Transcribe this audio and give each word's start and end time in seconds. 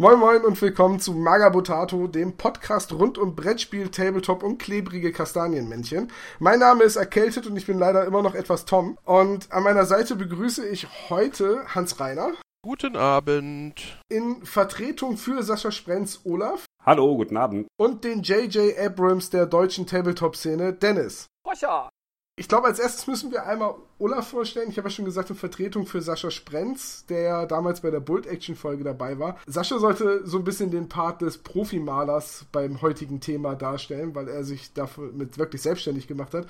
Moin 0.00 0.18
Moin 0.18 0.42
und 0.46 0.62
willkommen 0.62 0.98
zu 0.98 1.12
Magabotato, 1.12 2.06
dem 2.06 2.34
Podcast 2.38 2.94
rund 2.94 3.18
um 3.18 3.36
Brettspiel, 3.36 3.90
Tabletop 3.90 4.42
und 4.42 4.56
klebrige 4.56 5.12
Kastanienmännchen. 5.12 6.10
Mein 6.38 6.58
Name 6.58 6.84
ist 6.84 6.96
erkältet 6.96 7.46
und 7.46 7.54
ich 7.58 7.66
bin 7.66 7.78
leider 7.78 8.06
immer 8.06 8.22
noch 8.22 8.34
etwas 8.34 8.64
Tom. 8.64 8.96
Und 9.04 9.52
an 9.52 9.62
meiner 9.62 9.84
Seite 9.84 10.16
begrüße 10.16 10.66
ich 10.66 10.88
heute 11.10 11.66
Hans 11.74 12.00
Reiner. 12.00 12.32
Guten 12.62 12.96
Abend. 12.96 14.00
In 14.08 14.42
Vertretung 14.46 15.18
für 15.18 15.42
Sascha 15.42 15.70
Sprenz 15.70 16.22
Olaf. 16.24 16.64
Hallo, 16.82 17.14
guten 17.18 17.36
Abend. 17.36 17.66
Und 17.78 18.02
den 18.02 18.22
J.J. 18.22 18.78
Abrams 18.78 19.28
der 19.28 19.44
deutschen 19.44 19.86
Tabletop-Szene 19.86 20.72
Dennis. 20.72 21.26
Pocha. 21.44 21.90
Ich 22.40 22.48
glaube, 22.48 22.68
als 22.68 22.78
erstes 22.78 23.06
müssen 23.06 23.30
wir 23.32 23.44
einmal 23.44 23.74
Olaf 23.98 24.28
vorstellen. 24.28 24.70
Ich 24.70 24.78
habe 24.78 24.88
ja 24.88 24.90
schon 24.90 25.04
gesagt, 25.04 25.28
in 25.28 25.36
Vertretung 25.36 25.84
für 25.84 26.00
Sascha 26.00 26.30
Sprenz, 26.30 27.04
der 27.04 27.20
ja 27.20 27.44
damals 27.44 27.82
bei 27.82 27.90
der 27.90 28.00
Bolt-Action-Folge 28.00 28.82
dabei 28.82 29.18
war. 29.18 29.36
Sascha 29.46 29.78
sollte 29.78 30.26
so 30.26 30.38
ein 30.38 30.44
bisschen 30.44 30.70
den 30.70 30.88
Part 30.88 31.20
des 31.20 31.36
Profimalers 31.36 32.46
beim 32.50 32.80
heutigen 32.80 33.20
Thema 33.20 33.56
darstellen, 33.56 34.14
weil 34.14 34.26
er 34.26 34.42
sich 34.44 34.72
dafür 34.72 35.12
mit 35.12 35.36
wirklich 35.36 35.60
selbstständig 35.60 36.08
gemacht 36.08 36.32
hat. 36.32 36.46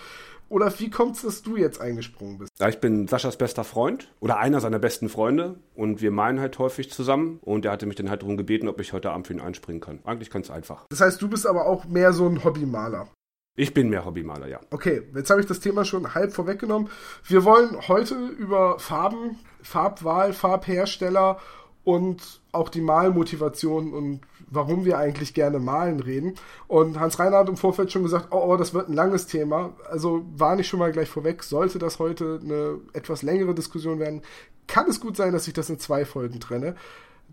Olaf, 0.49 0.79
wie 0.79 0.91
kommt 0.91 1.17
es, 1.17 1.23
dass 1.23 1.43
du 1.43 1.57
jetzt 1.57 1.81
eingesprungen 1.81 2.39
bist? 2.39 2.53
Ja, 2.61 2.69
ich 2.69 2.79
bin 2.79 3.09
Saschas 3.09 3.37
bester 3.37 3.65
Freund 3.65 4.13
oder 4.21 4.39
einer 4.39 4.61
seiner 4.61 4.79
besten 4.79 5.09
Freunde 5.09 5.59
und 5.75 6.01
wir 6.01 6.13
meinen 6.13 6.39
halt 6.39 6.57
häufig 6.61 6.93
zusammen 6.93 7.41
und 7.43 7.65
er 7.65 7.73
hatte 7.73 7.87
mich 7.87 7.97
dann 7.97 8.11
halt 8.11 8.23
darum 8.23 8.37
gebeten, 8.37 8.69
ob 8.69 8.81
ich 8.81 8.93
heute 8.93 9.11
Abend 9.11 9.27
für 9.27 9.33
ihn 9.33 9.41
einspringen 9.41 9.81
kann. 9.81 9.99
Eigentlich 10.05 10.31
ganz 10.31 10.53
einfach. 10.53 10.87
Das 10.91 11.01
heißt, 11.01 11.21
du 11.21 11.29
bist 11.29 11.49
aber 11.49 11.67
auch 11.67 11.85
mehr 11.87 12.13
so 12.13 12.29
ein 12.29 12.45
Hobbymaler. 12.45 13.09
Ich 13.57 13.75
bin 13.75 13.91
mehr 13.91 14.05
Hobbymaler, 14.05 14.47
ja. 14.47 14.61
Okay, 14.71 15.03
jetzt 15.15 15.31
habe 15.31 15.41
ich 15.41 15.47
das 15.47 15.61
Thema 15.61 15.85
schon 15.85 16.15
halb 16.15 16.33
vorweggenommen. 16.33 16.89
Wir 17.25 17.45
wollen 17.45 17.77
heute 17.89 18.15
über 18.15 18.79
Farben, 18.79 19.39
Farbwahl, 19.63 20.33
Farbhersteller 20.33 21.39
und 21.83 22.41
auch 22.53 22.69
die 22.69 22.81
Malmotivation 22.81 23.93
und 23.93 24.21
warum 24.49 24.85
wir 24.85 24.99
eigentlich 24.99 25.35
gerne 25.35 25.59
malen 25.59 26.01
reden. 26.01 26.35
Und 26.69 27.01
Hans 27.01 27.19
Reiner 27.19 27.39
hat 27.39 27.49
im 27.49 27.57
Vorfeld 27.57 27.91
schon 27.91 28.03
gesagt, 28.03 28.29
oh, 28.31 28.53
oh, 28.53 28.57
das 28.57 28.75
wird 28.75 28.89
ein 28.89 28.95
langes 28.95 29.27
Thema. 29.27 29.75
Also 29.91 30.25
war 30.37 30.57
nicht 30.57 30.69
schon 30.69 30.81
mal 30.81 30.93
gleich 30.93 31.09
vorweg, 31.09 31.43
sollte 31.43 31.79
das 31.79 31.99
heute 31.99 32.41
eine 32.43 32.79
etwas 32.93 33.23
längere 33.23 33.55
Diskussion 33.55 33.99
werden, 33.99 34.23
kann 34.67 34.89
es 34.89 35.01
gut 35.01 35.17
sein, 35.17 35.33
dass 35.33 35.49
ich 35.49 35.55
das 35.55 35.69
in 35.69 35.79
zwei 35.79 36.05
Folgen 36.05 36.39
trenne. 36.39 36.77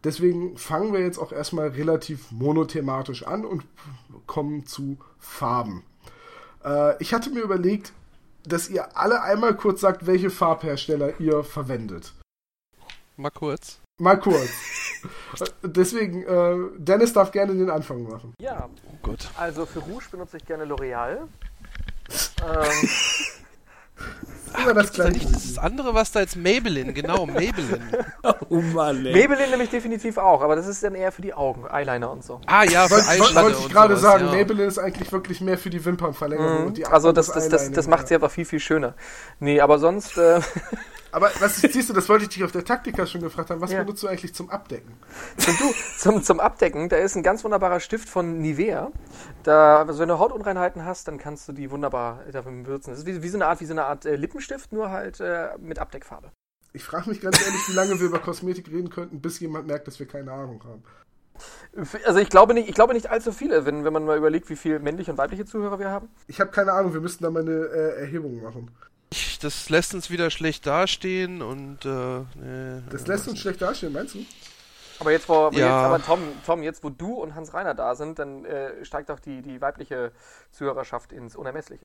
Deswegen 0.04 0.58
fangen 0.58 0.94
wir 0.94 1.00
jetzt 1.00 1.18
auch 1.18 1.32
erstmal 1.32 1.70
relativ 1.70 2.32
monothematisch 2.32 3.26
an 3.26 3.46
und 3.46 3.66
kommen 4.26 4.66
zu 4.66 4.98
Farben. 5.18 5.84
Äh, 6.64 7.02
ich 7.02 7.14
hatte 7.14 7.30
mir 7.30 7.42
überlegt, 7.42 7.94
dass 8.44 8.70
ihr 8.70 8.98
alle 8.98 9.22
einmal 9.22 9.56
kurz 9.56 9.82
sagt, 9.82 10.06
welche 10.06 10.30
Farbhersteller 10.30 11.20
ihr 11.20 11.44
verwendet. 11.44 12.14
Mal 13.18 13.32
kurz. 13.32 13.80
Mal 14.00 14.20
kurz. 14.20 14.50
Deswegen, 15.64 16.24
äh, 16.24 16.56
Dennis 16.78 17.14
darf 17.14 17.32
gerne 17.32 17.56
den 17.56 17.70
Anfang 17.70 18.04
machen. 18.04 18.34
Ja. 18.40 18.70
Oh 18.86 18.98
Gott. 19.02 19.30
Also 19.38 19.66
für 19.66 19.80
Rouge 19.80 20.06
benutze 20.12 20.38
ich 20.38 20.46
gerne 20.46 20.66
L'Oreal. 20.66 21.28
ähm, 22.44 22.90
Immer 24.64 24.74
das 24.74 24.86
Ist 24.86 24.98
da 24.98 25.04
gleiche. 25.10 25.26
nicht 25.28 25.36
das 25.36 25.58
andere, 25.58 25.94
was 25.94 26.12
da 26.12 26.22
jetzt 26.22 26.36
Maybelline, 26.36 26.94
genau, 26.94 27.26
Maybelline. 27.26 28.06
Oh 28.50 28.62
Mann, 28.62 29.04
Maybelline 29.04 29.50
nämlich 29.52 29.70
definitiv 29.70 30.18
auch, 30.18 30.42
aber 30.42 30.56
das 30.56 30.68
ist 30.68 30.82
dann 30.84 30.96
eher 30.96 31.12
für 31.12 31.22
die 31.22 31.34
Augen, 31.34 31.66
Eyeliner 31.70 32.10
und 32.10 32.24
so. 32.24 32.40
Ah 32.46 32.64
ja, 32.64 32.88
für 32.88 32.92
Wollte 32.96 33.08
wollt, 33.08 33.20
Eyeshadow 33.20 33.44
wollte 33.44 33.58
ich 33.60 33.70
gerade 33.74 33.98
sagen, 33.98 34.26
ja. 34.28 34.32
Maybelline 34.32 34.68
ist 34.68 34.78
eigentlich 34.80 35.12
wirklich 35.12 35.42
mehr 35.42 35.58
für 35.58 35.70
die 35.70 35.84
Wimpernverlängerung. 35.84 36.68
und 36.68 36.78
die 36.78 36.86
Also 36.86 37.12
das, 37.12 37.28
das 37.28 37.50
das, 37.50 37.66
das, 37.66 37.72
das 37.72 37.88
macht 37.88 38.08
sie 38.08 38.16
einfach 38.16 38.32
viel, 38.32 38.46
viel 38.46 38.60
schöner. 38.62 38.94
Nee, 39.40 39.60
aber 39.60 39.80
sonst, 39.80 40.18
äh, 40.18 40.40
Aber 41.12 41.32
was 41.40 41.58
siehst 41.62 41.90
du, 41.90 41.94
das 41.94 42.10
wollte 42.10 42.24
ich 42.24 42.30
dich 42.30 42.44
auf 42.44 42.52
der 42.52 42.66
Taktika 42.66 43.06
schon 43.06 43.22
gefragt 43.22 43.50
haben. 43.50 43.62
Was 43.62 43.72
Ja. 43.72 43.84
benutzt 43.84 44.04
du 44.04 44.08
eigentlich 44.08 44.34
zum 44.34 44.50
Abdecken? 44.50 44.94
zum, 45.38 45.58
du, 45.58 45.74
zum, 45.98 46.24
zum 46.24 46.40
Abdecken, 46.40 46.90
da 46.90 46.98
ist 46.98 47.16
ein 47.16 47.24
ganz 47.24 47.44
wunderbarer 47.44 47.80
Stift 47.80 48.10
von 48.10 48.40
Nivea. 48.40 48.92
Da, 49.44 49.84
also 49.84 50.00
wenn 50.00 50.10
du 50.10 50.20
Hautunreinheiten 50.20 50.86
hast, 50.86 51.08
dann 51.08 51.18
kannst 51.18 51.48
du 51.48 51.54
die 51.54 51.72
wunderbar 51.72 52.24
dafür 52.32 52.52
benutzen. 52.52 52.92
Das 52.92 53.00
ist 53.00 53.06
wie, 53.06 53.24
wie 53.24 53.30
so 53.30 53.38
eine 53.38 53.48
Art, 53.48 53.62
wie 53.62 53.66
so 53.66 53.74
eine 53.74 53.86
Art 53.86 54.06
äh, 54.06 54.16
Lippenstift, 54.16 54.72
nur 54.74 54.92
halt 54.92 55.20
äh, 55.20 55.50
mit 55.60 55.80
Abdeckfarbe. 55.80 56.32
Ich 56.74 56.84
frage 56.84 57.10
mich 57.10 57.22
ganz 57.22 57.40
ehrlich, 57.44 57.62
wie 57.70 57.74
lange 57.74 58.00
wir 58.00 58.06
über 58.08 58.20
Kosmetik 58.20 58.68
reden 58.70 58.90
könnten, 58.90 59.22
bis 59.22 59.40
jemand 59.40 59.68
merkt, 59.68 59.88
dass 59.88 60.00
wir 60.00 60.08
keine 60.08 60.32
Ahnung 60.32 60.64
haben. 60.64 60.84
Also 62.06 62.20
ich 62.20 62.30
glaube 62.30 62.54
nicht, 62.54 62.68
ich 62.68 62.76
glaube 62.76 62.94
nicht 62.94 63.10
allzu 63.10 63.32
viele, 63.32 63.66
wenn, 63.66 63.86
wenn 63.86 63.94
man 63.94 64.06
mal 64.06 64.18
überlegt, 64.18 64.50
wie 64.50 64.56
viele 64.56 64.80
männliche 64.80 65.12
und 65.12 65.18
weibliche 65.18 65.46
Zuhörer 65.46 65.80
wir 65.80 65.90
haben. 65.92 66.10
Ich 66.28 66.40
habe 66.42 66.52
keine 66.52 66.74
Ahnung, 66.74 66.94
wir 66.94 67.02
müssten 67.02 67.24
da 67.24 67.30
mal 67.30 67.42
eine 67.44 67.52
äh, 67.66 68.00
Erhebung 68.02 68.42
machen. 68.42 68.72
Das 69.40 69.70
lässt 69.70 69.94
uns 69.94 70.10
wieder 70.10 70.30
schlecht 70.30 70.66
dastehen 70.66 71.42
und 71.42 71.86
äh, 71.86 72.20
nee, 72.36 72.82
Das 72.90 73.08
lässt 73.08 73.28
uns 73.28 73.40
schlecht 73.40 73.62
dastehen, 73.62 73.94
meinst 73.94 74.16
du? 74.16 74.26
Aber 75.00 75.12
jetzt, 75.12 75.30
wo, 75.30 75.34
wo 75.34 75.50
Ja. 75.52 75.60
jetzt, 75.60 75.86
aber 75.86 76.02
Tom, 76.04 76.20
Tom, 76.46 76.64
jetzt 76.64 76.84
wo 76.84 76.90
du 76.90 77.14
und 77.14 77.36
Hans 77.36 77.54
Reiner 77.54 77.76
da 77.76 77.96
sind, 77.96 78.18
dann 78.20 78.46
äh, 78.46 78.84
steigt 78.84 79.12
auch 79.12 79.20
die, 79.20 79.42
die 79.42 79.62
weibliche 79.62 80.12
Zuhörerschaft 80.52 81.12
ins 81.12 81.36
Unermessliche. 81.36 81.84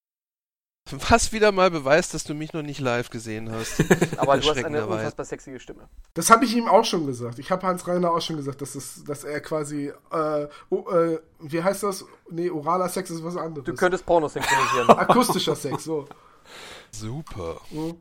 Was 0.91 1.33
wieder 1.33 1.53
mal 1.53 1.71
beweist, 1.71 2.13
dass 2.13 2.25
du 2.25 2.35
mich 2.35 2.53
noch 2.53 2.63
nicht 2.63 2.81
live 2.81 3.09
gesehen 3.09 3.53
hast. 3.53 3.81
Aber 4.19 4.37
du 4.37 4.49
hast 4.49 4.65
eine 4.65 4.85
unfassbar 4.87 5.25
sexige 5.25 5.61
Stimme. 5.61 5.89
Das 6.15 6.29
habe 6.29 6.45
ich 6.45 6.57
ihm 6.57 6.67
auch 6.69 6.85
schon 6.85 7.07
gesagt. 7.07 7.39
Ich 7.39 7.51
habe 7.51 7.67
Hans 7.67 7.87
Reiner 7.87 8.11
auch 8.11 8.21
schon 8.21 8.37
gesagt, 8.37 8.61
dass, 8.63 8.75
es, 8.75 9.05
dass 9.05 9.23
er 9.25 9.41
quasi, 9.41 9.93
äh, 10.11 10.49
oh, 10.71 10.91
äh, 10.91 11.21
wie 11.39 11.63
heißt 11.63 11.85
das? 11.85 12.05
Nee, 12.31 12.51
oraler 12.51 12.89
Sex 12.89 13.11
ist 13.11 13.23
was 13.23 13.37
anderes. 13.37 13.65
Du 13.65 13.75
könntest 13.75 14.05
Pornos 14.05 14.33
synchronisieren. 14.33 14.91
Akustischer 14.91 15.55
Sex, 15.55 15.85
so. 15.85 16.09
Super. 16.91 17.57
Mhm. 17.71 17.97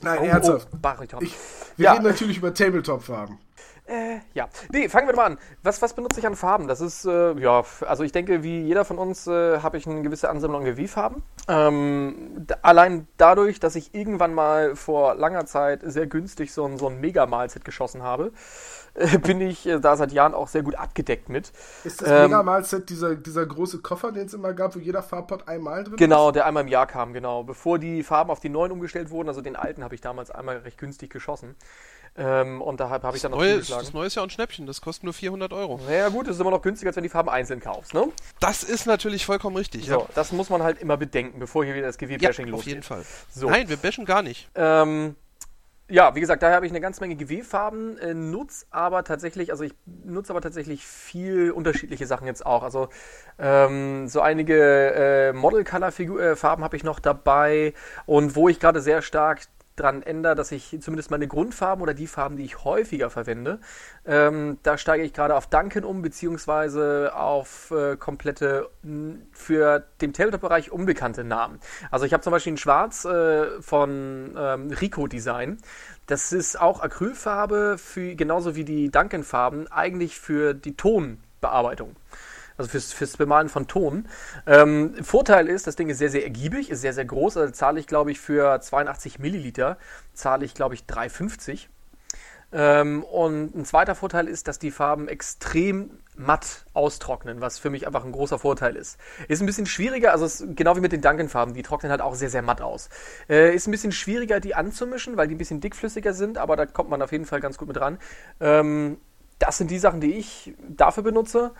Nein, 0.00 0.18
Oh, 0.20 0.24
ernsthaft. 0.24 0.68
oh, 0.72 0.76
Bariton. 0.80 1.22
Ich, 1.24 1.34
wir 1.76 1.84
Ja. 1.84 1.92
reden 1.92 2.04
natürlich 2.04 2.38
über 2.38 2.52
Tabletop-Farben. 2.52 3.38
Äh, 3.84 4.18
ja. 4.34 4.48
Nee, 4.70 4.88
fangen 4.88 5.08
wir 5.08 5.14
mal 5.16 5.26
an. 5.26 5.38
Was, 5.64 5.82
was 5.82 5.92
benutze 5.94 6.20
ich 6.20 6.26
an 6.26 6.36
Farben? 6.36 6.68
Das 6.68 6.80
ist, 6.80 7.04
äh, 7.04 7.32
ja, 7.40 7.64
also 7.86 8.04
ich 8.04 8.12
denke, 8.12 8.42
wie 8.44 8.62
jeder 8.62 8.84
von 8.84 8.96
uns 8.96 9.26
äh, 9.26 9.58
habe 9.60 9.76
ich 9.76 9.86
eine 9.88 10.02
gewisse 10.02 10.30
Ansammlung 10.30 10.62
an 10.64 10.66
GW-Farben. 10.76 11.22
Ähm, 11.48 12.46
allein 12.62 13.08
dadurch, 13.16 13.58
dass 13.58 13.74
ich 13.74 13.92
irgendwann 13.92 14.34
mal 14.34 14.76
vor 14.76 15.16
langer 15.16 15.46
Zeit 15.46 15.80
sehr 15.82 16.06
günstig 16.06 16.52
so 16.52 16.64
ein, 16.64 16.78
so 16.78 16.88
ein 16.88 17.00
Mega-Malset 17.00 17.64
geschossen 17.64 18.02
habe, 18.04 18.32
äh, 18.94 19.18
bin 19.18 19.40
ich 19.40 19.66
äh, 19.66 19.80
da 19.80 19.96
seit 19.96 20.12
Jahren 20.12 20.34
auch 20.34 20.48
sehr 20.48 20.62
gut 20.62 20.74
abgedeckt 20.74 21.28
mit. 21.28 21.52
Ist 21.84 22.02
das 22.02 22.08
Ähm, 22.08 22.22
Mega-Malset 22.24 22.88
dieser, 22.88 23.14
dieser 23.14 23.46
große 23.46 23.78
Koffer, 23.78 24.12
den 24.12 24.26
es 24.26 24.34
immer 24.34 24.52
gab, 24.52 24.74
wo 24.74 24.78
jeder 24.78 25.02
Farbpot 25.02 25.48
einmal 25.48 25.84
drin 25.84 25.96
Genau, 25.96 26.30
der 26.30 26.46
einmal 26.46 26.62
im 26.62 26.68
Jahr 26.68 26.86
kam, 26.86 27.12
genau. 27.12 27.42
Bevor 27.44 27.78
die 27.78 28.02
Farben 28.02 28.30
auf 28.30 28.40
die 28.40 28.48
neuen 28.48 28.72
umgestellt 28.72 29.10
wurden, 29.10 29.28
also 29.28 29.40
den 29.40 29.56
alten 29.56 29.82
habe 29.84 29.94
ich 29.94 30.00
damals 30.00 30.30
einmal 30.30 30.58
recht 30.58 30.78
günstig 30.78 31.10
geschossen. 31.10 31.56
Ähm, 32.14 32.60
und 32.60 32.78
da 32.78 32.90
habe 32.90 33.06
hab 33.06 33.14
ich 33.14 33.22
dann 33.22 33.30
noch 33.30 33.38
Neue, 33.38 33.58
das 33.60 33.94
neue 33.94 34.06
ist 34.06 34.16
ja 34.16 34.22
auch 34.22 34.26
ein 34.26 34.30
Schnäppchen, 34.30 34.66
das 34.66 34.82
kostet 34.82 35.04
nur 35.04 35.14
400 35.14 35.50
Euro. 35.54 35.80
Naja 35.86 36.10
gut, 36.10 36.26
das 36.26 36.34
ist 36.34 36.40
immer 36.42 36.50
noch 36.50 36.60
günstiger, 36.60 36.90
als 36.90 36.96
wenn 36.96 37.04
du 37.04 37.08
die 37.08 37.12
Farben 37.12 37.30
einzeln 37.30 37.60
kaufst, 37.60 37.94
ne? 37.94 38.06
Das 38.38 38.62
ist 38.62 38.84
natürlich 38.84 39.24
vollkommen 39.24 39.56
richtig, 39.56 39.86
So, 39.88 40.06
das 40.14 40.30
muss 40.30 40.50
man 40.50 40.62
halt 40.62 40.78
immer 40.82 40.98
bedenken, 40.98 41.38
bevor 41.38 41.64
hier 41.64 41.74
wieder 41.74 41.86
das 41.86 41.96
ja. 41.98 42.06
GW-Bashing 42.06 42.46
Ja, 42.48 42.50
losgeht. 42.50 42.58
auf 42.60 42.66
jeden 42.66 42.82
Fall. 42.82 43.02
So. 43.30 43.48
Nein, 43.48 43.70
wir 43.70 43.78
bashen 43.78 44.04
gar 44.04 44.20
nicht. 44.20 44.50
Ähm, 44.54 45.16
ja, 45.92 46.14
wie 46.14 46.20
gesagt, 46.20 46.42
daher 46.42 46.56
habe 46.56 46.64
ich 46.64 46.72
eine 46.72 46.80
ganze 46.80 47.02
Menge 47.02 47.16
GW-Farben, 47.16 47.98
äh, 47.98 48.14
nutze 48.14 48.64
aber 48.70 49.04
tatsächlich, 49.04 49.50
also 49.50 49.62
ich 49.62 49.74
nutze 49.84 50.32
aber 50.32 50.40
tatsächlich 50.40 50.86
viel 50.86 51.50
unterschiedliche 51.50 52.06
Sachen 52.06 52.26
jetzt 52.26 52.46
auch. 52.46 52.62
Also 52.62 52.88
ähm, 53.38 54.08
so 54.08 54.22
einige 54.22 54.94
äh, 54.94 55.32
Model-Color-Farben 55.34 56.64
habe 56.64 56.76
ich 56.76 56.82
noch 56.82 56.98
dabei 56.98 57.74
und 58.06 58.36
wo 58.36 58.48
ich 58.48 58.58
gerade 58.58 58.80
sehr 58.80 59.02
stark 59.02 59.42
dran 59.76 60.02
ändere, 60.02 60.34
dass 60.34 60.52
ich 60.52 60.78
zumindest 60.80 61.10
meine 61.10 61.26
Grundfarben 61.26 61.82
oder 61.82 61.94
die 61.94 62.06
Farben, 62.06 62.36
die 62.36 62.44
ich 62.44 62.64
häufiger 62.64 63.10
verwende, 63.10 63.58
ähm, 64.04 64.58
da 64.62 64.76
steige 64.76 65.04
ich 65.04 65.12
gerade 65.12 65.34
auf 65.34 65.46
Duncan 65.46 65.84
um, 65.84 66.02
beziehungsweise 66.02 67.12
auf 67.14 67.70
äh, 67.70 67.96
komplette 67.96 68.68
für 69.32 69.84
den 70.00 70.12
Tabletop-Bereich 70.12 70.70
unbekannte 70.70 71.24
Namen. 71.24 71.58
Also 71.90 72.04
ich 72.04 72.12
habe 72.12 72.22
zum 72.22 72.32
Beispiel 72.32 72.54
ein 72.54 72.58
Schwarz 72.58 73.04
äh, 73.04 73.60
von 73.60 74.34
ähm, 74.36 74.70
Rico 74.70 75.06
Design. 75.06 75.58
Das 76.06 76.32
ist 76.32 76.60
auch 76.60 76.80
Acrylfarbe, 76.80 77.76
für, 77.78 78.14
genauso 78.14 78.56
wie 78.56 78.64
die 78.64 78.90
Duncan-Farben, 78.90 79.70
eigentlich 79.70 80.18
für 80.18 80.52
die 80.52 80.76
Tonbearbeitung. 80.76 81.96
Also 82.62 82.70
fürs, 82.70 82.92
fürs 82.92 83.16
Bemalen 83.16 83.48
von 83.48 83.66
Ton. 83.66 84.08
Ähm, 84.46 84.94
Vorteil 85.02 85.48
ist, 85.48 85.66
das 85.66 85.74
Ding 85.74 85.88
ist 85.88 85.98
sehr, 85.98 86.10
sehr 86.10 86.22
ergiebig, 86.22 86.70
ist 86.70 86.80
sehr, 86.80 86.92
sehr 86.92 87.04
groß. 87.04 87.36
Also 87.36 87.52
zahle 87.52 87.80
ich, 87.80 87.88
glaube 87.88 88.12
ich, 88.12 88.20
für 88.20 88.60
82 88.60 89.18
Milliliter, 89.18 89.78
zahle 90.14 90.44
ich, 90.44 90.54
glaube 90.54 90.76
ich, 90.76 90.82
3,50. 90.82 91.66
Ähm, 92.52 93.02
und 93.02 93.56
ein 93.56 93.64
zweiter 93.64 93.96
Vorteil 93.96 94.28
ist, 94.28 94.46
dass 94.46 94.60
die 94.60 94.70
Farben 94.70 95.08
extrem 95.08 95.90
matt 96.14 96.66
austrocknen, 96.72 97.40
was 97.40 97.58
für 97.58 97.70
mich 97.70 97.86
einfach 97.86 98.04
ein 98.04 98.12
großer 98.12 98.38
Vorteil 98.38 98.76
ist. 98.76 98.96
Ist 99.26 99.40
ein 99.40 99.46
bisschen 99.46 99.66
schwieriger, 99.66 100.12
also 100.12 100.24
es, 100.26 100.44
genau 100.54 100.76
wie 100.76 100.80
mit 100.80 100.92
den 100.92 101.00
Duncan-Farben, 101.00 101.54
die 101.54 101.62
trocknen 101.62 101.90
halt 101.90 102.02
auch 102.02 102.14
sehr, 102.14 102.30
sehr 102.30 102.42
matt 102.42 102.60
aus. 102.60 102.90
Äh, 103.28 103.56
ist 103.56 103.66
ein 103.66 103.72
bisschen 103.72 103.90
schwieriger, 103.90 104.38
die 104.38 104.54
anzumischen, 104.54 105.16
weil 105.16 105.26
die 105.26 105.34
ein 105.34 105.38
bisschen 105.38 105.60
dickflüssiger 105.60 106.12
sind, 106.12 106.38
aber 106.38 106.54
da 106.54 106.66
kommt 106.66 106.90
man 106.90 107.02
auf 107.02 107.10
jeden 107.10 107.24
Fall 107.24 107.40
ganz 107.40 107.58
gut 107.58 107.66
mit 107.66 107.80
ran. 107.80 107.98
Ähm, 108.38 108.98
das 109.42 109.58
sind 109.58 109.70
die 109.72 109.78
Sachen, 109.78 110.00
die 110.00 110.12
ich 110.12 110.54
dafür 110.68 111.02
benutze. 111.02 111.50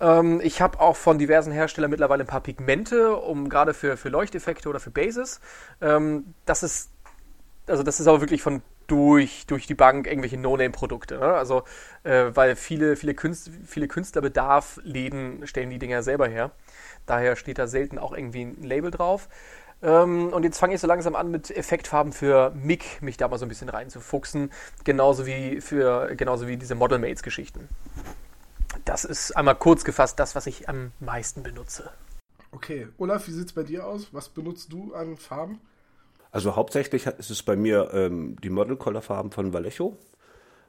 Ähm, 0.00 0.40
ich 0.42 0.60
habe 0.60 0.80
auch 0.80 0.96
von 0.96 1.18
diversen 1.18 1.52
Herstellern 1.52 1.90
mittlerweile 1.90 2.24
ein 2.24 2.28
paar 2.28 2.40
Pigmente, 2.42 3.16
um 3.16 3.48
gerade 3.48 3.74
für, 3.74 3.96
für 3.96 4.08
Leuchteffekte 4.08 4.68
oder 4.68 4.80
für 4.80 4.90
Bases. 4.90 5.40
Ähm, 5.80 6.34
das 6.44 6.62
ist 6.62 6.90
also 7.68 7.82
das 7.82 8.00
ist 8.00 8.06
aber 8.06 8.20
wirklich 8.20 8.42
von 8.42 8.62
durch, 8.86 9.46
durch 9.46 9.66
die 9.66 9.74
Bank 9.74 10.06
irgendwelche 10.06 10.38
No-Name-Produkte. 10.38 11.18
Ne? 11.18 11.26
Also, 11.26 11.64
äh, 12.04 12.26
weil 12.34 12.56
viele, 12.56 12.96
viele, 12.96 13.14
Künst, 13.14 13.50
viele 13.66 13.86
Künstlerbedarf-Läden 13.86 15.46
stellen 15.46 15.70
die 15.70 15.78
Dinger 15.78 16.02
selber 16.02 16.26
her. 16.26 16.52
Daher 17.04 17.36
steht 17.36 17.58
da 17.58 17.66
selten 17.66 17.98
auch 17.98 18.12
irgendwie 18.12 18.42
ein 18.42 18.62
Label 18.62 18.90
drauf. 18.90 19.28
Ähm, 19.82 20.32
und 20.32 20.42
jetzt 20.42 20.58
fange 20.58 20.74
ich 20.74 20.80
so 20.80 20.86
langsam 20.86 21.14
an, 21.16 21.30
mit 21.30 21.54
Effektfarben 21.54 22.12
für 22.12 22.50
MIG 22.54 23.02
mich 23.02 23.18
da 23.18 23.28
mal 23.28 23.38
so 23.38 23.44
ein 23.44 23.50
bisschen 23.50 23.68
reinzufuchsen. 23.68 24.50
Genauso 24.84 25.26
wie 25.26 25.60
für, 25.60 26.14
genauso 26.16 26.48
wie 26.48 26.56
diese 26.56 26.74
Model 26.74 26.98
Mates-Geschichten. 26.98 27.68
Das 28.88 29.04
ist 29.04 29.32
einmal 29.36 29.54
kurz 29.54 29.84
gefasst 29.84 30.18
das, 30.18 30.34
was 30.34 30.46
ich 30.46 30.66
am 30.66 30.92
meisten 30.98 31.42
benutze. 31.42 31.90
Okay, 32.52 32.88
Olaf, 32.96 33.28
wie 33.28 33.32
sieht 33.32 33.48
es 33.48 33.52
bei 33.52 33.62
dir 33.62 33.86
aus? 33.86 34.08
Was 34.12 34.30
benutzt 34.30 34.72
du 34.72 34.94
an 34.94 35.18
Farben? 35.18 35.60
Also 36.30 36.56
hauptsächlich 36.56 37.04
ist 37.04 37.28
es 37.28 37.42
bei 37.42 37.54
mir 37.54 37.90
ähm, 37.92 38.36
die 38.42 38.48
Model 38.48 38.76
Color 38.76 39.02
Farben 39.02 39.30
von 39.30 39.52
Vallejo. 39.52 39.98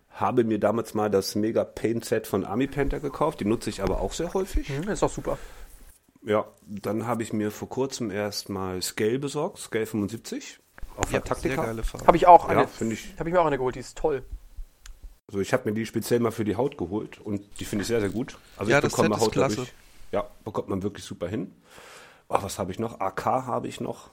Habe 0.10 0.44
mir 0.44 0.60
damals 0.60 0.94
mal 0.94 1.10
das 1.10 1.36
Mega 1.36 1.64
Paint 1.64 2.04
Set 2.04 2.28
von 2.28 2.44
Army 2.44 2.68
Painter 2.68 3.00
gekauft. 3.00 3.40
Die 3.40 3.46
nutze 3.46 3.70
ich 3.70 3.82
aber 3.82 4.02
auch 4.02 4.12
sehr 4.12 4.34
häufig. 4.34 4.70
Mhm, 4.70 4.90
ist 4.90 5.02
auch 5.02 5.10
super. 5.10 5.38
Ja, 6.22 6.46
dann 6.66 7.08
habe 7.08 7.24
ich 7.24 7.32
mir 7.32 7.52
vor 7.52 7.70
kurzem 7.70 8.12
erst 8.12 8.50
mal 8.50 8.82
Scale 8.82 9.20
besorgt, 9.20 9.60
Scale 9.60 9.86
75 9.86 10.60
auf 10.98 11.06
Ja, 11.06 11.20
der 11.20 11.24
Taktika. 11.24 11.74
Habe 12.06 12.18
ich 12.18 12.28
auch 12.28 12.50
eine. 12.50 12.62
Ja, 12.62 12.68
finde 12.68 12.96
ich. 12.96 13.14
Habe 13.18 13.30
ich 13.30 13.34
mir 13.34 13.40
auch 13.40 13.46
eine 13.46 13.58
geholt, 13.58 13.76
die 13.76 13.80
ist 13.80 13.98
toll. 13.98 14.26
Also 15.30 15.42
ich 15.42 15.54
habe 15.54 15.70
mir 15.70 15.76
die 15.76 15.86
speziell 15.86 16.20
mal 16.20 16.32
für 16.32 16.44
die 16.44 16.56
Haut 16.56 16.76
geholt 16.76 17.20
und 17.22 17.60
die 17.60 17.66
finde 17.66 17.84
ich 17.84 17.88
sehr, 17.88 18.00
sehr 18.00 18.10
gut. 18.10 18.38
Also 18.58 18.72
Ja, 18.72 18.80
ich 18.80 18.82
das 18.84 18.94
bekomme 18.94 19.14
Set 19.16 19.24
Haut 19.24 19.32
klasse. 19.32 19.56
dadurch- 19.58 19.74
ja, 20.12 20.28
bekommt 20.44 20.70
man 20.70 20.82
wirklich 20.82 21.06
super 21.06 21.28
hin. 21.28 21.54
Ach, 22.30 22.42
was 22.42 22.58
habe 22.58 22.72
ich 22.72 22.80
noch? 22.80 23.00
AK 23.00 23.26
habe 23.26 23.68
ich 23.68 23.80
noch. 23.80 24.10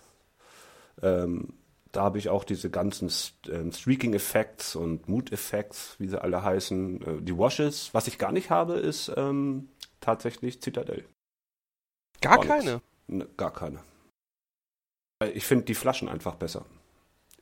Ähm, 1.02 1.54
da 1.92 2.02
habe 2.02 2.18
ich 2.18 2.28
auch 2.28 2.44
diese 2.44 2.68
ganzen 2.70 3.10
ähm, 3.48 3.72
Streaking 3.72 4.12
Effects 4.12 4.76
und 4.76 5.08
Mood 5.08 5.32
Effects, 5.32 5.96
wie 5.98 6.08
sie 6.08 6.20
alle 6.20 6.42
heißen. 6.42 7.02
Äh, 7.20 7.22
die 7.22 7.38
Washes. 7.38 7.94
Was 7.94 8.08
ich 8.08 8.18
gar 8.18 8.32
nicht 8.32 8.50
habe, 8.50 8.74
ist 8.74 9.10
ähm, 9.16 9.70
tatsächlich 10.00 10.60
Citadel. 10.62 11.06
Gar 12.20 12.36
nichts. 12.36 12.48
keine. 12.48 12.82
Ne, 13.06 13.26
gar 13.38 13.52
keine. 13.52 13.78
Weil 15.18 15.34
Ich 15.34 15.44
finde 15.46 15.64
die 15.64 15.74
Flaschen 15.74 16.08
einfach 16.10 16.34
besser. 16.34 16.66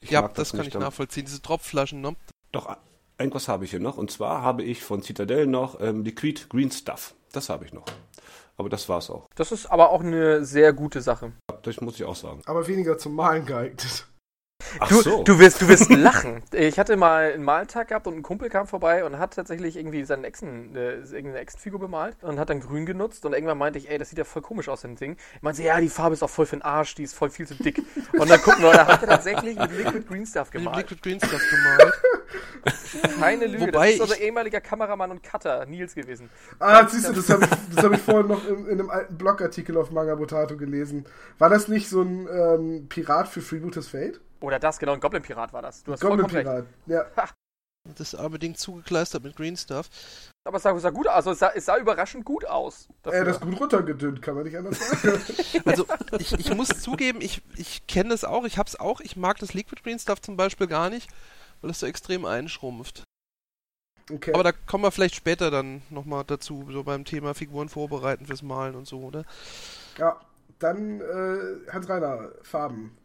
Ich 0.01 0.11
Ja, 0.11 0.23
mag 0.23 0.35
das, 0.35 0.53
kann 0.53 0.61
ich 0.61 0.71
damit- 0.71 0.87
nachvollziehen. 0.87 1.25
Diese 1.25 1.43
Tropfflaschen, 1.43 2.01
ne? 2.01 2.15
Doch, 2.53 2.77
irgendwas 3.19 3.49
habe 3.49 3.65
ich 3.65 3.71
hier 3.71 3.81
noch. 3.81 3.97
Und 3.97 4.11
zwar 4.11 4.43
habe 4.43 4.63
ich 4.63 4.83
von 4.83 5.03
Citadel 5.03 5.47
noch 5.47 5.81
ähm, 5.81 6.05
Liquid 6.05 6.47
Green 6.49 6.71
Stuff. 6.71 7.15
Das 7.33 7.49
habe 7.49 7.65
ich 7.65 7.73
noch. 7.73 7.85
Aber 8.57 8.69
das 8.69 8.89
war's 8.89 9.11
auch. 9.11 9.29
Das 9.35 9.51
ist 9.51 9.67
aber 9.67 9.91
auch 9.91 10.01
eine 10.01 10.45
sehr 10.45 10.73
gute 10.73 11.01
Sache. 11.01 11.33
Das 11.63 11.81
muss 11.81 11.97
ich 11.97 12.05
auch 12.05 12.15
sagen. 12.15 12.43
Aber 12.47 12.67
weniger 12.69 12.99
zum 12.99 13.15
Malen 13.15 13.47
geeignet. 13.47 14.07
Ach 14.81 14.89
Du, 14.89 15.01
so. 15.01 15.23
du, 15.23 15.39
wirst, 15.39 15.61
du 15.61 15.69
wirst 15.69 15.91
lachen. 15.91 16.43
Ich 16.53 16.79
hatte 16.79 16.97
mal 16.97 17.33
einen 17.33 17.45
Maltag 17.45 17.89
gehabt 17.89 18.07
und 18.07 18.15
ein 18.17 18.23
Kumpel 18.23 18.49
kam 18.49 18.67
vorbei 18.67 19.05
und 19.05 19.19
hat 19.19 19.35
tatsächlich 19.35 19.77
irgendwie 19.77 20.05
seinen 20.05 20.25
Echsen, 20.25 20.75
äh, 20.77 20.95
irgendeine 20.97 21.39
Echsenfigur 21.39 21.81
bemalt 21.81 22.23
und 22.23 22.39
hat 22.39 22.51
dann 22.51 22.61
grün 22.61 22.87
genutzt 22.87 23.25
und 23.27 23.33
irgendwann 23.33 23.59
meinte 23.59 23.79
ich, 23.79 23.91
ey, 23.91 23.99
das 23.99 24.11
sieht 24.11 24.19
ja 24.19 24.25
voll 24.25 24.43
komisch 24.43 24.69
aus, 24.69 24.83
dem 24.83 24.97
Ding. 24.97 25.17
Ich 25.37 25.43
meinte, 25.43 25.63
ja, 25.63 25.81
die 25.81 25.89
Farbe 25.89 26.15
ist 26.15 26.23
auch 26.23 26.31
voll 26.31 26.47
für 26.47 26.57
den 26.57 26.63
Arsch, 26.63 26.95
die 26.95 27.03
ist 27.03 27.15
voll 27.15 27.31
viel 27.31 27.47
zu 27.47 27.55
dick. 27.55 27.83
Und 28.13 28.31
dann 28.31 28.41
gucken 28.41 28.63
wir, 28.63 28.73
da 28.73 28.87
hat 28.87 29.03
er 29.03 29.09
tatsächlich 29.09 29.59
mit 29.59 29.71
Liquid 29.77 30.07
Green 30.07 30.27
Stuff 30.27 30.53
Mit 30.53 30.63
gemalt. 30.63 30.91
Liquid 30.91 31.01
Green 31.03 31.19
Stuff 31.19 31.43
gemalt. 31.51 31.95
Keine 33.21 33.47
Lüge, 33.47 33.67
Wobei 33.69 33.87
das 33.87 33.95
ist 33.97 34.01
unser 34.01 34.19
ehemaliger 34.19 34.61
Kameramann 34.61 35.11
und 35.11 35.23
Cutter, 35.23 35.67
Nils 35.67 35.95
gewesen. 35.95 36.31
Ah, 36.59 36.87
siehst 36.89 37.09
du, 37.09 37.13
das 37.13 37.29
habe 37.29 37.45
ich, 37.45 37.75
das 37.75 37.85
hab 37.85 37.93
ich 37.93 38.01
vorhin 38.01 38.29
noch 38.29 38.47
in, 38.47 38.67
in 38.67 38.81
einem 38.81 38.91
alten 38.91 39.17
Blogartikel 39.17 39.77
auf 39.77 39.91
Manga 39.91 40.17
Potato 40.17 40.57
gelesen. 40.57 41.05
War 41.39 41.51
das 41.51 41.69
nicht 41.69 41.89
so 41.89 42.03
ein 42.03 42.29
ähm, 42.33 42.87
Pirat 42.89 43.29
für 43.29 43.41
Freebooters 43.41 43.89
Fate? 43.89 44.21
Oder 44.45 44.59
das, 44.59 44.79
genau, 44.79 44.93
ein 44.93 45.01
Goblin-Pirat 45.01 45.53
war 45.53 45.63
das. 45.63 45.83
Du 45.83 45.93
hast. 45.93 46.01
Goblin-Pirat. 46.01 46.67
Ja. 46.87 47.07
Das 47.97 48.15
arme 48.15 48.39
Ding 48.39 48.55
zugekleistert 48.55 49.23
mit 49.23 49.37
Green 49.37 49.57
Stuff. 49.57 49.91
Aber 50.47 50.57
es 50.57 50.63
sah, 50.63 50.75
es 50.75 50.83
sah 50.83 50.91
gut 50.91 51.07
aus, 51.07 51.15
also 51.15 51.31
es 51.33 51.39
sah, 51.39 51.51
es 51.55 51.65
sah 51.67 51.77
überraschend 51.77 52.25
gut 52.25 52.47
aus. 52.47 52.89
dafür. 53.03 53.21
Äh, 53.21 53.25
das 53.25 53.37
ist 53.37 53.43
gut 53.43 53.61
runtergedünnt, 53.61 54.23
kann 54.23 54.35
man 54.35 54.45
nicht 54.45 54.57
anders 54.57 54.79
sagen. 54.79 55.21
Also 55.67 55.87
ich, 56.19 56.33
ich 56.33 56.55
muss 56.55 56.69
zugeben, 56.69 57.21
ich, 57.21 57.43
ich 57.57 57.87
kenne 57.87 58.11
das 58.11 58.25
auch, 58.25 58.45
ich 58.45 58.57
hab's 58.57 58.77
auch, 58.77 59.01
ich 59.01 59.17
mag 59.17 59.39
das 59.39 59.53
Liquid 59.53 59.83
Green 59.83 59.99
Stuff 59.99 60.21
zum 60.23 60.37
Beispiel 60.37 60.67
gar 60.67 60.89
nicht, 60.89 61.11
weil 61.61 61.71
es 61.71 61.81
so 61.81 61.87
extrem 61.87 62.25
einschrumpft. 62.25 63.05
Okay. 64.11 64.33
Aber 64.35 64.43
da 64.43 64.53
kommen 64.53 64.85
wir 64.85 64.91
vielleicht 64.91 65.15
später 65.15 65.51
dann 65.51 65.83
nochmal 65.91 66.25
dazu, 66.27 66.67
so 66.71 66.85
beim 66.85 67.05
Thema 67.05 67.35
Figuren 67.35 67.69
vorbereiten 67.71 68.27
fürs 68.27 68.43
Malen 68.43 68.77
und 68.77 68.87
so, 68.87 69.01
oder? 69.01 69.25
ja, 69.99 70.21
dann 70.59 71.01
äh, 71.01 71.71
Hans-Reiner, 71.71 72.33
Farben. 72.43 72.97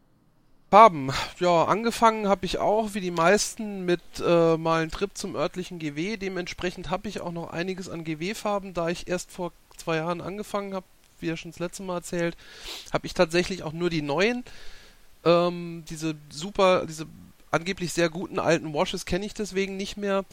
Farben. 0.69 1.11
Ja, 1.39 1.63
angefangen 1.63 2.27
habe 2.27 2.45
ich 2.45 2.59
auch, 2.59 2.93
wie 2.93 3.01
die 3.01 3.09
meisten, 3.09 3.85
mit 3.85 4.01
äh, 4.23 4.55
mal 4.55 4.81
einen 4.81 4.91
Trip 4.91 5.09
zum 5.15 5.35
örtlichen 5.35 5.79
GW. 5.79 6.17
Dementsprechend 6.17 6.91
habe 6.91 7.07
ich 7.07 7.21
auch 7.21 7.31
noch 7.31 7.49
einiges 7.49 7.89
an 7.89 8.03
GW-Farben, 8.03 8.75
da 8.75 8.89
ich 8.89 9.07
erst 9.07 9.31
vor 9.31 9.51
zwei 9.77 9.95
Jahren 9.95 10.21
angefangen 10.21 10.75
habe, 10.75 10.85
wie 11.19 11.27
ja 11.27 11.37
schon 11.37 11.51
das 11.51 11.59
letzte 11.59 11.81
Mal 11.81 11.95
erzählt, 11.95 12.37
habe 12.93 13.07
ich 13.07 13.15
tatsächlich 13.15 13.63
auch 13.63 13.73
nur 13.73 13.89
die 13.89 14.03
neuen. 14.03 14.43
Ähm, 15.25 15.83
diese 15.89 16.15
super, 16.29 16.85
diese 16.85 17.07
angeblich 17.49 17.91
sehr 17.91 18.09
guten 18.09 18.37
alten 18.37 18.71
Washes 18.73 19.05
kenne 19.05 19.25
ich 19.25 19.33
deswegen 19.33 19.75
nicht 19.75 19.97
mehr. 19.97 20.23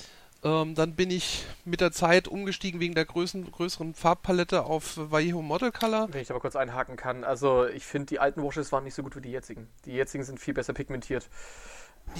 Ähm, 0.47 0.77
dann 0.77 0.95
bin 0.95 1.11
ich 1.11 1.45
mit 1.65 1.81
der 1.81 1.91
Zeit 1.91 2.29
umgestiegen 2.29 2.79
wegen 2.79 2.95
der 2.95 3.05
größeren, 3.05 3.51
größeren 3.51 3.95
Farbpalette 3.95 4.65
auf 4.65 4.97
Vallejo 4.97 5.43
Model 5.43 5.73
Color. 5.73 6.09
Wenn 6.13 6.23
ich 6.23 6.29
da 6.29 6.35
mal 6.35 6.41
kurz 6.41 6.55
einhaken 6.55 6.97
kann. 6.97 7.25
Also, 7.25 7.67
ich 7.67 7.85
finde, 7.85 8.07
die 8.07 8.21
alten 8.21 8.43
Washes 8.43 8.71
waren 8.71 8.85
nicht 8.85 8.95
so 8.95 9.03
gut 9.03 9.17
wie 9.17 9.21
die 9.21 9.33
jetzigen. 9.33 9.67
Die 9.85 9.93
jetzigen 9.93 10.23
sind 10.23 10.39
viel 10.39 10.55
besser 10.55 10.73
pigmentiert. 10.73 11.29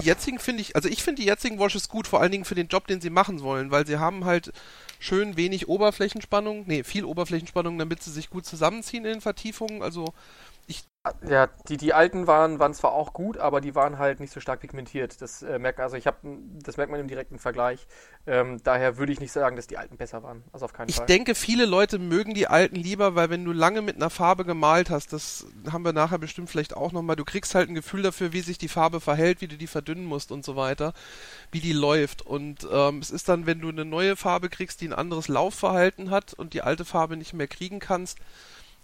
Die 0.01 0.07
jetzigen 0.07 0.41
finde 0.41 0.63
ich, 0.63 0.75
also 0.75 0.89
ich 0.89 1.03
finde 1.05 1.23
die 1.23 1.29
jetzigen 1.29 1.61
Washes 1.61 1.89
gut, 1.89 2.09
vor 2.09 2.21
allen 2.21 2.33
Dingen 2.33 2.45
für 2.45 2.57
den 2.57 2.67
Job, 2.67 2.89
den 2.89 3.01
sie 3.01 3.09
machen 3.09 3.41
wollen, 3.41 3.71
weil 3.71 3.87
sie 3.87 3.99
haben 3.99 4.25
halt 4.25 4.53
schön 4.99 5.37
wenig 5.37 5.69
Oberflächenspannung, 5.69 6.65
nee, 6.67 6.83
viel 6.83 7.05
Oberflächenspannung, 7.05 7.79
damit 7.79 8.03
sie 8.03 8.11
sich 8.11 8.29
gut 8.29 8.45
zusammenziehen 8.45 9.05
in 9.05 9.13
den 9.13 9.21
Vertiefungen. 9.21 9.83
Also 9.83 10.13
Ja, 11.29 11.49
die, 11.69 11.77
die 11.77 11.93
alten 11.93 12.27
waren, 12.27 12.59
waren 12.59 12.75
zwar 12.75 12.93
auch 12.93 13.13
gut, 13.13 13.39
aber 13.39 13.61
die 13.61 13.75
waren 13.75 13.99
halt 13.99 14.21
nicht 14.21 14.33
so 14.33 14.41
stark 14.41 14.61
pigmentiert. 14.61 15.21
Das 15.21 15.43
äh, 15.43 15.59
merkt 15.59 15.81
also 15.81 15.97
ich 15.97 16.07
habe 16.07 16.17
das 16.63 16.77
merkt 16.77 16.91
man 16.91 17.01
im 17.01 17.09
direkten 17.09 17.39
Vergleich. 17.39 17.87
Ähm, 18.27 18.61
daher 18.65 18.97
würde 18.97 19.13
ich 19.13 19.21
nicht 19.21 19.33
sagen, 19.33 19.57
dass 19.57 19.67
die 19.67 19.79
alten 19.79 19.97
besser 19.97 20.23
waren. 20.23 20.43
Also 20.53 20.65
auf 20.65 20.73
keinen 20.73 20.89
ich 20.89 20.97
Fall. 20.97 21.07
denke, 21.07 21.35
viele 21.35 21.65
Leute 21.65 21.99
mögen 21.99 22.35
die 22.35 22.49
alten 22.49 22.77
lieber, 22.77 23.15
weil 23.15 23.31
wenn 23.31 23.45
du 23.45 23.53
lange 23.53 23.83
mit 23.83 23.97
einer 23.97 24.11
Farbe 24.11 24.45
gemalt 24.45 24.91
hast, 24.91 25.13
das 25.13 25.47
haben 25.71 25.85
wir 25.85 25.93
nachher 25.93 26.19
bestimmt 26.19 26.51
vielleicht 26.51 26.77
auch 26.77 26.93
nochmal, 26.93 27.17
du 27.17 27.25
kriegst 27.25 27.55
halt 27.55 27.69
ein 27.69 27.75
Gefühl 27.75 28.03
dafür, 28.03 28.33
wie 28.33 28.41
sich 28.41 28.59
die 28.59 28.69
Farbe 28.69 29.01
verhält, 29.01 29.41
wie 29.41 29.49
du 29.49 29.57
die 29.57 29.69
verdünnen 29.69 30.05
musst 30.05 30.33
und 30.33 30.45
so 30.45 30.57
weiter, 30.57 30.93
wie 31.53 31.61
die 31.61 31.73
läuft. 31.73 32.23
Und 32.23 32.67
ähm, 32.71 32.99
es 32.99 33.11
ist 33.11 33.29
dann, 33.29 33.47
wenn 33.47 33.61
du 33.61 33.69
eine 33.69 33.85
neue 33.85 34.17
Farbe 34.17 34.49
kriegst, 34.49 34.81
die 34.81 34.89
ein 34.89 34.93
anderes 34.93 35.29
Laufverhalten 35.29 36.11
hat 36.11 36.35
und 36.35 36.53
die 36.53 36.63
alte 36.63 36.85
Farbe 36.85 37.17
nicht 37.17 37.33
mehr 37.33 37.49
kriegen 37.49 37.79
kannst, 37.79 38.19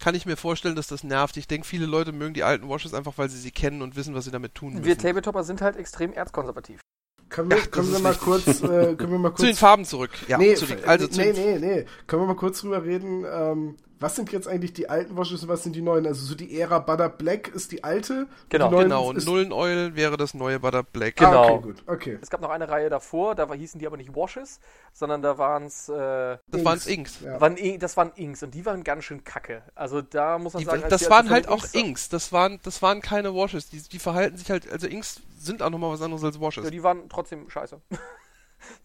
kann 0.02 0.16
ich 0.16 0.26
mir 0.26 0.36
vorstellen, 0.36 0.74
dass 0.74 0.88
das 0.88 1.04
nervt. 1.04 1.36
Ich 1.36 1.46
denke, 1.46 1.64
viele 1.64 1.86
Leute 1.86 2.10
mögen 2.10 2.34
die 2.34 2.42
alten 2.42 2.68
Washes 2.68 2.92
einfach, 2.92 3.12
weil 3.18 3.28
sie 3.28 3.38
sie 3.38 3.52
kennen 3.52 3.82
und 3.82 3.94
wissen, 3.94 4.16
was 4.16 4.24
sie 4.24 4.32
damit 4.32 4.52
tun 4.52 4.72
müssen. 4.72 4.84
Wir 4.84 4.98
Tabletopper 4.98 5.44
sind 5.44 5.62
halt 5.62 5.76
extrem 5.76 6.12
erzkonservativ. 6.12 6.80
Können 7.28 7.50
wir, 7.50 7.58
Ja, 7.58 7.66
können 7.66 7.92
wir 7.92 8.00
mal 8.00 8.16
kurz, 8.16 8.48
äh, 8.64 8.96
können 8.96 9.12
wir 9.12 9.18
mal 9.20 9.32
zu 9.36 9.42
den 9.42 9.50
kurz, 9.52 9.58
Farben 9.60 9.84
zurück. 9.84 10.10
Ja, 10.26 10.38
nee, 10.38 10.56
zu 10.56 10.66
den, 10.66 10.84
also 10.84 11.06
zu 11.06 11.20
nee, 11.20 11.32
den, 11.32 11.60
nee, 11.60 11.76
nee, 11.76 11.86
können 12.08 12.22
wir 12.22 12.26
mal 12.26 12.34
kurz 12.34 12.60
drüber 12.60 12.82
reden, 12.82 13.24
ähm, 13.24 13.76
was 14.02 14.16
sind 14.16 14.30
jetzt 14.32 14.48
eigentlich 14.48 14.72
die 14.72 14.90
alten 14.90 15.16
Washes 15.16 15.42
und 15.42 15.48
was 15.48 15.62
sind 15.62 15.74
die 15.76 15.80
neuen? 15.82 16.06
Also 16.06 16.24
so 16.26 16.34
die 16.34 16.58
Ära 16.60 16.78
Butter 16.80 17.08
Black 17.08 17.48
ist 17.48 17.72
die 17.72 17.84
alte. 17.84 18.26
Genau. 18.48 18.68
die 18.68 18.74
neuen 18.74 18.88
genau, 18.88 19.12
Nullen 19.12 19.52
Oil 19.52 19.94
wäre 19.96 20.16
das 20.16 20.34
neue 20.34 20.58
Butter 20.60 20.82
Black. 20.82 21.14
Ah, 21.22 21.24
Genau. 21.30 21.54
okay, 21.54 21.62
gut, 21.62 21.82
okay. 21.86 22.18
Es 22.20 22.28
gab 22.28 22.40
noch 22.40 22.50
eine 22.50 22.68
Reihe 22.68 22.90
davor, 22.90 23.34
da 23.34 23.50
hießen 23.52 23.78
die 23.80 23.86
aber 23.86 23.96
nicht 23.96 24.14
Washes, 24.14 24.60
sondern 24.92 25.22
da 25.22 25.38
waren 25.38 25.64
es 25.64 25.88
äh, 25.88 26.38
Das 26.48 26.64
waren 26.64 26.80
Inks. 26.86 27.20
Ja. 27.20 27.40
waren, 27.40 27.56
das 27.78 27.96
waren 27.96 28.12
Inks 28.16 28.42
und 28.42 28.52
die 28.54 28.66
waren 28.66 28.84
ganz 28.84 29.04
schön 29.04 29.24
kacke. 29.24 29.62
Also 29.74 30.02
da 30.02 30.38
muss 30.38 30.52
man 30.54 30.60
Die, 30.60 30.66
sagen, 30.66 30.82
das 30.88 31.08
waren 31.08 31.30
halt 31.30 31.48
auch 31.48 31.62
Inks- 31.64 31.74
Inks. 31.74 32.08
Das 32.08 32.32
waren, 32.32 32.58
das 32.64 32.82
waren 32.82 33.00
keine 33.00 33.34
Washes. 33.34 33.68
Die, 33.70 33.80
die 33.82 33.98
verhalten 33.98 34.36
sich 34.36 34.50
halt, 34.50 34.70
also 34.70 34.86
Inks 34.86 35.20
sind 35.38 35.62
auch 35.62 35.70
nochmal 35.70 35.92
was 35.92 36.02
anderes 36.02 36.24
als 36.24 36.40
Washes. 36.40 36.64
Ja, 36.64 36.70
die 36.70 36.82
waren 36.82 37.08
trotzdem 37.08 37.48
scheiße. 37.48 37.80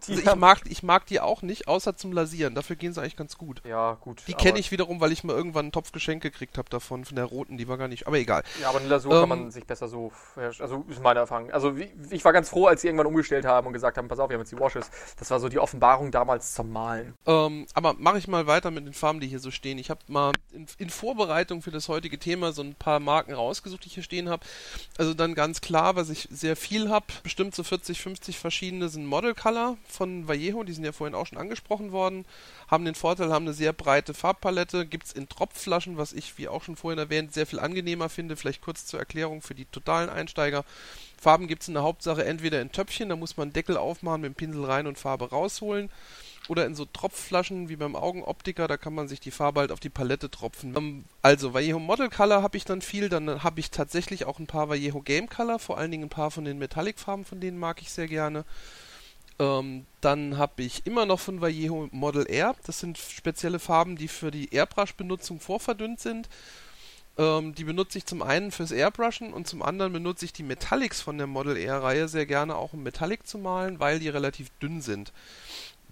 Die 0.07 0.13
Also 0.17 0.31
ich 0.31 0.35
mag, 0.35 0.61
ich 0.67 0.83
mag 0.83 1.05
die 1.05 1.19
auch 1.19 1.41
nicht, 1.41 1.67
außer 1.67 1.95
zum 1.95 2.11
Lasieren. 2.11 2.55
Dafür 2.55 2.75
gehen 2.75 2.93
sie 2.93 3.01
eigentlich 3.01 3.15
ganz 3.15 3.37
gut. 3.37 3.61
ja, 3.65 3.93
gut. 4.01 4.23
Die 4.27 4.33
kenne 4.33 4.59
ich 4.59 4.71
wiederum, 4.71 4.99
weil 4.99 5.11
ich 5.11 5.23
mal 5.23 5.35
irgendwann 5.35 5.65
einen 5.65 5.71
Topf 5.71 5.91
Geschenk 5.91 6.21
gekriegt 6.23 6.57
habe 6.57 6.69
davon, 6.69 7.05
von 7.05 7.15
der 7.15 7.25
roten, 7.25 7.57
die 7.57 7.67
war 7.67 7.77
gar 7.77 7.87
nicht, 7.87 8.07
aber 8.07 8.17
egal. 8.17 8.43
Ja, 8.61 8.69
aber 8.69 8.79
eine 8.79 8.87
Lasur 8.87 9.13
Ähm, 9.13 9.19
kann 9.19 9.29
man 9.29 9.51
sich 9.51 9.65
besser 9.65 9.87
so. 9.87 10.11
Also, 10.35 10.85
ist 10.89 11.01
meine 11.01 11.19
Erfahrung. 11.19 11.51
Also, 11.51 11.77
wie, 11.77 11.89
ich 12.09 12.23
war 12.25 12.33
ganz 12.33 12.49
froh, 12.49 12.65
als 12.67 12.81
sie 12.81 12.87
irgendwann 12.87 13.07
umgestellt 13.07 13.45
haben 13.45 13.67
und 13.67 13.73
gesagt 13.73 13.97
haben: 13.97 14.07
Pass 14.07 14.19
auf, 14.19 14.29
wir 14.29 14.35
haben 14.35 14.41
jetzt 14.41 14.51
die 14.51 14.59
Washes. 14.59 14.89
Das 15.17 15.29
war 15.31 15.39
so 15.39 15.49
die 15.49 15.59
Offenbarung 15.59 16.11
damals 16.11 16.53
zum 16.53 16.71
Malen. 16.71 17.13
Ähm, 17.25 17.67
aber 17.73 17.93
mache 17.93 18.17
ich 18.17 18.27
mal 18.27 18.47
weiter 18.47 18.71
mit 18.71 18.85
den 18.85 18.93
Farben, 18.93 19.19
die 19.19 19.27
hier 19.27 19.39
so 19.39 19.51
stehen. 19.51 19.77
Ich 19.77 19.89
habe 19.89 19.99
mal 20.07 20.31
in, 20.51 20.67
in 20.77 20.89
Vorbereitung 20.89 21.61
für 21.61 21.71
das 21.71 21.89
heutige 21.89 22.17
Thema 22.19 22.51
so 22.51 22.61
ein 22.61 22.75
paar 22.75 22.99
Marken 22.99 23.33
rausgesucht, 23.33 23.83
die 23.83 23.87
ich 23.87 23.93
hier 23.95 24.03
stehen 24.03 24.29
habe. 24.29 24.45
Also 24.97 25.13
dann 25.13 25.35
ganz 25.35 25.61
klar, 25.61 25.95
was 25.95 26.09
ich 26.09 26.27
sehr 26.31 26.55
viel 26.55 26.89
habe, 26.89 27.05
bestimmt 27.23 27.55
so 27.55 27.63
40, 27.63 28.01
50 28.01 28.39
verschiedene 28.39 28.89
sind 28.89 29.05
Model 29.05 29.33
Color. 29.35 29.66
Von 29.87 30.27
Vallejo, 30.27 30.63
die 30.63 30.73
sind 30.73 30.85
ja 30.85 30.91
vorhin 30.91 31.15
auch 31.15 31.25
schon 31.25 31.37
angesprochen 31.37 31.91
worden, 31.91 32.25
haben 32.67 32.85
den 32.85 32.95
Vorteil, 32.95 33.33
haben 33.33 33.45
eine 33.45 33.53
sehr 33.53 33.73
breite 33.73 34.13
Farbpalette, 34.13 34.85
gibt 34.85 35.07
es 35.07 35.13
in 35.13 35.27
Tropfflaschen, 35.27 35.97
was 35.97 36.13
ich, 36.13 36.37
wie 36.37 36.47
auch 36.47 36.63
schon 36.63 36.75
vorhin 36.75 36.99
erwähnt, 36.99 37.33
sehr 37.33 37.45
viel 37.45 37.59
angenehmer 37.59 38.09
finde. 38.09 38.35
Vielleicht 38.35 38.61
kurz 38.61 38.85
zur 38.85 38.99
Erklärung 38.99 39.41
für 39.41 39.55
die 39.55 39.65
totalen 39.65 40.09
Einsteiger. 40.09 40.63
Farben 41.19 41.47
gibt 41.47 41.63
es 41.63 41.67
in 41.67 41.73
der 41.73 41.83
Hauptsache 41.83 42.23
entweder 42.23 42.61
in 42.61 42.71
Töpfchen, 42.71 43.09
da 43.09 43.15
muss 43.15 43.37
man 43.37 43.51
Deckel 43.51 43.75
aufmachen, 43.77 44.21
mit 44.21 44.31
dem 44.31 44.35
Pinsel 44.35 44.65
rein 44.65 44.87
und 44.87 44.97
Farbe 44.97 45.29
rausholen 45.29 45.89
oder 46.47 46.65
in 46.65 46.75
so 46.75 46.85
Tropfflaschen 46.85 47.69
wie 47.69 47.75
beim 47.75 47.95
Augenoptiker, 47.95 48.67
da 48.67 48.77
kann 48.77 48.93
man 48.93 49.07
sich 49.07 49.19
die 49.19 49.31
Farbe 49.31 49.61
halt 49.61 49.71
auf 49.71 49.79
die 49.79 49.89
Palette 49.89 50.29
tropfen. 50.29 50.75
Ähm, 50.75 51.05
also 51.21 51.53
Vallejo 51.53 51.79
Model 51.79 52.09
Color 52.09 52.41
habe 52.41 52.57
ich 52.57 52.65
dann 52.65 52.81
viel, 52.81 53.09
dann 53.09 53.43
habe 53.43 53.59
ich 53.59 53.71
tatsächlich 53.71 54.25
auch 54.25 54.39
ein 54.39 54.47
paar 54.47 54.69
Vallejo 54.69 55.01
Game 55.01 55.29
Color, 55.29 55.59
vor 55.59 55.77
allen 55.77 55.91
Dingen 55.91 56.05
ein 56.05 56.09
paar 56.09 56.31
von 56.31 56.45
den 56.45 56.57
Metallic 56.57 56.99
Farben, 56.99 57.25
von 57.25 57.39
denen 57.39 57.57
mag 57.57 57.81
ich 57.81 57.91
sehr 57.91 58.07
gerne. 58.07 58.45
Ähm, 59.39 59.85
dann 60.01 60.37
habe 60.37 60.63
ich 60.63 60.85
immer 60.85 61.05
noch 61.05 61.19
von 61.19 61.41
Vallejo 61.41 61.89
Model 61.91 62.25
Air, 62.27 62.55
das 62.65 62.79
sind 62.79 62.97
spezielle 62.97 63.59
Farben, 63.59 63.95
die 63.95 64.07
für 64.07 64.31
die 64.31 64.53
Airbrush-Benutzung 64.53 65.39
vorverdünnt 65.39 65.99
sind. 65.99 66.27
Ähm, 67.17 67.53
die 67.53 67.63
benutze 67.63 67.97
ich 67.97 68.05
zum 68.05 68.21
einen 68.21 68.51
fürs 68.51 68.71
Airbrushen 68.71 69.33
und 69.33 69.47
zum 69.47 69.61
anderen 69.61 69.93
benutze 69.93 70.25
ich 70.25 70.33
die 70.33 70.43
Metallics 70.43 71.01
von 71.01 71.17
der 71.17 71.27
Model 71.27 71.57
Air-Reihe 71.57 72.07
sehr 72.07 72.25
gerne 72.25 72.55
auch 72.55 72.73
um 72.73 72.83
Metallic 72.83 73.27
zu 73.27 73.37
malen, 73.37 73.79
weil 73.79 73.99
die 73.99 74.09
relativ 74.09 74.49
dünn 74.59 74.81
sind 74.81 75.11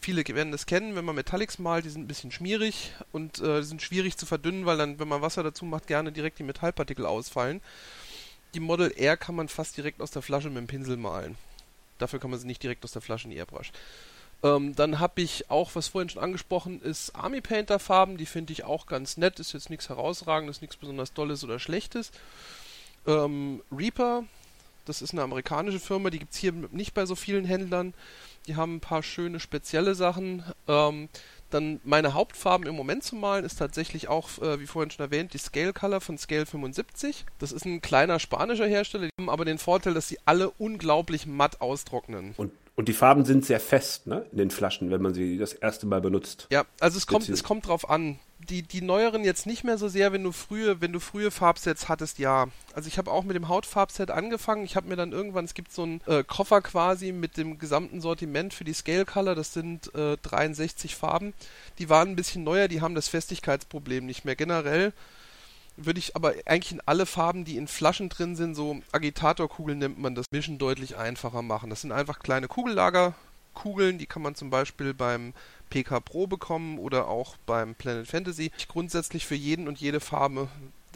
viele 0.05 0.25
werden 0.27 0.51
das 0.51 0.67
kennen, 0.67 0.95
wenn 0.95 1.03
man 1.03 1.15
Metallics 1.15 1.57
malt, 1.57 1.83
die 1.83 1.89
sind 1.89 2.03
ein 2.03 2.07
bisschen 2.07 2.31
schmierig 2.31 2.93
und 3.11 3.41
äh, 3.41 3.63
sind 3.63 3.81
schwierig 3.81 4.17
zu 4.17 4.27
verdünnen, 4.27 4.65
weil 4.65 4.77
dann, 4.77 4.99
wenn 4.99 5.07
man 5.07 5.21
Wasser 5.21 5.41
dazu 5.41 5.65
macht, 5.65 5.87
gerne 5.87 6.11
direkt 6.11 6.37
die 6.37 6.43
Metallpartikel 6.43 7.05
ausfallen. 7.05 7.59
Die 8.53 8.59
Model 8.59 8.93
Air 8.95 9.17
kann 9.17 9.35
man 9.35 9.49
fast 9.49 9.75
direkt 9.77 10.01
aus 10.01 10.11
der 10.11 10.21
Flasche 10.21 10.49
mit 10.49 10.57
dem 10.57 10.67
Pinsel 10.67 10.95
malen. 10.95 11.37
Dafür 11.97 12.19
kann 12.19 12.31
man 12.31 12.39
sie 12.39 12.47
nicht 12.47 12.63
direkt 12.63 12.83
aus 12.83 12.91
der 12.91 13.01
Flasche 13.01 13.25
in 13.25 13.31
die 13.31 13.37
Airbrush. 13.37 13.71
Ähm, 14.43 14.75
dann 14.75 14.99
habe 14.99 15.21
ich 15.21 15.49
auch, 15.49 15.71
was 15.73 15.87
vorhin 15.87 16.09
schon 16.09 16.21
angesprochen 16.21 16.81
ist, 16.81 17.15
Army 17.15 17.41
Painter 17.41 17.79
Farben, 17.79 18.17
die 18.17 18.25
finde 18.25 18.53
ich 18.53 18.63
auch 18.63 18.85
ganz 18.85 19.17
nett, 19.17 19.39
ist 19.39 19.53
jetzt 19.53 19.69
nichts 19.69 19.89
herausragendes, 19.89 20.61
nichts 20.61 20.77
besonders 20.77 21.13
Dolles 21.13 21.43
oder 21.43 21.57
Schlechtes. 21.57 22.11
Ähm, 23.07 23.61
Reaper, 23.71 24.25
das 24.85 25.01
ist 25.01 25.13
eine 25.13 25.23
amerikanische 25.23 25.79
Firma, 25.79 26.09
die 26.09 26.19
gibt 26.19 26.33
es 26.33 26.37
hier 26.37 26.51
nicht 26.51 26.93
bei 26.93 27.05
so 27.05 27.15
vielen 27.15 27.45
Händlern. 27.45 27.93
Die 28.45 28.55
haben 28.55 28.75
ein 28.75 28.81
paar 28.81 29.01
schöne 29.01 29.39
spezielle 29.39 29.95
Sachen. 29.95 30.43
Ähm, 30.67 31.09
dann 31.55 31.79
meine 31.83 32.13
Hauptfarben 32.13 32.67
im 32.67 32.75
Moment 32.75 33.03
zu 33.03 33.15
malen 33.15 33.45
ist 33.45 33.57
tatsächlich 33.57 34.07
auch, 34.07 34.29
äh, 34.41 34.59
wie 34.59 34.67
vorhin 34.67 34.91
schon 34.91 35.05
erwähnt, 35.05 35.33
die 35.33 35.37
Scale 35.37 35.73
Color 35.73 36.01
von 36.01 36.17
Scale 36.17 36.45
75. 36.45 37.25
Das 37.39 37.51
ist 37.51 37.65
ein 37.65 37.81
kleiner 37.81 38.19
spanischer 38.19 38.67
Hersteller, 38.67 39.05
die 39.05 39.21
haben 39.21 39.29
aber 39.29 39.45
den 39.45 39.57
Vorteil, 39.57 39.93
dass 39.93 40.07
sie 40.07 40.19
alle 40.25 40.49
unglaublich 40.51 41.25
matt 41.25 41.61
austrocknen. 41.61 42.33
Und 42.37 42.51
und 42.75 42.89
die 42.89 42.93
Farben 42.93 43.23
sind 43.23 43.45
sehr 43.45 43.59
fest, 43.59 44.05
ne, 44.05 44.25
in 44.31 44.37
den 44.37 44.51
Flaschen, 44.51 44.91
wenn 44.91 45.01
man 45.01 45.13
sie 45.13 45.37
das 45.37 45.53
erste 45.53 45.85
Mal 45.85 46.01
benutzt. 46.01 46.47
Ja, 46.51 46.65
also 46.79 46.97
es 46.97 47.07
kommt, 47.07 47.29
es 47.29 47.43
kommt 47.43 47.67
drauf 47.67 47.89
an. 47.89 48.19
Die, 48.49 48.61
die 48.61 48.81
neueren 48.81 49.23
jetzt 49.23 49.47
nicht 49.47 49.63
mehr 49.63 49.77
so 49.77 49.87
sehr, 49.87 50.11
wenn 50.11 50.23
du 50.23 50.31
frühe, 50.31 50.79
wenn 50.79 50.91
du 50.91 50.99
frühe 50.99 51.31
Farbsets 51.31 51.87
hattest, 51.87 52.19
ja. 52.19 52.47
Also 52.73 52.87
ich 52.87 52.97
habe 52.99 53.11
auch 53.11 53.23
mit 53.23 53.35
dem 53.35 53.47
Hautfarbset 53.47 54.11
angefangen. 54.11 54.65
Ich 54.65 54.75
habe 54.75 54.87
mir 54.87 54.97
dann 54.97 55.13
irgendwann, 55.13 55.45
es 55.45 55.55
gibt 55.55 55.71
so 55.71 55.83
einen 55.83 56.01
äh, 56.05 56.23
Koffer 56.23 56.61
quasi 56.61 57.11
mit 57.11 57.37
dem 57.37 57.57
gesamten 57.57 58.01
Sortiment 58.01 58.53
für 58.53 58.65
die 58.65 58.73
Scale 58.73 59.05
Color. 59.05 59.33
Das 59.33 59.53
sind 59.53 59.95
äh, 59.95 60.17
63 60.21 60.95
Farben. 60.95 61.33
Die 61.79 61.89
waren 61.89 62.09
ein 62.09 62.15
bisschen 62.15 62.43
neuer, 62.43 62.67
die 62.67 62.81
haben 62.81 62.93
das 62.93 63.07
Festigkeitsproblem 63.07 64.05
nicht 64.05 64.25
mehr. 64.25 64.35
Generell 64.35 64.93
würde 65.77 65.99
ich 65.99 66.15
aber 66.15 66.33
eigentlich 66.45 66.71
in 66.71 66.81
alle 66.85 67.05
Farben, 67.05 67.45
die 67.45 67.57
in 67.57 67.67
Flaschen 67.67 68.09
drin 68.09 68.35
sind, 68.35 68.55
so 68.55 68.81
Agitatorkugeln 68.91 69.79
nennt 69.79 69.99
man 69.99 70.15
das, 70.15 70.25
Mischen 70.31 70.57
deutlich 70.57 70.97
einfacher 70.97 71.41
machen. 71.41 71.69
Das 71.69 71.81
sind 71.81 71.91
einfach 71.91 72.19
kleine 72.19 72.47
Kugellagerkugeln, 72.47 73.97
die 73.97 74.05
kann 74.05 74.21
man 74.21 74.35
zum 74.35 74.49
Beispiel 74.49 74.93
beim 74.93 75.33
PK 75.69 75.99
Pro 75.99 76.27
bekommen 76.27 76.79
oder 76.79 77.07
auch 77.07 77.37
beim 77.45 77.75
Planet 77.75 78.07
Fantasy. 78.07 78.51
Ich 78.57 78.67
grundsätzlich 78.67 79.25
für 79.25 79.35
jeden 79.35 79.67
und 79.67 79.79
jede 79.79 79.99
Farbe 79.99 80.47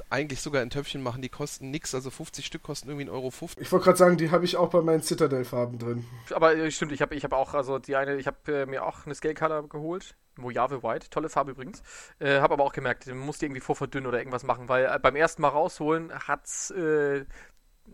eigentlich 0.10 0.41
sogar 0.41 0.62
in 0.63 0.70
Töpfchen 0.70 1.01
machen, 1.01 1.22
die 1.22 1.29
kosten 1.29 1.72
nichts, 1.72 1.94
also 1.96 2.10
50 2.10 2.46
Stück 2.46 2.63
kosten 2.63 2.89
irgendwie 2.89 3.10
1,50 3.10 3.13
Euro. 3.13 3.32
Ich 3.58 3.72
wollte 3.72 3.86
gerade 3.86 3.98
sagen, 3.98 4.18
die 4.18 4.32
habe 4.32 4.46
ich 4.46 4.58
auch 4.58 4.70
bei 4.70 4.82
meinen 4.82 5.01
Citadel-Farben 5.01 5.79
drin. 5.79 6.06
Aber 6.34 6.56
äh, 6.56 6.72
stimmt, 6.72 6.91
ich 6.91 7.01
habe 7.01 7.15
ich 7.15 7.24
hab 7.24 7.34
auch, 7.34 7.53
also 7.53 7.79
die 7.79 7.96
eine, 7.96 8.18
ich 8.18 8.27
habe 8.27 8.38
äh, 8.51 8.65
mir 8.65 8.86
auch 8.86 9.06
eine 9.06 9.15
Scale 9.15 9.34
Color 9.34 9.68
geholt, 9.70 10.15
Mojave 10.38 10.84
White, 10.84 11.10
tolle 11.10 11.29
Farbe 11.29 11.51
übrigens. 11.51 11.82
Äh, 12.20 12.39
habe 12.39 12.53
aber 12.53 12.63
auch 12.63 12.74
gemerkt, 12.74 13.08
man 13.08 13.20
muss 13.20 13.38
die 13.39 13.46
irgendwie 13.46 13.62
vorverdünnen 13.62 14.08
oder 14.08 14.20
irgendwas 14.20 14.44
machen, 14.44 14.70
weil 14.70 14.86
äh, 14.86 15.00
beim 15.00 15.15
ersten 15.15 15.41
Mal 15.41 15.50
rausholen 15.50 16.12
hat's 16.27 16.72
äh, 16.72 17.25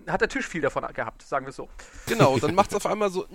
hat 0.08 0.22
der 0.22 0.30
Tisch 0.30 0.48
viel 0.48 0.62
davon 0.62 0.86
gehabt, 0.94 1.22
sagen 1.22 1.46
wir 1.46 1.52
es 1.52 1.56
so. 1.56 1.70
Genau, 2.08 2.38
dann 2.38 2.54
macht 2.56 2.72
es 2.72 2.76
auf 2.76 2.86
einmal 2.86 3.10
so. 3.10 3.26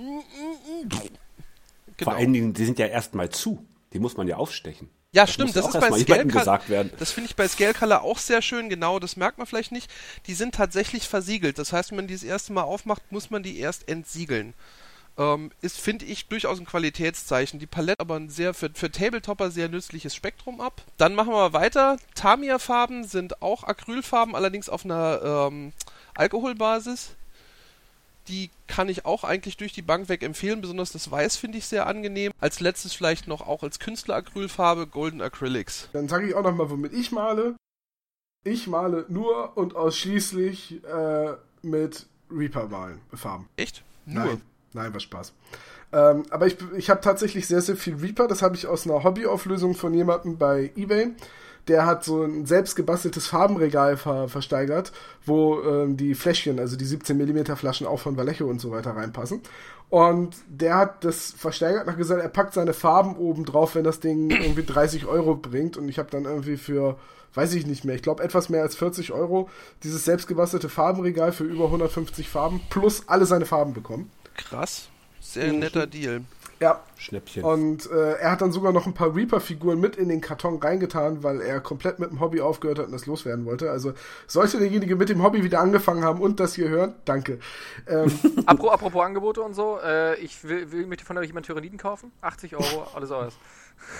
Genau. 1.96 2.10
Vor 2.10 2.14
allen 2.14 2.32
Dingen, 2.32 2.52
die 2.52 2.64
sind 2.64 2.78
ja 2.78 2.86
erstmal 2.86 3.30
zu. 3.30 3.66
Die 3.92 3.98
muss 3.98 4.16
man 4.16 4.28
ja 4.28 4.36
aufstechen. 4.36 4.88
Ja, 5.12 5.22
das 5.22 5.34
stimmt, 5.34 5.56
das 5.56 5.66
ist 5.66 5.80
bei 5.80 5.90
Scale 5.98 6.28
Color. 6.28 6.60
Das 6.98 7.10
finde 7.10 7.28
ich 7.28 7.34
bei 7.34 7.48
Scale 7.48 7.74
Color 7.74 8.02
auch 8.02 8.18
sehr 8.18 8.42
schön, 8.42 8.68
genau, 8.68 9.00
das 9.00 9.16
merkt 9.16 9.38
man 9.38 9.46
vielleicht 9.46 9.72
nicht. 9.72 9.90
Die 10.26 10.34
sind 10.34 10.54
tatsächlich 10.54 11.08
versiegelt. 11.08 11.58
Das 11.58 11.72
heißt, 11.72 11.90
wenn 11.90 11.96
man 11.96 12.06
die 12.06 12.14
das 12.14 12.22
erste 12.22 12.52
Mal 12.52 12.62
aufmacht, 12.62 13.10
muss 13.10 13.30
man 13.30 13.42
die 13.42 13.58
erst 13.58 13.88
entsiegeln. 13.88 14.54
Ähm, 15.18 15.50
ist, 15.60 15.80
finde 15.80 16.04
ich, 16.04 16.28
durchaus 16.28 16.60
ein 16.60 16.64
Qualitätszeichen. 16.64 17.58
Die 17.58 17.66
Palette 17.66 17.98
aber 17.98 18.14
ein 18.14 18.28
sehr 18.28 18.54
für, 18.54 18.70
für 18.72 18.92
Tabletopper 18.92 19.50
sehr 19.50 19.68
nützliches 19.68 20.14
Spektrum 20.14 20.60
ab. 20.60 20.82
Dann 20.96 21.16
machen 21.16 21.32
wir 21.32 21.52
weiter. 21.52 21.96
Tamiya-Farben 22.14 23.02
sind 23.02 23.42
auch 23.42 23.64
Acrylfarben, 23.64 24.36
allerdings 24.36 24.68
auf 24.68 24.84
einer 24.84 25.48
ähm, 25.50 25.72
Alkoholbasis. 26.14 27.16
Die 28.30 28.50
kann 28.68 28.88
ich 28.88 29.04
auch 29.04 29.24
eigentlich 29.24 29.56
durch 29.56 29.72
die 29.72 29.82
Bank 29.82 30.08
weg 30.08 30.22
empfehlen. 30.22 30.60
Besonders 30.60 30.92
das 30.92 31.10
Weiß 31.10 31.36
finde 31.36 31.58
ich 31.58 31.66
sehr 31.66 31.86
angenehm. 31.86 32.32
Als 32.38 32.60
letztes 32.60 32.92
vielleicht 32.92 33.26
noch 33.26 33.46
auch 33.46 33.62
als 33.62 33.80
Künstleracrylfarbe 33.80 34.86
Golden 34.86 35.20
Acrylics. 35.20 35.88
Dann 35.92 36.08
sage 36.08 36.28
ich 36.28 36.34
auch 36.34 36.42
nochmal, 36.42 36.70
womit 36.70 36.92
ich 36.92 37.10
male. 37.10 37.56
Ich 38.44 38.68
male 38.68 39.04
nur 39.08 39.56
und 39.56 39.76
ausschließlich 39.76 40.82
äh, 40.84 41.34
mit 41.62 42.06
Reaper-Farben. 42.30 43.48
Echt? 43.56 43.82
Nur? 44.06 44.24
Nein, 44.24 44.40
nein, 44.72 44.92
war 44.92 45.00
Spaß. 45.00 45.34
Ähm, 45.92 46.22
aber 46.30 46.46
ich, 46.46 46.56
ich 46.76 46.88
habe 46.88 47.00
tatsächlich 47.00 47.48
sehr, 47.48 47.60
sehr 47.60 47.76
viel 47.76 47.96
Reaper. 47.96 48.28
Das 48.28 48.42
habe 48.42 48.54
ich 48.54 48.66
aus 48.66 48.86
einer 48.86 49.02
Hobbyauflösung 49.02 49.74
von 49.74 49.92
jemandem 49.92 50.38
bei 50.38 50.70
eBay 50.76 51.10
der 51.70 51.86
hat 51.86 52.04
so 52.04 52.24
ein 52.24 52.46
selbst 52.46 52.74
gebasteltes 52.74 53.28
Farbenregal 53.28 53.96
ver 53.96 54.28
versteigert, 54.28 54.90
wo 55.24 55.62
ähm, 55.62 55.96
die 55.96 56.16
Fläschchen, 56.16 56.58
also 56.58 56.76
die 56.76 56.84
17 56.84 57.16
mm 57.16 57.54
Flaschen 57.54 57.86
auch 57.86 58.00
von 58.00 58.16
Vallejo 58.16 58.46
und 58.46 58.60
so 58.60 58.72
weiter 58.72 58.96
reinpassen. 58.96 59.40
Und 59.88 60.34
der 60.48 60.76
hat 60.76 61.04
das 61.04 61.30
versteigert 61.30 61.86
nach 61.86 61.96
gesagt, 61.96 62.20
er 62.20 62.28
packt 62.28 62.54
seine 62.54 62.72
Farben 62.72 63.16
oben 63.16 63.44
drauf, 63.44 63.76
wenn 63.76 63.84
das 63.84 64.00
Ding 64.00 64.30
irgendwie 64.30 64.64
30 64.64 65.06
Euro 65.06 65.36
bringt. 65.36 65.76
Und 65.76 65.88
ich 65.88 66.00
habe 66.00 66.10
dann 66.10 66.24
irgendwie 66.24 66.56
für, 66.56 66.98
weiß 67.34 67.54
ich 67.54 67.66
nicht 67.66 67.84
mehr, 67.84 67.94
ich 67.94 68.02
glaube 68.02 68.24
etwas 68.24 68.48
mehr 68.48 68.62
als 68.62 68.74
40 68.74 69.12
Euro 69.12 69.48
dieses 69.84 70.04
selbstgebastelte 70.04 70.68
Farbenregal 70.68 71.30
für 71.30 71.44
über 71.44 71.66
150 71.66 72.28
Farben 72.28 72.60
plus 72.68 73.04
alle 73.06 73.26
seine 73.26 73.46
Farben 73.46 73.74
bekommen. 73.74 74.10
Krass. 74.36 74.88
Sehr 75.20 75.52
netter 75.52 75.86
Deal. 75.86 76.22
Ja. 76.60 76.82
Schnäppchen. 76.98 77.42
Und 77.42 77.90
äh, 77.90 78.12
er 78.18 78.32
hat 78.32 78.42
dann 78.42 78.52
sogar 78.52 78.72
noch 78.72 78.86
ein 78.86 78.92
paar 78.92 79.16
Reaper-Figuren 79.16 79.80
mit 79.80 79.96
in 79.96 80.10
den 80.10 80.20
Karton 80.20 80.58
reingetan, 80.58 81.22
weil 81.22 81.40
er 81.40 81.60
komplett 81.60 81.98
mit 81.98 82.10
dem 82.10 82.20
Hobby 82.20 82.42
aufgehört 82.42 82.78
hat 82.78 82.86
und 82.86 82.92
das 82.92 83.06
loswerden 83.06 83.46
wollte. 83.46 83.70
Also 83.70 83.94
sollte 84.26 84.58
derjenige 84.58 84.96
mit 84.96 85.08
dem 85.08 85.22
Hobby 85.22 85.42
wieder 85.42 85.60
angefangen 85.60 86.04
haben 86.04 86.20
und 86.20 86.38
das 86.38 86.54
hier 86.54 86.68
hören, 86.68 86.94
danke. 87.06 87.38
Ähm, 87.88 88.12
apropos, 88.46 88.72
apropos 88.72 89.04
Angebote 89.04 89.40
und 89.40 89.54
so, 89.54 89.78
äh, 89.82 90.16
ich 90.16 90.44
will, 90.44 90.70
will 90.70 90.86
möchte 90.86 91.06
von 91.06 91.16
euch 91.16 91.28
jemand 91.28 91.46
Tyranniden 91.46 91.78
kaufen. 91.78 92.12
80 92.20 92.54
Euro, 92.56 92.86
alles 92.94 93.10
aus. 93.10 93.38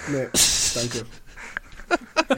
Nee, 0.08 0.28
danke. 0.74 1.06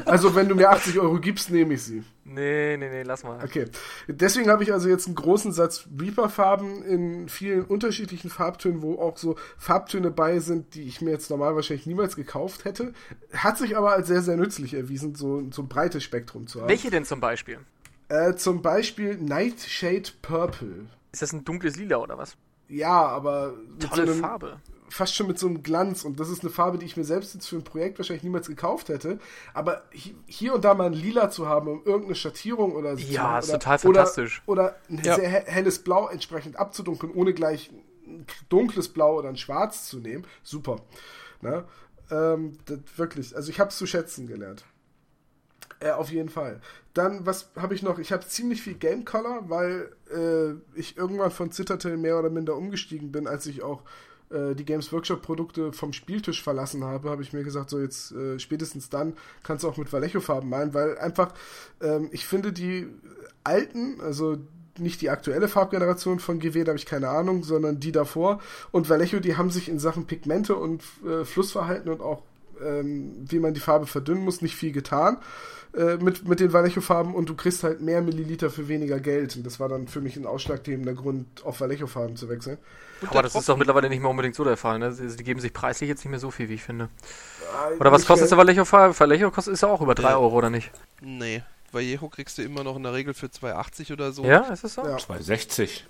Also, 0.07 0.35
wenn 0.35 0.49
du 0.49 0.55
mir 0.55 0.71
80 0.71 0.99
Euro 0.99 1.19
gibst, 1.19 1.51
nehme 1.51 1.75
ich 1.75 1.83
sie. 1.83 2.03
Nee, 2.25 2.77
nee, 2.77 2.89
nee, 2.89 3.03
lass 3.03 3.25
mal. 3.25 3.43
Okay. 3.45 3.67
Deswegen 4.09 4.49
habe 4.49 4.63
ich 4.63 4.73
also 4.73 4.89
jetzt 4.89 5.07
einen 5.07 5.15
großen 5.15 5.53
Satz 5.53 5.87
Reaper-Farben 5.99 6.83
in 6.83 7.29
vielen 7.29 7.65
unterschiedlichen 7.65 8.31
Farbtönen, 8.31 8.83
wo 8.83 8.99
auch 8.99 9.17
so 9.17 9.37
Farbtöne 9.59 10.11
bei 10.11 10.39
sind, 10.39 10.75
die 10.75 10.83
ich 10.83 11.01
mir 11.01 11.11
jetzt 11.11 11.31
normal 11.31 11.55
wahrscheinlich 11.55 11.87
niemals 11.87 12.17
gekauft 12.17 12.65
hätte. 12.65 12.95
Hat 13.35 13.59
sich 13.59 13.77
aber 13.77 13.93
als 13.93 14.09
sehr, 14.09 14.23
sehr 14.23 14.37
nützlich 14.37 14.75
erwiesen, 14.75 15.15
so, 15.15 15.43
so 15.51 15.63
ein 15.63 15.69
breites 15.69 16.03
Spektrum 16.03 16.47
zu 16.47 16.61
haben. 16.61 16.69
Welche 16.69 16.91
denn 16.91 17.05
zum 17.05 17.21
Beispiel? 17.21 17.59
Äh, 18.09 18.35
zum 18.35 18.63
Beispiel 18.63 19.17
Nightshade 19.17 20.11
Purple. 20.23 20.87
Ist 21.13 21.23
das 21.23 21.33
ein 21.33 21.45
dunkles 21.45 21.77
Lila 21.77 21.99
oder 21.99 22.17
was? 22.17 22.37
Ja, 22.69 23.07
aber. 23.07 23.55
Tolle 23.79 24.07
so 24.07 24.13
einem, 24.13 24.21
Farbe 24.21 24.61
fast 24.93 25.15
schon 25.15 25.27
mit 25.27 25.39
so 25.39 25.47
einem 25.47 25.63
Glanz. 25.63 26.05
Und 26.05 26.21
das 26.21 26.29
ist 26.29 26.43
eine 26.43 26.51
Farbe, 26.51 26.79
die 26.79 26.87
ich 26.87 26.97
mir 26.97 27.05
selbst 27.05 27.35
jetzt 27.35 27.49
für 27.49 27.57
ein 27.57 27.65
Projekt 27.65 27.99
wahrscheinlich 27.99 28.23
niemals 28.23 28.49
gekauft 28.49 28.89
hätte. 28.89 29.19
Aber 29.55 29.83
hier 30.27 30.55
und 30.55 30.65
da 30.65 30.75
mal 30.75 30.87
ein 30.87 30.93
Lila 30.93 31.31
zu 31.31 31.49
haben, 31.49 31.69
um 31.69 31.85
irgendeine 31.85 32.15
Schattierung 32.15 32.73
oder 32.73 32.97
so. 32.97 33.07
Ja, 33.07 33.39
ist 33.39 33.49
oder, 33.49 33.59
total 33.59 33.79
fantastisch. 33.79 34.43
Oder, 34.47 34.63
oder 34.63 34.77
ein 34.89 35.03
ja. 35.05 35.15
sehr 35.17 35.29
helles 35.29 35.79
Blau 35.81 36.09
entsprechend 36.09 36.57
abzudunkeln, 36.57 37.13
ohne 37.15 37.33
gleich 37.33 37.71
ein 38.07 38.27
dunkles 38.49 38.89
Blau 38.89 39.19
oder 39.19 39.29
ein 39.29 39.37
Schwarz 39.37 39.89
zu 39.89 39.99
nehmen. 39.99 40.27
Super. 40.43 40.77
Ne? 41.41 41.65
Ähm, 42.11 42.59
wirklich, 42.97 43.35
also 43.35 43.51
ich 43.51 43.61
habe 43.61 43.71
es 43.71 43.79
zu 43.79 43.87
schätzen 43.87 44.27
gelernt. 44.27 44.65
Äh, 45.81 45.91
auf 45.91 46.11
jeden 46.11 46.29
Fall. 46.29 46.61
Dann, 46.95 47.27
was 47.27 47.51
habe 47.57 47.75
ich 47.75 47.83
noch? 47.83 47.99
Ich 47.99 48.13
habe 48.13 48.27
ziemlich 48.27 48.63
viel 48.63 48.75
Game 48.75 49.05
Color, 49.05 49.49
weil 49.49 49.91
äh, 50.15 50.79
ich 50.79 50.97
irgendwann 50.97 51.31
von 51.31 51.51
Citadel 51.51 51.97
mehr 51.97 52.19
oder 52.19 52.31
minder 52.31 52.57
umgestiegen 52.57 53.11
bin, 53.11 53.27
als 53.27 53.47
ich 53.47 53.63
auch 53.63 53.83
äh, 54.33 54.55
die 54.55 54.65
Games 54.65 54.93
Workshop 54.93 55.23
Produkte 55.23 55.73
vom 55.73 55.93
Spieltisch 55.93 56.43
verlassen 56.43 56.85
habe, 56.85 57.11
habe 57.11 57.23
ich 57.23 57.33
mir 57.33 57.45
gesagt, 57.45 57.71
so 57.71 57.79
jetzt 57.79 58.13
äh, 58.13 58.39
spätestens 58.39 58.89
dann 58.89 59.15
kannst 59.43 59.65
du 59.65 59.69
auch 59.69 59.77
mit 59.77 59.93
Vallejo-Farben 59.93 60.49
malen, 60.49 60.75
weil 60.75 60.99
einfach 60.99 61.33
ähm, 61.81 62.09
ich 62.13 62.27
finde 62.27 62.53
die 62.53 62.89
alten, 63.45 64.01
also 64.01 64.39
nicht 64.79 65.01
die 65.03 65.11
aktuelle 65.11 65.49
Farbgeneration 65.49 66.19
von 66.19 66.39
GW, 66.39 66.65
da 66.65 66.71
habe 66.71 66.79
ich 66.79 66.87
keine 66.87 67.09
Ahnung, 67.11 67.45
sondern 67.45 67.79
die 67.79 67.93
davor. 67.93 68.41
Und 68.71 68.89
Vallejo, 68.89 69.21
die 69.21 69.37
haben 69.37 69.51
sich 69.51 69.69
in 69.69 69.79
Sachen 69.79 70.07
Pigmente 70.07 70.57
und 70.57 70.83
äh, 71.07 71.25
Flussverhalten 71.25 71.91
und 71.91 72.01
auch 72.01 72.23
ähm, 72.65 73.13
wie 73.29 73.39
man 73.39 73.55
die 73.55 73.61
Farbe 73.61 73.87
verdünnen 73.87 74.25
muss, 74.25 74.43
nicht 74.43 74.57
viel 74.57 74.73
getan 74.73 75.19
äh, 75.77 75.97
mit, 75.97 76.27
mit 76.27 76.41
den 76.41 76.53
Vallejo-Farben 76.53 77.15
und 77.15 77.29
du 77.29 77.35
kriegst 77.35 77.65
halt 77.65 77.81
mehr 77.81 78.03
Milliliter 78.03 78.51
für 78.51 78.69
weniger 78.69 79.01
Geld. 79.01 79.37
Und 79.37 79.45
das 79.45 79.61
war 79.61 79.69
dann 79.69 79.89
für 79.89 80.01
mich 80.01 80.17
ein 80.17 80.27
ausschlaggebender 80.27 80.95
Grund, 80.95 81.27
auf 81.45 81.61
Vallejo-Farben 81.61 82.17
zu 82.17 82.29
wechseln. 82.29 82.59
Aber 83.09 83.23
das 83.23 83.35
ist 83.35 83.49
doch 83.49 83.57
mittlerweile 83.57 83.89
nicht 83.89 84.01
mehr 84.01 84.11
unbedingt 84.11 84.35
so 84.35 84.45
der 84.45 84.57
Fall. 84.57 84.79
Ne? 84.79 84.93
Sie, 84.93 85.17
die 85.17 85.25
geben 85.25 85.41
sich 85.41 85.53
preislich 85.53 85.89
jetzt 85.89 86.05
nicht 86.05 86.11
mehr 86.11 86.21
so 86.21 86.31
viel, 86.31 86.49
wie 86.49 86.55
ich 86.55 86.63
finde. 86.63 86.89
Oder 87.79 87.93
was 87.93 88.07
kostet 88.07 88.31
der 88.31 88.39
Vallejo-Farbe? 88.39 88.99
Vallejo 88.99 89.31
kostet 89.31 89.55
ist 89.55 89.63
ja 89.63 89.69
auch 89.69 89.81
über 89.81 89.95
3 89.95 90.15
Euro, 90.15 90.37
oder 90.37 90.51
nicht? 90.51 90.71
Nee. 91.01 91.43
Vallejo 91.73 92.09
kriegst 92.09 92.39
du 92.39 92.43
immer 92.43 92.65
noch 92.65 92.77
in 92.77 92.83
der 92.83 92.93
Regel 92.93 93.15
für 93.15 93.27
2,80 93.27 93.93
oder 93.93 94.13
so. 94.13 94.25
Ja, 94.25 94.41
ist 94.53 94.65
es 94.65 94.75
so? 94.75 94.83
Ja. 94.83 94.97
2,60. 94.97 95.83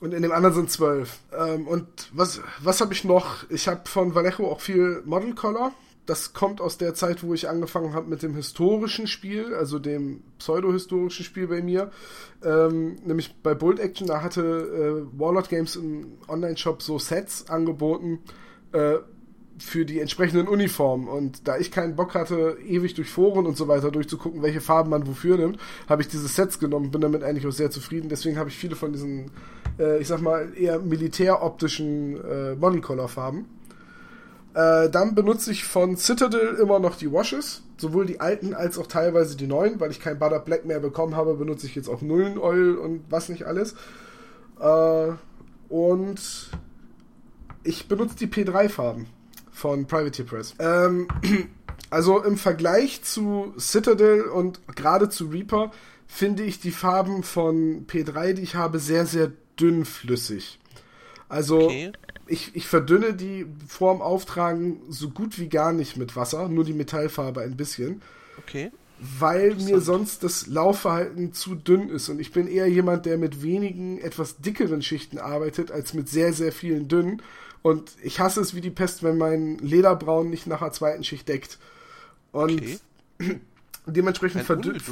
Und 0.00 0.14
in 0.14 0.22
dem 0.22 0.32
anderen 0.32 0.54
sind 0.54 0.70
12. 0.70 1.18
Ähm, 1.38 1.66
und 1.66 1.86
was, 2.12 2.40
was 2.60 2.80
habe 2.80 2.92
ich 2.92 3.04
noch? 3.04 3.48
Ich 3.50 3.68
habe 3.68 3.82
von 3.88 4.14
Vallejo 4.14 4.50
auch 4.50 4.60
viel 4.60 5.02
Model 5.04 5.34
Color. 5.34 5.72
Das 6.06 6.32
kommt 6.32 6.60
aus 6.60 6.78
der 6.78 6.94
Zeit, 6.94 7.22
wo 7.22 7.34
ich 7.34 7.48
angefangen 7.48 7.94
habe 7.94 8.08
mit 8.08 8.22
dem 8.22 8.34
historischen 8.34 9.06
Spiel, 9.06 9.54
also 9.54 9.78
dem 9.78 10.22
pseudo-historischen 10.38 11.24
Spiel 11.24 11.46
bei 11.46 11.62
mir. 11.62 11.90
Ähm, 12.42 12.96
nämlich 13.04 13.36
bei 13.42 13.54
Bold 13.54 13.78
Action, 13.78 14.06
da 14.06 14.22
hatte 14.22 14.40
äh, 14.42 15.18
Warlord 15.20 15.48
Games 15.48 15.76
im 15.76 16.18
Online-Shop 16.26 16.82
so 16.82 16.98
Sets 16.98 17.48
angeboten, 17.48 18.20
äh, 18.72 18.98
für 19.60 19.84
die 19.84 20.00
entsprechenden 20.00 20.48
Uniformen. 20.48 21.06
Und 21.06 21.46
da 21.46 21.58
ich 21.58 21.70
keinen 21.70 21.94
Bock 21.94 22.14
hatte, 22.14 22.56
ewig 22.66 22.94
durch 22.94 23.10
Foren 23.10 23.46
und 23.46 23.56
so 23.56 23.68
weiter 23.68 23.90
durchzugucken, 23.90 24.42
welche 24.42 24.60
Farben 24.60 24.90
man 24.90 25.06
wofür 25.06 25.36
nimmt, 25.36 25.58
habe 25.88 26.02
ich 26.02 26.08
diese 26.08 26.28
Sets 26.28 26.58
genommen, 26.58 26.90
bin 26.90 27.02
damit 27.02 27.22
eigentlich 27.22 27.46
auch 27.46 27.52
sehr 27.52 27.70
zufrieden. 27.70 28.08
Deswegen 28.08 28.38
habe 28.38 28.48
ich 28.48 28.56
viele 28.56 28.74
von 28.74 28.92
diesen, 28.92 29.30
äh, 29.78 30.00
ich 30.00 30.08
sag 30.08 30.22
mal, 30.22 30.52
eher 30.56 30.78
militäroptischen 30.78 32.16
äh, 32.24 32.54
Model-Color-Farben. 32.54 33.44
Äh, 34.54 34.90
dann 34.90 35.14
benutze 35.14 35.52
ich 35.52 35.64
von 35.64 35.96
Citadel 35.96 36.56
immer 36.56 36.80
noch 36.80 36.96
die 36.96 37.12
Washes, 37.12 37.62
sowohl 37.76 38.06
die 38.06 38.20
alten 38.20 38.52
als 38.52 38.78
auch 38.78 38.88
teilweise 38.88 39.36
die 39.36 39.46
neuen, 39.46 39.78
weil 39.78 39.92
ich 39.92 40.00
kein 40.00 40.18
Butter 40.18 40.40
Black 40.40 40.64
mehr 40.64 40.80
bekommen 40.80 41.14
habe, 41.14 41.34
benutze 41.34 41.66
ich 41.66 41.76
jetzt 41.76 41.88
auch 41.88 42.02
Nullen 42.02 42.36
Oil 42.36 42.76
und 42.76 43.04
was 43.08 43.28
nicht 43.28 43.44
alles. 43.44 43.74
Äh, 44.58 45.12
und 45.68 46.50
ich 47.62 47.86
benutze 47.86 48.16
die 48.16 48.26
P3-Farben 48.26 49.06
von 49.52 49.86
Privateer 49.86 50.24
Press. 50.24 50.54
Ähm, 50.58 51.06
also 51.90 52.22
im 52.22 52.36
Vergleich 52.36 53.02
zu 53.02 53.54
Citadel 53.56 54.22
und 54.22 54.60
gerade 54.74 55.08
zu 55.10 55.26
Reaper 55.26 55.70
finde 56.08 56.42
ich 56.42 56.58
die 56.58 56.72
Farben 56.72 57.22
von 57.22 57.86
P3, 57.86 58.32
die 58.32 58.42
ich 58.42 58.56
habe, 58.56 58.80
sehr, 58.80 59.06
sehr 59.06 59.30
dünnflüssig. 59.60 60.58
Also 61.28 61.66
okay. 61.66 61.92
Ich, 62.30 62.54
ich 62.54 62.66
verdünne 62.68 63.12
die 63.12 63.46
vorm 63.66 64.00
Auftragen 64.00 64.80
so 64.88 65.10
gut 65.10 65.38
wie 65.38 65.48
gar 65.48 65.72
nicht 65.72 65.96
mit 65.96 66.14
Wasser, 66.14 66.48
nur 66.48 66.64
die 66.64 66.72
Metallfarbe 66.72 67.40
ein 67.40 67.56
bisschen. 67.56 68.02
Okay. 68.38 68.70
Weil 69.18 69.54
mir 69.56 69.80
sonst 69.80 70.22
das 70.22 70.46
Laufverhalten 70.46 71.32
zu 71.32 71.54
dünn 71.54 71.88
ist. 71.88 72.08
Und 72.08 72.20
ich 72.20 72.32
bin 72.32 72.46
eher 72.46 72.68
jemand, 72.68 73.06
der 73.06 73.18
mit 73.18 73.42
wenigen, 73.42 73.98
etwas 73.98 74.36
dickeren 74.38 74.82
Schichten 74.82 75.18
arbeitet, 75.18 75.72
als 75.72 75.94
mit 75.94 76.08
sehr, 76.08 76.32
sehr 76.32 76.52
vielen 76.52 76.86
dünnen. 76.86 77.22
Und 77.62 77.92
ich 78.02 78.20
hasse 78.20 78.40
es 78.40 78.54
wie 78.54 78.60
die 78.60 78.70
Pest, 78.70 79.02
wenn 79.02 79.18
mein 79.18 79.58
Lederbraun 79.58 80.30
nicht 80.30 80.46
nach 80.46 80.60
der 80.60 80.72
zweiten 80.72 81.02
Schicht 81.02 81.28
deckt. 81.28 81.58
Und 82.30 82.60
okay. 82.60 82.78
dementsprechend 83.86 84.44
verdünnt. 84.44 84.82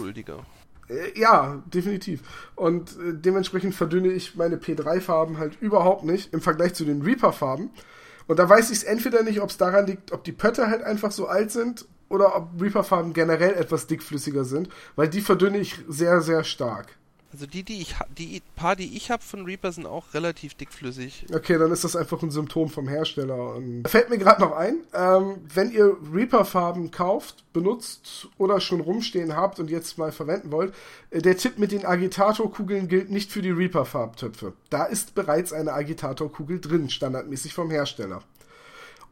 Äh, 0.89 1.19
ja, 1.19 1.63
definitiv. 1.67 2.23
Und 2.55 2.91
äh, 2.93 3.15
dementsprechend 3.15 3.75
verdünne 3.75 4.09
ich 4.09 4.37
meine 4.37 4.57
P3-Farben 4.57 5.39
halt 5.39 5.61
überhaupt 5.61 6.05
nicht 6.05 6.33
im 6.33 6.41
Vergleich 6.41 6.75
zu 6.75 6.85
den 6.85 7.03
Reaper-Farben. 7.03 7.71
Und 8.27 8.39
da 8.39 8.49
weiß 8.49 8.71
ich 8.71 8.79
es 8.79 8.85
entweder 8.85 9.23
nicht, 9.23 9.41
ob 9.41 9.51
es 9.51 9.57
daran 9.57 9.87
liegt, 9.87 10.13
ob 10.13 10.25
die 10.25 10.33
Pötte 10.33 10.69
halt 10.69 10.83
einfach 10.83 11.13
so 11.13 11.27
alt 11.27 11.51
sind 11.51 11.87
oder 12.09 12.37
ob 12.37 12.61
Reaper-Farben 12.61 13.13
generell 13.13 13.55
etwas 13.55 13.87
dickflüssiger 13.87 14.45
sind, 14.45 14.69
weil 14.97 15.09
die 15.09 15.21
verdünne 15.21 15.59
ich 15.59 15.79
sehr, 15.89 16.21
sehr 16.21 16.45
stark. 16.45 16.98
Also 17.33 17.47
die, 17.47 17.63
die 17.63 17.83
ich 17.83 17.95
die 18.17 18.41
paar, 18.57 18.75
die 18.75 18.97
ich 18.97 19.11
habe 19.11 19.23
von 19.23 19.45
Reaper 19.45 19.71
sind 19.73 19.87
auch 19.87 20.15
relativ 20.15 20.55
dickflüssig. 20.55 21.27
Okay, 21.35 21.59
dann 21.59 21.71
ist 21.71 21.85
das 21.85 21.95
einfach 21.95 22.23
ein 22.23 22.31
Symptom 22.31 22.71
vom 22.71 22.89
Hersteller. 22.89 23.55
Und 23.55 23.87
fällt 23.87 24.09
mir 24.09 24.19
gerade 24.19 24.41
noch 24.41 24.53
ein, 24.53 24.77
ähm, 24.95 25.37
wenn 25.53 25.71
ihr 25.71 25.97
Reaper-Farben 26.13 26.91
kauft, 26.91 27.45
benutzt 27.53 28.29
oder 28.39 28.61
schon 28.61 28.81
rumstehen 28.81 29.37
habt 29.37 29.61
und 29.61 29.69
jetzt 29.69 29.99
mal 29.99 30.11
verwenden 30.11 30.51
wollt, 30.53 30.75
äh, 31.11 31.21
der 31.21 31.37
Tipp 31.37 31.59
mit 31.59 31.73
den 31.73 31.85
Agitatorkugeln 31.85 32.89
gilt 32.89 33.11
nicht 33.11 33.31
für 33.31 33.43
die 33.43 33.51
Reaper-Farbtöpfe. 33.51 34.55
Da 34.71 34.85
ist 34.85 35.15
bereits 35.15 35.53
eine 35.53 35.75
Agitatorkugel 35.75 36.61
drin, 36.61 36.89
standardmäßig 36.89 37.53
vom 37.53 37.71
Hersteller. 37.71 38.23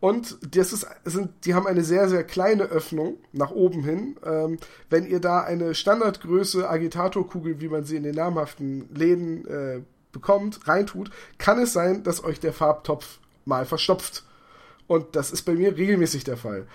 Und 0.00 0.38
das 0.54 0.72
ist, 0.72 0.86
sind, 1.04 1.30
die 1.44 1.54
haben 1.54 1.66
eine 1.66 1.82
sehr, 1.82 2.08
sehr 2.08 2.22
kleine 2.22 2.64
Öffnung 2.64 3.16
nach 3.32 3.50
oben 3.50 3.82
hin. 3.82 4.16
Ähm, 4.24 4.58
wenn 4.90 5.06
ihr 5.06 5.20
da 5.20 5.40
eine 5.40 5.74
Standardgröße 5.74 6.68
Agitatorkugel, 6.68 7.60
wie 7.60 7.68
man 7.68 7.84
sie 7.84 7.96
in 7.96 8.02
den 8.02 8.14
namhaften 8.14 8.88
Läden 8.94 9.46
äh, 9.46 9.80
bekommt, 10.12 10.68
reintut, 10.68 11.10
kann 11.38 11.58
es 11.58 11.72
sein, 11.72 12.02
dass 12.02 12.22
euch 12.22 12.40
der 12.40 12.52
Farbtopf 12.52 13.18
mal 13.44 13.64
verstopft. 13.64 14.24
Und 14.86 15.16
das 15.16 15.30
ist 15.30 15.42
bei 15.42 15.54
mir 15.54 15.76
regelmäßig 15.76 16.24
der 16.24 16.36
Fall. 16.36 16.66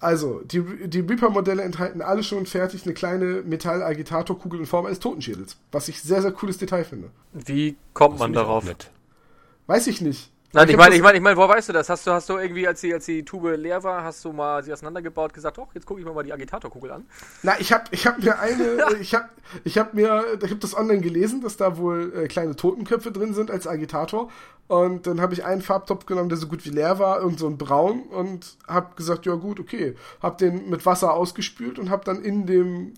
Also, 0.00 0.40
die, 0.40 0.88
die 0.88 1.00
Reaper-Modelle 1.00 1.62
enthalten 1.62 2.02
alle 2.02 2.24
schon 2.24 2.44
fertig 2.46 2.84
eine 2.84 2.92
kleine 2.92 3.42
Metall-Agitatorkugel 3.42 4.58
in 4.58 4.66
Form 4.66 4.86
eines 4.86 4.98
Totenschädels. 4.98 5.56
Was 5.70 5.86
ich 5.86 6.02
sehr, 6.02 6.20
sehr 6.20 6.32
cooles 6.32 6.58
Detail 6.58 6.84
finde. 6.84 7.10
Wie 7.32 7.76
kommt 7.94 8.18
man 8.18 8.32
darauf? 8.32 8.64
Weiß 9.68 9.86
ich 9.86 10.00
nicht. 10.00 10.32
Nein, 10.54 10.68
ich 10.68 10.76
meine, 10.76 10.94
ich 10.94 11.00
meine, 11.00 11.16
ich 11.16 11.22
meine, 11.22 11.36
wo 11.36 11.48
weißt 11.48 11.70
du 11.70 11.72
das? 11.72 11.88
Hast 11.88 12.06
du, 12.06 12.10
hast 12.10 12.28
du 12.28 12.36
irgendwie, 12.36 12.68
als 12.68 12.82
die, 12.82 12.92
als 12.92 13.06
die 13.06 13.24
Tube 13.24 13.56
leer 13.56 13.82
war, 13.82 14.04
hast 14.04 14.22
du 14.22 14.32
mal 14.32 14.62
sie 14.62 14.70
auseinandergebaut, 14.72 15.32
gesagt, 15.32 15.58
oh, 15.58 15.66
jetzt 15.72 15.86
gucke 15.86 16.00
ich 16.00 16.06
mir 16.06 16.12
mal 16.12 16.24
die 16.24 16.32
Agitatorkugel 16.32 16.90
an? 16.90 17.06
Na, 17.42 17.58
ich 17.58 17.72
habe, 17.72 17.84
ich 17.90 18.06
habe 18.06 18.20
mir 18.20 18.38
eine, 18.38 18.96
ich 19.00 19.14
habe, 19.14 19.30
ich 19.64 19.78
habe 19.78 19.96
mir, 19.96 20.24
ich 20.42 20.50
habe 20.50 20.60
das 20.60 20.76
online 20.76 21.00
gelesen, 21.00 21.40
dass 21.40 21.56
da 21.56 21.78
wohl 21.78 22.12
äh, 22.14 22.28
kleine 22.28 22.54
Totenköpfe 22.54 23.12
drin 23.12 23.32
sind 23.32 23.50
als 23.50 23.66
Agitator. 23.66 24.30
Und 24.68 25.06
dann 25.06 25.22
habe 25.22 25.32
ich 25.32 25.44
einen 25.44 25.62
Farbtopf 25.62 26.04
genommen, 26.04 26.28
der 26.28 26.36
so 26.36 26.48
gut 26.48 26.64
wie 26.66 26.70
leer 26.70 26.98
war, 26.98 27.20
irgend 27.20 27.38
so 27.38 27.46
ein 27.46 27.56
Braun, 27.56 28.02
und 28.02 28.56
habe 28.68 28.94
gesagt, 28.94 29.24
ja 29.24 29.34
gut, 29.34 29.58
okay, 29.58 29.96
habe 30.22 30.36
den 30.36 30.68
mit 30.68 30.84
Wasser 30.84 31.14
ausgespült 31.14 31.78
und 31.78 31.88
habe 31.88 32.04
dann 32.04 32.22
in 32.22 32.46
dem 32.46 32.94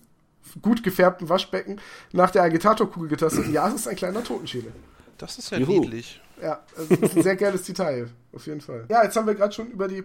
gut 0.61 0.83
gefärbten 0.83 1.29
Waschbecken 1.29 1.79
nach 2.11 2.31
der 2.31 2.43
Agitatorkugel 2.43 3.09
getastet. 3.09 3.47
ja, 3.47 3.67
es 3.69 3.75
ist 3.75 3.87
ein 3.87 3.95
kleiner 3.95 4.23
Totenschädel. 4.23 4.73
Das 5.17 5.37
ist 5.37 5.51
ja 5.51 5.57
Juhu. 5.57 5.79
niedlich. 5.79 6.21
Ja, 6.41 6.63
also 6.75 6.95
das 6.95 7.09
ist 7.11 7.17
ein 7.17 7.23
sehr 7.23 7.35
geiles 7.35 7.63
Detail, 7.63 8.09
auf 8.33 8.45
jeden 8.45 8.61
Fall. 8.61 8.85
Ja, 8.89 9.03
jetzt 9.03 9.15
haben 9.15 9.27
wir 9.27 9.35
gerade 9.35 9.53
schon 9.53 9.71
über 9.71 9.87
die 9.87 10.03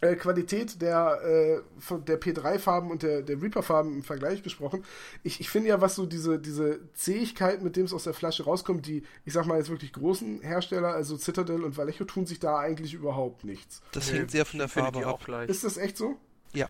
äh, 0.00 0.16
Qualität 0.16 0.80
der, 0.80 1.20
äh, 1.22 1.98
der 2.06 2.20
P3-Farben 2.20 2.90
und 2.90 3.02
der, 3.02 3.22
der 3.22 3.40
Reaper-Farben 3.40 3.96
im 3.96 4.02
Vergleich 4.02 4.42
gesprochen. 4.42 4.84
Ich, 5.22 5.40
ich 5.40 5.50
finde 5.50 5.68
ja, 5.68 5.80
was 5.80 5.94
so 5.94 6.06
diese, 6.06 6.38
diese 6.38 6.80
Zähigkeit, 6.94 7.62
mit 7.62 7.76
dem 7.76 7.84
es 7.84 7.92
aus 7.92 8.04
der 8.04 8.14
Flasche 8.14 8.44
rauskommt, 8.44 8.86
die, 8.86 9.02
ich 9.24 9.32
sag 9.32 9.46
mal 9.46 9.58
jetzt 9.58 9.68
wirklich 9.68 9.92
großen 9.92 10.40
Hersteller, 10.40 10.94
also 10.94 11.16
Citadel 11.16 11.64
und 11.64 11.76
Vallejo, 11.76 12.04
tun 12.04 12.26
sich 12.26 12.40
da 12.40 12.58
eigentlich 12.58 12.94
überhaupt 12.94 13.44
nichts. 13.44 13.82
Das 13.92 14.10
hängt 14.12 14.30
sehr 14.30 14.46
von 14.46 14.58
der 14.58 14.68
Farbe 14.68 15.06
ab. 15.06 15.20
Ist 15.48 15.64
das 15.64 15.76
echt 15.76 15.96
so? 15.96 16.16
Ja. 16.54 16.66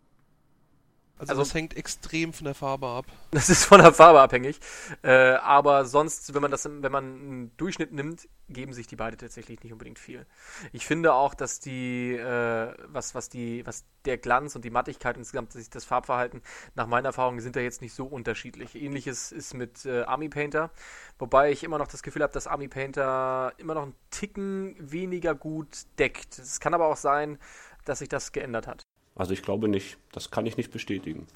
Also, 1.20 1.32
also 1.32 1.42
das 1.42 1.54
hängt 1.54 1.76
extrem 1.76 2.32
von 2.32 2.46
der 2.46 2.54
Farbe 2.54 2.88
ab. 2.88 3.06
Das 3.30 3.48
ist 3.48 3.64
von 3.64 3.80
der 3.80 3.92
Farbe 3.92 4.20
abhängig. 4.20 4.58
Äh, 5.02 5.34
aber 5.34 5.84
sonst, 5.84 6.34
wenn 6.34 6.42
man 6.42 6.50
das, 6.50 6.64
wenn 6.64 6.90
man 6.90 7.04
einen 7.04 7.56
Durchschnitt 7.58 7.92
nimmt, 7.92 8.26
geben 8.48 8.72
sich 8.72 8.86
die 8.86 8.96
beide 8.96 9.16
tatsächlich 9.16 9.62
nicht 9.62 9.72
unbedingt 9.72 9.98
viel. 10.00 10.26
Ich 10.72 10.86
finde 10.86 11.12
auch, 11.12 11.34
dass 11.34 11.60
die, 11.60 12.14
äh, 12.14 12.74
was, 12.86 13.14
was 13.14 13.28
die, 13.28 13.64
was 13.66 13.84
der 14.04 14.18
Glanz 14.18 14.56
und 14.56 14.64
die 14.64 14.70
Mattigkeit 14.70 15.16
insgesamt, 15.16 15.54
das 15.54 15.84
Farbverhalten, 15.84 16.42
nach 16.74 16.86
meiner 16.86 17.10
Erfahrung 17.10 17.38
sind 17.40 17.54
da 17.54 17.60
jetzt 17.60 17.82
nicht 17.82 17.94
so 17.94 18.06
unterschiedlich. 18.06 18.74
Ähnliches 18.74 19.30
ist 19.30 19.54
mit 19.54 19.84
äh, 19.84 20.02
Army 20.02 20.28
Painter, 20.28 20.70
wobei 21.18 21.52
ich 21.52 21.62
immer 21.62 21.78
noch 21.78 21.86
das 21.86 22.02
Gefühl 22.02 22.22
habe, 22.22 22.32
dass 22.32 22.46
Army 22.46 22.66
Painter 22.66 23.52
immer 23.58 23.74
noch 23.74 23.82
einen 23.82 23.94
Ticken 24.10 24.74
weniger 24.78 25.34
gut 25.34 25.84
deckt. 25.98 26.38
Es 26.38 26.58
kann 26.58 26.74
aber 26.74 26.86
auch 26.86 26.96
sein, 26.96 27.38
dass 27.84 28.00
sich 28.00 28.08
das 28.08 28.32
geändert 28.32 28.66
hat. 28.66 28.89
Also 29.20 29.34
ich 29.34 29.42
glaube 29.42 29.68
nicht. 29.68 29.98
Das 30.12 30.30
kann 30.30 30.46
ich 30.46 30.56
nicht 30.56 30.72
bestätigen. 30.72 31.26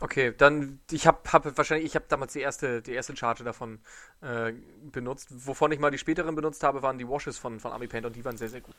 Okay, 0.00 0.32
dann 0.36 0.78
ich 0.92 1.08
habe 1.08 1.18
hab 1.32 1.56
wahrscheinlich 1.58 1.86
ich 1.86 1.96
habe 1.96 2.04
damals 2.08 2.32
die 2.32 2.40
erste 2.40 2.80
die 2.80 2.92
erste 2.92 3.16
Charge 3.16 3.42
davon 3.42 3.80
äh, 4.20 4.52
benutzt. 4.92 5.26
Wovon 5.30 5.72
ich 5.72 5.80
mal 5.80 5.90
die 5.90 5.98
späteren 5.98 6.36
benutzt 6.36 6.62
habe, 6.62 6.82
waren 6.82 6.96
die 6.96 7.08
Washes 7.08 7.36
von 7.36 7.58
von 7.58 7.72
Army 7.72 7.88
Paint 7.88 8.06
und 8.06 8.14
die 8.14 8.24
waren 8.24 8.36
sehr 8.36 8.48
sehr 8.48 8.60
gut. 8.60 8.76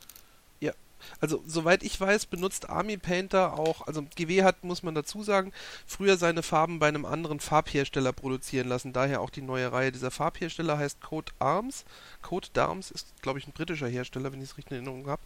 Also, 1.20 1.42
soweit 1.46 1.82
ich 1.82 2.00
weiß, 2.00 2.26
benutzt 2.26 2.68
Army 2.68 2.96
Painter 2.96 3.58
auch, 3.58 3.86
also 3.86 4.02
GW 4.02 4.42
hat, 4.42 4.64
muss 4.64 4.82
man 4.82 4.94
dazu 4.94 5.22
sagen, 5.22 5.52
früher 5.86 6.16
seine 6.16 6.42
Farben 6.42 6.78
bei 6.78 6.88
einem 6.88 7.04
anderen 7.04 7.40
Farbhersteller 7.40 8.12
produzieren 8.12 8.68
lassen. 8.68 8.92
Daher 8.92 9.20
auch 9.20 9.30
die 9.30 9.42
neue 9.42 9.72
Reihe. 9.72 9.92
Dieser 9.92 10.10
Farbhersteller 10.10 10.78
heißt 10.78 11.00
Code 11.00 11.32
Arms. 11.38 11.84
Code 12.22 12.48
Darms 12.52 12.90
ist, 12.90 13.22
glaube 13.22 13.38
ich, 13.38 13.46
ein 13.46 13.52
britischer 13.52 13.88
Hersteller, 13.88 14.32
wenn 14.32 14.40
ich 14.40 14.50
es 14.50 14.56
richtig 14.56 14.72
in 14.72 14.84
Erinnerung 14.84 15.08
habe. 15.08 15.22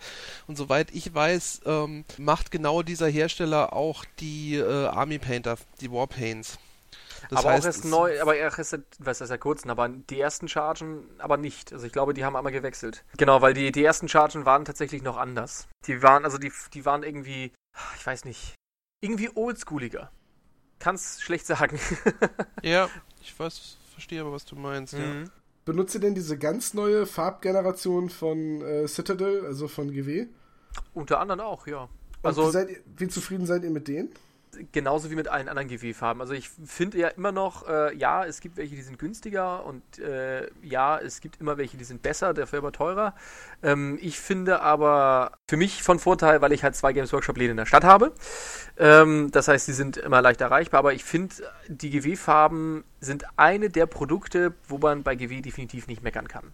Und 0.47 0.57
soweit 0.57 0.93
ich 0.93 1.13
weiß, 1.13 1.63
ähm, 1.67 2.05
macht 2.19 2.51
genau 2.51 2.83
dieser 2.83 3.09
Hersteller 3.09 3.73
auch 3.73 4.05
die 4.21 4.57
äh, 4.57 4.87
Army 4.87 5.19
Painter, 5.19 5.57
die 5.81 5.91
Warpaints. 5.91 6.59
Das 7.29 7.41
aber 7.41 7.51
heißt, 7.51 7.63
auch 7.63 7.67
erst 7.67 7.85
neu, 7.85 8.21
aber 8.21 8.37
er 8.37 8.57
ist, 8.59 8.79
was 8.99 9.21
ist 9.21 9.31
ja 9.31 9.37
kurz, 9.39 9.67
aber 9.67 9.89
die 9.89 10.21
ersten 10.21 10.49
Chargen 10.49 11.05
aber 11.19 11.37
nicht. 11.37 11.73
Also 11.73 11.87
ich 11.87 11.93
glaube, 11.93 12.15
die 12.15 12.25
haben 12.25 12.37
einmal 12.37 12.53
gewechselt. 12.53 13.05
Genau, 13.17 13.43
weil 13.43 13.55
die, 13.55 13.73
die 13.73 13.85
ersten 13.85 14.09
Chargen 14.09 14.47
waren 14.47 14.65
tatsächlich 14.65 15.03
noch 15.03 15.17
anders. 15.17 15.69
Die 15.87 16.03
waren, 16.03 16.25
also 16.25 16.39
die, 16.39 16.53
die 16.73 16.85
waren 16.85 17.03
irgendwie, 17.03 17.53
ich 17.97 18.07
weiß 18.07 18.25
nicht, 18.25 18.55
irgendwie 19.01 19.31
oldschooliger. 19.35 20.11
Kann's 20.79 21.21
schlecht 21.21 21.47
sagen. 21.47 21.79
ja, 22.63 22.89
ich 23.21 23.39
weiß, 23.39 23.77
verstehe 23.93 24.21
aber, 24.23 24.33
was 24.33 24.45
du 24.45 24.57
meinst, 24.57 24.95
mhm. 24.95 25.25
ja. 25.25 25.31
Benutzt 25.67 25.95
ihr 25.95 26.01
denn 26.01 26.15
diese 26.15 26.39
ganz 26.39 26.73
neue 26.75 27.07
Farbgeneration 27.07 28.09
von 28.09 28.63
äh, 28.63 28.89
Citadel, 28.89 29.45
also 29.45 29.69
von 29.69 29.93
GW? 29.93 30.27
Unter 30.95 31.21
anderem 31.21 31.41
auch, 31.41 31.67
ja. 31.67 31.89
Also, 32.23 32.49
wie, 32.49 32.53
seid 32.53 32.71
ihr, 32.71 32.81
wie 32.97 33.09
zufrieden 33.09 33.47
seid 33.47 33.63
ihr 33.63 33.71
mit 33.71 33.87
denen? 33.87 34.11
Genauso 34.73 35.11
wie 35.11 35.15
mit 35.15 35.29
allen 35.29 35.49
anderen 35.49 35.69
GW-Farben. 35.69 36.21
Also 36.21 36.35
ich 36.35 36.51
finde 36.65 36.99
ja 36.99 37.09
immer 37.09 37.33
noch, 37.33 37.69
äh, 37.69 37.95
ja, 37.97 38.25
es 38.25 38.41
gibt 38.41 38.57
welche, 38.57 38.77
die 38.77 38.83
sind 38.83 38.99
günstiger 38.99 39.65
und 39.65 39.99
äh, 39.99 40.49
ja, 40.63 40.99
es 40.99 41.21
gibt 41.21 41.41
immer 41.41 41.59
welche, 41.59 41.77
die 41.77 41.85
sind 41.85 42.03
besser, 42.03 42.35
dafür 42.35 42.59
aber 42.59 42.73
teurer. 42.73 43.15
Ähm, 43.63 43.99
ich 44.01 44.19
finde 44.19 44.61
aber 44.61 45.33
für 45.49 45.57
mich 45.57 45.83
von 45.83 45.99
Vorteil, 45.99 46.41
weil 46.41 46.53
ich 46.53 46.63
halt 46.63 46.77
zwei 46.77 46.93
Games 46.93 47.13
Workshop-Läden 47.13 47.53
in 47.53 47.57
der 47.57 47.67
Stadt 47.67 47.85
habe. 47.85 48.13
Ähm, 48.77 49.31
das 49.31 49.49
heißt, 49.49 49.67
sie 49.67 49.73
sind 49.73 49.97
immer 49.97 50.23
leicht 50.23 50.41
erreichbar, 50.41 50.79
aber 50.79 50.93
ich 50.93 51.05
finde, 51.05 51.35
die 51.69 51.91
GW-Farben 51.91 52.85
sind 53.01 53.25
eine 53.37 53.71
der 53.71 53.87
Produkte, 53.87 54.55
wo 54.69 54.79
man 54.79 55.03
bei 55.03 55.15
GW 55.15 55.41
definitiv 55.41 55.87
nicht 55.87 56.03
meckern 56.03 56.29
kann. 56.29 56.53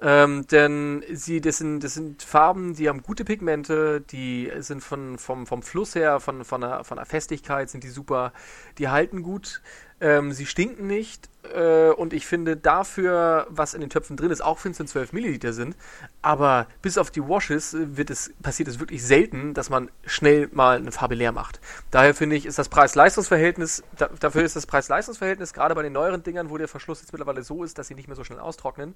Ähm, 0.00 0.46
denn 0.46 1.02
sie, 1.12 1.40
das 1.40 1.58
sind, 1.58 1.82
das 1.82 1.94
sind 1.94 2.22
Farben, 2.22 2.74
die 2.74 2.88
haben 2.88 3.02
gute 3.02 3.24
Pigmente, 3.24 4.00
die 4.00 4.50
sind 4.58 4.82
von, 4.82 5.18
vom, 5.18 5.46
vom 5.46 5.62
Fluss 5.62 5.96
her, 5.96 6.20
von, 6.20 6.44
von, 6.44 6.60
der, 6.60 6.84
von 6.84 6.98
der 6.98 7.06
Festigkeit 7.06 7.68
sind 7.68 7.82
die 7.82 7.88
super, 7.88 8.32
die 8.78 8.88
halten 8.88 9.22
gut, 9.24 9.60
ähm, 10.00 10.32
sie 10.32 10.46
stinken 10.46 10.86
nicht 10.86 11.28
äh, 11.54 11.90
und 11.90 12.12
ich 12.12 12.26
finde 12.26 12.56
dafür, 12.56 13.46
was 13.48 13.74
in 13.74 13.80
den 13.80 13.90
Töpfen 13.90 14.16
drin 14.16 14.30
ist, 14.30 14.40
auch 14.40 14.62
wenn 14.64 14.72
es 14.72 14.78
12 14.78 15.12
Milliliter 15.12 15.52
sind, 15.52 15.76
aber 16.22 16.66
bis 16.82 16.98
auf 16.98 17.10
die 17.10 17.22
Washes 17.22 17.74
äh, 17.74 17.96
wird 17.96 18.10
es, 18.10 18.32
passiert 18.42 18.68
es 18.68 18.78
wirklich 18.80 19.04
selten, 19.04 19.54
dass 19.54 19.70
man 19.70 19.90
schnell 20.04 20.48
mal 20.52 20.78
eine 20.78 20.92
Farbe 20.92 21.14
leer 21.14 21.32
macht. 21.32 21.60
Daher 21.90 22.14
finde 22.14 22.36
ich, 22.36 22.46
ist 22.46 22.58
das 22.58 22.68
Preis-Leistungs-Verhältnis, 22.68 23.82
da, 23.96 24.08
dafür 24.20 24.42
ist 24.42 24.56
das 24.56 24.66
Preis-Leistungs-Verhältnis, 24.66 25.52
gerade 25.52 25.74
bei 25.74 25.82
den 25.82 25.92
neueren 25.92 26.22
Dingern, 26.22 26.50
wo 26.50 26.58
der 26.58 26.68
Verschluss 26.68 27.00
jetzt 27.00 27.12
mittlerweile 27.12 27.42
so 27.42 27.64
ist, 27.64 27.78
dass 27.78 27.88
sie 27.88 27.94
nicht 27.94 28.08
mehr 28.08 28.16
so 28.16 28.24
schnell 28.24 28.40
austrocknen, 28.40 28.94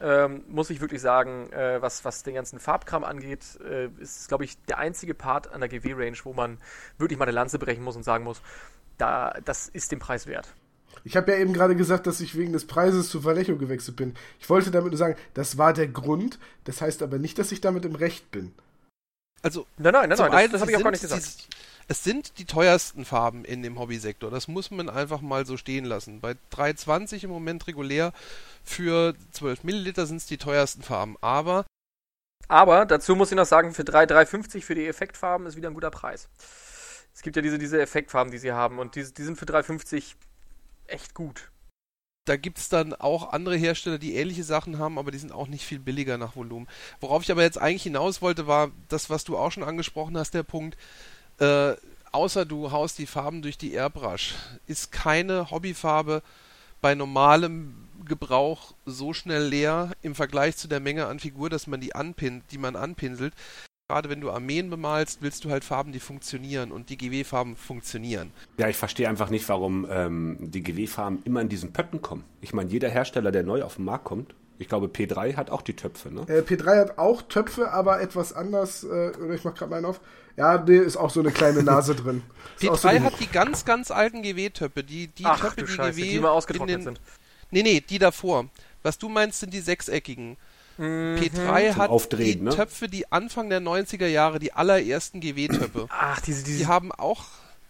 ähm, 0.00 0.42
muss 0.48 0.70
ich 0.70 0.80
wirklich 0.80 1.00
sagen, 1.00 1.50
äh, 1.52 1.80
was, 1.80 2.04
was 2.04 2.22
den 2.22 2.34
ganzen 2.34 2.58
Farbkram 2.58 3.04
angeht, 3.04 3.44
äh, 3.68 3.88
ist, 4.00 4.28
glaube 4.28 4.44
ich, 4.44 4.62
der 4.66 4.78
einzige 4.78 5.14
Part 5.14 5.52
an 5.52 5.60
der 5.60 5.68
GW-Range, 5.68 6.18
wo 6.24 6.32
man 6.32 6.58
wirklich 6.98 7.18
mal 7.18 7.24
eine 7.24 7.32
Lanze 7.32 7.58
brechen 7.58 7.82
muss 7.82 7.96
und 7.96 8.02
sagen 8.02 8.24
muss, 8.24 8.42
da, 8.98 9.34
das 9.44 9.68
ist 9.68 9.92
den 9.92 9.98
Preis 9.98 10.26
wert. 10.26 10.48
Ich 11.04 11.16
habe 11.16 11.30
ja 11.32 11.38
eben 11.38 11.52
gerade 11.52 11.76
gesagt, 11.76 12.06
dass 12.06 12.20
ich 12.20 12.36
wegen 12.36 12.52
des 12.52 12.66
Preises 12.66 13.08
zu 13.08 13.24
Vallejo 13.24 13.56
gewechselt 13.56 13.96
bin. 13.96 14.14
Ich 14.40 14.48
wollte 14.50 14.70
damit 14.70 14.90
nur 14.90 14.98
sagen, 14.98 15.16
das 15.34 15.58
war 15.58 15.72
der 15.72 15.88
Grund. 15.88 16.38
Das 16.64 16.80
heißt 16.80 17.02
aber 17.02 17.18
nicht, 17.18 17.38
dass 17.38 17.52
ich 17.52 17.60
damit 17.60 17.84
im 17.84 17.94
Recht 17.94 18.30
bin. 18.30 18.52
Also, 19.42 19.66
nein, 19.76 19.92
nein, 19.92 20.08
nein, 20.08 20.18
nein 20.18 20.30
das, 20.44 20.52
das 20.52 20.60
habe 20.62 20.70
ich 20.72 20.76
auch 20.76 20.82
gar 20.82 20.90
nicht 20.90 21.02
gesagt. 21.02 21.22
Die, 21.22 21.56
es 21.88 22.02
sind 22.02 22.38
die 22.38 22.46
teuersten 22.46 23.04
Farben 23.04 23.44
in 23.44 23.62
dem 23.62 23.78
Hobbysektor. 23.78 24.30
Das 24.30 24.48
muss 24.48 24.70
man 24.70 24.88
einfach 24.90 25.20
mal 25.20 25.46
so 25.46 25.56
stehen 25.56 25.84
lassen. 25.84 26.20
Bei 26.20 26.32
3,20 26.52 27.24
im 27.24 27.30
Moment 27.30 27.66
regulär 27.68 28.12
für 28.64 29.14
12 29.32 29.62
Milliliter 29.62 30.06
sind 30.06 30.16
es 30.16 30.26
die 30.26 30.38
teuersten 30.38 30.82
Farben. 30.82 31.16
Aber 31.20 31.66
aber 32.48 32.86
dazu 32.86 33.16
muss 33.16 33.30
ich 33.30 33.36
noch 33.36 33.46
sagen, 33.46 33.74
für 33.74 33.84
3,350 33.84 34.64
für 34.64 34.74
die 34.74 34.86
Effektfarben 34.86 35.46
ist 35.46 35.56
wieder 35.56 35.68
ein 35.68 35.74
guter 35.74 35.90
Preis. 35.90 36.28
Es 37.16 37.22
gibt 37.22 37.34
ja 37.34 37.40
diese, 37.40 37.58
diese 37.58 37.80
Effektfarben, 37.80 38.30
die 38.30 38.36
sie 38.36 38.52
haben 38.52 38.78
und 38.78 38.94
die, 38.94 39.02
die 39.02 39.22
sind 39.22 39.38
für 39.38 39.46
3,50 39.46 40.16
echt 40.86 41.14
gut. 41.14 41.50
Da 42.26 42.36
gibt 42.36 42.58
es 42.58 42.68
dann 42.68 42.92
auch 42.92 43.32
andere 43.32 43.56
Hersteller, 43.56 43.96
die 43.96 44.16
ähnliche 44.16 44.44
Sachen 44.44 44.78
haben, 44.78 44.98
aber 44.98 45.12
die 45.12 45.18
sind 45.18 45.32
auch 45.32 45.48
nicht 45.48 45.64
viel 45.64 45.78
billiger 45.78 46.18
nach 46.18 46.36
Volumen. 46.36 46.68
Worauf 47.00 47.22
ich 47.22 47.30
aber 47.30 47.42
jetzt 47.42 47.56
eigentlich 47.56 47.84
hinaus 47.84 48.20
wollte, 48.20 48.46
war 48.46 48.70
das, 48.88 49.08
was 49.08 49.24
du 49.24 49.38
auch 49.38 49.50
schon 49.50 49.62
angesprochen 49.62 50.18
hast, 50.18 50.34
der 50.34 50.42
Punkt, 50.42 50.76
äh, 51.38 51.74
außer 52.12 52.44
du 52.44 52.70
haust 52.70 52.98
die 52.98 53.06
Farben 53.06 53.40
durch 53.40 53.56
die 53.56 53.72
Airbrush, 53.72 54.34
ist 54.66 54.92
keine 54.92 55.50
Hobbyfarbe 55.50 56.22
bei 56.82 56.94
normalem 56.94 57.88
Gebrauch 58.04 58.74
so 58.84 59.14
schnell 59.14 59.46
leer 59.46 59.92
im 60.02 60.14
Vergleich 60.14 60.58
zu 60.58 60.68
der 60.68 60.80
Menge 60.80 61.06
an 61.06 61.18
Figur, 61.18 61.48
dass 61.48 61.66
man 61.66 61.80
die 61.80 61.94
anpin 61.94 62.42
die 62.50 62.58
man 62.58 62.76
anpinselt, 62.76 63.32
gerade 63.88 64.10
wenn 64.10 64.20
du 64.20 64.30
Armeen 64.30 64.68
bemalst, 64.68 65.22
willst 65.22 65.44
du 65.44 65.50
halt 65.50 65.64
Farben, 65.64 65.92
die 65.92 66.00
funktionieren 66.00 66.72
und 66.72 66.90
die 66.90 66.98
GW-Farben 66.98 67.56
funktionieren. 67.56 68.32
Ja, 68.58 68.68
ich 68.68 68.76
verstehe 68.76 69.08
einfach 69.08 69.30
nicht, 69.30 69.48
warum 69.48 69.86
ähm, 69.88 70.38
die 70.40 70.62
GW-Farben 70.62 71.22
immer 71.24 71.40
in 71.40 71.48
diesen 71.48 71.72
Pötten 71.72 72.02
kommen. 72.02 72.24
Ich 72.40 72.52
meine, 72.52 72.70
jeder 72.70 72.88
Hersteller, 72.88 73.30
der 73.30 73.44
neu 73.44 73.62
auf 73.62 73.76
den 73.76 73.84
Markt 73.84 74.04
kommt, 74.04 74.34
ich 74.58 74.68
glaube, 74.68 74.86
P3 74.86 75.36
hat 75.36 75.50
auch 75.50 75.62
die 75.62 75.74
Töpfe, 75.74 76.10
ne? 76.10 76.22
Äh, 76.28 76.40
P3 76.40 76.80
hat 76.80 76.98
auch 76.98 77.22
Töpfe, 77.22 77.72
aber 77.72 78.00
etwas 78.00 78.32
anders. 78.32 78.84
Äh, 78.84 79.12
oder 79.22 79.34
ich 79.34 79.44
mach 79.44 79.54
gerade 79.54 79.70
meinen 79.70 79.84
auf. 79.84 80.00
Ja, 80.36 80.64
nee, 80.66 80.78
ist 80.78 80.96
auch 80.96 81.10
so 81.10 81.20
eine 81.20 81.30
kleine 81.30 81.62
Nase 81.62 81.94
drin. 81.96 82.22
P3 82.58 82.76
so 82.76 82.88
hat 82.88 83.20
die 83.20 83.26
ganz, 83.26 83.66
ganz 83.66 83.90
alten 83.90 84.22
GW-Töpfe. 84.22 84.82
Die, 84.82 85.08
die 85.08 85.26
Ach, 85.26 85.38
Töpfe, 85.38 85.62
die 85.62 85.68
Scheiße, 85.70 86.00
GW. 86.00 86.10
Die 86.10 86.18
mal 86.20 86.30
ausgetrocknet 86.30 86.78
den, 86.78 86.82
sind. 86.82 87.00
Nee, 87.50 87.62
nee, 87.62 87.80
die 87.86 87.98
davor. 87.98 88.46
Was 88.82 88.96
du 88.98 89.10
meinst, 89.10 89.40
sind 89.40 89.52
die 89.52 89.60
sechseckigen. 89.60 90.38
Mhm. 90.78 91.16
P3 91.16 91.72
Zum 91.72 91.76
hat 91.76 91.90
Aufdrehen, 91.90 92.38
die 92.38 92.44
ne? 92.44 92.50
Töpfe, 92.50 92.88
die 92.88 93.10
Anfang 93.10 93.48
der 93.48 93.60
90er 93.60 94.06
Jahre, 94.06 94.38
die 94.38 94.52
allerersten 94.52 95.20
GW-Töpfe. 95.20 95.86
Ach, 95.88 96.20
diese, 96.20 96.44
diese. 96.44 96.58
Die 96.58 96.66
haben 96.66 96.92
auch 96.92 97.24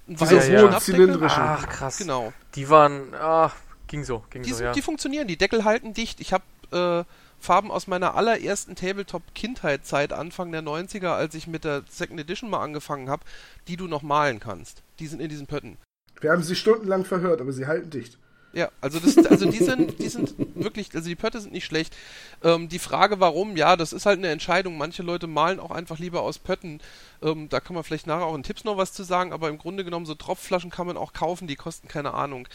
diese 0.06 0.36
ja, 0.36 0.62
hohen 0.62 0.72
ja. 0.72 0.80
zylindrischen. 0.80 1.42
Ach, 1.42 1.68
krass. 1.68 1.98
Genau. 1.98 2.32
Die 2.54 2.68
waren, 2.68 3.14
ach, 3.14 3.54
ging 3.86 4.04
so, 4.04 4.24
ging 4.30 4.42
die, 4.42 4.52
so, 4.52 4.64
ja. 4.64 4.72
Die 4.72 4.82
funktionieren, 4.82 5.28
die 5.28 5.36
Deckel 5.36 5.64
halten 5.64 5.94
dicht. 5.94 6.20
Ich 6.20 6.32
habe 6.32 6.44
äh, 6.72 7.04
Farben 7.38 7.70
aus 7.70 7.86
meiner 7.86 8.14
allerersten 8.14 8.74
Tabletop-Kindheitszeit, 8.74 10.12
Anfang 10.12 10.50
der 10.52 10.62
90er, 10.62 11.08
als 11.08 11.34
ich 11.34 11.46
mit 11.46 11.64
der 11.64 11.82
Second 11.88 12.20
Edition 12.20 12.50
mal 12.50 12.62
angefangen 12.62 13.08
habe, 13.08 13.24
die 13.68 13.76
du 13.76 13.86
noch 13.86 14.02
malen 14.02 14.40
kannst. 14.40 14.82
Die 14.98 15.06
sind 15.06 15.20
in 15.20 15.28
diesen 15.28 15.46
Pötten. 15.46 15.76
Wir 16.20 16.32
haben 16.32 16.42
sie 16.42 16.56
stundenlang 16.56 17.04
verhört, 17.04 17.40
aber 17.40 17.52
sie 17.52 17.66
halten 17.66 17.90
dicht. 17.90 18.18
Ja, 18.56 18.70
also, 18.80 18.98
das, 18.98 19.18
also 19.26 19.50
die 19.50 19.62
sind, 19.62 19.98
die 19.98 20.08
sind 20.08 20.34
wirklich, 20.54 20.94
also 20.94 21.06
die 21.06 21.14
Pötte 21.14 21.38
sind 21.40 21.52
nicht 21.52 21.66
schlecht. 21.66 21.94
Ähm, 22.42 22.70
die 22.70 22.78
Frage, 22.78 23.20
warum, 23.20 23.54
ja, 23.54 23.76
das 23.76 23.92
ist 23.92 24.06
halt 24.06 24.16
eine 24.16 24.28
Entscheidung. 24.28 24.78
Manche 24.78 25.02
Leute 25.02 25.26
malen 25.26 25.60
auch 25.60 25.70
einfach 25.70 25.98
lieber 25.98 26.22
aus 26.22 26.38
Pötten. 26.38 26.80
Ähm, 27.20 27.50
da 27.50 27.60
kann 27.60 27.74
man 27.74 27.84
vielleicht 27.84 28.06
nachher 28.06 28.24
auch 28.24 28.34
in 28.34 28.42
Tipps 28.42 28.64
noch 28.64 28.78
was 28.78 28.94
zu 28.94 29.02
sagen, 29.02 29.34
aber 29.34 29.50
im 29.50 29.58
Grunde 29.58 29.84
genommen 29.84 30.06
so 30.06 30.14
Tropfflaschen 30.14 30.70
kann 30.70 30.86
man 30.86 30.96
auch 30.96 31.12
kaufen, 31.12 31.46
die 31.46 31.56
kosten 31.56 31.86
keine 31.86 32.14
Ahnung. 32.14 32.48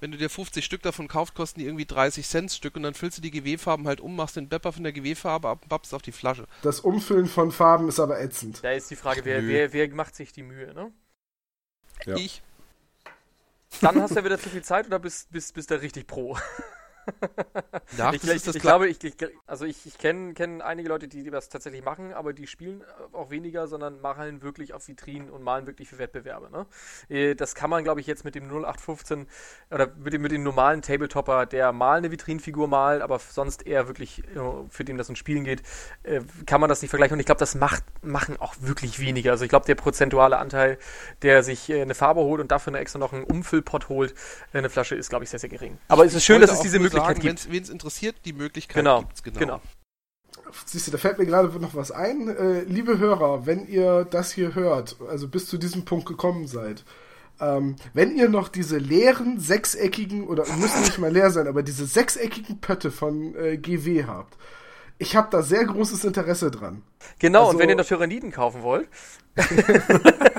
Wenn 0.00 0.12
du 0.12 0.16
dir 0.16 0.30
50 0.30 0.64
Stück 0.64 0.80
davon 0.80 1.08
kaufst, 1.08 1.34
kosten 1.34 1.60
die 1.60 1.66
irgendwie 1.66 1.84
30 1.84 2.26
Cent 2.26 2.50
Stück 2.50 2.76
und 2.76 2.82
dann 2.82 2.94
füllst 2.94 3.18
du 3.18 3.22
die 3.22 3.30
GW-Farben 3.30 3.86
halt 3.86 4.00
um, 4.00 4.16
machst 4.16 4.36
den 4.36 4.48
Bepper 4.48 4.72
von 4.72 4.82
der 4.82 4.94
GW-Farbe 4.94 5.46
ab 5.46 5.58
und 5.62 5.68
pappst 5.68 5.92
auf 5.92 6.00
die 6.00 6.12
Flasche. 6.12 6.46
Das 6.62 6.80
Umfüllen 6.80 7.26
von 7.26 7.52
Farben 7.52 7.86
ist 7.88 8.00
aber 8.00 8.18
ätzend. 8.18 8.64
Da 8.64 8.72
ist 8.72 8.90
die 8.90 8.96
Frage, 8.96 9.26
wer, 9.26 9.46
wer, 9.46 9.74
wer 9.74 9.88
macht 9.94 10.16
sich 10.16 10.32
die 10.32 10.42
Mühe, 10.42 10.72
ne? 10.72 10.90
Ja. 12.06 12.16
Ich. 12.16 12.42
Dann 13.80 14.00
hast 14.00 14.12
du 14.12 14.16
ja 14.16 14.24
wieder 14.24 14.38
zu 14.38 14.48
viel 14.48 14.62
Zeit 14.62 14.86
oder 14.86 14.98
bist, 14.98 15.30
bist, 15.30 15.54
bist 15.54 15.70
du 15.70 15.80
richtig 15.80 16.06
pro? 16.06 16.36
Ja, 17.98 18.12
ich, 18.12 18.24
ich, 18.24 18.46
ich 18.46 18.60
glaube, 18.60 18.88
ich, 18.88 19.02
ich, 19.04 19.14
also 19.46 19.64
ich, 19.64 19.86
ich 19.86 19.98
kenne 19.98 20.34
kenn 20.34 20.62
einige 20.62 20.88
Leute, 20.88 21.06
die, 21.06 21.28
das 21.30 21.48
tatsächlich 21.48 21.84
machen, 21.84 22.12
aber 22.12 22.32
die 22.32 22.46
spielen 22.46 22.82
auch 23.12 23.30
weniger, 23.30 23.68
sondern 23.68 24.00
machen 24.00 24.42
wirklich 24.42 24.74
auf 24.74 24.88
Vitrinen 24.88 25.30
und 25.30 25.42
malen 25.42 25.66
wirklich 25.66 25.88
für 25.88 25.98
Wettbewerbe. 25.98 26.50
Ne? 26.50 26.66
Äh, 27.08 27.34
das 27.34 27.54
kann 27.54 27.70
man, 27.70 27.84
glaube 27.84 28.00
ich, 28.00 28.06
jetzt 28.06 28.24
mit 28.24 28.34
dem 28.34 28.44
0815 28.44 29.26
oder 29.70 29.88
mit 29.96 30.12
dem, 30.12 30.22
mit 30.22 30.32
dem 30.32 30.42
normalen 30.42 30.82
Tabletopper, 30.82 31.46
der 31.46 31.72
mal 31.72 31.98
eine 31.98 32.10
Vitrinenfigur 32.10 32.68
malt, 32.68 33.02
aber 33.02 33.18
sonst 33.18 33.66
eher 33.66 33.86
wirklich, 33.86 34.22
für 34.70 34.84
den 34.84 34.96
das 34.96 35.08
um 35.08 35.16
Spielen 35.16 35.44
geht, 35.44 35.62
äh, 36.02 36.20
kann 36.46 36.60
man 36.60 36.68
das 36.68 36.82
nicht 36.82 36.90
vergleichen. 36.90 37.14
Und 37.14 37.20
ich 37.20 37.26
glaube, 37.26 37.38
das 37.38 37.54
macht, 37.54 37.84
machen 38.02 38.36
auch 38.40 38.54
wirklich 38.60 38.98
weniger. 38.98 39.32
Also 39.32 39.44
ich 39.44 39.50
glaube, 39.50 39.66
der 39.66 39.74
prozentuale 39.74 40.38
Anteil, 40.38 40.78
der 41.22 41.42
sich 41.42 41.70
äh, 41.70 41.82
eine 41.82 41.94
Farbe 41.94 42.20
holt 42.20 42.40
und 42.40 42.50
dafür 42.50 42.74
extra 42.74 42.98
noch 42.98 43.12
einen 43.12 43.24
Umfüllpot 43.24 43.88
holt, 43.88 44.14
eine 44.52 44.70
Flasche, 44.70 44.96
ist, 44.96 45.10
glaube 45.10 45.24
ich, 45.24 45.30
sehr, 45.30 45.38
sehr 45.38 45.50
gering. 45.50 45.78
Aber 45.88 46.04
es 46.04 46.14
ist 46.14 46.24
schön, 46.24 46.40
dass 46.40 46.50
es 46.50 46.60
diese 46.60 46.78
Möglichkeit 46.78 46.93
Möglichkeit 46.94 47.16
sagen, 47.16 47.36
gibt. 47.36 47.52
Wen 47.52 47.62
es 47.62 47.68
interessiert, 47.70 48.16
die 48.24 48.32
Möglichkeit 48.32 48.76
genau, 48.76 49.00
gibt's, 49.02 49.22
genau. 49.22 49.38
genau. 49.38 49.60
Siehst 50.66 50.86
du, 50.86 50.90
da 50.92 50.98
fällt 50.98 51.18
mir 51.18 51.26
gerade 51.26 51.48
noch 51.60 51.74
was 51.74 51.90
ein. 51.90 52.28
Äh, 52.28 52.60
liebe 52.62 52.98
Hörer, 52.98 53.46
wenn 53.46 53.66
ihr 53.66 54.04
das 54.04 54.32
hier 54.32 54.54
hört, 54.54 54.96
also 55.08 55.28
bis 55.28 55.46
zu 55.46 55.58
diesem 55.58 55.84
Punkt 55.84 56.06
gekommen 56.06 56.46
seid, 56.46 56.84
ähm, 57.40 57.76
wenn 57.92 58.16
ihr 58.16 58.28
noch 58.28 58.48
diese 58.48 58.78
leeren, 58.78 59.40
sechseckigen, 59.40 60.26
oder 60.28 60.44
müssen 60.56 60.82
nicht 60.82 60.98
mal 60.98 61.12
leer 61.12 61.30
sein, 61.30 61.48
aber 61.48 61.62
diese 61.62 61.86
sechseckigen 61.86 62.60
Pötte 62.60 62.90
von 62.90 63.34
äh, 63.34 63.56
GW 63.56 64.04
habt, 64.04 64.36
Ich 64.98 65.16
habe 65.16 65.28
da 65.30 65.42
sehr 65.42 65.64
großes 65.64 66.04
Interesse 66.04 66.50
dran. 66.52 66.82
Genau, 67.18 67.40
Also- 67.40 67.52
und 67.52 67.58
wenn 67.58 67.68
ihr 67.68 67.74
noch 67.74 67.84
Tyranniden 67.84 68.30
kaufen 68.30 68.62
wollt, 68.62 68.88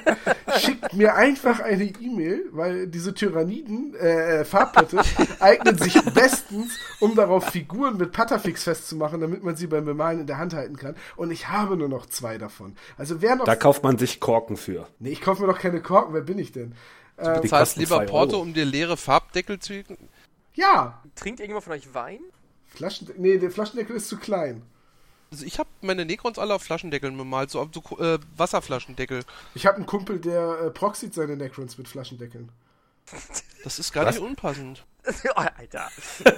Schickt 0.59 0.93
mir 0.93 1.15
einfach 1.15 1.59
eine 1.59 1.85
E-Mail, 1.85 2.49
weil 2.51 2.87
diese 2.87 3.13
Tyranniden, 3.13 3.95
äh, 3.95 4.41
äh, 4.41 4.45
Farbplatte, 4.45 5.01
eignen 5.39 5.77
sich 5.77 5.93
bestens, 6.13 6.77
um 6.99 7.15
darauf 7.15 7.45
Figuren 7.45 7.97
mit 7.97 8.11
Patafix 8.11 8.63
festzumachen, 8.63 9.21
damit 9.21 9.43
man 9.43 9.55
sie 9.55 9.67
beim 9.67 9.85
Bemalen 9.85 10.21
in 10.21 10.27
der 10.27 10.37
Hand 10.37 10.53
halten 10.53 10.77
kann. 10.77 10.95
Und 11.15 11.31
ich 11.31 11.49
habe 11.49 11.77
nur 11.77 11.89
noch 11.89 12.05
zwei 12.05 12.37
davon. 12.37 12.75
Also 12.97 13.21
wer 13.21 13.35
noch. 13.35 13.45
Da 13.45 13.55
kauft 13.55 13.83
man 13.83 13.97
sich 13.97 14.19
Korken 14.19 14.57
für. 14.57 14.87
nee, 14.99 15.09
ich 15.09 15.21
kaufe 15.21 15.41
mir 15.41 15.47
doch 15.47 15.59
keine 15.59 15.81
Korken, 15.81 16.13
wer 16.13 16.21
bin 16.21 16.39
ich 16.39 16.51
denn? 16.51 16.75
Die 17.17 17.23
zahlst 17.23 17.51
kosten 17.51 17.79
lieber 17.79 17.99
Porto, 18.01 18.33
Euro. 18.33 18.41
um 18.41 18.53
dir 18.53 18.65
leere 18.65 18.97
Farbdeckel 18.97 19.59
zu... 19.59 19.83
Ja! 20.53 21.01
trinkt 21.15 21.39
irgendjemand 21.39 21.63
von 21.63 21.73
euch 21.73 21.93
Wein? 21.93 22.19
Flaschen, 22.67 23.09
nee, 23.17 23.37
der 23.37 23.51
Flaschendeckel 23.51 23.95
ist 23.95 24.09
zu 24.09 24.17
klein. 24.17 24.63
Also 25.35 25.45
ich 25.45 25.59
habe 25.59 25.67
meine 25.81 26.05
Necrons 26.05 26.39
alle 26.39 26.53
auf 26.53 26.63
Flaschendeckeln 26.63 27.17
bemalt, 27.17 27.51
so 27.51 27.59
auf 27.59 27.67
so 27.73 27.81
äh, 27.99 28.19
Wasserflaschendeckel. 28.37 29.23
Ich 29.53 29.65
habe 29.65 29.75
einen 29.75 29.85
Kumpel, 29.85 30.17
der 30.17 30.59
äh, 30.67 30.69
proxied 30.69 31.13
seine 31.13 31.35
Necrons 31.35 31.77
mit 31.77 31.89
Flaschendeckeln. 31.89 32.47
Das 33.65 33.77
ist 33.77 33.91
gar 33.91 34.05
Was? 34.05 34.15
nicht 34.15 34.23
unpassend. 34.23 34.85
oh, 35.35 35.41
Alter. 35.57 35.89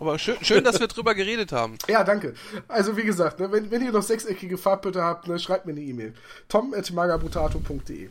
Aber 0.00 0.18
schön, 0.18 0.36
schön, 0.42 0.64
dass 0.64 0.80
wir 0.80 0.88
drüber 0.88 1.14
geredet 1.14 1.52
haben. 1.52 1.78
Ja, 1.86 2.02
danke. 2.02 2.34
Also 2.66 2.96
wie 2.96 3.04
gesagt, 3.04 3.38
ne, 3.38 3.52
wenn, 3.52 3.70
wenn 3.70 3.80
ihr 3.84 3.92
noch 3.92 4.02
sechseckige 4.02 4.58
Farbbilder 4.58 5.04
habt, 5.04 5.28
ne, 5.28 5.38
schreibt 5.38 5.64
mir 5.66 5.70
eine 5.72 5.82
E-Mail. 5.82 6.14
tom.magabrutato.de 6.48 8.08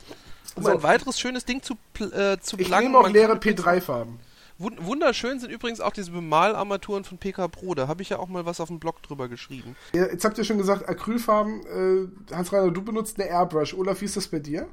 Um 0.56 0.64
So. 0.64 0.70
ein 0.70 0.82
weiteres 0.82 1.20
schönes 1.20 1.44
Ding 1.44 1.62
zu, 1.62 1.76
pl 1.94 2.14
äh, 2.14 2.40
zu 2.40 2.58
Ich 2.58 2.68
planen, 2.68 2.86
nehme 2.88 3.00
auch 3.00 3.10
leere 3.10 3.38
kann- 3.38 3.54
P3-Farben. 3.54 4.18
Wun- 4.62 4.78
Wunderschön 4.80 5.40
sind 5.40 5.52
übrigens 5.52 5.82
auch 5.82 5.92
diese 5.92 6.12
Bemalarmaturen 6.12 7.04
von 7.04 7.18
PK 7.18 7.48
Pro. 7.48 7.74
Da 7.76 7.88
habe 7.88 8.02
ich 8.02 8.10
ja 8.10 8.20
auch 8.20 8.28
mal 8.28 8.46
was 8.46 8.60
auf 8.60 8.68
dem 8.70 8.80
Blog 8.80 9.02
drüber 9.04 9.28
geschrieben. 9.28 9.76
Ja, 9.94 10.06
Jetzt 10.08 10.24
habt 10.26 10.38
ihr 10.38 10.44
schon 10.44 10.58
gesagt, 10.58 10.88
Acrylfarben. 10.88 12.10
Äh, 12.30 12.34
Hans-Reiner, 12.36 12.72
du 12.72 12.82
benutzt 12.82 13.20
eine 13.20 13.30
Airbrush. 13.30 13.74
Olaf, 13.74 14.02
wie 14.02 14.06
ist 14.06 14.18
das 14.18 14.28
bei 14.28 14.40
dir? 14.40 14.68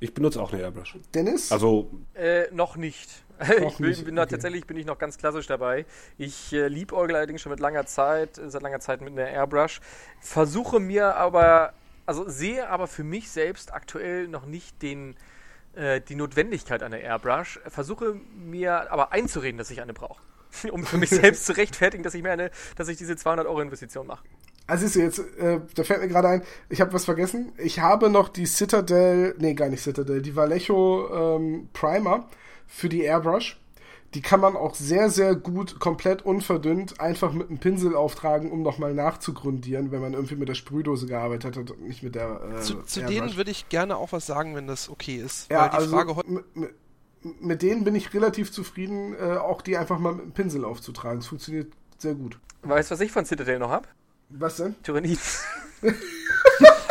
Ich 0.00 0.12
benutze 0.12 0.42
auch 0.42 0.52
eine 0.52 0.62
Airbrush. 0.62 0.96
Dennis? 1.14 1.50
Also, 1.52 1.90
Äh, 2.14 2.44
noch 2.52 2.76
nicht. 2.76 3.08
Ich 3.68 3.78
bin, 3.78 4.04
bin 4.04 4.16
da 4.16 4.22
okay. 4.22 4.30
tatsächlich 4.32 4.64
bin 4.66 4.76
ich 4.76 4.86
noch 4.86 4.98
ganz 4.98 5.18
klassisch 5.18 5.46
dabei. 5.48 5.86
Ich 6.18 6.52
äh, 6.52 6.68
liebäugle 6.68 7.16
allerdings 7.16 7.40
schon 7.42 7.50
mit 7.50 7.58
langer 7.60 7.84
Zeit, 7.86 8.38
äh, 8.38 8.48
seit 8.48 8.62
langer 8.62 8.78
Zeit 8.80 9.00
mit 9.00 9.10
einer 9.12 9.28
Airbrush. 9.28 9.80
Versuche 10.20 10.78
mir 10.78 11.16
aber, 11.16 11.72
also 12.06 12.28
sehe 12.28 12.68
aber 12.68 12.86
für 12.86 13.02
mich 13.02 13.30
selbst 13.30 13.72
aktuell 13.72 14.28
noch 14.28 14.46
nicht 14.46 14.82
den, 14.82 15.16
äh, 15.76 16.00
die 16.00 16.14
Notwendigkeit 16.14 16.82
einer 16.82 16.98
Airbrush. 16.98 17.60
Versuche 17.66 18.16
mir 18.36 18.90
aber 18.92 19.12
einzureden, 19.12 19.58
dass 19.58 19.70
ich 19.70 19.80
eine 19.80 19.92
brauche. 19.92 20.20
um 20.70 20.84
für 20.84 20.98
mich 20.98 21.10
selbst 21.10 21.46
zu 21.46 21.56
rechtfertigen, 21.56 22.02
dass 22.02 22.14
ich 22.14 22.22
mir 22.22 22.32
eine, 22.32 22.50
dass 22.76 22.88
ich 22.88 22.96
diese 22.96 23.16
200 23.16 23.46
Euro 23.46 23.60
Investition 23.60 24.06
mache. 24.06 24.24
Also 24.66 24.86
siehst 24.86 24.96
du 24.96 25.00
jetzt, 25.00 25.38
äh, 25.38 25.60
da 25.74 25.84
fällt 25.84 26.00
mir 26.00 26.08
gerade 26.08 26.28
ein, 26.28 26.42
ich 26.70 26.80
habe 26.80 26.92
was 26.92 27.04
vergessen. 27.04 27.52
Ich 27.58 27.80
habe 27.80 28.08
noch 28.08 28.28
die 28.28 28.46
Citadel, 28.46 29.34
nee, 29.38 29.54
gar 29.54 29.68
nicht 29.68 29.82
Citadel, 29.82 30.22
die 30.22 30.34
Vallejo 30.36 31.36
ähm, 31.36 31.68
Primer 31.72 32.28
für 32.66 32.88
die 32.88 33.02
Airbrush. 33.02 33.60
Die 34.14 34.22
kann 34.22 34.40
man 34.40 34.56
auch 34.56 34.74
sehr, 34.74 35.10
sehr 35.10 35.34
gut, 35.34 35.80
komplett 35.80 36.22
unverdünnt, 36.22 37.00
einfach 37.00 37.32
mit 37.32 37.48
einem 37.48 37.58
Pinsel 37.58 37.96
auftragen, 37.96 38.52
um 38.52 38.62
nochmal 38.62 38.94
nachzugrundieren, 38.94 39.90
wenn 39.90 40.00
man 40.00 40.14
irgendwie 40.14 40.36
mit 40.36 40.48
der 40.48 40.54
Sprühdose 40.54 41.06
gearbeitet 41.06 41.56
hat 41.56 41.70
und 41.70 41.82
nicht 41.82 42.02
mit 42.02 42.14
der 42.14 42.40
äh, 42.58 42.60
Zu, 42.60 42.82
zu 42.82 43.04
denen 43.04 43.36
würde 43.36 43.50
ich 43.50 43.68
gerne 43.68 43.96
auch 43.96 44.12
was 44.12 44.26
sagen, 44.26 44.54
wenn 44.54 44.68
das 44.68 44.88
okay 44.88 45.16
ist. 45.16 45.50
Ja, 45.50 45.62
Weil 45.62 45.70
die 45.70 45.76
also 45.76 45.96
Frage 45.96 46.16
heute. 46.16 46.44
mit, 47.40 47.62
denen 47.62 47.82
bin 47.82 47.94
ich 47.96 48.14
relativ 48.14 48.52
zufrieden, 48.52 49.14
äh, 49.14 49.36
auch 49.36 49.62
die 49.62 49.76
einfach 49.76 49.98
mal 49.98 50.12
mit 50.12 50.22
einem 50.22 50.32
Pinsel 50.32 50.64
aufzutragen. 50.64 51.18
Es 51.18 51.26
funktioniert 51.26 51.72
sehr 51.98 52.14
gut. 52.14 52.38
Weißt 52.62 52.90
du, 52.90 52.94
was 52.94 53.00
ich 53.00 53.10
von 53.10 53.24
Citadel 53.24 53.58
noch 53.58 53.70
habe? 53.70 53.88
Was 54.28 54.56
denn? 54.56 54.74
Tyrannid. 54.82 55.20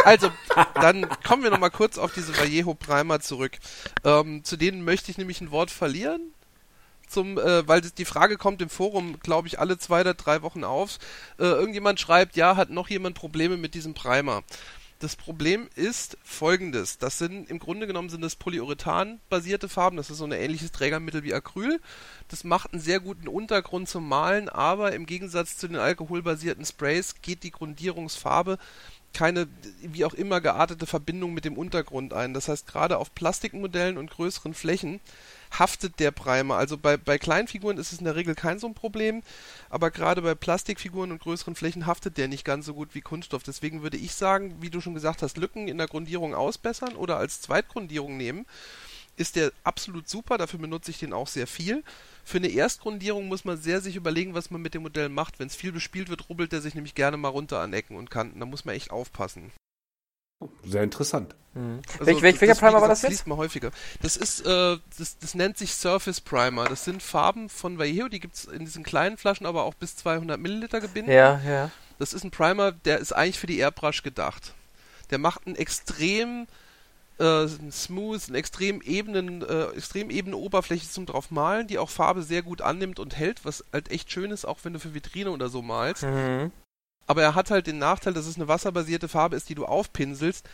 Also, 0.06 0.30
dann 0.76 1.08
kommen 1.26 1.44
wir 1.44 1.50
nochmal 1.50 1.72
kurz 1.72 1.98
auf 1.98 2.14
diese 2.14 2.38
Vallejo 2.38 2.74
Primer 2.74 3.22
zurück. 3.22 3.54
Ähm, 4.04 4.44
zu 4.44 4.58
denen 4.58 4.84
möchte 4.84 5.10
ich 5.12 5.18
nämlich 5.18 5.40
ein 5.40 5.52
Wort 5.52 5.72
verlieren. 5.72 6.34
Zum, 7.14 7.38
äh, 7.38 7.68
weil 7.68 7.82
die 7.82 8.06
Frage 8.06 8.38
kommt 8.38 8.62
im 8.62 8.70
Forum, 8.70 9.20
glaube 9.20 9.48
ich, 9.48 9.60
alle 9.60 9.78
zwei 9.78 10.02
oder 10.02 10.16
drei 10.16 10.42
Wochen 10.42 10.64
auf. 10.64 10.98
Äh, 11.38 11.44
irgendjemand 11.44 12.00
schreibt, 12.00 12.36
ja, 12.36 12.56
hat 12.56 12.70
noch 12.70 12.90
jemand 12.90 13.16
Probleme 13.16 13.56
mit 13.58 13.76
diesem 13.76 13.94
Primer? 13.94 14.44
Das 15.04 15.16
Problem 15.18 15.68
ist 15.76 16.18
folgendes. 16.24 16.98
Das 16.98 17.18
sind 17.18 17.50
im 17.50 17.60
Grunde 17.60 17.88
genommen 17.88 18.10
sind 18.10 18.22
das 18.22 18.38
Polyurethan-basierte 18.38 19.68
Farben. 19.68 19.98
Das 19.98 20.10
ist 20.10 20.18
so 20.18 20.24
ein 20.24 20.32
ähnliches 20.32 20.72
Trägermittel 20.72 21.24
wie 21.24 21.34
Acryl. 21.34 21.82
Das 22.30 22.46
macht 22.46 22.72
einen 22.72 22.82
sehr 22.82 23.02
guten 23.02 23.28
Untergrund 23.28 23.90
zum 23.90 24.08
Malen, 24.08 24.48
aber 24.48 24.94
im 24.94 25.06
Gegensatz 25.06 25.58
zu 25.58 25.68
den 25.68 25.76
alkoholbasierten 25.76 26.66
Sprays 26.66 27.16
geht 27.22 27.44
die 27.44 27.52
Grundierungsfarbe 27.52 28.58
keine 29.14 29.48
wie 29.82 30.06
auch 30.06 30.14
immer 30.14 30.42
geartete 30.42 30.88
Verbindung 30.88 31.34
mit 31.34 31.46
dem 31.46 31.58
Untergrund 31.58 32.14
ein. 32.14 32.34
Das 32.34 32.48
heißt, 32.48 32.68
gerade 32.68 32.98
auf 32.98 33.14
Plastikmodellen 33.14 33.98
und 33.98 34.10
größeren 34.10 34.54
Flächen 34.54 35.00
haftet 35.60 36.00
der 36.00 36.12
Primer. 36.12 36.56
Also 36.56 36.78
bei, 36.78 36.98
bei 36.98 37.18
Kleinfiguren 37.18 37.78
ist 37.78 37.92
es 37.94 38.00
in 38.00 38.06
der 38.06 38.16
Regel 38.16 38.36
kein 38.36 38.60
so 38.60 38.68
ein 38.68 38.74
Problem, 38.74 39.24
aber 39.70 39.92
gerade 39.92 40.22
bei 40.22 40.36
Plastikfiguren 40.36 41.12
und 41.12 41.22
größeren 41.22 41.56
Flächen 41.56 41.86
haftet 41.86 42.18
der 42.18 42.28
nicht 42.28 42.46
ganz 42.46 42.66
so 42.66 42.74
gut 42.74 42.96
wie 42.96 43.02
Kunststoff. 43.02 43.44
Deswegen 43.44 43.84
würde 43.84 43.98
ich 43.98 44.14
sagen, 44.14 44.58
wie 44.62 44.70
du 44.70 44.82
schon 44.82 44.94
gesagt 44.94 45.22
hast, 45.22 45.38
Lücken 45.38 45.68
in 45.68 45.78
der 45.78 45.88
Grundierung 45.88 46.34
ausbessern 46.34 46.96
oder 46.96 47.18
als 47.18 47.42
Zweitgrundierung 47.42 48.18
nehmen. 48.18 48.46
Ist 49.16 49.36
der 49.36 49.52
absolut 49.64 50.10
super, 50.10 50.40
dafür 50.40 50.60
benutze 50.60 50.90
ich 50.90 50.98
den 50.98 51.14
auch 51.14 51.28
sehr 51.28 51.46
viel. 51.46 51.84
Für 52.26 52.38
eine 52.38 52.48
Erstgrundierung 52.48 53.28
muss 53.28 53.46
man 53.46 53.62
sehr 53.62 53.80
sich 53.80 53.96
überlegen, 53.96 54.34
was 54.34 54.50
man 54.50 54.62
mit 54.62 54.74
dem 54.74 54.82
Modell 54.82 55.10
macht. 55.10 55.38
Wenn 55.38 55.48
es 55.48 55.56
viel 55.56 55.72
bespielt 55.72 56.10
wird, 56.10 56.30
rubbelt 56.30 56.52
der 56.52 56.62
sich 56.62 56.74
nämlich 56.74 56.96
gerne 56.96 57.18
mal 57.18 57.28
runter 57.28 57.60
an 57.60 57.74
Ecken 57.74 57.96
und 57.96 58.10
Kanten. 58.10 58.40
Da 58.40 58.48
muss 58.48 58.66
man 58.66 58.74
echt 58.74 58.90
aufpassen. 58.90 59.52
Sehr 60.64 60.84
interessant. 60.84 61.36
Also 61.56 62.06
Welch, 62.08 62.22
welch, 62.24 62.42
welcher 62.42 62.56
wie 62.56 62.60
Primer 62.60 62.82
war 62.82 62.88
das 62.88 63.04
jetzt? 63.04 63.12
liest 63.12 63.28
man 63.28 63.38
häufiger. 63.38 63.70
Das 64.02 64.18
ist, 64.18 64.42
äh, 64.46 64.78
das, 64.98 65.20
das 65.20 65.36
nennt 65.36 65.58
sich 65.58 65.76
Surface 65.76 66.20
Primer. 66.20 66.66
Das 66.66 66.84
sind 66.84 67.04
Farben 67.04 67.48
von 67.48 67.78
Vallejo, 67.78 68.08
die 68.08 68.20
gibt 68.20 68.36
es 68.36 68.46
in 68.46 68.66
diesen 68.66 68.84
kleinen 68.84 69.18
Flaschen, 69.18 69.46
aber 69.46 69.64
auch 69.64 69.76
bis 69.76 69.96
200 69.98 70.40
Milliliter 70.40 70.82
gebunden. 70.82 71.12
Ja, 71.12 71.40
ja. 71.46 71.70
Das 72.00 72.14
ist 72.14 72.24
ein 72.24 72.32
Primer, 72.32 72.72
der 72.72 72.98
ist 72.98 73.12
eigentlich 73.12 73.38
für 73.38 73.46
die 73.46 73.60
Airbrush 73.60 74.02
gedacht. 74.02 74.54
Der 75.12 75.20
macht 75.20 75.46
einen 75.46 75.56
extrem 75.56 76.48
äh, 77.20 77.48
smooth, 77.70 78.24
einen 78.28 78.36
extrem 78.36 78.82
ebenen, 78.82 79.44
äh, 79.44 79.66
extrem 79.76 80.10
ebene 80.10 80.38
Oberfläche 80.38 80.90
zum 80.90 81.06
drauf 81.06 81.30
malen, 81.30 81.68
die 81.68 81.78
auch 81.78 81.92
Farbe 81.92 82.24
sehr 82.24 82.42
gut 82.42 82.62
annimmt 82.62 83.00
und 83.00 83.16
hält, 83.16 83.46
was 83.46 83.64
halt 83.72 83.92
echt 83.92 84.12
schön 84.12 84.32
ist, 84.32 84.46
auch 84.46 84.58
wenn 84.64 84.74
du 84.74 84.80
für 84.80 84.96
Vitrine 84.96 85.30
oder 85.30 85.50
so 85.50 85.62
malst. 85.62 86.02
Mhm. 86.02 86.52
Aber 87.08 87.22
er 87.22 87.36
hat 87.36 87.52
halt 87.52 87.68
den 87.68 87.80
Nachteil, 87.80 88.14
dass 88.14 88.28
es 88.28 88.36
eine 88.36 88.48
wasserbasierte 88.48 89.08
Farbe 89.08 89.36
ist, 89.36 89.50
die 89.50 89.56
du 89.56 89.66
aufpinselst. 89.66 90.48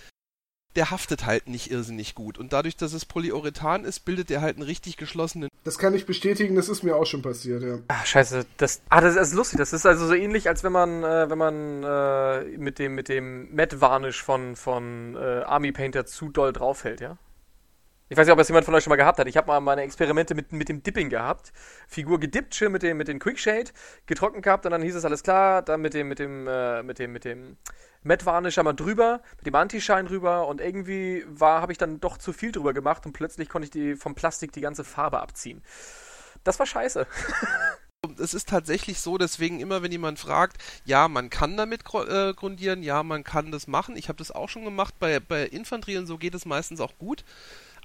Der 0.76 0.92
haftet 0.92 1.26
halt 1.26 1.50
nicht 1.50 1.72
irrsinnig 1.72 2.14
gut. 2.14 2.38
Und 2.38 2.54
dadurch, 2.54 2.78
dass 2.78 2.94
es 2.94 3.04
Polyurethan 3.04 3.86
ist, 3.86 4.02
bildet 4.02 4.30
er 4.30 4.42
halt 4.42 4.58
einen 4.58 4.66
richtig 4.66 4.98
geschlossenen. 4.98 5.50
Das 5.64 5.80
kann 5.80 5.96
ich 5.96 6.06
bestätigen, 6.06 6.56
das 6.56 6.70
ist 6.70 6.84
mir 6.84 6.96
auch 6.96 7.08
schon 7.08 7.24
passiert, 7.24 7.64
ja. 7.64 7.80
Ah, 7.88 8.06
scheiße, 8.06 8.46
das. 8.58 8.82
Ah, 8.90 9.02
das 9.02 9.16
ist 9.16 9.34
lustig. 9.34 9.58
Das 9.58 9.74
ist 9.74 9.88
also 9.88 10.06
so 10.06 10.14
ähnlich, 10.14 10.48
als 10.48 10.64
wenn 10.64 10.72
man, 10.72 11.04
äh, 11.04 11.30
wenn 11.30 11.38
man 11.40 11.84
äh, 11.84 12.58
mit 12.58 12.78
dem, 12.78 12.94
mit 12.94 13.10
dem 13.10 13.54
Matte 13.56 13.82
Varnish 13.82 14.22
von, 14.22 14.56
von 14.56 15.16
äh, 15.16 15.42
Army 15.44 15.72
Painter 15.72 16.06
zu 16.06 16.30
doll 16.30 16.54
draufhält, 16.54 17.02
ja? 17.02 17.18
Ich 18.12 18.18
weiß 18.18 18.26
nicht, 18.26 18.32
ob 18.32 18.40
das 18.40 18.48
jemand 18.48 18.66
von 18.66 18.74
euch 18.74 18.84
schon 18.84 18.90
mal 18.90 18.96
gehabt 18.96 19.20
hat. 19.20 19.28
Ich 19.28 19.38
habe 19.38 19.46
mal 19.46 19.60
meine 19.60 19.84
Experimente 19.84 20.34
mit, 20.34 20.52
mit 20.52 20.68
dem 20.68 20.82
Dipping 20.82 21.10
gehabt. 21.10 21.54
Figur 21.88 22.20
gedippt, 22.20 22.56
schön 22.56 22.72
mit 22.72 22.82
dem, 22.82 22.98
mit 22.98 23.08
dem 23.08 23.20
Quickshade, 23.20 23.70
getrocknet 24.08 24.42
gehabt 24.44 24.66
und 24.66 24.72
dann 24.72 24.82
hieß 24.82 24.96
es 24.96 25.06
alles 25.06 25.22
klar, 25.22 25.62
dann 25.62 25.80
mit 25.82 25.94
dem, 25.94 26.08
mit 26.08 26.18
dem, 26.18 26.48
äh, 26.48 26.82
mit 26.82 26.98
dem, 26.98 27.12
mit 27.12 27.24
dem 27.24 27.58
Matte 28.02 28.26
Varnish 28.26 28.58
einmal 28.58 28.74
drüber, 28.74 29.22
mit 29.38 29.46
dem 29.46 29.54
Anti-Shine 29.54 30.06
drüber 30.06 30.48
und 30.48 30.60
irgendwie 30.60 31.24
war, 31.28 31.62
habe 31.62 31.72
ich 31.72 31.78
dann 31.78 32.00
doch 32.00 32.18
zu 32.18 32.34
viel 32.34 32.52
drüber 32.52 32.74
gemacht 32.74 33.06
und 33.06 33.14
plötzlich 33.14 33.48
konnte 33.48 33.66
ich 33.66 33.72
die 33.72 33.96
vom 33.96 34.16
Plastik 34.16 34.54
die 34.54 34.62
ganze 34.62 34.84
Farbe 34.84 35.20
abziehen. 35.20 35.62
Das 36.44 36.58
war 36.58 36.66
scheiße. 36.66 37.06
Es 38.18 38.34
ist 38.34 38.48
tatsächlich 38.48 39.02
so, 39.02 39.18
deswegen 39.18 39.60
immer, 39.60 39.84
wenn 39.84 39.92
jemand 39.92 40.20
fragt, 40.20 40.58
ja, 40.86 41.10
man 41.10 41.30
kann 41.30 41.58
damit 41.58 41.84
äh, 41.94 42.34
grundieren, 42.34 42.82
ja, 42.82 43.04
man 43.04 43.26
kann 43.26 43.52
das 43.52 43.68
machen. 43.68 43.98
Ich 43.98 44.08
habe 44.08 44.18
das 44.18 44.32
auch 44.32 44.48
schon 44.48 44.64
gemacht. 44.64 44.96
Bei, 45.00 45.20
bei 45.20 45.44
Infanterie 45.46 45.98
und 45.98 46.08
so 46.08 46.18
geht 46.18 46.34
es 46.34 46.46
meistens 46.46 46.80
auch 46.80 46.98
gut. 46.98 47.26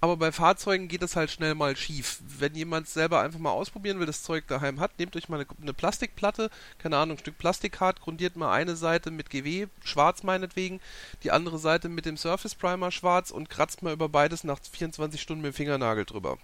Aber 0.04 0.18
bei 0.18 0.32
Fahrzeugen 0.32 0.86
geht 0.86 1.00
es 1.00 1.16
halt 1.16 1.30
schnell 1.30 1.54
mal 1.54 1.78
schief. 1.78 2.18
Wenn 2.38 2.54
jemand 2.54 2.86
selber 2.90 3.22
einfach 3.22 3.38
mal 3.38 3.52
ausprobieren 3.52 4.00
will, 4.00 4.06
das 4.06 4.22
Zeug 4.22 4.46
daheim 4.48 4.78
hat, 4.78 4.98
nehmt 4.98 5.16
euch 5.16 5.30
mal 5.30 5.40
eine, 5.40 5.46
eine 5.62 5.72
Plastikplatte, 5.72 6.50
keine 6.76 6.98
Ahnung, 6.98 7.16
ein 7.16 7.20
Stück 7.20 7.38
Plastikhart, 7.38 8.02
grundiert 8.02 8.36
mal 8.36 8.52
eine 8.52 8.76
Seite 8.76 9.10
mit 9.10 9.30
GW, 9.30 9.66
schwarz 9.82 10.22
meinetwegen, 10.22 10.82
die 11.22 11.30
andere 11.30 11.58
Seite 11.58 11.88
mit 11.88 12.04
dem 12.04 12.18
Surface 12.18 12.54
Primer 12.54 12.90
schwarz 12.90 13.30
und 13.30 13.48
kratzt 13.48 13.82
mal 13.82 13.94
über 13.94 14.10
beides 14.10 14.44
nach 14.44 14.58
24 14.60 15.22
Stunden 15.22 15.40
mit 15.40 15.54
dem 15.54 15.56
Fingernagel 15.56 16.04
drüber. 16.04 16.36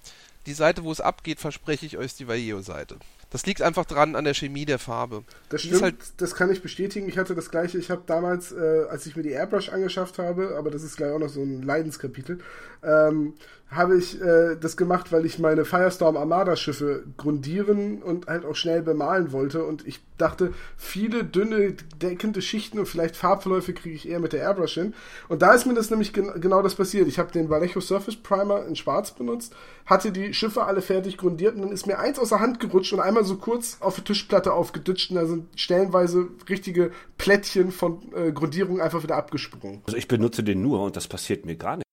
Die 0.47 0.55
Seite, 0.55 0.83
wo 0.83 0.91
es 0.91 1.03
abgeht, 1.03 1.39
verspreche 1.39 1.85
ich 1.85 1.99
euch, 1.99 2.07
ist 2.07 2.21
die 2.21 2.29
Vallejo-Seite. 2.29 2.97
Das 3.31 3.47
liegt 3.47 3.63
einfach 3.63 3.85
dran 3.85 4.17
an 4.17 4.25
der 4.25 4.35
Chemie 4.35 4.65
der 4.65 4.81
Farbe. 4.81 5.23
Das 5.49 5.63
Die 5.63 5.69
stimmt, 5.69 5.77
ist 5.77 5.83
halt 5.83 5.97
das 6.19 6.35
kann 6.35 6.51
ich 6.51 6.63
bestätigen. 6.63 7.09
Ich 7.09 7.17
hatte 7.17 7.37
das 7.37 7.51
gleiche. 7.51 7.79
Ich 7.79 7.91
habe 7.91 8.03
damals, 8.05 8.51
äh, 8.51 8.87
als 8.91 9.07
ich 9.07 9.15
mir 9.17 9.23
die 9.23 9.31
Airbrush 9.31 9.69
angeschafft 9.69 10.19
habe, 10.19 10.57
aber 10.59 10.71
das 10.71 10.83
ist 10.83 10.97
gleich 10.97 11.13
auch 11.13 11.21
noch 11.21 11.29
so 11.29 11.41
ein 11.41 11.63
Leidenskapitel, 11.63 12.41
ähm, 12.83 13.35
habe 13.71 13.97
ich 13.97 14.21
äh, 14.21 14.57
das 14.57 14.77
gemacht, 14.77 15.13
weil 15.13 15.25
ich 15.25 15.39
meine 15.39 15.65
Firestorm 15.65 16.17
Armada 16.17 16.57
Schiffe 16.57 17.05
grundieren 17.17 18.03
und 18.03 18.27
halt 18.27 18.45
auch 18.45 18.57
schnell 18.57 18.83
bemalen 18.83 19.31
wollte. 19.31 19.65
Und 19.65 19.87
ich 19.87 20.01
dachte, 20.21 20.53
viele 20.77 21.25
dünne, 21.25 21.75
deckende 22.01 22.43
Schichten 22.43 22.79
und 22.79 22.87
vielleicht 22.87 23.17
Farbverläufe 23.17 23.73
kriege 23.73 23.95
ich 23.95 24.09
eher 24.09 24.21
mit 24.21 24.33
der 24.33 24.41
Airbrush 24.41 24.75
hin. 24.75 24.95
Und 25.29 25.43
da 25.43 25.53
ist 25.53 25.67
mir 25.67 25.75
das 25.75 25.91
nämlich 25.91 26.13
gen 26.13 26.33
genau 26.41 26.63
das 26.63 26.75
passiert. 26.75 27.09
Ich 27.09 27.19
habe 27.19 27.33
den 27.33 27.51
Vallejo 27.51 27.81
Surface 27.81 28.17
Primer 28.17 28.67
in 28.67 28.77
schwarz 28.77 29.13
benutzt, 29.13 29.55
hatte 29.87 30.13
die 30.13 30.35
Schiffe 30.35 30.65
alle 30.65 30.83
fertig 30.83 31.17
grundiert 31.17 31.57
und 31.57 31.63
dann 31.63 31.73
ist 31.73 31.87
mir 31.87 31.99
eins 31.99 32.19
aus 32.19 32.31
der 32.31 32.41
Hand 32.41 32.61
gerutscht 32.61 32.93
und 32.93 33.01
einmal 33.01 33.25
so 33.25 33.37
kurz 33.37 33.79
auf 33.81 33.97
die 33.97 34.03
Tischplatte 34.03 34.53
aufgeditscht 34.53 35.11
und 35.11 35.17
da 35.17 35.27
sind 35.27 35.49
stellenweise 35.57 36.29
richtige 36.49 36.93
Plättchen 37.19 37.73
von 37.73 38.01
äh, 38.15 38.33
Grundierung 38.33 38.81
einfach 38.81 39.03
wieder 39.03 39.17
abgesprungen. 39.17 39.83
Also 39.87 39.97
ich 39.97 40.09
benutze 40.09 40.43
den 40.43 40.63
nur 40.63 40.83
und 40.83 40.97
das 40.97 41.09
passiert 41.09 41.45
mir 41.45 41.57
gar 41.57 41.77
nicht. 41.77 41.90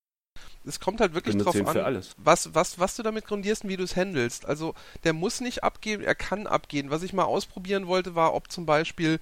Es 0.67 0.79
kommt 0.79 0.99
halt 0.99 1.13
wirklich 1.13 1.37
drauf 1.37 1.55
an, 1.55 1.77
alles. 1.77 2.13
was, 2.17 2.53
was, 2.53 2.79
was 2.79 2.95
du 2.95 3.03
damit 3.03 3.25
grundierst 3.25 3.63
und 3.63 3.69
wie 3.69 3.77
du 3.77 3.83
es 3.83 3.95
handelst. 3.95 4.45
Also 4.45 4.75
der 5.03 5.13
muss 5.13 5.41
nicht 5.41 5.63
abgehen, 5.63 6.01
er 6.01 6.15
kann 6.15 6.47
abgehen. 6.47 6.91
Was 6.91 7.03
ich 7.03 7.13
mal 7.13 7.23
ausprobieren 7.23 7.87
wollte, 7.87 8.15
war, 8.15 8.33
ob 8.33 8.51
zum 8.51 8.65
Beispiel 8.65 9.19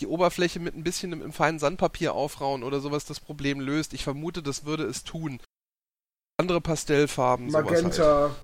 die 0.00 0.06
Oberfläche 0.06 0.60
mit 0.60 0.74
ein 0.76 0.84
bisschen 0.84 1.12
im, 1.12 1.22
im 1.22 1.32
feinen 1.32 1.58
Sandpapier 1.58 2.14
aufrauen 2.14 2.62
oder 2.62 2.80
sowas 2.80 3.04
das 3.04 3.20
Problem 3.20 3.60
löst. 3.60 3.94
Ich 3.94 4.04
vermute, 4.04 4.42
das 4.42 4.64
würde 4.64 4.84
es 4.84 5.04
tun. 5.04 5.40
Andere 6.36 6.60
Pastellfarben, 6.60 7.50
sowas 7.50 7.64
halt. 7.64 7.82
Magenta. 7.82 8.34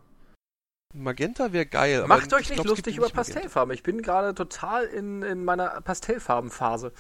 Magenta 0.93 1.53
wäre 1.53 1.67
geil. 1.67 1.99
aber 1.99 2.09
Macht 2.09 2.33
euch 2.33 2.43
ich 2.43 2.51
nicht 2.51 2.63
glaub, 2.63 2.67
lustig 2.67 2.97
über 2.97 3.07
Magenta. 3.07 3.23
Pastellfarben. 3.23 3.75
Ich 3.75 3.83
bin 3.83 4.03
gerade 4.03 4.35
total 4.35 4.85
in, 4.85 5.23
in 5.23 5.45
meiner 5.45 5.81
Pastellfarbenphase. 5.81 6.93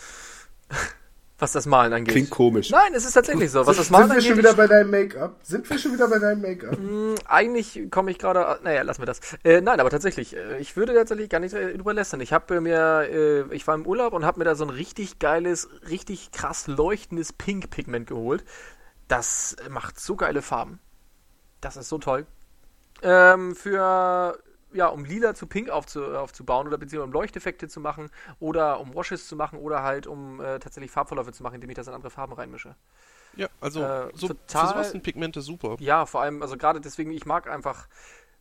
Was 1.40 1.52
das 1.52 1.64
Malen 1.66 1.92
angeht. 1.94 2.12
Klingt 2.12 2.30
komisch. 2.30 2.70
Nein, 2.70 2.92
es 2.94 3.06
ist 3.06 3.14
tatsächlich 3.14 3.50
so. 3.50 3.66
Was 3.66 3.78
das 3.78 3.86
Sind 3.86 3.92
Malen 3.92 4.08
wir 4.08 4.14
angeht, 4.16 4.28
schon 4.28 4.38
wieder 4.38 4.54
bei 4.54 4.66
deinem 4.66 4.90
Make-up? 4.90 5.36
Sind 5.42 5.68
wir 5.68 5.78
schon 5.78 5.94
wieder 5.94 6.06
bei 6.06 6.18
deinem 6.18 6.42
Make-up? 6.42 6.76
Hm, 6.76 7.14
Eigentlich 7.26 7.90
komme 7.90 8.10
ich 8.10 8.18
gerade. 8.18 8.60
Naja, 8.62 8.82
lassen 8.82 9.00
wir 9.00 9.06
das. 9.06 9.20
Äh, 9.42 9.62
nein, 9.62 9.80
aber 9.80 9.88
tatsächlich, 9.88 10.36
äh, 10.36 10.58
ich 10.58 10.76
würde 10.76 10.94
tatsächlich 10.94 11.30
gar 11.30 11.40
nicht 11.40 11.54
äh, 11.54 11.72
drüber 11.74 11.94
lästern. 11.94 12.20
Ich 12.20 12.34
habe 12.34 12.60
mir, 12.60 13.08
äh, 13.10 13.54
ich 13.54 13.66
war 13.66 13.74
im 13.74 13.86
Urlaub 13.86 14.12
und 14.12 14.24
habe 14.24 14.38
mir 14.38 14.44
da 14.44 14.54
so 14.54 14.64
ein 14.64 14.70
richtig 14.70 15.18
geiles, 15.18 15.68
richtig 15.88 16.30
krass 16.30 16.66
leuchtendes 16.66 17.32
Pink-Pigment 17.32 18.06
geholt. 18.06 18.44
Das 19.08 19.56
macht 19.70 19.98
so 19.98 20.16
geile 20.16 20.42
Farben. 20.42 20.78
Das 21.62 21.76
ist 21.76 21.88
so 21.88 21.98
toll. 21.98 22.26
Ähm, 23.02 23.56
für 23.56 24.38
ja, 24.72 24.86
um 24.88 25.04
lila 25.04 25.34
zu 25.34 25.46
pink 25.46 25.70
aufzu, 25.70 26.04
aufzubauen 26.04 26.66
oder 26.66 26.78
beziehungsweise 26.78 27.06
um 27.06 27.12
Leuchteffekte 27.12 27.68
zu 27.68 27.80
machen 27.80 28.10
oder 28.38 28.80
um 28.80 28.94
Washes 28.94 29.26
zu 29.26 29.36
machen 29.36 29.58
oder 29.58 29.82
halt 29.82 30.06
um 30.06 30.40
äh, 30.40 30.58
tatsächlich 30.58 30.90
Farbverläufe 30.90 31.32
zu 31.32 31.42
machen, 31.42 31.56
indem 31.56 31.70
ich 31.70 31.76
das 31.76 31.86
in 31.88 31.94
andere 31.94 32.10
Farben 32.10 32.32
reinmische. 32.32 32.76
Ja, 33.36 33.48
also 33.60 33.82
Äh, 33.82 34.10
so 34.14 34.28
total- 34.28 34.66
für 34.66 34.72
sowas 34.72 34.90
sind 34.92 35.02
Pigmente 35.02 35.40
super. 35.40 35.76
Ja, 35.80 36.06
vor 36.06 36.22
allem, 36.22 36.42
also 36.42 36.56
gerade 36.56 36.80
deswegen, 36.80 37.10
ich 37.12 37.26
mag 37.26 37.48
einfach 37.48 37.88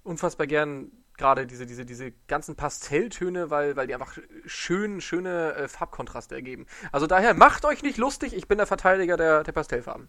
unfassbar 0.03 0.47
gern 0.47 0.91
gerade 1.17 1.45
diese, 1.45 1.65
diese, 1.65 1.85
diese 1.85 2.13
ganzen 2.27 2.55
Pastelltöne, 2.55 3.49
weil, 3.49 3.75
weil 3.75 3.87
die 3.87 3.93
einfach 3.93 4.17
schön, 4.45 5.01
schöne 5.01 5.53
äh, 5.53 5.67
Farbkontraste 5.67 6.33
ergeben. 6.33 6.65
Also 6.93 7.07
daher, 7.07 7.33
macht 7.33 7.65
euch 7.65 7.83
nicht 7.83 7.97
lustig, 7.97 8.33
ich 8.33 8.47
bin 8.47 8.57
der 8.57 8.67
Verteidiger 8.67 9.17
der, 9.17 9.43
der 9.43 9.51
Pastellfarben. 9.51 10.07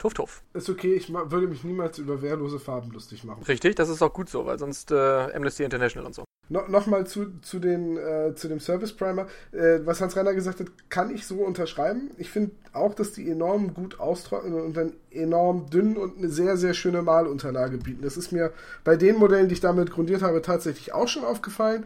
Tuff, 0.00 0.14
tuff. 0.14 0.42
Ist 0.54 0.70
okay, 0.70 0.94
ich 0.94 1.12
würde 1.12 1.46
mich 1.46 1.62
niemals 1.62 1.98
über 1.98 2.22
wehrlose 2.22 2.58
Farben 2.58 2.90
lustig 2.90 3.22
machen. 3.22 3.42
Richtig, 3.42 3.76
das 3.76 3.90
ist 3.90 4.00
auch 4.00 4.14
gut 4.14 4.30
so, 4.30 4.46
weil 4.46 4.58
sonst 4.58 4.90
äh, 4.90 4.94
Amnesty 4.94 5.62
International 5.62 6.06
und 6.06 6.14
so. 6.14 6.24
No, 6.48 6.62
Nochmal 6.68 7.06
zu, 7.06 7.38
zu, 7.42 7.58
den, 7.58 7.98
äh, 7.98 8.34
zu 8.34 8.48
dem 8.48 8.60
Service 8.60 8.94
Primer. 8.94 9.26
Äh, 9.52 9.80
was 9.84 10.00
Hans 10.00 10.16
Reiner 10.16 10.32
gesagt 10.32 10.60
hat, 10.60 10.68
kann 10.88 11.14
ich 11.14 11.26
so 11.26 11.36
unterschreiben. 11.36 12.12
Ich 12.16 12.30
finde 12.30 12.52
auch, 12.72 12.94
dass 12.94 13.12
die 13.12 13.30
enorm 13.30 13.74
gut 13.74 14.00
austrocknen 14.00 14.54
und 14.54 14.74
dann 14.74 14.94
enorm 15.10 15.68
dünn 15.68 15.98
und 15.98 16.16
eine 16.16 16.30
sehr, 16.30 16.56
sehr 16.56 16.72
schöne 16.72 17.02
Malunterlage 17.02 17.76
bieten. 17.76 18.00
Das 18.00 18.16
ist 18.16 18.32
mir 18.32 18.54
bei 18.84 18.96
den 18.96 19.18
Modellen, 19.18 19.48
die 19.48 19.54
ich 19.54 19.60
damit 19.60 19.90
grundiert 19.90 20.22
habe, 20.22 20.40
tatsächlich 20.40 20.94
auch 20.94 21.08
schon 21.08 21.24
aufgefallen. 21.24 21.84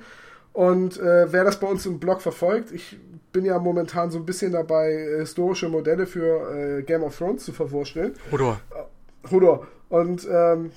Und 0.54 0.98
äh, 1.00 1.32
wer 1.32 1.42
das 1.42 1.58
bei 1.58 1.66
uns 1.66 1.84
im 1.84 1.98
Blog 1.98 2.22
verfolgt, 2.22 2.70
ich 2.70 2.96
bin 3.32 3.44
ja 3.44 3.58
momentan 3.58 4.12
so 4.12 4.18
ein 4.18 4.24
bisschen 4.24 4.52
dabei, 4.52 4.92
äh, 4.92 5.18
historische 5.18 5.68
Modelle 5.68 6.06
für 6.06 6.78
äh, 6.78 6.82
Game 6.84 7.02
of 7.02 7.18
Thrones 7.18 7.44
zu 7.44 7.52
verwurschteln. 7.52 8.14
Oder? 8.30 8.60
Hodor. 9.30 9.66
Und 9.88 10.26
ähm, 10.30 10.70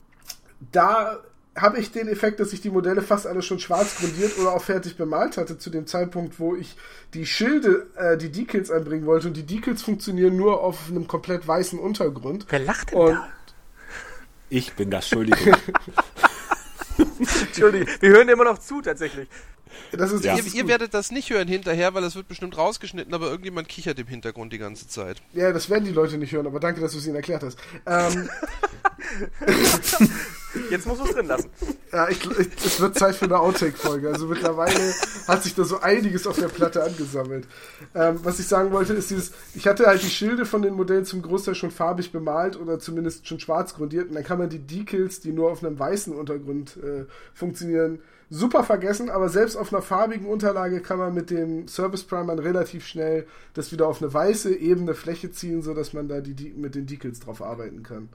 da 0.72 1.20
habe 1.54 1.78
ich 1.78 1.92
den 1.92 2.08
Effekt, 2.08 2.40
dass 2.40 2.54
ich 2.54 2.62
die 2.62 2.70
Modelle 2.70 3.02
fast 3.02 3.26
alle 3.26 3.42
schon 3.42 3.58
schwarz 3.58 3.98
grundiert 3.98 4.38
oder 4.38 4.54
auch 4.54 4.62
fertig 4.62 4.96
bemalt 4.96 5.36
hatte, 5.36 5.58
zu 5.58 5.68
dem 5.68 5.86
Zeitpunkt, 5.86 6.40
wo 6.40 6.56
ich 6.56 6.74
die 7.12 7.26
Schilde, 7.26 7.88
äh, 7.96 8.16
die 8.16 8.32
Decals 8.32 8.70
einbringen 8.70 9.04
wollte. 9.04 9.28
Und 9.28 9.36
die 9.36 9.44
Decals 9.44 9.82
funktionieren 9.82 10.36
nur 10.36 10.62
auf 10.62 10.88
einem 10.88 11.06
komplett 11.06 11.46
weißen 11.46 11.78
Untergrund. 11.78 12.46
Wer 12.48 12.60
lacht 12.60 12.92
denn 12.92 12.98
Und 12.98 13.12
da? 13.12 13.28
Ich 14.48 14.72
bin 14.72 14.90
das, 14.90 15.04
Entschuldigung. 15.04 15.54
Entschuldigung, 16.98 17.88
wir 18.00 18.10
hören 18.10 18.26
dir 18.26 18.34
immer 18.34 18.44
noch 18.44 18.58
zu, 18.58 18.80
tatsächlich. 18.80 19.28
Das 19.92 20.12
ist, 20.12 20.24
Ja. 20.24 20.32
das 20.32 20.40
Ihr, 20.42 20.46
ist 20.48 20.54
ihr 20.54 20.68
werdet 20.68 20.94
das 20.94 21.10
nicht 21.10 21.30
hören 21.30 21.48
hinterher, 21.48 21.94
weil 21.94 22.04
es 22.04 22.14
wird 22.16 22.28
bestimmt 22.28 22.56
rausgeschnitten, 22.56 23.12
aber 23.14 23.26
irgendjemand 23.26 23.68
kichert 23.68 23.98
im 23.98 24.06
Hintergrund 24.06 24.52
die 24.52 24.58
ganze 24.58 24.88
Zeit. 24.88 25.22
Ja, 25.32 25.52
das 25.52 25.68
werden 25.70 25.84
die 25.84 25.92
Leute 25.92 26.18
nicht 26.18 26.32
hören, 26.32 26.46
aber 26.46 26.60
danke, 26.60 26.80
dass 26.80 26.92
du 26.92 26.98
es 26.98 27.06
ihnen 27.06 27.16
erklärt 27.16 27.42
hast. 27.42 27.58
Ähm, 27.86 28.28
Jetzt 30.70 30.86
musst 30.86 31.00
du 31.00 31.04
es 31.06 31.12
drin 31.14 31.26
lassen. 31.26 31.48
Ja, 31.92 32.08
ich, 32.10 32.18
ich, 32.38 32.48
es 32.64 32.78
wird 32.80 32.98
Zeit 32.98 33.14
für 33.16 33.24
eine 33.24 33.38
Outtake-Folge. 33.38 34.08
Also 34.10 34.26
mittlerweile 34.26 34.92
hat 35.26 35.42
sich 35.42 35.54
da 35.54 35.64
so 35.64 35.80
einiges 35.80 36.26
auf 36.26 36.38
der 36.38 36.48
Platte 36.48 36.82
angesammelt. 36.84 37.46
Ähm, 37.94 38.20
was 38.22 38.38
ich 38.38 38.46
sagen 38.46 38.70
wollte, 38.70 38.92
ist 38.92 39.10
dieses, 39.10 39.32
ich 39.54 39.66
hatte 39.66 39.86
halt 39.86 40.02
die 40.02 40.10
Schilde 40.10 40.44
von 40.44 40.60
den 40.60 40.74
Modellen 40.74 41.06
zum 41.06 41.22
Großteil 41.22 41.54
schon 41.54 41.70
farbig 41.70 42.12
bemalt 42.12 42.60
oder 42.60 42.78
zumindest 42.78 43.26
schon 43.26 43.40
schwarz 43.40 43.74
grundiert 43.74 44.08
und 44.08 44.14
dann 44.14 44.24
kann 44.24 44.38
man 44.38 44.50
die 44.50 44.58
Decals, 44.58 45.20
die 45.20 45.32
nur 45.32 45.50
auf 45.50 45.64
einem 45.64 45.78
weißen 45.78 46.14
Untergrund 46.14 46.76
äh, 46.76 47.06
funktionieren, 47.32 48.00
super 48.32 48.64
vergessen, 48.64 49.10
aber 49.10 49.28
selbst 49.28 49.56
auf 49.56 49.72
einer 49.72 49.82
farbigen 49.82 50.26
Unterlage 50.26 50.80
kann 50.80 50.98
man 50.98 51.12
mit 51.12 51.30
dem 51.30 51.68
Service 51.68 52.02
Primern 52.04 52.38
relativ 52.38 52.86
schnell 52.86 53.26
das 53.52 53.72
wieder 53.72 53.86
auf 53.86 54.00
eine 54.00 54.12
weiße, 54.12 54.54
ebene 54.54 54.94
Fläche 54.94 55.30
ziehen, 55.30 55.60
sodass 55.60 55.92
man 55.92 56.08
da 56.08 56.20
die, 56.20 56.34
die 56.34 56.50
mit 56.54 56.74
den 56.74 56.86
Decals 56.86 57.20
drauf 57.20 57.42
arbeiten 57.42 57.82
kann. 57.82 58.08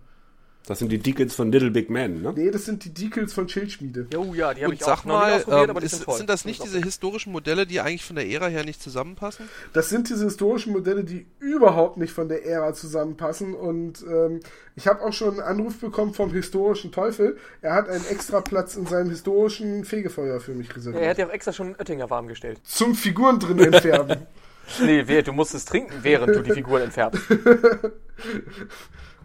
Das 0.68 0.80
sind 0.80 0.92
die 0.92 0.98
Deacons 0.98 1.34
von 1.34 1.50
Little 1.50 1.72
Big 1.72 1.90
Man, 1.90 2.22
ne? 2.22 2.34
Nee, 2.36 2.52
das 2.52 2.66
sind 2.66 2.84
die 2.84 2.94
Decals 2.94 3.32
von 3.32 3.48
Schildschmiede. 3.48 4.08
Jo, 4.14 4.34
ja, 4.34 4.54
die 4.54 4.66
habe 4.66 4.74
ich 4.74 4.84
auch 4.84 4.98
sag 4.98 5.06
noch 5.06 5.20
nicht 5.22 5.30
mal, 5.30 5.34
ausprobiert, 5.38 5.64
ähm, 5.64 5.70
aber 5.70 5.80
die 5.80 5.86
ist, 5.86 5.92
sind 5.94 6.04
toll. 6.04 6.18
sind 6.18 6.30
das 6.30 6.44
nicht 6.44 6.60
auch 6.60 6.66
diese 6.66 6.82
historischen 6.82 7.32
Modelle, 7.32 7.66
die 7.66 7.80
eigentlich 7.80 8.04
von 8.04 8.18
der 8.18 8.28
Ära 8.28 8.48
her 8.48 8.66
nicht 8.66 8.84
zusammenpassen? 8.84 9.48
Das 9.72 9.88
sind 9.88 10.10
diese 10.10 10.26
historischen 10.26 10.74
Modelle, 10.74 11.06
die 11.06 11.26
überhaupt 11.40 11.96
nicht 11.96 12.12
von 12.12 12.28
der 12.28 12.46
Ära 12.46 12.74
zusammenpassen. 12.74 13.54
Und 13.54 14.04
ähm, 14.10 14.42
ich 14.76 14.88
habe 14.88 15.02
auch 15.04 15.14
schon 15.14 15.40
einen 15.40 15.40
Anruf 15.40 15.80
bekommen 15.80 16.14
vom 16.14 16.32
historischen 16.34 16.92
Teufel. 16.92 17.38
Er 17.62 17.74
hat 17.74 17.88
einen 17.88 18.06
extra 18.06 18.42
Platz 18.42 18.76
in 18.76 18.86
seinem 18.86 19.10
historischen 19.10 19.86
Fegefeuer 19.86 20.42
für 20.42 20.54
mich 20.54 20.70
Er 20.72 20.76
reserviert. 20.76 21.08
hat 21.08 21.18
ja 21.18 21.28
auch 21.28 21.32
extra 21.34 21.54
schon 21.54 21.68
einen 21.68 21.76
Oettinger 21.78 22.10
warm 22.10 22.28
gestellt. 22.28 22.60
Zum 22.66 22.94
Figuren 22.94 23.40
drin 23.40 23.60
entfernen. 23.60 24.28
Nee, 24.82 25.22
du 25.22 25.32
musst 25.32 25.54
es 25.56 25.64
trinken, 25.64 25.94
während 26.02 26.36
du 26.36 26.42
die 26.42 26.52
Figuren 26.52 26.82
entfärbst. 26.82 27.22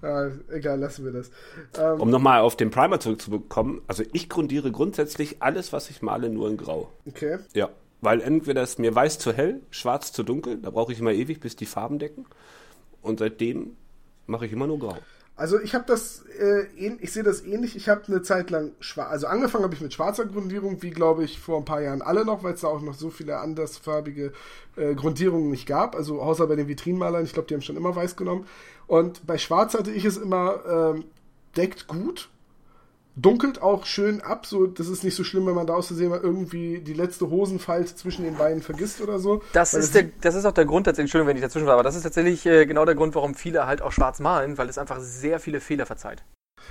ah, 0.03 0.31
egal, 0.51 0.79
lassen 0.79 1.05
wir 1.05 1.13
das. 1.13 1.31
Ähm, 1.79 2.01
Um 2.01 2.11
nochmal 2.11 2.41
auf 2.41 2.57
den 2.57 2.71
Primer 2.71 3.01
zurückzubekommen, 3.01 3.83
also 3.87 4.03
ich 4.13 4.29
grundiere 4.29 4.71
grundsätzlich 4.71 5.37
alles, 5.41 5.73
was 5.73 5.91
ich 5.91 6.03
male, 6.03 6.29
nur 6.29 6.49
in 6.49 6.57
Grau. 6.57 6.91
okay. 7.07 7.39
Ja. 7.55 7.71
Weil 8.05 8.21
entweder 8.21 8.65
ist 8.65 8.81
mir 8.81 8.93
weiß 8.93 9.21
zu 9.21 9.33
hell, 9.33 9.61
schwarz 9.71 10.13
zu 10.13 10.25
dunkel, 10.25 10.59
da 10.59 10.71
brauche 10.71 10.93
ich 10.93 10.99
immer 10.99 11.13
ewig, 11.13 11.39
bis 11.39 11.55
die 11.55 11.67
Farben 11.67 12.01
decken. 12.01 12.27
Und 13.01 13.21
seitdem 13.21 13.77
mache 14.27 14.47
ich 14.47 14.53
immer 14.53 14.67
nur 14.67 14.81
Grau. 14.81 14.97
Also 15.35 15.59
ich 15.59 15.75
habe 15.75 15.85
das, 15.87 16.25
äh, 16.39 16.67
ich 17.01 17.13
sehe 17.13 17.23
das 17.23 17.43
ähnlich. 17.43 17.75
Ich 17.75 17.89
habe 17.89 18.03
eine 18.07 18.23
Zeit 18.23 18.51
lang 18.51 18.73
schwarz, 18.81 19.11
also 19.11 19.27
angefangen 19.29 19.65
habe 19.65 19.75
ich 19.75 19.81
mit 19.81 19.95
schwarzer 19.95 20.27
Grundierung, 20.27 20.83
wie 20.83 20.91
glaube 20.91 21.25
ich 21.25 21.41
vor 21.41 21.59
ein 21.59 21.65
paar 21.65 21.81
Jahren 21.81 22.03
alle 22.03 22.25
noch, 22.25 22.43
weil 22.43 22.55
es 22.55 22.61
da 22.61 22.69
auch 22.69 22.83
noch 22.83 22.95
so 22.95 23.09
viele 23.09 23.39
andersfarbige 23.39 24.33
äh, 24.77 24.95
Grundierungen 24.95 25.51
nicht 25.51 25.67
gab. 25.67 25.97
Also 25.97 26.21
außer 26.21 26.47
bei 26.47 26.57
den 26.57 26.69
Vitrinenmalern, 26.69 27.25
ich 27.25 27.33
glaube, 27.33 27.49
die 27.49 27.55
haben 27.55 27.63
schon 27.63 27.77
immer 27.77 27.97
weiß 27.97 28.17
genommen. 28.17 28.47
Und 28.87 29.27
bei 29.27 29.39
Schwarz 29.39 29.75
hatte 29.75 29.91
ich 29.91 30.05
es 30.05 30.17
immer 30.17 30.95
ähm, 30.95 31.05
deckt 31.57 31.87
gut, 31.87 32.29
dunkelt 33.17 33.61
auch 33.61 33.85
schön 33.85 34.21
ab. 34.21 34.47
So, 34.47 34.67
das 34.67 34.89
ist 34.89 35.05
nicht 35.05 35.15
so 35.15 35.25
schlimm, 35.25 35.47
wenn 35.47 35.55
man 35.55 35.67
da 35.67 35.75
aus 35.75 35.89
Versehen 35.89 36.11
mal 36.11 36.21
irgendwie 36.21 36.81
die 36.81 36.95
letzte 36.95 37.31
Hosenfalte 37.31 37.95
zwischen 37.95 38.25
den 38.25 38.37
Beinen 38.37 38.63
vergisst 38.63 39.01
oder 39.01 39.19
so. 39.19 39.43
Das 39.53 39.75
ist, 39.75 39.95
der, 39.95 40.05
das 40.21 40.35
ist 40.35 40.45
auch 40.45 40.53
der 40.53 40.65
Grund, 40.65 40.87
tatsächlich, 40.87 41.09
Entschuldigung, 41.09 41.29
wenn 41.29 41.37
ich 41.37 41.43
dazwischen 41.43 41.67
war, 41.67 41.75
aber 41.75 41.83
das 41.83 41.97
ist 41.97 42.03
tatsächlich 42.03 42.47
äh, 42.47 42.67
genau 42.67 42.85
der 42.85 42.95
Grund, 42.95 43.15
warum 43.15 43.35
viele 43.35 43.67
halt 43.67 43.83
auch 43.83 43.93
schwarz 43.93 44.21
malen, 44.21 44.59
weil 44.59 44.69
es 44.69 44.79
einfach 44.79 45.01
sehr 45.01 45.41
viele 45.41 45.61
Fehler 45.61 45.87
verzeiht. 45.87 46.25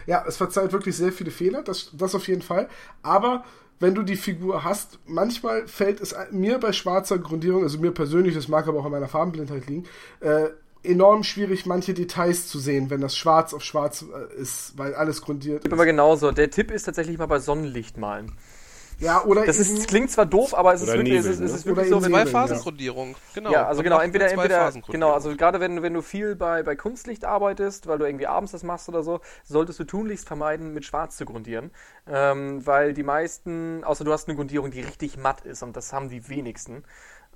Ja, 0.08 0.24
es 0.28 0.38
verzeiht 0.38 0.71
wirklich 0.71 0.95
sehr 0.95 1.12
viele 1.12 1.32
Fehler, 1.32 1.63
das, 1.63 1.91
das 1.93 2.15
auf 2.15 2.28
jeden 2.28 2.41
Fall. 2.41 2.69
Aber 3.02 3.43
wenn 3.80 3.95
du 3.95 4.04
die 4.04 4.15
Figur 4.15 4.63
hast, 4.63 5.00
manchmal 5.06 5.67
fällt 5.67 6.02
es 6.02 6.15
mir 6.31 6.60
bei 6.60 6.71
schwarzer 6.71 7.17
Grundierung, 7.17 7.63
also 7.63 7.79
mir 7.79 7.92
persönlich, 7.92 8.35
das 8.35 8.48
mag 8.48 8.67
aber 8.67 8.79
auch 8.79 8.85
an 8.85 8.92
meiner 8.92 9.08
Farbenblindheit 9.08 9.67
liegen, 9.67 9.85
äh, 10.19 10.50
enorm 10.84 11.23
schwierig, 11.23 11.65
manche 11.65 11.94
Details 11.94 12.48
zu 12.48 12.60
sehen, 12.60 12.90
wenn 12.90 13.02
das 13.02 13.15
schwarz 13.15 13.54
auf 13.54 13.63
schwarz 13.63 14.04
äh, 14.04 14.42
ist, 14.42 14.77
weil 14.77 14.96
alles 14.96 15.21
grundiert 15.21 15.65
ist. 15.65 15.71
aber 15.71 15.86
genauso. 15.86 16.32
Der 16.32 16.50
Tipp 16.50 16.71
ist 16.71 16.84
tatsächlich 16.84 17.17
mal 17.17 17.27
bei 17.27 17.40
Sonnenlicht 17.40 17.98
malen. 17.98 18.32
Ja, 19.02 19.23
oder 19.25 19.46
Das 19.46 19.58
ist, 19.58 19.88
klingt 19.88 20.12
zwar 20.12 20.27
doof, 20.27 20.56
aber 20.56 20.75
es 20.75 20.82
ist 20.84 20.88
wirklich, 20.90 21.15
es 21.17 21.25
Nebeln, 21.25 21.34
ist, 21.34 21.40
es 21.40 21.52
ne? 21.52 21.58
ist 21.58 21.65
wirklich 21.65 21.88
Oder 21.88 22.02
so, 22.02 22.06
in 22.06 22.13
wenn 22.13 22.19
Nebeln, 22.23 22.48
Zwei 22.48 22.56
ja. 22.77 23.06
Genau. 23.34 23.52
Ja, 23.52 23.67
also 23.67 23.82
genau, 23.82 24.00
entweder, 24.00 24.32
entweder, 24.32 24.71
genau, 24.90 25.12
also 25.12 25.36
gerade 25.36 25.60
wenn, 25.60 25.82
wenn 25.82 25.94
du 25.96 26.04
viel 26.04 26.36
bei, 26.36 26.62
bei 26.62 26.75
Kunstlicht 26.75 27.25
arbeitest, 27.25 27.88
weil 27.88 27.98
du 27.98 28.06
irgendwie 28.06 28.27
abends 28.27 28.52
das 28.52 28.62
machst 28.62 28.90
oder 28.90 29.02
so, 29.02 29.19
solltest 29.44 29.79
du 29.79 29.86
tunlichst 29.86 30.27
vermeiden, 30.27 30.73
mit 30.73 30.86
Schwarz 30.86 31.17
zu 31.17 31.25
grundieren, 31.25 31.71
ähm, 32.08 32.63
weil 32.65 32.94
die 32.94 33.02
meisten, 33.02 33.84
außer 33.84 34.04
du 34.04 34.13
hast 34.13 34.27
eine 34.27 34.36
Grundierung, 34.36 34.69
die 34.69 34.82
richtig 34.82 35.17
matt 35.17 35.42
ist 35.42 35.63
und 35.63 35.75
das 35.75 35.92
haben 35.94 36.10
die 36.10 36.29
wenigsten, 36.29 36.84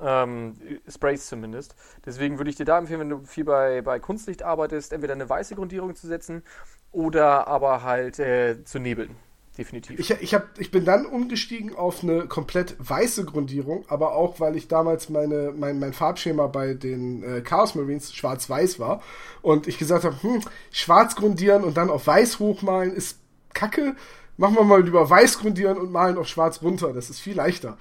ähm, 0.02 0.56
Sprays 0.88 1.28
zumindest. 1.28 1.76
Deswegen 2.06 2.38
würde 2.38 2.50
ich 2.50 2.56
dir 2.56 2.66
da 2.66 2.78
empfehlen, 2.78 3.00
wenn 3.00 3.10
du 3.10 3.24
viel 3.26 3.46
bei, 3.46 3.82
bei 3.82 4.00
Kunstlicht 4.00 4.44
arbeitest, 4.44 4.94
entweder 4.94 5.14
eine 5.14 5.30
weiße 5.30 5.56
Grundierung 5.56 5.96
zu 5.96 6.08
setzen 6.08 6.44
oder 6.92 7.48
aber 7.48 7.84
halt 7.84 8.20
äh, 8.20 8.64
zu 8.64 8.80
nebeln. 8.80 9.16
Definitiv. 9.58 9.98
Ich, 10.00 10.12
ich, 10.12 10.34
hab, 10.34 10.60
ich 10.60 10.70
bin 10.70 10.84
dann 10.84 11.06
umgestiegen 11.06 11.76
auf 11.76 12.04
eine 12.04 12.28
komplett 12.28 12.76
weiße 12.78 13.24
Grundierung, 13.24 13.86
aber 13.88 14.14
auch, 14.14 14.42
weil 14.42 14.58
ich 14.58 14.68
damals 14.68 15.08
meine, 15.08 15.54
mein, 15.56 15.80
mein 15.80 15.94
Farbschema 15.94 16.48
bei 16.48 16.74
den 16.74 17.24
äh, 17.24 17.42
Chaos 17.42 17.74
Marines 17.74 18.14
schwarz-weiß 18.14 18.80
war 18.80 19.02
und 19.42 19.68
ich 19.68 19.78
gesagt 19.78 20.04
habe, 20.04 20.22
hm, 20.22 20.42
schwarz 20.72 21.16
grundieren 21.16 21.64
und 21.64 21.78
dann 21.78 21.90
auf 21.90 22.06
weiß 22.06 22.40
hochmalen 22.40 22.92
ist 22.92 23.20
kacke. 23.54 23.96
Machen 24.36 24.56
wir 24.56 24.64
mal 24.66 24.84
lieber 24.84 25.10
weiß 25.10 25.40
grundieren 25.40 25.78
und 25.78 25.90
malen 25.90 26.18
auf 26.18 26.28
schwarz 26.28 26.62
runter. 26.62 26.92
Das 26.92 27.10
ist 27.10 27.22
viel 27.22 27.38
leichter. 27.38 27.78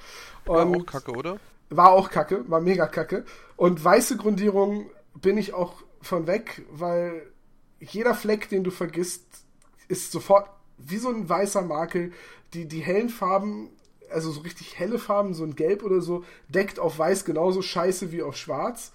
Und 0.47 0.77
auch 0.77 0.87
kacke, 0.87 1.11
oder? 1.11 1.39
War 1.71 1.93
auch 1.93 2.11
kacke, 2.11 2.45
war 2.49 2.61
mega 2.61 2.87
kacke. 2.87 3.25
Und 3.57 3.83
weiße 3.83 4.17
Grundierung 4.17 4.91
bin 5.21 5.39
ich 5.39 5.55
auch 5.55 5.75
von 6.01 6.27
weg, 6.27 6.62
weil 6.71 7.23
jeder 7.81 8.15
Fleck, 8.15 8.49
den 8.49 8.65
du 8.65 8.71
vergisst, 8.71 9.25
ist 9.89 10.12
sofort 10.12 10.49
wie 10.79 10.97
so 10.99 11.09
ein 11.09 11.29
weißer 11.29 11.62
Makel. 11.62 12.12
Die, 12.53 12.67
die 12.67 12.81
hellen 12.81 13.09
Farben, 13.09 13.71
also 14.11 14.31
so 14.31 14.41
richtig 14.41 14.79
helle 14.79 14.99
Farben, 14.99 15.35
so 15.35 15.45
ein 15.45 15.57
Gelb 15.57 15.83
oder 15.83 16.01
so, 16.01 16.25
deckt 16.49 16.79
auf 16.79 16.99
weiß 16.99 17.25
genauso 17.25 17.62
scheiße 17.62 18.12
wie 18.12 18.23
auf 18.23 18.37
schwarz. 18.37 18.93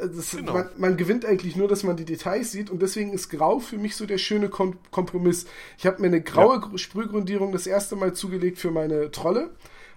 Äh, 0.00 0.08
Das, 0.08 0.32
Genau. 0.32 0.52
man, 0.52 0.68
man 0.76 0.96
gewinnt 0.96 1.24
eigentlich 1.24 1.56
nur, 1.56 1.68
dass 1.68 1.82
man 1.84 1.96
die 1.96 2.04
Details 2.04 2.52
sieht 2.52 2.70
und 2.70 2.82
deswegen 2.82 3.12
ist 3.12 3.30
Grau 3.30 3.58
für 3.60 3.78
mich 3.78 3.96
so 3.96 4.04
der 4.06 4.18
schöne 4.18 4.48
Kom 4.48 4.78
Kompromiss. 4.90 5.46
Ich 5.78 5.86
habe 5.86 6.00
mir 6.02 6.08
eine 6.08 6.20
graue 6.22 6.60
Gr- 6.60 6.76
Sprühgrundierung 6.78 7.52
das 7.52 7.66
erste 7.66 7.96
Mal 7.96 8.12
zugelegt 8.14 8.58
für 8.58 8.70
meine 8.70 9.10
Trolle, 9.10 9.50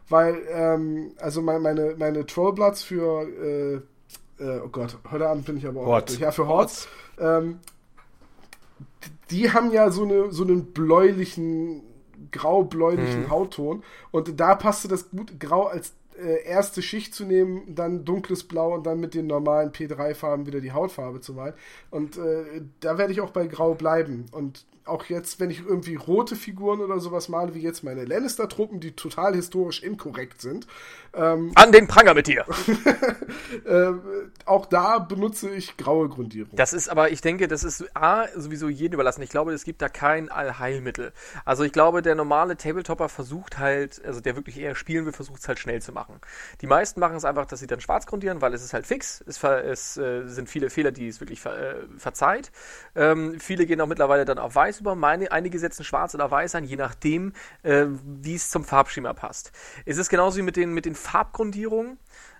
weil 0.09 0.41
ähm, 0.51 1.11
also 1.19 1.41
mein, 1.41 1.61
meine 1.61 1.95
meine 1.97 2.25
Trollbloods 2.25 2.83
für 2.83 3.27
äh, 3.27 3.75
äh, 4.43 4.59
oh 4.63 4.69
Gott, 4.69 4.97
heute 5.11 5.27
Abend 5.27 5.45
bin 5.45 5.57
ich 5.57 5.67
aber 5.67 5.81
auch 5.81 5.87
Hort. 5.87 6.09
durch. 6.09 6.19
ja 6.19 6.31
für 6.31 6.47
Horts. 6.47 6.87
Ähm, 7.19 7.59
die 9.29 9.51
haben 9.51 9.71
ja 9.71 9.91
so 9.91 10.03
eine 10.03 10.31
so 10.31 10.43
einen 10.43 10.73
bläulichen 10.73 11.83
grau-bläulichen 12.31 13.29
Hautton 13.29 13.83
und 14.11 14.39
da 14.39 14.55
passte 14.55 14.87
das 14.87 15.09
gut 15.09 15.39
grau 15.39 15.67
als 15.67 15.93
äh, 16.19 16.43
erste 16.43 16.81
Schicht 16.81 17.15
zu 17.15 17.25
nehmen, 17.25 17.63
dann 17.73 18.05
dunkles 18.05 18.43
Blau 18.43 18.73
und 18.73 18.85
dann 18.85 18.99
mit 18.99 19.13
den 19.13 19.27
normalen 19.27 19.71
P3-Farben 19.71 20.45
wieder 20.45 20.59
die 20.59 20.71
Hautfarbe 20.71 21.21
zu 21.21 21.33
malen. 21.33 21.53
Und 21.91 22.17
äh, 22.17 22.61
da 22.81 22.97
werde 22.97 23.13
ich 23.13 23.21
auch 23.21 23.29
bei 23.29 23.47
Grau 23.47 23.73
bleiben. 23.73 24.25
Und 24.31 24.65
auch 24.89 25.05
jetzt, 25.05 25.39
wenn 25.39 25.49
ich 25.49 25.65
irgendwie 25.65 25.95
rote 25.95 26.35
Figuren 26.35 26.81
oder 26.81 26.99
sowas 26.99 27.29
male, 27.29 27.53
wie 27.55 27.61
jetzt 27.61 27.83
meine 27.83 28.05
Lannister-Truppen, 28.05 28.79
die 28.79 28.91
total 28.91 29.35
historisch 29.35 29.83
inkorrekt 29.83 30.41
sind, 30.41 30.67
An 31.13 31.71
den 31.71 31.87
Pranger 31.87 32.13
mit 32.13 32.27
dir! 32.27 32.45
äh, 33.65 33.91
auch 34.45 34.65
da 34.65 34.99
benutze 34.99 35.49
ich 35.49 35.77
graue 35.77 36.09
Grundierung. 36.09 36.51
Das 36.55 36.73
ist 36.73 36.89
aber, 36.89 37.11
ich 37.11 37.21
denke, 37.21 37.47
das 37.47 37.63
ist 37.63 37.95
A, 37.95 38.27
sowieso 38.35 38.69
jedem 38.69 38.95
überlassen. 38.95 39.21
Ich 39.21 39.29
glaube, 39.29 39.53
es 39.53 39.63
gibt 39.63 39.81
da 39.81 39.89
kein 39.89 40.29
Allheilmittel. 40.29 41.13
Also 41.45 41.63
ich 41.63 41.71
glaube, 41.71 42.01
der 42.01 42.15
normale 42.15 42.57
Tabletopper 42.57 43.09
versucht 43.09 43.57
halt, 43.57 44.03
also 44.05 44.21
der 44.21 44.35
wirklich 44.35 44.59
eher 44.59 44.75
spielen 44.75 45.05
will, 45.05 45.13
versucht 45.13 45.41
es 45.41 45.47
halt 45.47 45.59
schnell 45.59 45.81
zu 45.81 45.91
machen. 45.91 46.19
Die 46.61 46.67
meisten 46.67 46.99
machen 46.99 47.15
es 47.15 47.25
einfach, 47.25 47.45
dass 47.45 47.59
sie 47.59 47.67
dann 47.67 47.81
schwarz 47.81 48.05
grundieren, 48.05 48.41
weil 48.41 48.53
es 48.53 48.63
ist 48.63 48.73
halt 48.73 48.85
fix. 48.85 49.23
Es, 49.27 49.43
es 49.43 49.97
äh, 49.97 50.27
sind 50.27 50.49
viele 50.49 50.69
Fehler, 50.69 50.91
die 50.91 51.07
es 51.07 51.19
wirklich 51.19 51.41
ver, 51.41 51.57
äh, 51.57 51.75
verzeiht. 51.97 52.51
Ähm, 52.95 53.39
viele 53.39 53.65
gehen 53.65 53.81
auch 53.81 53.87
mittlerweile 53.87 54.25
dann 54.25 54.37
auf 54.37 54.55
weiß 54.55 54.81
über. 54.81 54.95
Meine, 54.95 55.31
einige 55.31 55.59
setzen 55.59 55.83
schwarz 55.83 56.15
oder 56.15 56.29
weiß 56.29 56.55
ein, 56.55 56.63
je 56.63 56.75
nachdem, 56.75 57.33
äh, 57.63 57.85
wie 58.03 58.35
es 58.35 58.49
zum 58.49 58.63
Farbschema 58.63 59.13
passt. 59.13 59.51
Es 59.85 59.97
ist 59.97 60.09
genauso 60.09 60.37
wie 60.37 60.43
mit 60.43 60.55
den, 60.55 60.73
mit 60.73 60.85
den 60.85 60.95
Farbgrundierungen 60.99 61.97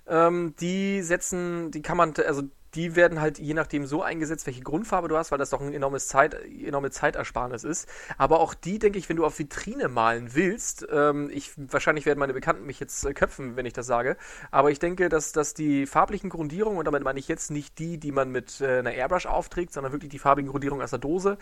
ähm, 0.10 0.56
die 0.60 1.02
setzen, 1.02 1.72
die 1.72 1.82
kann 1.82 1.98
man, 1.98 2.14
also 2.28 2.44
die 2.76 2.96
werden 2.96 3.20
halt 3.20 3.40
je 3.40 3.56
nachdem 3.56 3.88
so 3.88 4.04
eingesetzt, 4.04 4.46
welche 4.46 4.62
Grundfarbe 4.62 5.08
du 5.08 5.18
hast, 5.18 5.32
weil 5.32 5.40
das 5.40 5.50
doch 5.50 5.62
ein 5.62 5.74
enormes 5.74 6.08
Zeit, 6.08 6.36
enorme 6.36 6.92
Zeitersparnis 6.92 7.64
ist. 7.64 7.90
Aber 8.18 8.40
auch 8.40 8.54
die, 8.54 8.78
denke 8.78 9.00
ich, 9.00 9.10
wenn 9.10 9.16
du 9.16 9.26
auf 9.26 9.40
Vitrine 9.40 9.88
malen 9.88 10.36
willst, 10.36 10.86
ähm, 10.92 11.32
ich, 11.34 11.52
wahrscheinlich 11.58 12.06
werden 12.06 12.20
meine 12.20 12.34
Bekannten 12.34 12.66
mich 12.66 12.80
jetzt 12.80 13.06
äh, 13.06 13.14
köpfen, 13.14 13.56
wenn 13.56 13.66
ich 13.66 13.74
das 13.74 13.88
sage, 13.88 14.18
aber 14.52 14.70
ich 14.70 14.78
denke, 14.78 15.10
dass, 15.10 15.32
dass 15.32 15.56
die 15.56 15.88
farblichen 15.88 16.30
Grundierungen, 16.30 16.78
und 16.78 16.86
damit 16.86 17.04
meine 17.04 17.20
ich 17.20 17.28
jetzt 17.28 17.50
nicht 17.50 17.80
die, 17.80 17.98
die 17.98 18.12
man 18.12 18.32
mit 18.32 18.62
äh, 18.62 18.80
einer 18.80 18.92
Airbrush 18.94 19.26
aufträgt, 19.26 19.74
sondern 19.74 19.92
wirklich 19.92 20.12
die 20.12 20.20
farbigen 20.20 20.52
Grundierungen 20.52 20.84
aus 20.84 20.92
der 20.92 21.00
Dose, 21.00 21.38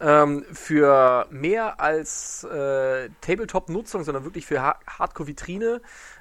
ähm, 0.00 0.44
für 0.52 1.26
mehr 1.30 1.80
als 1.80 2.44
äh, 2.44 3.10
Tabletop-Nutzung, 3.20 4.04
sondern 4.04 4.24
wirklich 4.24 4.46
für 4.46 4.62
ha 4.62 4.78
Hardcore-Vitrine 4.86 5.80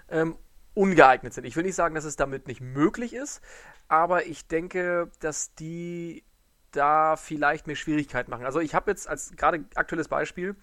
ähm, 0.09 0.37
ungeeignet 0.73 1.33
sind. 1.33 1.45
Ich 1.45 1.55
will 1.55 1.63
nicht 1.63 1.75
sagen, 1.75 1.95
dass 1.95 2.05
es 2.05 2.15
damit 2.15 2.47
nicht 2.47 2.61
möglich 2.61 3.13
ist, 3.13 3.41
aber 3.87 4.25
ich 4.25 4.47
denke, 4.47 5.09
dass 5.19 5.53
die 5.55 6.23
da 6.71 7.15
vielleicht 7.15 7.67
mir 7.67 7.75
Schwierigkeiten 7.75 8.29
machen. 8.29 8.45
Also 8.45 8.59
ich 8.59 8.75
habe 8.75 8.91
jetzt 8.91 9.07
als 9.07 9.35
gerade 9.35 9.65
aktuelles 9.75 10.07
Beispiel, 10.07 10.55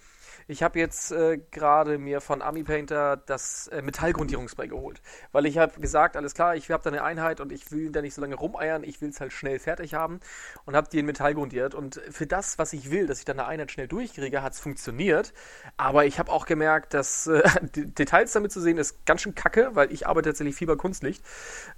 ich 0.47 0.63
habe 0.63 0.79
jetzt 0.79 1.13
äh, 1.13 1.39
gerade 1.51 1.99
mir 1.99 2.21
von 2.21 2.43
Army 2.43 2.63
Painter 2.63 3.17
das 3.17 3.69
äh, 3.69 3.83
Metallgrundierungsspray 3.83 4.69
geholt, 4.69 5.01
weil 5.33 5.47
ich 5.47 5.59
habe 5.59 5.81
gesagt, 5.81 6.17
alles 6.17 6.35
klar, 6.35 6.57
ich 6.57 6.71
habe 6.71 6.83
da 6.83 6.91
eine 6.91 7.03
Einheit 7.03 7.41
und 7.41 7.53
ich 7.53 7.71
will 7.71 7.91
da 7.91 8.03
nicht 8.03 8.15
so 8.15 8.21
lange 8.21 8.35
rumeiern, 8.35 8.85
ich 8.85 9.01
will 9.01 9.11
es 9.11 9.21
halt 9.21 9.33
schnell 9.33 9.59
fertig 9.59 9.95
haben 9.95 10.21
und 10.65 10.77
habe 10.77 10.89
die 10.91 10.99
in 10.99 11.07
Metall 11.07 11.35
grundiert. 11.35 11.75
Und 11.75 12.01
für 12.11 12.27
das, 12.27 12.59
was 12.59 12.73
ich 12.73 12.91
will, 12.91 13.07
dass 13.07 13.19
ich 13.19 13.25
dann 13.25 13.39
eine 13.39 13.49
Einheit 13.49 13.71
schnell 13.71 13.89
durchkriege, 13.89 14.43
hat 14.43 14.53
es 14.53 14.61
funktioniert, 14.61 15.33
aber 15.77 16.07
ich 16.07 16.19
habe 16.19 16.31
auch 16.31 16.47
gemerkt, 16.47 16.95
dass 16.95 17.27
äh, 17.27 17.43
Details 17.75 18.33
damit 18.33 18.53
zu 18.53 18.61
sehen 18.61 18.79
ist 18.79 19.05
ganz 19.07 19.23
schön 19.23 19.35
kacke, 19.35 19.71
weil 19.75 19.93
ich 19.93 20.07
arbeite 20.07 20.31
tatsächlich 20.31 20.57
viel 20.57 20.67
bei 20.67 20.77
Kunstlicht. 20.77 21.25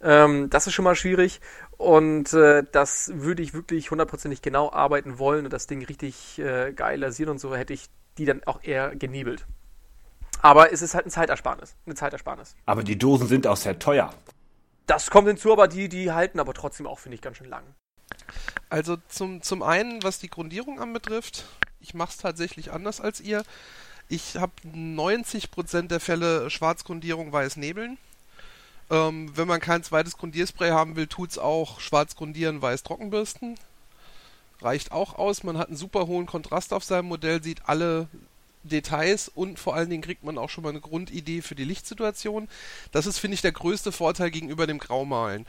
Ähm, 0.02 0.50
das 0.50 0.66
ist 0.66 0.74
schon 0.74 0.84
mal 0.84 0.94
schwierig 0.94 1.40
und 1.76 2.32
äh, 2.32 2.64
das 2.72 3.10
würde 3.14 3.42
ich 3.42 3.54
wirklich 3.54 3.90
hundertprozentig 3.90 4.42
genau 4.42 4.72
arbeiten 4.72 5.18
wollen 5.18 5.44
und 5.44 5.52
das 5.52 5.66
Ding 5.66 5.84
richtig 5.84 6.38
äh, 6.38 6.72
geil 6.72 7.00
lasieren 7.00 7.30
und 7.30 7.38
so 7.38 7.54
hätte 7.54 7.72
ich 7.72 7.88
die 8.18 8.24
dann 8.24 8.42
auch 8.44 8.62
eher 8.62 8.94
genebelt. 8.96 9.46
Aber 10.42 10.72
es 10.72 10.82
ist 10.82 10.94
halt 10.94 11.06
ein 11.06 11.10
Zeitersparnis. 11.10 11.74
Eine 11.86 11.94
Zeitersparnis. 11.94 12.54
Aber 12.66 12.82
die 12.82 12.98
Dosen 12.98 13.26
sind 13.26 13.46
auch 13.46 13.56
sehr 13.56 13.78
teuer. 13.78 14.12
Das 14.86 15.10
kommt 15.10 15.28
hinzu, 15.28 15.52
aber 15.52 15.66
die, 15.66 15.88
die 15.88 16.12
halten 16.12 16.38
aber 16.38 16.54
trotzdem 16.54 16.86
auch, 16.86 16.98
finde 16.98 17.16
ich, 17.16 17.22
ganz 17.22 17.38
schön 17.38 17.48
lang. 17.48 17.64
Also 18.68 18.96
zum, 19.08 19.42
zum 19.42 19.62
einen, 19.62 20.02
was 20.02 20.18
die 20.18 20.30
Grundierung 20.30 20.80
anbetrifft, 20.80 21.44
ich 21.80 21.94
mache 21.94 22.10
es 22.10 22.16
tatsächlich 22.16 22.72
anders 22.72 23.00
als 23.00 23.20
ihr. 23.20 23.42
Ich 24.08 24.36
habe 24.36 24.52
90% 24.64 25.88
der 25.88 26.00
Fälle 26.00 26.48
Schwarzgrundierung, 26.50 27.32
weiß 27.32 27.56
Nebeln. 27.56 27.98
Ähm, 28.88 29.32
wenn 29.36 29.48
man 29.48 29.60
kein 29.60 29.82
zweites 29.82 30.16
Grundierspray 30.16 30.70
haben 30.70 30.94
will, 30.94 31.08
tut's 31.08 31.38
auch 31.38 31.80
schwarz 31.80 32.14
grundieren, 32.14 32.62
weiß 32.62 32.84
Trockenbürsten. 32.84 33.56
Reicht 34.60 34.92
auch 34.92 35.16
aus. 35.16 35.42
Man 35.42 35.58
hat 35.58 35.68
einen 35.68 35.76
super 35.76 36.06
hohen 36.06 36.26
Kontrast 36.26 36.72
auf 36.72 36.84
seinem 36.84 37.08
Modell, 37.08 37.42
sieht 37.42 37.68
alle 37.68 38.08
Details 38.62 39.28
und 39.28 39.58
vor 39.58 39.74
allen 39.74 39.90
Dingen 39.90 40.02
kriegt 40.02 40.24
man 40.24 40.38
auch 40.38 40.50
schon 40.50 40.64
mal 40.64 40.70
eine 40.70 40.80
Grundidee 40.80 41.42
für 41.42 41.54
die 41.54 41.64
Lichtsituation. 41.64 42.48
Das 42.92 43.06
ist, 43.06 43.18
finde 43.18 43.34
ich, 43.34 43.42
der 43.42 43.52
größte 43.52 43.92
Vorteil 43.92 44.30
gegenüber 44.30 44.66
dem 44.66 44.78
Graumalen. 44.78 45.46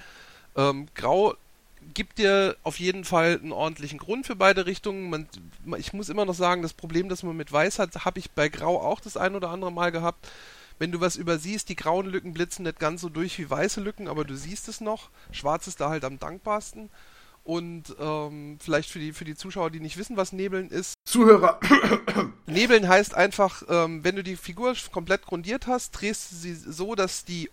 Ähm, 0.56 0.88
Grau 0.96 1.36
gibt 1.94 2.18
dir 2.18 2.58
auf 2.64 2.80
jeden 2.80 3.06
Fall 3.06 3.40
einen 3.42 3.52
ordentlichen 3.52 4.00
Grund 4.00 4.26
für 4.26 4.36
beide 4.36 4.66
Richtungen. 4.66 5.10
Man, 5.10 5.28
ich 5.78 5.94
muss 5.94 6.10
immer 6.10 6.26
noch 6.26 6.34
sagen, 6.36 6.62
das 6.62 6.74
Problem, 6.74 7.10
das 7.10 7.24
man 7.24 7.38
mit 7.38 7.52
Weiß 7.52 7.80
hat, 7.80 8.06
habe 8.06 8.20
ich 8.20 8.32
bei 8.32 8.50
Grau 8.50 8.82
auch 8.82 9.00
das 9.00 9.18
ein 9.18 9.36
oder 9.36 9.50
andere 9.50 9.72
Mal 9.72 9.92
gehabt. 9.92 10.28
Wenn 10.80 10.92
du 10.92 11.02
was 11.02 11.16
übersiehst, 11.16 11.70
die 11.70 11.76
grauen 11.76 12.06
Lücken 12.06 12.34
blitzen 12.34 12.64
nicht 12.64 12.80
ganz 12.80 13.02
so 13.02 13.10
durch 13.10 13.40
wie 13.40 13.50
weiße 13.50 13.82
Lücken, 13.82 14.08
aber 14.08 14.26
du 14.26 14.36
siehst 14.36 14.68
es 14.68 14.80
noch. 14.80 15.10
Schwarz 15.32 15.66
ist 15.66 15.82
da 15.82 15.90
halt 15.90 16.04
am 16.04 16.20
dankbarsten. 16.20 16.90
Und 17.48 17.96
ähm, 17.98 18.58
vielleicht 18.60 18.90
für 18.90 19.00
die, 19.00 19.14
für 19.14 19.24
die 19.24 19.38
Zuschauer, 19.38 19.72
die 19.72 19.80
nicht 19.80 19.96
wissen, 19.96 20.18
was 20.18 20.34
Nebeln 20.34 20.70
ist, 20.70 20.96
Zuhörer, 21.06 21.62
Nebeln 22.46 22.90
heißt 22.90 23.16
einfach, 23.16 23.64
ähm, 23.70 24.04
wenn 24.04 24.18
du 24.18 24.24
die 24.24 24.36
Figur 24.36 24.76
komplett 24.92 25.26
grundiert 25.26 25.66
hast, 25.66 25.92
drehst 25.92 26.30
du 26.30 26.36
sie 26.36 26.54
so, 26.54 26.94
dass 26.94 27.24
die 27.24 27.50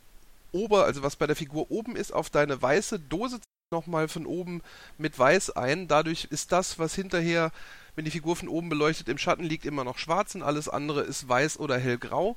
Ober, 0.50 0.84
also 0.84 1.04
was 1.04 1.14
bei 1.14 1.28
der 1.28 1.36
Figur 1.36 1.70
oben 1.70 1.94
ist, 1.94 2.12
auf 2.12 2.28
deine 2.28 2.60
weiße 2.60 2.98
Dose 2.98 3.38
nochmal 3.70 4.08
von 4.08 4.26
oben 4.26 4.62
mit 4.98 5.16
weiß 5.16 5.50
ein. 5.50 5.86
Dadurch 5.86 6.24
ist 6.24 6.50
das, 6.50 6.80
was 6.80 6.96
hinterher, 6.96 7.52
wenn 7.94 8.04
die 8.04 8.10
Figur 8.10 8.34
von 8.34 8.48
oben 8.48 8.70
beleuchtet 8.70 9.08
im 9.08 9.18
Schatten 9.18 9.44
liegt, 9.44 9.64
immer 9.64 9.84
noch 9.84 9.98
schwarz 9.98 10.34
und 10.34 10.42
alles 10.42 10.68
andere 10.68 11.02
ist 11.02 11.28
weiß 11.28 11.60
oder 11.60 11.78
hellgrau. 11.78 12.36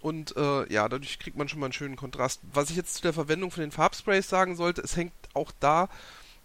Und 0.00 0.36
äh, 0.36 0.72
ja, 0.72 0.88
dadurch 0.88 1.20
kriegt 1.20 1.36
man 1.36 1.48
schon 1.48 1.60
mal 1.60 1.66
einen 1.66 1.72
schönen 1.72 1.94
Kontrast. 1.94 2.40
Was 2.52 2.70
ich 2.70 2.76
jetzt 2.76 2.94
zu 2.94 3.02
der 3.02 3.12
Verwendung 3.12 3.52
von 3.52 3.60
den 3.60 3.70
Farbsprays 3.70 4.28
sagen 4.28 4.56
sollte, 4.56 4.80
es 4.80 4.96
hängt 4.96 5.12
auch 5.34 5.52
da 5.60 5.88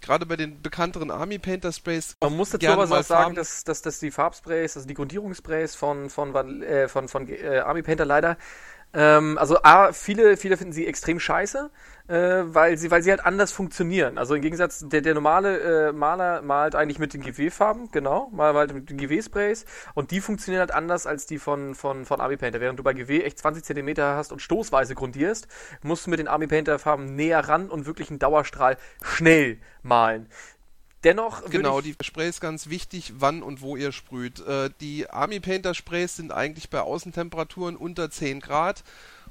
gerade 0.03 0.25
bei 0.25 0.35
den 0.35 0.61
bekannteren 0.61 1.09
Army 1.09 1.39
Painter 1.39 1.71
Sprays. 1.71 2.15
Man 2.21 2.37
muss 2.37 2.51
dazu 2.51 2.67
aber 2.67 2.83
auch 2.83 3.03
sagen, 3.03 3.33
dass, 3.33 3.63
dass, 3.63 3.81
dass 3.81 3.99
die 3.99 4.11
Farbsprays, 4.11 4.75
also 4.75 4.87
die 4.87 4.93
Grundierungssprays 4.93 5.75
von, 5.75 6.09
von, 6.09 6.61
äh, 6.61 6.87
von, 6.87 7.07
von, 7.07 7.27
von 7.27 7.35
äh, 7.35 7.59
Army 7.59 7.81
Painter 7.81 8.05
leider 8.05 8.37
ähm, 8.93 9.37
also 9.37 9.57
A, 9.63 9.91
viele, 9.91 10.37
viele 10.37 10.55
finden 10.57 10.73
sie 10.73 10.85
extrem 10.85 11.19
scheiße, 11.19 11.71
äh, 12.07 12.13
weil 12.45 12.77
sie, 12.77 12.91
weil 12.91 13.01
sie 13.01 13.09
halt 13.09 13.25
anders 13.25 13.51
funktionieren. 13.51 14.17
Also 14.17 14.35
im 14.35 14.41
Gegensatz, 14.41 14.85
der, 14.87 15.01
der 15.01 15.15
normale 15.15 15.89
äh, 15.89 15.91
Maler 15.91 16.41
malt 16.41 16.75
eigentlich 16.75 16.99
mit 16.99 17.13
den 17.13 17.21
GW-Farben, 17.21 17.89
genau, 17.91 18.29
malt 18.31 18.55
halt 18.55 18.73
mit 18.73 18.89
den 18.89 18.97
GW-Sprays 18.97 19.65
und 19.95 20.11
die 20.11 20.21
funktionieren 20.21 20.59
halt 20.59 20.73
anders 20.73 21.07
als 21.07 21.25
die 21.25 21.39
von, 21.39 21.73
von, 21.73 22.05
von 22.05 22.21
Army 22.21 22.37
Painter. 22.37 22.61
Während 22.61 22.77
du 22.77 22.83
bei 22.83 22.93
GW 22.93 23.23
echt 23.23 23.39
20 23.39 23.63
cm 23.63 23.97
hast 23.97 24.31
und 24.31 24.41
stoßweise 24.41 24.93
grundierst, 24.93 25.47
musst 25.81 26.05
du 26.05 26.11
mit 26.11 26.19
den 26.19 26.27
Army 26.27 26.47
Painter 26.47 26.77
Farben 26.77 27.15
näher 27.15 27.39
ran 27.47 27.69
und 27.69 27.87
wirklich 27.87 28.09
einen 28.09 28.19
Dauerstrahl 28.19 28.77
schnell 29.01 29.57
malen. 29.81 30.27
Dennoch. 31.03 31.49
Genau, 31.49 31.81
die 31.81 31.95
Sprays 32.01 32.39
ganz 32.39 32.69
wichtig, 32.69 33.13
wann 33.17 33.43
und 33.43 33.61
wo 33.61 33.75
ihr 33.75 33.91
sprüht. 33.91 34.39
Äh, 34.39 34.69
die 34.79 35.09
Army 35.09 35.39
Painter 35.39 35.73
Sprays 35.73 36.15
sind 36.15 36.31
eigentlich 36.31 36.69
bei 36.69 36.81
Außentemperaturen 36.81 37.75
unter 37.75 38.09
10 38.09 38.39
Grad 38.39 38.83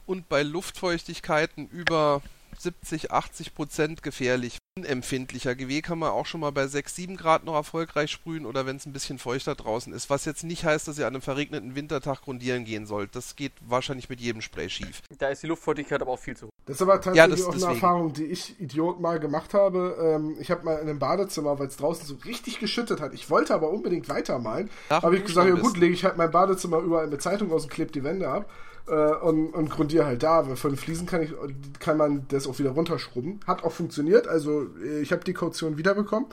und 0.04 0.28
bei 0.28 0.42
Luftfeuchtigkeiten 0.42 1.68
über 1.68 2.20
70, 2.58 3.10
80 3.10 3.54
Prozent 3.54 4.02
gefährlich. 4.02 4.58
Unempfindlicher 4.78 5.54
GW 5.54 5.82
kann 5.82 5.98
man 5.98 6.12
auch 6.12 6.24
schon 6.24 6.40
mal 6.40 6.50
bei 6.50 6.66
6, 6.66 6.96
7 6.96 7.16
Grad 7.18 7.44
noch 7.44 7.52
erfolgreich 7.52 8.10
sprühen 8.10 8.46
oder 8.46 8.64
wenn 8.64 8.76
es 8.76 8.86
ein 8.86 8.94
bisschen 8.94 9.18
feuchter 9.18 9.54
draußen 9.54 9.92
ist. 9.92 10.08
Was 10.08 10.24
jetzt 10.24 10.44
nicht 10.44 10.64
heißt, 10.64 10.88
dass 10.88 10.98
ihr 10.98 11.06
an 11.06 11.12
einem 11.12 11.20
verregneten 11.20 11.74
Wintertag 11.74 12.22
grundieren 12.22 12.64
gehen 12.64 12.86
sollt. 12.86 13.14
Das 13.14 13.36
geht 13.36 13.52
wahrscheinlich 13.60 14.08
mit 14.08 14.18
jedem 14.18 14.40
Spray 14.40 14.70
schief. 14.70 15.02
Da 15.18 15.28
ist 15.28 15.42
die 15.42 15.46
Luftfeuchtigkeit 15.48 16.00
aber 16.00 16.12
auch 16.12 16.18
viel 16.18 16.38
zu 16.38 16.46
hoch. 16.46 16.50
Das 16.64 16.76
ist 16.76 16.82
aber 16.82 16.94
tatsächlich 17.02 17.18
ja, 17.18 17.28
das, 17.28 17.42
auch 17.42 17.52
deswegen. 17.52 17.66
eine 17.66 17.74
Erfahrung, 17.74 18.12
die 18.14 18.24
ich 18.24 18.58
Idiot 18.60 18.98
mal 18.98 19.20
gemacht 19.20 19.52
habe. 19.52 19.94
Ähm, 20.00 20.36
ich 20.40 20.50
habe 20.50 20.64
mal 20.64 20.76
in 20.76 20.88
einem 20.88 20.98
Badezimmer, 20.98 21.58
weil 21.58 21.66
es 21.66 21.76
draußen 21.76 22.06
so 22.06 22.14
richtig 22.24 22.58
geschüttet 22.58 23.02
hat. 23.02 23.12
Ich 23.12 23.28
wollte 23.28 23.52
aber 23.52 23.68
unbedingt 23.68 24.08
weitermalen. 24.08 24.70
Habe 24.88 25.18
ich 25.18 25.24
gesagt, 25.24 25.50
ja 25.50 25.54
gut, 25.54 25.76
lege 25.76 25.92
ich 25.92 26.04
halt 26.04 26.16
mein 26.16 26.30
Badezimmer 26.30 26.78
überall 26.78 27.08
mit 27.08 27.20
Zeitung 27.20 27.52
aus 27.52 27.64
und 27.64 27.70
klebe 27.70 27.92
die 27.92 28.04
Wände 28.04 28.26
ab 28.26 28.48
äh, 28.86 28.92
und, 28.92 29.50
und 29.50 29.70
grundiere 29.70 30.06
halt 30.06 30.22
da. 30.22 30.46
Weil 30.48 30.56
von 30.56 30.76
Fliesen 30.76 31.06
kann, 31.06 31.22
ich, 31.22 31.32
kann 31.78 31.96
man 31.96 32.26
das 32.28 32.46
auch 32.46 32.58
wieder 32.58 32.70
runterschrubben. 32.70 33.40
Hat 33.46 33.64
auch 33.64 33.72
funktioniert, 33.72 34.28
also 34.28 34.66
äh, 34.82 35.00
ich 35.00 35.12
habe 35.12 35.24
die 35.24 35.34
Kaution 35.34 35.76
wiederbekommen. 35.78 36.26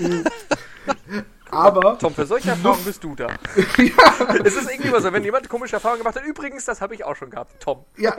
Aber. 1.50 1.98
Tom, 1.98 2.12
für 2.12 2.26
solche 2.26 2.50
Erfahrungen 2.50 2.84
bist 2.84 3.04
du 3.04 3.14
da. 3.14 3.28
ja. 3.78 4.36
Es 4.44 4.56
ist 4.56 4.70
irgendwie 4.70 4.90
mal 4.90 5.00
so, 5.00 5.12
wenn 5.12 5.24
jemand 5.24 5.48
komische 5.48 5.76
Erfahrungen 5.76 6.00
gemacht 6.00 6.16
hat, 6.16 6.24
übrigens, 6.24 6.64
das 6.64 6.80
habe 6.80 6.94
ich 6.94 7.04
auch 7.04 7.16
schon 7.16 7.30
gehabt, 7.30 7.62
Tom. 7.62 7.84
ja, 7.96 8.16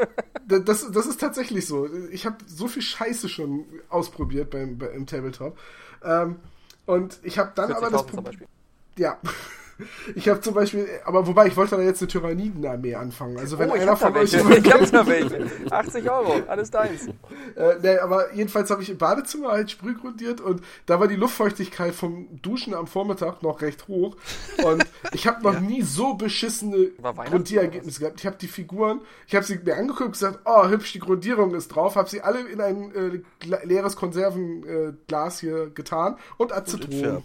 das, 0.48 0.90
das 0.92 1.06
ist 1.06 1.20
tatsächlich 1.20 1.68
so. 1.68 1.90
Ich 2.12 2.26
habe 2.26 2.38
so 2.48 2.68
viel 2.68 2.82
Scheiße 2.82 3.30
schon 3.30 3.66
ausprobiert 3.90 4.50
beim, 4.50 4.78
beim 4.78 4.92
im 4.92 5.06
Tabletop. 5.06 5.58
Ähm, 6.04 6.38
und 6.86 7.20
ich 7.24 7.38
habe 7.38 7.52
dann 7.54 7.72
aber 7.74 7.90
das 7.90 8.06
Problem. 8.06 8.48
Ja. 8.98 9.20
Ich 10.16 10.28
habe 10.28 10.42
zum 10.42 10.54
Beispiel, 10.54 10.88
aber 11.06 11.28
wobei, 11.28 11.48
ich 11.48 11.56
wollte 11.56 11.76
da 11.76 11.82
jetzt 11.82 12.02
eine 12.02 12.08
Tyrannidenarmee 12.08 12.96
anfangen. 12.96 13.38
Also 13.38 13.60
wenn 13.60 13.70
oh, 13.70 13.74
einer 13.74 13.96
von 13.96 14.16
euch. 14.16 14.34
Ich 14.34 14.44
hab 14.44 14.92
da 14.92 15.08
welche. 15.08 15.48
80 15.70 16.10
Euro, 16.10 16.42
alles 16.48 16.72
deins. 16.72 17.08
Äh, 17.56 17.76
nee, 17.82 17.98
aber 17.98 18.34
jedenfalls 18.34 18.70
habe 18.70 18.82
ich 18.82 18.90
im 18.90 18.98
Badezimmer 18.98 19.50
halt 19.50 19.72
sprühgrundiert 19.72 20.42
und 20.42 20.62
da 20.86 21.00
war 21.00 21.08
die 21.08 21.16
Luftfeuchtigkeit 21.16 21.94
vom 21.94 22.28
Duschen 22.42 22.74
am 22.74 22.88
Vormittag 22.88 23.44
noch 23.44 23.62
recht 23.62 23.88
hoch. 23.88 24.16
Und 24.64 24.86
ich 25.12 25.28
habe 25.28 25.44
noch 25.44 25.54
ja. 25.54 25.60
nie 25.60 25.82
so 25.82 26.16
beschissene 26.16 26.92
Grundierergebnisse 27.30 28.00
gehabt. 28.00 28.20
Ich 28.20 28.26
habe 28.26 28.38
die 28.38 28.48
Figuren, 28.48 29.02
ich 29.28 29.36
habe 29.36 29.46
sie 29.46 29.60
mir 29.64 29.76
angeguckt 29.76 30.02
und 30.02 30.12
gesagt, 30.14 30.40
oh, 30.46 30.68
hübsch, 30.68 30.94
die 30.94 31.00
Grundierung 31.00 31.54
ist 31.54 31.70
drauf, 31.70 31.96
habe 31.96 32.10
sie 32.10 32.22
alle 32.22 32.40
in 32.48 32.62
ein 32.62 33.24
äh, 33.44 33.56
leeres 33.64 33.96
Konservenglas 33.96 35.38
äh, 35.38 35.40
hier 35.40 35.70
getan 35.70 36.18
und 36.38 36.52
Aceton. 36.54 36.92
ja. 36.92 37.22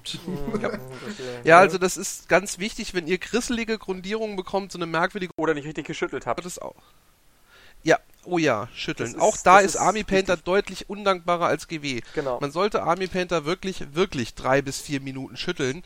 ja, 1.45 1.59
also 1.59 1.79
das 1.79 1.97
ist 1.97 2.29
ganz 2.29 2.42
ganz 2.43 2.59
wichtig, 2.59 2.93
wenn 2.93 3.07
ihr 3.07 3.19
grisselige 3.19 3.79
Grundierungen 3.79 4.35
bekommt, 4.35 4.73
so 4.73 4.79
eine 4.79 4.87
merkwürdige. 4.87 5.33
Oder 5.37 5.55
nicht 5.55 5.65
richtig 5.65 5.87
geschüttelt 5.87 6.27
habt. 6.27 6.45
Das 6.45 6.59
auch. 6.59 6.75
Ja, 7.85 7.99
oh 8.25 8.37
ja, 8.37 8.69
schütteln. 8.75 9.11
Ist, 9.11 9.21
auch 9.21 9.37
da 9.37 9.61
ist, 9.61 9.75
ist 9.75 9.77
Army 9.77 10.03
Painter 10.03 10.37
deutlich 10.37 10.91
undankbarer 10.91 11.47
als 11.47 11.69
GW. 11.69 12.01
Genau. 12.17 12.41
Man 12.41 12.51
sollte 12.51 12.83
Army 12.83 13.07
Painter 13.07 13.45
wirklich, 13.45 13.95
wirklich 13.95 14.35
drei 14.35 14.61
bis 14.61 14.81
vier 14.81 15.01
Minuten 15.01 15.37
schütteln 15.37 15.85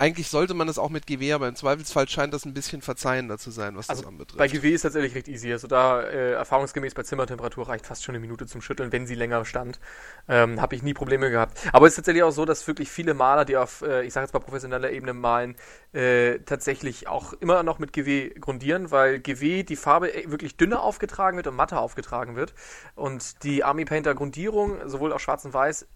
eigentlich 0.00 0.28
sollte 0.28 0.54
man 0.54 0.66
es 0.68 0.78
auch 0.78 0.88
mit 0.88 1.06
GW, 1.06 1.34
aber 1.34 1.46
im 1.46 1.54
Zweifelsfall 1.54 2.08
scheint 2.08 2.32
das 2.32 2.46
ein 2.46 2.54
bisschen 2.54 2.80
verzeihender 2.80 3.36
zu 3.36 3.50
sein, 3.50 3.76
was 3.76 3.90
also 3.90 4.00
das 4.00 4.08
anbetrifft. 4.08 4.38
Bei 4.38 4.48
GW 4.48 4.70
ist 4.70 4.80
tatsächlich 4.80 5.14
recht 5.14 5.28
easy. 5.28 5.52
Also 5.52 5.68
da 5.68 6.00
äh, 6.00 6.32
erfahrungsgemäß 6.32 6.94
bei 6.94 7.02
Zimmertemperatur 7.02 7.68
reicht 7.68 7.86
fast 7.86 8.02
schon 8.02 8.14
eine 8.14 8.20
Minute 8.20 8.46
zum 8.46 8.62
Schütteln, 8.62 8.92
wenn 8.92 9.06
sie 9.06 9.14
länger 9.14 9.44
stand. 9.44 9.78
Ähm, 10.26 10.58
Habe 10.58 10.74
ich 10.74 10.82
nie 10.82 10.94
Probleme 10.94 11.30
gehabt. 11.30 11.58
Aber 11.74 11.86
es 11.86 11.92
ist 11.92 11.96
tatsächlich 11.96 12.22
auch 12.22 12.30
so, 12.30 12.46
dass 12.46 12.66
wirklich 12.66 12.90
viele 12.90 13.12
Maler, 13.12 13.44
die 13.44 13.58
auf, 13.58 13.82
äh, 13.82 14.02
ich 14.04 14.14
sage 14.14 14.24
jetzt 14.24 14.32
mal 14.32 14.40
professioneller 14.40 14.90
Ebene 14.90 15.12
malen, 15.12 15.54
äh, 15.92 16.38
tatsächlich 16.46 17.06
auch 17.06 17.34
immer 17.34 17.62
noch 17.62 17.78
mit 17.78 17.92
GW 17.92 18.30
grundieren, 18.40 18.90
weil 18.90 19.20
GW 19.20 19.64
die 19.64 19.76
Farbe 19.76 20.14
äh, 20.14 20.30
wirklich 20.30 20.56
dünner 20.56 20.82
aufgetragen 20.82 21.36
wird 21.36 21.46
und 21.46 21.56
matter 21.56 21.78
aufgetragen 21.78 22.36
wird. 22.36 22.54
Und 22.94 23.44
die 23.44 23.64
Army 23.64 23.84
Painter 23.84 24.14
Grundierung, 24.14 24.78
sowohl 24.88 25.12
auf 25.12 25.20
schwarz 25.20 25.44
und 25.44 25.52
weiß, 25.52 25.86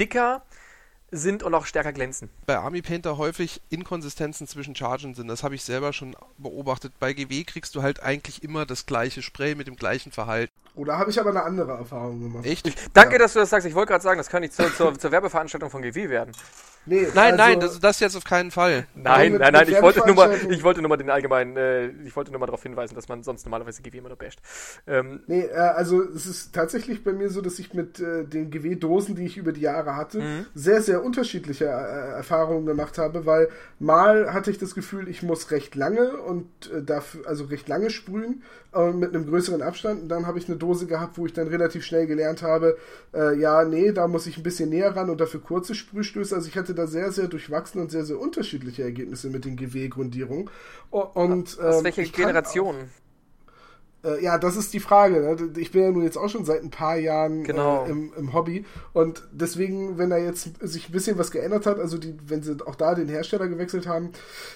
dicker 0.00 0.42
sind 1.12 1.42
und 1.42 1.54
auch 1.54 1.66
stärker 1.66 1.92
glänzen. 1.92 2.30
Bei 2.46 2.56
Army 2.56 2.82
Painter 2.82 3.18
häufig 3.18 3.60
Inkonsistenzen 3.68 4.48
zwischen 4.48 4.74
Chargen 4.74 5.14
sind. 5.14 5.28
Das 5.28 5.44
habe 5.44 5.54
ich 5.54 5.62
selber 5.62 5.92
schon 5.92 6.16
beobachtet. 6.38 6.94
Bei 6.98 7.12
GW 7.12 7.44
kriegst 7.44 7.74
du 7.74 7.82
halt 7.82 8.02
eigentlich 8.02 8.42
immer 8.42 8.66
das 8.66 8.86
gleiche 8.86 9.22
Spray 9.22 9.54
mit 9.54 9.66
dem 9.66 9.76
gleichen 9.76 10.10
Verhalten. 10.10 10.52
Oder 10.74 10.98
habe 10.98 11.10
ich 11.10 11.20
aber 11.20 11.30
eine 11.30 11.42
andere 11.42 11.72
Erfahrung 11.72 12.22
gemacht? 12.22 12.46
Echt? 12.46 12.72
Danke, 12.94 13.12
ja. 13.12 13.18
dass 13.18 13.34
du 13.34 13.40
das 13.40 13.50
sagst. 13.50 13.66
Ich 13.66 13.74
wollte 13.74 13.90
gerade 13.90 14.02
sagen, 14.02 14.16
das 14.18 14.28
kann 14.28 14.40
nicht 14.40 14.54
zur, 14.54 14.74
zur, 14.74 14.98
zur 14.98 15.12
Werbeveranstaltung 15.12 15.70
von 15.70 15.82
GW 15.82 16.08
werden. 16.08 16.32
Nee, 16.84 17.06
nein, 17.14 17.32
also, 17.32 17.36
nein, 17.36 17.60
das, 17.60 17.78
das 17.78 18.00
jetzt 18.00 18.16
auf 18.16 18.24
keinen 18.24 18.50
Fall. 18.50 18.86
Nein, 18.94 19.34
nein, 19.34 19.52
nein, 19.52 19.68
ich 19.68 19.80
wollte 19.80 20.00
nur 20.04 20.16
mal, 20.16 20.36
ich 20.50 20.64
wollte 20.64 20.80
nur 20.80 20.88
mal 20.88 20.96
den 20.96 21.10
allgemeinen, 21.10 21.56
äh, 21.56 21.88
ich 22.04 22.16
wollte 22.16 22.32
nur 22.32 22.40
mal 22.40 22.46
darauf 22.46 22.62
hinweisen, 22.62 22.96
dass 22.96 23.08
man 23.08 23.22
sonst 23.22 23.44
normalerweise 23.44 23.82
GW 23.82 23.98
immer 23.98 24.08
nur 24.08 24.18
basht. 24.18 24.40
Ähm, 24.86 25.20
nee, 25.28 25.42
äh, 25.42 25.54
also 25.54 26.02
es 26.02 26.26
ist 26.26 26.52
tatsächlich 26.52 27.04
bei 27.04 27.12
mir 27.12 27.30
so, 27.30 27.40
dass 27.40 27.60
ich 27.60 27.72
mit 27.72 28.00
äh, 28.00 28.24
den 28.24 28.50
GW-Dosen, 28.50 29.14
die 29.14 29.26
ich 29.26 29.36
über 29.36 29.52
die 29.52 29.60
Jahre 29.60 29.94
hatte, 29.94 30.20
mhm. 30.20 30.46
sehr, 30.54 30.82
sehr 30.82 31.04
unterschiedliche 31.04 31.66
äh, 31.66 31.68
Erfahrungen 31.68 32.66
gemacht 32.66 32.98
habe, 32.98 33.26
weil 33.26 33.48
mal 33.78 34.32
hatte 34.32 34.50
ich 34.50 34.58
das 34.58 34.74
Gefühl, 34.74 35.08
ich 35.08 35.22
muss 35.22 35.52
recht 35.52 35.76
lange 35.76 36.16
und 36.16 36.48
äh, 36.72 36.82
dafür, 36.82 37.28
also 37.28 37.44
recht 37.44 37.68
lange 37.68 37.90
sprühen, 37.90 38.42
äh, 38.74 38.90
mit 38.90 39.14
einem 39.14 39.26
größeren 39.26 39.60
Abstand. 39.60 40.02
Und 40.02 40.08
dann 40.08 40.26
habe 40.26 40.38
ich 40.38 40.48
eine 40.48 40.56
Dose 40.56 40.86
gehabt, 40.86 41.18
wo 41.18 41.26
ich 41.26 41.34
dann 41.34 41.48
relativ 41.48 41.84
schnell 41.84 42.06
gelernt 42.06 42.42
habe, 42.42 42.78
äh, 43.12 43.38
ja, 43.38 43.64
nee, 43.64 43.92
da 43.92 44.08
muss 44.08 44.26
ich 44.26 44.38
ein 44.38 44.42
bisschen 44.42 44.70
näher 44.70 44.96
ran 44.96 45.10
und 45.10 45.20
dafür 45.20 45.40
kurze 45.40 45.74
Sprühstöße. 45.74 46.34
Also 46.34 46.48
ich 46.48 46.56
hatte 46.56 46.71
da 46.74 46.86
sehr, 46.86 47.12
sehr 47.12 47.28
durchwachsene 47.28 47.82
und 47.82 47.90
sehr, 47.90 48.04
sehr 48.04 48.18
unterschiedliche 48.18 48.82
Ergebnisse 48.82 49.30
mit 49.30 49.44
den 49.44 49.56
GW-Grundierungen. 49.56 50.50
Und, 50.90 51.58
Aus 51.58 51.78
ähm, 51.78 51.84
welcher 51.84 52.04
Generation? 52.04 52.76
Äh, 54.04 54.22
ja, 54.22 54.38
das 54.38 54.56
ist 54.56 54.72
die 54.74 54.80
Frage. 54.80 55.20
Ne? 55.20 55.50
Ich 55.58 55.70
bin 55.70 55.82
ja 55.82 55.90
nun 55.90 56.02
jetzt 56.02 56.16
auch 56.16 56.28
schon 56.28 56.44
seit 56.44 56.62
ein 56.62 56.70
paar 56.70 56.96
Jahren 56.96 57.44
genau. 57.44 57.84
äh, 57.84 57.90
im, 57.90 58.12
im, 58.16 58.32
Hobby 58.32 58.64
und 58.92 59.22
deswegen, 59.30 59.98
wenn 59.98 60.10
da 60.10 60.16
jetzt 60.16 60.50
sich 60.60 60.88
ein 60.88 60.92
bisschen 60.92 61.18
was 61.18 61.30
geändert 61.30 61.66
hat, 61.66 61.78
also 61.78 61.98
die, 61.98 62.16
wenn 62.26 62.42
sie 62.42 62.56
auch 62.66 62.74
da 62.74 62.94
den 62.94 63.08
Hersteller 63.08 63.48
gewechselt 63.48 63.86
haben, 63.86 64.10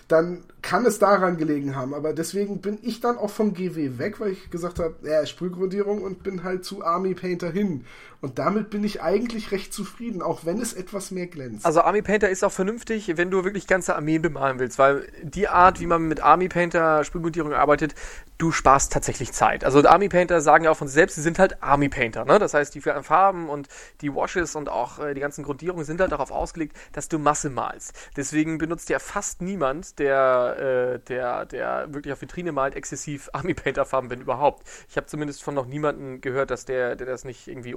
dann 0.09 0.45
kann 0.63 0.85
es 0.85 0.99
daran 0.99 1.37
gelegen 1.37 1.77
haben. 1.77 1.95
Aber 1.95 2.13
deswegen 2.13 2.61
bin 2.61 2.79
ich 2.83 3.01
dann 3.01 3.19
auch 3.19 3.31
vom 3.31 3.55
GW 3.55 3.99
weg, 3.99 4.21
weil 4.21 4.33
ich 4.33 4.51
gesagt 4.51 4.79
habe, 4.79 4.95
ja, 5.05 5.25
Sprühgrundierung 5.25 6.03
und 6.03 6.23
bin 6.23 6.43
halt 6.43 6.65
zu 6.65 6.85
Army 6.85 7.15
Painter 7.15 7.51
hin. 7.51 7.85
Und 8.21 8.39
damit 8.39 8.71
bin 8.71 8.83
ich 8.85 9.03
eigentlich 9.03 9.53
recht 9.53 9.73
zufrieden, 9.73 10.23
auch 10.23 10.45
wenn 10.45 10.61
es 10.61 10.73
etwas 10.73 11.11
mehr 11.11 11.27
glänzt. 11.27 11.67
Also 11.67 11.83
Army 11.83 12.03
Painter 12.03 12.29
ist 12.29 12.45
auch 12.45 12.53
vernünftig, 12.53 13.17
wenn 13.17 13.31
du 13.31 13.45
wirklich 13.45 13.67
ganze 13.67 13.95
Armeen 13.95 14.23
bemalen 14.23 14.59
willst, 14.59 14.79
weil 14.79 15.07
die 15.23 15.49
Art, 15.49 15.81
wie 15.81 15.87
man 15.87 16.09
mit 16.09 16.21
Army 16.21 16.49
Painter 16.49 17.05
Sprühgrundierung 17.05 17.53
arbeitet, 17.53 17.95
du 18.39 18.53
sparst 18.53 18.93
tatsächlich 18.93 19.33
Zeit. 19.33 19.65
Also 19.65 19.87
Army 19.87 20.09
Painter 20.09 20.41
sagen 20.41 20.65
ja 20.65 20.71
auch 20.71 20.77
von 20.77 20.89
selbst, 20.89 21.15
sie 21.15 21.23
sind 21.23 21.39
halt 21.39 21.63
Army 21.63 21.89
Painter. 21.89 22.25
Ne? 22.25 22.39
Das 22.39 22.55
heißt, 22.55 22.75
die 22.75 22.81
Farben 22.81 23.49
und 23.49 23.69
die 24.01 24.15
Washes 24.15 24.57
und 24.57 24.69
auch 24.69 24.99
äh, 24.99 25.15
die 25.15 25.21
ganzen 25.21 25.45
Grundierungen 25.45 25.85
sind 25.85 26.01
halt 26.01 26.13
darauf 26.13 26.31
ausgelegt, 26.31 26.77
dass 26.93 27.09
du 27.09 27.19
Masse 27.19 27.51
malst. 27.51 27.95
Deswegen 28.17 28.59
benutzt 28.59 28.89
ja 28.89 28.99
fast 28.99 29.41
niemand, 29.41 29.99
der, 29.99 30.97
äh, 30.97 30.99
der, 31.09 31.47
der 31.47 31.95
wirklich 31.95 32.13
auf 32.13 32.21
Vitrine 32.21 32.53
malt, 32.53 32.75
exzessiv 32.75 33.31
Army 33.33 33.55
Painter 33.55 33.85
Farben, 33.85 34.11
wenn 34.11 34.21
überhaupt. 34.21 34.67
Ich 34.89 34.97
habe 34.97 35.07
zumindest 35.07 35.43
von 35.43 35.55
noch 35.55 35.67
niemanden 35.67 36.21
gehört, 36.21 36.51
dass 36.51 36.65
der, 36.65 36.97
der 36.97 37.07
das 37.07 37.25
nicht 37.25 37.49
irgendwie 37.49 37.75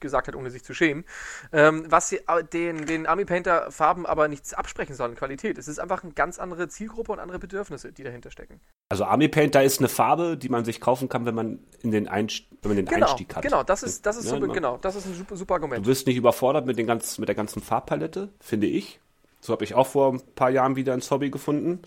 gesagt 0.00 0.28
hat, 0.28 0.34
ohne 0.34 0.50
sich 0.50 0.64
zu 0.64 0.74
schämen. 0.74 1.04
Ähm, 1.52 1.84
was 1.88 2.14
den, 2.52 2.86
den 2.86 3.06
Army 3.06 3.24
Painter 3.24 3.70
Farben 3.70 4.06
aber 4.06 4.28
nichts 4.28 4.54
absprechen 4.54 4.94
soll 4.94 5.10
in 5.10 5.16
Qualität. 5.16 5.58
Es 5.58 5.68
ist 5.68 5.78
einfach 5.78 6.02
eine 6.02 6.12
ganz 6.12 6.38
andere 6.38 6.68
Zielgruppe 6.68 7.12
und 7.12 7.18
andere 7.18 7.38
Bedürfnisse, 7.38 7.92
die 7.92 8.02
dahinter 8.02 8.30
stecken. 8.30 8.60
Also 8.88 9.04
Army 9.04 9.28
Painter 9.28 9.62
ist 9.62 9.78
eine 9.78 9.88
Farbe, 9.88 10.36
die 10.36 10.48
man 10.48 10.64
sich 10.64 10.80
kaufen 10.80 11.08
kann, 11.08 11.24
wenn 11.24 11.34
man 11.34 11.60
in 11.82 11.90
den, 11.90 12.08
Einst 12.08 12.44
wenn 12.62 12.70
man 12.70 12.76
den 12.76 12.86
genau, 12.86 13.06
Einstieg 13.06 13.34
hat. 13.36 13.42
Genau, 13.42 13.62
das 13.62 13.82
ist, 13.82 14.04
das 14.04 14.16
ist, 14.16 14.30
ja, 14.30 14.40
so, 14.40 14.48
genau, 14.48 14.78
das 14.78 14.96
ist 14.96 15.06
ein 15.06 15.14
super, 15.14 15.36
super 15.36 15.54
Argument. 15.54 15.84
Du 15.84 15.90
wirst 15.90 16.06
nicht 16.06 16.16
überfordert 16.16 16.66
mit, 16.66 16.78
den 16.78 16.86
ganz, 16.86 17.18
mit 17.18 17.28
der 17.28 17.36
ganzen 17.36 17.62
Farbpalette, 17.62 18.30
finde 18.40 18.66
ich. 18.66 19.00
So 19.40 19.52
habe 19.52 19.64
ich 19.64 19.74
auch 19.74 19.86
vor 19.86 20.12
ein 20.12 20.20
paar 20.34 20.50
Jahren 20.50 20.76
wieder 20.76 20.92
ins 20.92 21.10
Hobby 21.10 21.30
gefunden. 21.30 21.80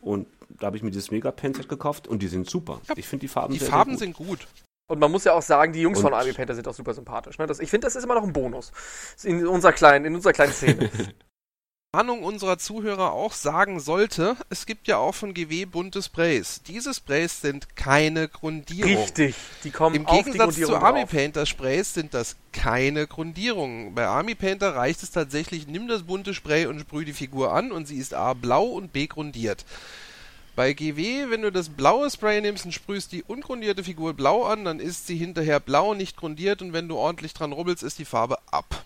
Und 0.00 0.26
da 0.50 0.66
habe 0.66 0.76
ich 0.76 0.82
mir 0.82 0.90
dieses 0.90 1.10
Mega 1.10 1.30
Pen 1.30 1.54
Set 1.54 1.68
gekauft 1.68 2.06
und 2.06 2.22
die 2.22 2.28
sind 2.28 2.48
super. 2.48 2.80
Ja, 2.88 2.94
ich 2.96 3.08
finde 3.08 3.22
die 3.22 3.28
Farben 3.28 3.54
Die 3.54 3.58
Farben 3.58 3.92
sehr, 3.92 3.98
sehr 3.98 4.14
sind 4.14 4.16
gut. 4.16 4.46
Und 4.86 4.98
man 4.98 5.10
muss 5.10 5.24
ja 5.24 5.32
auch 5.32 5.42
sagen, 5.42 5.72
die 5.72 5.80
Jungs 5.80 5.98
Und- 5.98 6.04
von 6.04 6.14
Army 6.14 6.32
Painter 6.32 6.54
sind 6.54 6.68
auch 6.68 6.74
super 6.74 6.92
sympathisch. 6.94 7.38
Ne? 7.38 7.46
Das, 7.46 7.60
ich 7.60 7.70
finde, 7.70 7.86
das 7.86 7.96
ist 7.96 8.04
immer 8.04 8.14
noch 8.14 8.24
ein 8.24 8.32
Bonus. 8.32 8.70
In 9.22 9.46
unserer 9.46 9.72
kleinen, 9.72 10.04
in 10.04 10.14
unserer 10.14 10.32
kleinen 10.32 10.52
Szene. 10.52 10.90
Warnung 11.94 12.24
unserer 12.24 12.58
Zuhörer 12.58 13.12
auch 13.12 13.32
sagen 13.32 13.78
sollte, 13.78 14.36
es 14.50 14.66
gibt 14.66 14.88
ja 14.88 14.96
auch 14.96 15.14
von 15.14 15.32
GW 15.32 15.64
bunte 15.66 16.02
Sprays. 16.02 16.60
Diese 16.66 16.92
Sprays 16.92 17.40
sind 17.40 17.76
keine 17.76 18.26
Grundierung. 18.26 18.96
Richtig. 18.96 19.36
Die 19.62 19.70
kommen 19.70 19.94
Im 19.94 20.06
auf 20.06 20.16
die 20.18 20.32
Gegensatz 20.32 20.56
zu 20.56 20.74
Army 20.74 21.02
drauf. 21.02 21.10
Painter 21.10 21.46
Sprays 21.46 21.94
sind 21.94 22.12
das 22.12 22.34
keine 22.52 23.06
Grundierungen. 23.06 23.94
Bei 23.94 24.06
Army 24.06 24.34
Painter 24.34 24.74
reicht 24.74 25.04
es 25.04 25.12
tatsächlich, 25.12 25.68
nimm 25.68 25.86
das 25.86 26.02
bunte 26.02 26.34
Spray 26.34 26.66
und 26.66 26.80
sprüh 26.80 27.04
die 27.04 27.12
Figur 27.12 27.52
an 27.52 27.70
und 27.70 27.86
sie 27.86 27.98
ist 27.98 28.12
A 28.12 28.34
blau 28.34 28.64
und 28.64 28.92
B 28.92 29.06
grundiert. 29.06 29.64
Bei 30.56 30.72
GW, 30.72 31.30
wenn 31.30 31.42
du 31.42 31.50
das 31.50 31.68
blaue 31.68 32.08
Spray 32.08 32.40
nimmst 32.40 32.64
und 32.64 32.70
sprühst 32.70 33.10
die 33.10 33.24
ungrundierte 33.24 33.82
Figur 33.82 34.14
blau 34.14 34.44
an, 34.44 34.64
dann 34.64 34.78
ist 34.78 35.08
sie 35.08 35.16
hinterher 35.16 35.58
blau, 35.58 35.94
nicht 35.94 36.16
grundiert 36.16 36.62
und 36.62 36.72
wenn 36.72 36.86
du 36.86 36.96
ordentlich 36.96 37.34
dran 37.34 37.50
rubbelst, 37.50 37.82
ist 37.82 37.98
die 37.98 38.04
Farbe 38.04 38.38
ab. 38.52 38.84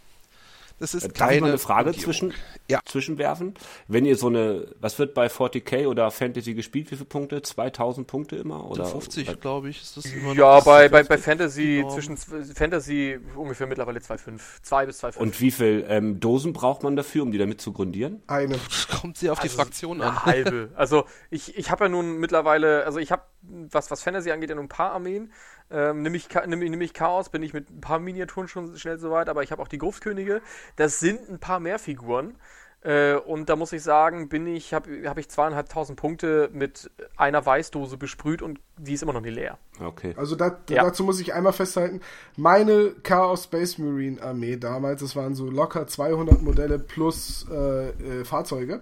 Das 0.81 0.95
ist 0.95 1.03
Darf 1.05 1.13
ich 1.13 1.19
keine 1.19 1.41
mal 1.41 1.49
eine 1.49 1.59
Frage 1.59 1.93
zwischen, 1.93 2.33
Ja. 2.69 2.81
zwischenwerfen? 2.85 3.55
Wenn 3.89 4.05
ihr 4.05 4.17
so 4.17 4.29
eine, 4.29 4.69
was 4.81 4.99
wird 4.99 5.13
bei 5.15 5.27
40k 5.29 5.87
oder 5.89 6.11
Fantasy 6.13 6.55
gespielt? 6.55 6.91
Wie 6.91 6.97
viele 6.97 7.07
Punkte? 7.09 7.43
2000 7.43 8.07
Punkte 8.07 8.37
immer? 8.37 8.71
Oder 8.71 8.85
50, 8.85 9.41
glaube 9.41 9.71
ich, 9.71 9.83
ist 9.83 9.97
das 9.97 10.07
immer 10.07 10.29
noch 10.29 10.37
Ja, 10.37 10.57
das 10.57 10.65
bei, 10.65 10.89
bei, 10.89 10.99
50. 11.05 11.09
bei 11.09 11.19
Fantasy 11.19 11.79
Norm. 11.83 11.95
zwischen 11.95 12.17
Fantasy 12.17 13.19
ungefähr 13.37 13.67
mittlerweile 13.67 13.99
2,5. 14.01 14.41
2 14.63 14.87
bis 14.87 15.03
2,5. 15.03 15.17
Und 15.19 15.41
wie 15.41 15.51
viel 15.51 15.85
ähm, 15.89 16.21
Dosen 16.21 16.53
braucht 16.53 16.83
man 16.83 16.95
dafür, 16.97 17.23
um 17.25 17.33
die 17.33 17.39
damit 17.39 17.61
zu 17.61 17.73
grundieren? 17.73 18.23
Eine. 18.27 18.57
Kommt 19.01 19.17
sie 19.17 19.31
auf 19.31 19.39
die 19.41 19.45
Also, 19.49 19.57
Fraktion 19.57 20.01
eine 20.01 20.11
an. 20.13 20.25
halbe. 20.25 20.69
Also 20.77 21.05
ich, 21.31 21.57
ich 21.57 21.71
habe 21.71 21.85
ja 21.85 21.89
nun 21.89 22.19
mittlerweile, 22.19 22.85
also 22.85 22.99
ich 22.99 23.11
habe, 23.11 23.23
was, 23.43 23.91
was 23.91 24.03
Fantasy 24.03 24.31
angeht, 24.31 24.51
ja 24.51 24.55
nun 24.57 24.67
ein 24.67 24.69
paar 24.69 24.93
Armeen. 24.93 25.33
Ähm, 25.71 26.03
nimm, 26.03 26.15
ich, 26.15 26.29
ich 26.35 26.95
Chaos, 26.95 27.29
bin 27.29 27.43
ich 27.43 27.53
mit 27.53 27.71
ein 27.71 27.81
paar 27.81 27.99
Miniaturen 27.99 28.49
schon 28.49 28.77
schnell 28.77 28.99
soweit, 28.99 29.29
aber 29.29 29.43
ich 29.43 29.53
habe 29.53 29.61
auch 29.63 29.69
die 29.69 29.79
Grußkönige. 29.79 30.41
Das 30.77 31.01
sind 31.01 31.29
ein 31.29 31.39
paar 31.39 31.61
mehr 31.61 31.79
Figuren. 31.79 32.37
Äh, 32.81 33.15
und 33.17 33.49
da 33.49 33.57
muss 33.57 33.73
ich 33.73 33.83
sagen, 33.83 34.29
bin 34.29 34.47
ich, 34.47 34.73
habe 34.73 35.09
hab 35.09 35.19
ich 35.19 35.29
zweieinhalbtausend 35.29 35.99
Punkte 35.99 36.49
mit 36.53 36.91
einer 37.17 37.45
Weißdose 37.45 37.97
besprüht 37.97 38.41
und 38.41 38.61
die 38.77 38.95
ist 38.95 39.03
immer 39.03 39.13
noch 39.13 39.21
nicht 39.21 39.35
leer. 39.35 39.59
Okay. 39.85 40.15
Also 40.17 40.37
da, 40.37 40.59
Ja. 40.71 40.85
dazu 40.85 41.03
muss 41.03 41.19
ich 41.21 41.35
einmal 41.35 41.53
festhalten, 41.53 42.01
meine 42.37 42.93
Chaos 43.03 43.45
Space 43.45 43.79
Marine 43.79 44.23
Armee 44.23 44.57
damals, 44.57 45.01
das 45.01 45.17
waren 45.17 45.35
so 45.35 45.51
locker 45.51 45.89
200 45.89 46.41
Modelle 46.41 46.79
plus 46.79 47.47
äh, 47.51 47.89
äh, 48.21 48.25
Fahrzeuge, 48.25 48.81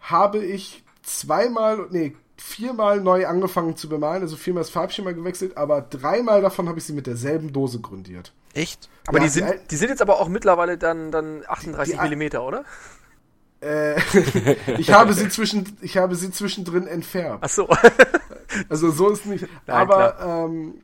habe 0.00 0.38
ich 0.44 0.84
zweimal, 1.02 1.86
nee, 1.90 2.14
viermal 2.36 3.00
neu 3.00 3.26
angefangen 3.26 3.76
zu 3.76 3.88
bemalen, 3.88 4.22
also 4.22 4.36
viermal 4.36 4.62
das 4.62 4.70
Farbschema 4.70 5.12
gewechselt, 5.12 5.56
aber 5.56 5.80
dreimal 5.82 6.42
davon 6.42 6.68
habe 6.68 6.78
ich 6.78 6.84
sie 6.84 6.92
mit 6.92 7.06
derselben 7.06 7.52
Dose 7.52 7.80
grundiert. 7.80 8.32
Echt? 8.54 8.88
Aber 9.06 9.18
Ja, 9.18 9.24
die, 9.24 9.30
sind, 9.30 9.54
die 9.70 9.76
sind 9.76 9.88
jetzt 9.88 10.02
aber 10.02 10.20
auch 10.20 10.28
mittlerweile 10.28 10.76
dann, 10.78 11.10
dann 11.10 11.42
38 11.46 11.94
Die 11.94 11.98
Al- 11.98 12.04
Millimeter, 12.04 12.42
oder? 12.46 12.64
Äh, 13.60 13.96
ich 14.78 14.92
habe 14.92 15.14
sie 15.14 15.28
zwischen, 15.28 15.76
ich 15.80 15.96
habe 15.96 16.14
sie 16.14 16.30
zwischendrin 16.30 16.86
entfärbt. 16.86 17.38
Ach 17.42 17.48
so. 17.48 17.68
Also 18.70 18.90
so 18.90 19.10
ist 19.10 19.26
nicht. 19.26 19.46
Nein, 19.66 19.76
aber 19.76 20.18
ähm, 20.20 20.74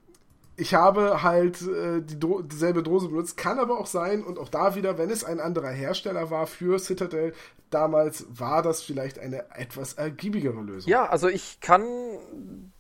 ich 0.57 0.75
habe 0.75 1.23
halt 1.23 1.63
äh, 1.63 2.03
die 2.03 2.19
Do 2.19 2.43
dieselbe 2.43 2.83
Dose 2.83 3.09
benutzt. 3.09 3.37
Kann 3.37 3.59
aber 3.59 3.79
auch 3.79 3.87
sein, 3.87 4.23
und 4.23 4.39
auch 4.39 4.49
da 4.49 4.75
wieder, 4.75 4.99
wenn 4.99 5.11
es 5.11 5.25
ein 5.25 5.41
anderer 5.41 5.71
Hersteller 5.71 6.31
war 6.31 6.47
für 6.47 6.79
Citadel, 6.81 7.33
damals 7.73 8.27
war 8.29 8.63
das 8.63 8.83
vielleicht 8.83 9.19
eine 9.19 9.45
etwas 9.55 9.95
ergiebigere 9.95 10.61
Lösung. 10.61 10.91
Ja, 10.91 11.07
also 11.07 11.29
ich 11.29 11.61
kann 11.61 11.85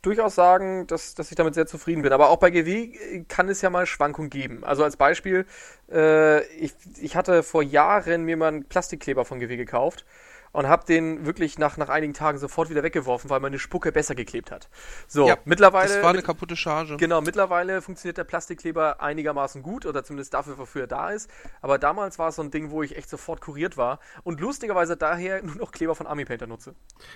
durchaus 0.02 0.34
sagen, 0.34 0.86
dass, 0.86 1.14
dass 1.14 1.30
ich 1.30 1.36
damit 1.36 1.54
sehr 1.54 1.66
zufrieden 1.66 2.02
bin. 2.02 2.12
Aber 2.12 2.30
auch 2.30 2.38
bei 2.38 2.50
GW 2.50 3.24
kann 3.28 3.48
es 3.48 3.62
ja 3.62 3.70
mal 3.70 3.86
Schwankungen 3.86 4.30
geben. 4.30 4.64
Also 4.64 4.84
als 4.84 4.96
Beispiel, 4.96 5.46
äh, 5.90 6.44
ich, 6.56 6.72
ich 7.00 7.16
hatte 7.16 7.42
vor 7.42 7.62
Jahren 7.62 8.24
mir 8.24 8.36
mal 8.36 8.48
einen 8.48 8.64
Plastikkleber 8.64 9.24
von 9.24 9.40
GW 9.40 9.56
gekauft 9.56 10.04
und 10.52 10.68
habe 10.68 10.84
den 10.86 11.26
wirklich 11.26 11.58
nach, 11.58 11.76
nach 11.76 11.88
einigen 11.88 12.14
Tagen 12.14 12.38
sofort 12.38 12.70
wieder 12.70 12.82
weggeworfen, 12.82 13.30
weil 13.30 13.40
meine 13.40 13.58
Spucke 13.58 13.90
besser 13.90 14.14
geklebt 14.14 14.50
hat. 14.50 14.68
So, 15.08 15.26
ja, 15.26 15.36
mittlerweile. 15.44 15.94
Das 15.94 16.02
war 16.02 16.10
eine 16.10 16.22
kaputte 16.22 16.56
Charge. 16.56 16.96
Genau, 16.98 17.20
mittlerweile 17.20 17.82
funktioniert 17.82 18.18
der 18.18 18.24
Plastikkleber 18.24 19.00
einigermaßen 19.00 19.62
gut 19.62 19.86
oder 19.86 20.04
zumindest 20.04 20.34
dafür, 20.34 20.58
wofür 20.58 20.82
er 20.82 20.86
da 20.86 21.10
ist. 21.10 21.30
Aber 21.60 21.78
damals 21.78 22.18
war 22.18 22.28
es 22.28 22.36
so 22.36 22.42
ein 22.42 22.50
Ding, 22.50 22.70
wo 22.70 22.82
ich 22.82 22.96
echt 22.96 23.08
sofort 23.08 23.40
kuriert 23.40 23.76
war 23.76 23.98
und 24.22 24.40
lustigerweise 24.40 24.96
daher 24.96 25.42
nur 25.42 25.56
noch 25.56 25.72
Kleber 25.72 25.94
von 25.94 26.06
Army 26.06 26.24
Painter 26.24 26.46
nutze. 26.46 26.74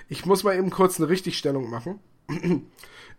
Ich 0.09 0.27
muss 0.27 0.45
mal 0.45 0.57
eben 0.57 0.71
kurz 0.71 0.99
eine 0.99 1.09
Richtigstellung 1.09 1.71
machen. 1.71 2.01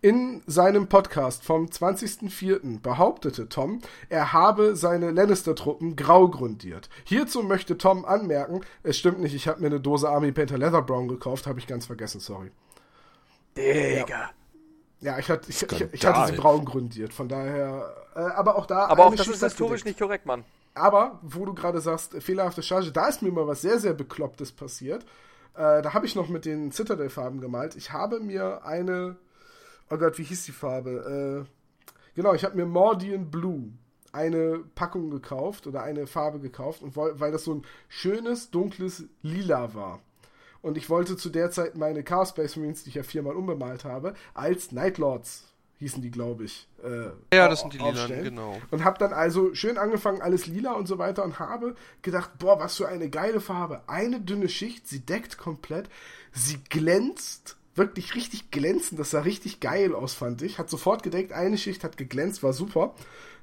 In 0.01 0.43
seinem 0.45 0.87
Podcast 0.89 1.43
vom 1.43 1.65
20.04. 1.65 2.81
behauptete 2.81 3.49
Tom, 3.49 3.81
er 4.09 4.31
habe 4.31 4.75
seine 4.75 5.09
Lannister-Truppen 5.09 5.95
grau 5.95 6.27
grundiert. 6.27 6.89
Hierzu 7.03 7.41
möchte 7.41 7.79
Tom 7.79 8.05
anmerken, 8.05 8.61
es 8.83 8.97
stimmt 8.97 9.19
nicht, 9.19 9.33
ich 9.33 9.47
habe 9.47 9.59
mir 9.61 9.67
eine 9.67 9.79
Dose 9.79 10.07
Army 10.07 10.31
Painter 10.31 10.57
Leather 10.59 10.83
Brown 10.83 11.07
gekauft, 11.07 11.47
habe 11.47 11.59
ich 11.59 11.65
ganz 11.65 11.87
vergessen, 11.87 12.19
sorry. 12.19 12.51
Digga. 13.57 14.29
Ja, 15.01 15.17
ich 15.19 15.29
hatte, 15.29 15.49
ich, 15.49 15.63
ich, 15.63 15.93
ich 15.93 16.05
hatte 16.05 16.31
sie 16.31 16.37
braun 16.39 16.65
grundiert, 16.65 17.13
von 17.13 17.27
daher. 17.27 17.93
Äh, 18.15 18.19
aber 18.19 18.55
auch 18.55 18.65
da. 18.65 18.85
Aber 18.87 19.05
auch 19.05 19.15
das 19.15 19.27
ist 19.27 19.43
historisch 19.43 19.85
nicht 19.85 19.99
korrekt, 19.99 20.25
Mann. 20.25 20.43
Aber, 20.73 21.19
wo 21.21 21.45
du 21.45 21.53
gerade 21.53 21.81
sagst, 21.81 22.13
fehlerhafte 22.21 22.61
Charge, 22.61 22.91
da 22.91 23.07
ist 23.07 23.21
mir 23.21 23.31
mal 23.31 23.47
was 23.47 23.61
sehr, 23.61 23.79
sehr 23.79 23.93
Beklopptes 23.93 24.51
passiert. 24.51 25.05
Äh, 25.57 25.81
da 25.81 25.93
habe 25.93 26.05
ich 26.05 26.15
noch 26.15 26.29
mit 26.29 26.45
den 26.45 26.71
Citadel-Farben 26.71 27.41
gemalt. 27.41 27.75
Ich 27.75 27.91
habe 27.91 28.19
mir 28.19 28.63
eine. 28.63 29.17
Oh 29.89 29.97
Gott, 29.97 30.17
wie 30.17 30.23
hieß 30.23 30.45
die 30.45 30.51
Farbe? 30.51 31.45
Äh, 31.45 31.85
genau, 32.15 32.33
ich 32.33 32.43
habe 32.45 32.55
mir 32.55 32.65
Mordian 32.65 33.31
Blue 33.31 33.71
eine 34.11 34.59
Packung 34.75 35.09
gekauft 35.09 35.67
oder 35.67 35.83
eine 35.83 36.07
Farbe 36.07 36.39
gekauft, 36.39 36.81
und 36.81 36.95
weil 36.95 37.31
das 37.31 37.43
so 37.43 37.53
ein 37.55 37.65
schönes, 37.87 38.51
dunkles 38.51 39.05
Lila 39.21 39.73
war. 39.73 40.01
Und 40.61 40.77
ich 40.77 40.89
wollte 40.89 41.17
zu 41.17 41.29
der 41.29 41.51
Zeit 41.51 41.77
meine 41.77 42.03
Chaos 42.03 42.29
Space 42.29 42.55
Marines, 42.55 42.83
die 42.83 42.89
ich 42.89 42.95
ja 42.95 43.03
viermal 43.03 43.35
unbemalt 43.35 43.85
habe, 43.85 44.13
als 44.33 44.71
Nightlords 44.71 45.53
hießen 45.79 46.01
die, 46.01 46.09
glaube 46.11 46.45
ich. 46.45 46.67
Äh, 46.83 47.11
Ja, 47.35 47.47
das 47.47 47.61
sind 47.61 47.73
die 47.73 47.79
aufstellen. 47.79 48.23
genau. 48.23 48.59
Und 48.71 48.83
habe 48.83 48.97
dann 48.99 49.13
also 49.13 49.53
schön 49.53 49.77
angefangen, 49.77 50.21
alles 50.21 50.47
lila 50.47 50.73
und 50.73 50.87
so 50.87 50.97
weiter 50.97 51.23
und 51.23 51.39
habe 51.39 51.75
gedacht, 52.01 52.31
boah, 52.39 52.59
was 52.59 52.75
für 52.77 52.87
eine 52.87 53.09
geile 53.09 53.39
Farbe. 53.41 53.81
Eine 53.87 54.19
dünne 54.19 54.49
Schicht, 54.49 54.87
sie 54.87 54.99
deckt 54.99 55.37
komplett, 55.37 55.87
sie 56.33 56.57
glänzt, 56.69 57.57
wirklich 57.75 58.15
richtig 58.15 58.49
glänzend, 58.49 58.99
das 58.99 59.11
sah 59.11 59.19
richtig 59.21 59.59
geil 59.59 59.93
aus, 59.93 60.13
fand 60.15 60.41
ich. 60.41 60.57
Hat 60.57 60.69
sofort 60.69 61.03
gedeckt, 61.03 61.31
eine 61.31 61.57
Schicht 61.59 61.83
hat 61.83 61.95
geglänzt, 61.97 62.41
war 62.41 62.53
super. 62.53 62.95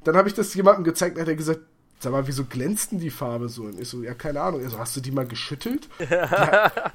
Dann 0.03 0.17
habe 0.17 0.29
ich 0.29 0.35
das 0.35 0.53
jemandem 0.55 0.83
gezeigt, 0.85 1.19
hat 1.19 1.29
er 1.29 1.37
gesagt, 1.37 1.61
sag 2.01 2.11
mal, 2.13 2.27
wieso 2.27 2.45
glänzt 2.45 2.91
denn 2.93 2.99
die 2.99 3.11
Farbe 3.11 3.49
so? 3.49 3.63
Und 3.63 3.81
ich 3.81 3.89
so, 3.89 4.03
ja, 4.03 4.13
keine 4.15 4.41
Ahnung. 4.41 4.61
Er 4.61 4.71
so, 4.71 4.79
hast 4.79 4.97
du 4.97 5.01
die 5.01 5.13
mal 5.13 5.27
geschüttelt? 5.27 5.89
Ja. 6.11 6.67
Äh, 6.67 6.91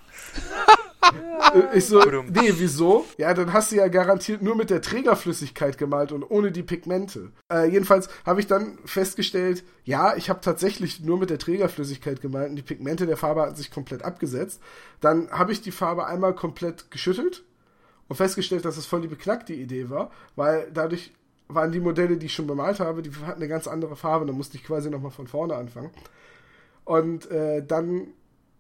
Ich 1.74 1.86
so, 1.86 2.00
nee, 2.02 2.54
wieso? 2.58 3.06
Ja, 3.18 3.34
dann 3.34 3.54
hast 3.54 3.72
du 3.72 3.78
ja 3.78 3.88
garantiert 3.88 4.42
nur 4.42 4.56
mit 4.56 4.70
der 4.70 4.82
Trägerflüssigkeit 4.82 5.78
gemalt 5.78 6.12
und 6.12 6.24
ohne 6.24 6.52
die 6.52 6.64
Pigmente. 6.64 7.32
Äh, 7.52 7.70
jedenfalls 7.70 8.10
habe 8.26 8.40
ich 8.40 8.48
dann 8.48 8.78
festgestellt, 8.86 9.64
ja, 9.84 10.16
ich 10.16 10.30
habe 10.30 10.42
tatsächlich 10.42 11.02
nur 11.02 11.18
mit 11.18 11.30
der 11.30 11.40
Trägerflüssigkeit 11.40 12.22
gemalt 12.22 12.52
und 12.52 12.56
die 12.56 12.62
Pigmente 12.62 13.06
der 13.08 13.18
Farbe 13.18 13.42
hatten 13.42 13.56
sich 13.56 13.72
komplett 13.72 14.04
abgesetzt. 14.04 14.62
Dann 15.00 15.32
habe 15.32 15.52
ich 15.52 15.62
die 15.62 15.72
Farbe 15.72 16.06
einmal 16.06 16.36
komplett 16.36 16.92
geschüttelt 16.92 17.44
und 18.08 18.16
festgestellt, 18.16 18.66
dass 18.66 18.78
es 18.78 18.86
voll 18.86 19.02
die 19.02 19.08
beknackte 19.08 19.54
Idee 19.54 19.90
war, 19.90 20.12
weil 20.36 20.70
dadurch 20.74 21.14
waren 21.48 21.72
die 21.72 21.80
Modelle, 21.80 22.18
die 22.18 22.28
ich 22.28 22.34
schon 22.34 22.48
bemalt 22.48 22.80
habe, 22.80 23.02
die 23.02 23.12
hatten 23.26 23.42
eine 23.42 23.48
ganz 23.48 23.68
andere 23.68 23.96
Farbe, 23.96 24.26
da 24.26 24.34
musste 24.34 24.58
ich 24.58 24.64
quasi 24.64 24.90
nochmal 24.90 25.12
von 25.12 25.28
vorne 25.28 25.56
anfangen. 25.56 25.90
Und 26.86 27.30
äh, 27.32 27.64
dann 27.66 28.08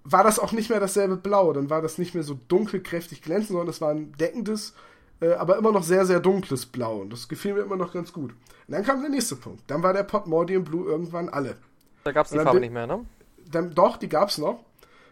war 0.03 0.23
das 0.23 0.39
auch 0.39 0.51
nicht 0.51 0.69
mehr 0.69 0.79
dasselbe 0.79 1.17
Blau, 1.17 1.53
dann 1.53 1.69
war 1.69 1.81
das 1.81 1.97
nicht 1.97 2.13
mehr 2.15 2.23
so 2.23 2.39
dunkel, 2.47 2.81
kräftig 2.81 3.21
glänzend, 3.21 3.49
sondern 3.49 3.67
es 3.69 3.81
war 3.81 3.91
ein 3.91 4.13
deckendes, 4.13 4.73
äh, 5.21 5.33
aber 5.33 5.57
immer 5.57 5.71
noch 5.71 5.83
sehr, 5.83 6.05
sehr 6.05 6.19
dunkles 6.19 6.65
Blau. 6.65 6.99
Und 6.99 7.11
das 7.11 7.27
gefiel 7.27 7.53
mir 7.53 7.61
immer 7.61 7.75
noch 7.75 7.93
ganz 7.93 8.13
gut. 8.13 8.31
Und 8.31 8.73
dann 8.73 8.83
kam 8.83 9.01
der 9.01 9.09
nächste 9.09 9.35
Punkt. 9.35 9.63
Dann 9.67 9.83
war 9.83 9.93
der 9.93 10.03
Pot 10.03 10.27
Mordium 10.27 10.63
Blue 10.63 10.85
irgendwann 10.89 11.29
alle. 11.29 11.57
Da 12.03 12.11
gab 12.11 12.25
es 12.25 12.31
die 12.31 12.37
Farbe 12.37 12.51
bin- 12.53 12.61
nicht 12.61 12.73
mehr, 12.73 12.87
ne? 12.87 13.05
Dann, 13.51 13.73
doch, 13.73 13.97
die 13.97 14.07
gab's 14.09 14.37
noch. 14.37 14.63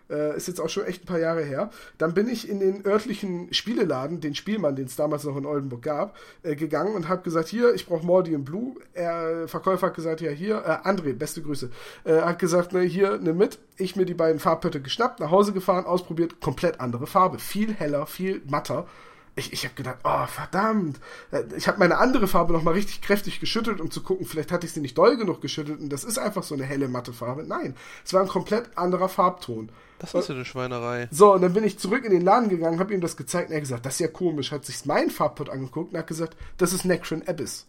Äh, 0.09 0.37
ist 0.37 0.47
jetzt 0.47 0.61
auch 0.61 0.69
schon 0.69 0.85
echt 0.85 1.03
ein 1.03 1.05
paar 1.05 1.19
Jahre 1.19 1.43
her. 1.43 1.69
Dann 1.97 2.13
bin 2.13 2.29
ich 2.29 2.47
in 2.47 2.59
den 2.59 2.85
örtlichen 2.85 3.53
Spieleladen, 3.53 4.21
den 4.21 4.35
Spielmann, 4.35 4.75
den 4.75 4.85
es 4.85 4.95
damals 4.95 5.23
noch 5.25 5.35
in 5.35 5.45
Oldenburg 5.45 5.81
gab, 5.81 6.15
äh, 6.43 6.55
gegangen 6.55 6.95
und 6.95 7.09
habe 7.09 7.23
gesagt, 7.23 7.49
hier, 7.49 7.73
ich 7.73 7.85
brauche 7.85 8.05
Mordium 8.05 8.45
Blue. 8.45 8.75
Er, 8.93 9.47
Verkäufer 9.47 9.87
hat 9.87 9.95
gesagt, 9.95 10.21
ja, 10.21 10.31
hier, 10.31 10.63
äh, 10.65 10.87
André, 10.87 11.13
beste 11.13 11.41
Grüße, 11.41 11.69
äh, 12.05 12.21
hat 12.21 12.39
gesagt, 12.39 12.73
ne, 12.73 12.81
hier, 12.81 13.17
nimm 13.17 13.37
mit. 13.37 13.59
Ich 13.77 13.95
mir 13.95 14.05
die 14.05 14.13
beiden 14.13 14.39
Farbpötte 14.39 14.81
geschnappt, 14.81 15.19
nach 15.19 15.31
Hause 15.31 15.51
gefahren, 15.53 15.85
ausprobiert, 15.85 16.39
komplett 16.39 16.79
andere 16.79 17.05
Farbe. 17.05 17.39
Viel 17.39 17.73
heller, 17.73 18.05
viel 18.05 18.41
matter. 18.49 18.87
Ich, 19.35 19.53
ich 19.53 19.65
habe 19.65 19.75
gedacht, 19.75 19.99
oh, 20.03 20.25
verdammt. 20.25 20.99
Äh, 21.31 21.43
Ich 21.57 21.67
habe 21.67 21.79
meine 21.79 21.97
andere 21.97 22.27
Farbe 22.27 22.53
noch 22.53 22.63
mal 22.63 22.71
richtig 22.71 23.01
kräftig 23.01 23.39
geschüttelt, 23.39 23.81
um 23.81 23.91
zu 23.91 24.01
gucken, 24.01 24.25
vielleicht 24.25 24.51
hatte 24.51 24.65
ich 24.65 24.73
sie 24.73 24.79
nicht 24.81 24.97
doll 24.97 25.17
genug 25.17 25.41
geschüttelt 25.41 25.79
und 25.79 25.89
das 25.89 26.03
ist 26.03 26.17
einfach 26.17 26.43
so 26.43 26.55
eine 26.55 26.63
helle, 26.63 26.87
matte 26.87 27.13
Farbe. 27.13 27.43
Nein, 27.43 27.75
es 28.05 28.13
war 28.13 28.21
ein 28.21 28.27
komplett 28.27 28.69
anderer 28.77 29.09
Farbton. 29.09 29.69
Das 29.99 30.13
ist 30.13 30.29
ja 30.29 30.35
eine 30.35 30.45
Schweinerei. 30.45 31.07
So, 31.11 31.33
und 31.33 31.41
dann 31.41 31.53
bin 31.53 31.63
ich 31.63 31.79
zurück 31.79 32.05
in 32.05 32.11
den 32.11 32.21
Laden 32.21 32.49
gegangen, 32.49 32.79
habe 32.79 32.93
ihm 32.93 33.01
das 33.01 33.17
gezeigt 33.17 33.49
und 33.49 33.53
er 33.53 33.57
hat 33.57 33.63
gesagt, 33.63 33.85
das 33.85 33.93
ist 33.93 33.99
ja 33.99 34.07
komisch. 34.07 34.51
Hat 34.51 34.65
sich 34.65 34.85
mein 34.85 35.09
Farbpot 35.09 35.49
angeguckt 35.49 35.93
und 35.93 35.99
hat 35.99 36.07
gesagt, 36.07 36.37
das 36.57 36.73
ist 36.73 36.85
Necron 36.85 37.23
Abyss. 37.27 37.65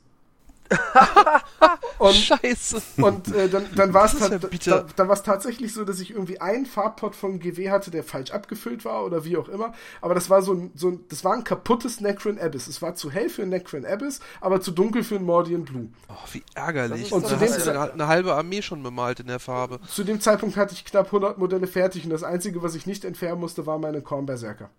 und, 1.99 2.15
Scheiße. 2.15 2.83
und 2.99 3.35
äh, 3.35 3.49
dann, 3.49 3.67
dann 3.75 3.95
war 3.95 4.05
es 4.05 4.19
ja 4.21 4.39
ta- 4.39 4.87
dann 4.97 5.09
tatsächlich 5.09 5.73
so, 5.73 5.85
dass 5.85 6.01
ich 6.01 6.11
irgendwie 6.11 6.41
einen 6.41 6.67
Farbpot 6.67 7.17
von 7.17 7.39
GW 7.39 7.71
hatte, 7.71 7.91
der 7.91 8.05
falsch 8.05 8.31
abgefüllt 8.31 8.85
war 8.85 9.05
oder 9.05 9.25
wie 9.25 9.37
auch 9.37 9.49
immer. 9.49 9.73
Aber 10.01 10.15
das 10.15 10.31
war 10.31 10.43
so 10.43 10.53
ein, 10.53 10.71
so 10.75 10.89
ein 10.91 11.01
das 11.09 11.25
war 11.25 11.35
ein 11.35 11.45
kaputtes 11.45 12.01
Necron 12.01 12.39
Abyss. 12.39 12.69
Es 12.69 12.83
war 12.83 12.95
zu 12.95 13.11
hell 13.11 13.29
für 13.29 13.43
ein 13.43 13.49
Necron 13.49 13.87
Abyss, 13.87 14.21
aber 14.41 14.61
zu 14.61 14.71
dunkel 14.71 15.05
für 15.05 15.17
ein 15.17 15.25
Mordian 15.25 15.65
Blue. 15.65 15.89
Oh, 16.09 16.15
wie 16.33 16.43
ärgerlich. 16.55 17.13
Und 17.13 17.25
da 17.25 17.29
zu 17.29 17.41
hast 17.41 17.57
dem 17.57 17.65
du 17.65 17.71
eine, 17.81 17.93
eine 17.93 18.07
halbe 18.07 18.35
Armee 18.35 18.63
schon 18.63 18.83
bemalt 18.83 19.21
in 19.21 19.27
der 19.27 19.41
Farbe. 19.41 19.81
Zu 19.89 20.05
dem 20.05 20.21
Zeitpunkt 20.21 20.57
hatte 20.57 20.75
ich 20.75 20.85
knapp 20.85 21.07
100 21.07 21.39
Modelle 21.39 21.67
fertig 21.67 22.05
und 22.05 22.11
das 22.11 22.23
einzige, 22.23 22.63
was 22.63 22.75
ich 22.75 22.87
nicht 22.87 23.05
entfernen 23.05 23.41
musste, 23.41 23.67
war 23.67 23.79
meine 23.79 24.03
Korn 24.03 24.27
Berserker. 24.27 24.71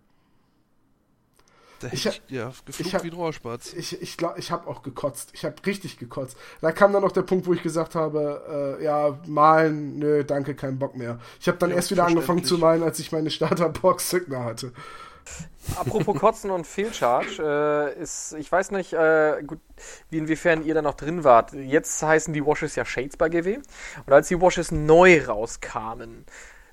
Da 1.79 1.87
Ich 1.91 2.05
ich, 2.05 2.21
ja, 2.27 2.49
ich 2.49 2.65
geflucht 2.65 2.93
hab- 2.93 3.03
wie 3.03 3.09
ein 3.09 3.13
Rohrspatz. 3.13 3.73
Ich, 3.73 4.01
ich 4.01 4.17
glaube, 4.17 4.39
ich 4.39 4.51
habe 4.51 4.67
auch 4.67 4.81
gekotzt. 4.83 5.29
Ich 5.33 5.45
habe 5.45 5.55
richtig 5.65 5.97
gekotzt. 5.97 6.37
Da 6.61 6.71
kam 6.71 6.93
dann 6.93 7.01
noch 7.03 7.11
der 7.11 7.21
Punkt, 7.23 7.47
wo 7.47 7.53
ich 7.53 7.63
gesagt 7.63 7.95
habe, 7.95 8.77
äh, 8.79 8.83
ja, 8.83 9.17
malen, 9.27 9.97
nö, 9.99 10.23
danke, 10.23 10.55
kein 10.55 10.77
Bock 10.79 10.95
mehr. 10.95 11.19
Ich 11.39 11.47
habe 11.47 11.57
dann 11.57 11.69
Ja, 11.69 11.77
erst 11.77 11.91
wieder 11.91 12.05
angefangen 12.05 12.43
zu 12.43 12.57
malen, 12.57 12.83
als 12.83 12.99
ich 12.99 13.11
meine 13.11 13.29
Starterbox 13.29 14.09
Signer 14.09 14.43
hatte. 14.43 14.71
Apropos 15.75 16.15
Kotzen 16.19 16.49
und 16.49 16.65
Fehlcharge, 16.65 17.93
äh, 17.95 18.01
ist, 18.01 18.33
ich 18.39 18.51
weiß 18.51 18.71
nicht, 18.71 18.93
äh, 18.93 19.43
gut, 19.45 19.59
wie 20.09 20.17
inwiefern 20.17 20.63
ihr 20.65 20.73
da 20.73 20.81
noch 20.81 20.95
drin 20.95 21.23
wart. 21.23 21.53
Jetzt 21.53 22.01
heißen 22.01 22.33
die 22.33 22.45
Washes 22.45 22.75
ja 22.75 22.85
Shades 22.85 23.17
bei 23.17 23.29
GW. 23.29 23.59
Und 24.05 24.13
als 24.13 24.27
die 24.29 24.41
Washes 24.41 24.71
neu 24.71 25.23
rauskamen, 25.25 26.25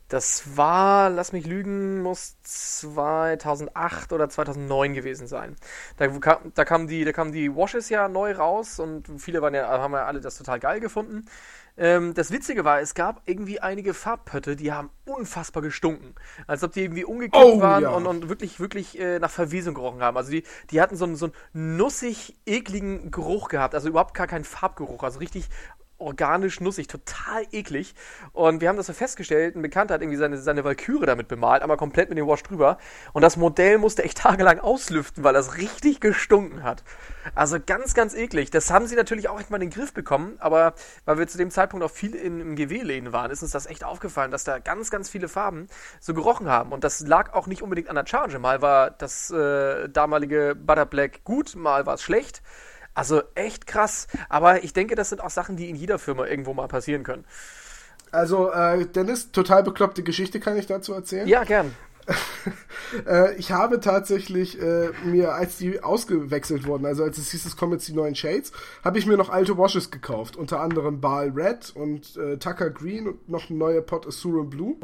das 0.09 0.57
war, 0.57 1.11
lass 1.11 1.33
mich 1.33 1.47
lügen, 1.47 2.03
muss 2.03 2.37
2008 2.43 4.13
oder 4.13 4.29
2009 4.29 4.95
gewesen 4.95 5.27
sein. 5.27 5.57
Da, 5.97 6.09
kam, 6.09 6.53
da, 6.55 6.65
kamen 6.65 6.87
die, 6.87 7.05
da 7.05 7.13
kamen 7.13 7.33
die 7.33 7.55
Washes 7.55 7.89
ja 7.89 8.09
neu 8.09 8.33
raus 8.33 8.79
und 8.79 9.09
viele 9.21 9.43
waren 9.43 9.55
ja, 9.55 9.67
haben 9.67 9.93
ja 9.95 10.05
alle 10.05 10.21
das 10.21 10.39
total 10.39 10.61
geil 10.61 10.81
gefunden. 10.81 11.27
Ähm, 11.79 12.15
das 12.15 12.31
Witzige 12.31 12.65
war, 12.65 12.81
es 12.81 12.95
gab 12.95 13.21
irgendwie 13.27 13.61
einige 13.61 13.93
Farbpötte, 13.93 14.57
die 14.57 14.73
haben 14.73 14.91
unfassbar 15.05 15.63
gestunken. 15.63 16.15
Als 16.47 16.63
ob 16.63 16.73
die 16.73 16.83
irgendwie 16.83 17.05
umgekippt 17.05 17.45
Oh, 17.45 17.61
waren 17.61 17.83
ja. 17.83 17.91
und, 17.91 18.07
und 18.07 18.29
wirklich, 18.29 18.61
wirklich 18.61 18.99
äh, 18.99 19.19
nach 19.19 19.31
Verwesung 19.31 19.75
gerochen 19.75 20.03
haben. 20.03 20.17
Also 20.17 20.31
die, 20.31 20.45
die 20.71 20.81
hatten 20.81 20.97
so 20.97 21.05
einen, 21.05 21.17
so 21.17 21.27
einen 21.27 21.77
nussig, 21.77 22.37
ekligen 22.47 23.11
Geruch 23.11 23.49
gehabt. 23.49 23.75
Also 23.75 23.89
überhaupt 23.89 24.15
gar 24.15 24.27
keinen 24.27 24.45
Farbgeruch. 24.45 25.03
Also 25.03 25.19
richtig 25.19 25.49
organisch 25.99 26.61
nussig, 26.61 26.89
total 26.89 27.47
eklig. 27.53 27.95
Und 28.33 28.61
wir 28.61 28.69
haben 28.69 28.77
das 28.77 28.87
so 28.87 28.93
festgestellt, 28.93 29.57
ein 29.57 29.63
Bekannter 29.63 29.95
hat 29.95 30.03
irgendwie 30.03 30.19
seine, 30.19 30.39
seine 30.39 30.65
Valkyrie 30.65 31.07
damit 31.07 31.29
bemalt, 31.29 31.63
aber 31.63 31.77
komplett 31.77 32.09
mit 32.09 32.19
dem 32.19 32.27
Wash 32.27 32.43
drüber. 32.43 32.79
Und 33.13 33.23
das 33.23 33.37
Modell 33.37 33.79
musste 33.79 34.05
echt 34.05 34.19
tagelang 34.23 34.61
auslüften, 34.61 35.25
weil 35.25 35.35
das 35.35 35.57
richtig 35.57 36.01
gestunken 36.01 36.63
hat. 36.63 36.85
Also 37.35 37.59
ganz, 37.65 37.95
ganz 37.95 38.15
eklig. 38.15 38.51
Das 38.51 38.71
haben 38.71 38.87
sie 38.87 38.97
natürlich 38.97 39.29
auch 39.29 39.41
echt 39.41 39.51
mal 39.51 39.57
in 39.63 39.69
den 39.69 39.75
Griff 39.75 39.93
bekommen, 39.93 40.37
aber 40.39 40.75
weil 41.05 41.19
wir 41.19 41.27
zu 41.27 41.39
dem 41.39 41.51
Zeitpunkt 41.51 41.85
auch 41.85 41.91
viel 41.91 42.15
in, 42.15 42.41
im 42.41 42.57
GW-Läden 42.57 43.13
waren, 43.13 43.31
ist 43.31 43.43
uns 43.43 43.53
das 43.53 43.67
echt 43.67 43.85
aufgefallen, 43.85 44.31
dass 44.31 44.45
da 44.45 44.59
ganz, 44.59 44.91
ganz 44.91 45.09
viele 45.09 45.29
Farben 45.29 45.67
so 46.01 46.15
gerochen 46.15 46.49
haben. 46.49 46.73
Und 46.73 46.85
das 46.85 47.01
lag 47.01 47.33
auch 47.33 47.47
nicht 47.47 47.63
unbedingt 47.63 47.89
an 47.89 47.97
der 47.97 48.07
Charge. 48.07 48.39
Mal 48.39 48.63
war 48.63 48.91
das 48.91 49.31
äh, 49.31 49.89
damalige 49.89 50.55
Butter 50.55 50.87
Black 50.87 51.25
gut, 51.25 51.57
mal 51.57 51.87
war 51.87 51.95
es 51.95 52.03
schlecht. 52.03 52.43
Also 52.97 53.23
echt 53.35 53.67
krass. 53.67 54.09
Aber 54.31 54.65
ich 54.65 54.73
denke, 54.73 54.95
das 54.95 55.11
sind 55.11 55.23
auch 55.23 55.31
Sachen, 55.31 55.57
die 55.57 55.69
in 55.69 55.77
jeder 55.77 55.99
Firma 55.99 56.27
irgendwo 56.27 56.55
mal 56.55 56.67
passieren 56.67 57.03
können. 57.05 57.27
Also, 58.11 58.51
äh, 58.51 58.87
Dennis, 58.87 59.31
total 59.33 59.63
bekloppte 59.63 60.03
Geschichte 60.03 60.41
kann 60.41 60.57
ich 60.57 60.67
dazu 60.67 60.95
erzählen. 60.95 61.29
Ja, 61.29 61.45
gern. 61.45 61.75
Äh, 63.05 63.35
ich 63.35 63.51
habe 63.51 63.81
tatsächlich 63.81 64.63
äh, 64.63 64.91
mir, 65.05 65.35
als 65.35 65.59
die 65.59 65.83
ausgewechselt 65.83 66.65
wurden, 66.65 66.87
also 66.87 67.03
als 67.03 67.19
es 67.19 67.33
hieß, 67.33 67.45
es 67.45 67.57
kommen 67.57 67.73
jetzt 67.73 67.89
die 67.89 67.95
neuen 67.95 68.15
Shades, 68.15 68.53
habe 68.85 68.99
ich 68.99 69.07
mir 69.07 69.17
noch 69.17 69.29
alte 69.29 69.59
Washes 69.59 69.91
gekauft. 69.91 70.37
Unter 70.37 70.61
anderem 70.61 71.01
Baal 71.01 71.31
Red 71.31 71.75
und 71.75 72.17
äh, 72.17 72.37
Tucker 72.39 72.71
Green 72.71 73.09
und 73.09 73.29
noch 73.29 73.51
ein 73.51 73.59
neuer 73.59 73.81
Pot 73.81 74.07
Asuran 74.07 74.49
Blue. 74.51 74.77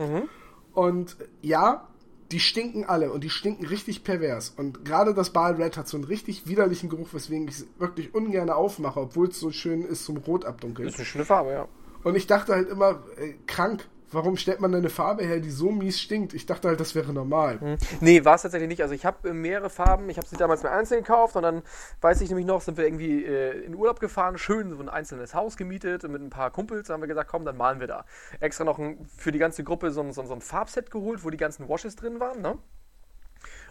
Und 0.74 1.16
ja, 1.42 1.88
die 2.32 2.40
stinken 2.40 2.84
alle 2.84 3.12
und 3.12 3.22
die 3.22 3.30
stinken 3.30 3.66
richtig 3.66 4.04
pervers. 4.04 4.52
Und 4.56 4.84
gerade 4.84 5.14
das 5.14 5.30
Baal 5.30 5.54
Red 5.54 5.76
hat 5.76 5.88
so 5.88 5.96
einen 5.96 6.04
richtig 6.04 6.46
widerlichen 6.46 6.88
Geruch, 6.88 7.08
weswegen 7.12 7.46
ich 7.46 7.56
es 7.56 7.66
wirklich 7.78 8.14
ungern 8.14 8.50
aufmache, 8.50 9.00
obwohl 9.00 9.28
es 9.28 9.38
so 9.38 9.50
schön 9.50 9.82
ist 9.82 10.04
zum 10.04 10.16
Rot 10.16 10.44
abdunkeln. 10.44 10.86
Das 10.86 10.94
ist 10.94 11.00
eine 11.00 11.06
schöne 11.06 11.24
Farbe, 11.24 11.50
ja. 11.52 11.68
Und 12.02 12.16
ich 12.16 12.26
dachte 12.26 12.54
halt 12.54 12.68
immer, 12.68 13.02
äh, 13.16 13.34
krank, 13.46 13.86
warum 14.12 14.36
stellt 14.36 14.60
man 14.60 14.74
eine 14.74 14.90
Farbe 14.90 15.24
her, 15.24 15.40
die 15.40 15.50
so 15.50 15.70
mies 15.70 16.00
stinkt? 16.00 16.34
Ich 16.34 16.46
dachte 16.46 16.68
halt, 16.68 16.80
das 16.80 16.94
wäre 16.94 17.12
normal. 17.12 17.78
Nee, 18.00 18.24
war 18.24 18.34
es 18.34 18.42
tatsächlich 18.42 18.68
nicht. 18.68 18.82
Also 18.82 18.94
ich 18.94 19.04
habe 19.04 19.28
äh, 19.28 19.32
mehrere 19.32 19.70
Farben. 19.70 20.08
Ich 20.08 20.16
habe 20.16 20.26
sie 20.26 20.36
damals 20.36 20.62
mir 20.62 20.70
einzeln 20.70 21.02
gekauft 21.02 21.36
und 21.36 21.42
dann 21.42 21.62
weiß 22.00 22.20
ich 22.20 22.28
nämlich 22.28 22.46
noch, 22.46 22.60
sind 22.60 22.76
wir 22.76 22.84
irgendwie 22.84 23.24
äh, 23.24 23.64
in 23.64 23.74
Urlaub 23.74 24.00
gefahren, 24.00 24.38
schön 24.38 24.70
so 24.70 24.80
ein 24.80 24.88
einzelnes 24.88 25.34
Haus 25.34 25.56
gemietet 25.56 26.02
mit 26.08 26.22
ein 26.22 26.30
paar 26.30 26.50
Kumpels. 26.50 26.88
Haben 26.90 27.02
wir 27.02 27.08
gesagt, 27.08 27.30
komm, 27.30 27.44
dann 27.44 27.56
malen 27.56 27.80
wir 27.80 27.86
da. 27.86 28.04
Extra 28.40 28.64
noch 28.64 28.78
ein, 28.78 29.06
für 29.16 29.32
die 29.32 29.38
ganze 29.38 29.64
Gruppe 29.64 29.90
so 29.90 30.00
ein, 30.00 30.12
so, 30.12 30.24
so 30.24 30.34
ein 30.34 30.40
Farbset 30.40 30.90
geholt, 30.90 31.24
wo 31.24 31.30
die 31.30 31.36
ganzen 31.36 31.68
Washes 31.68 31.96
drin 31.96 32.20
waren. 32.20 32.40
Ne? 32.40 32.58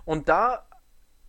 Und 0.05 0.29
da 0.29 0.65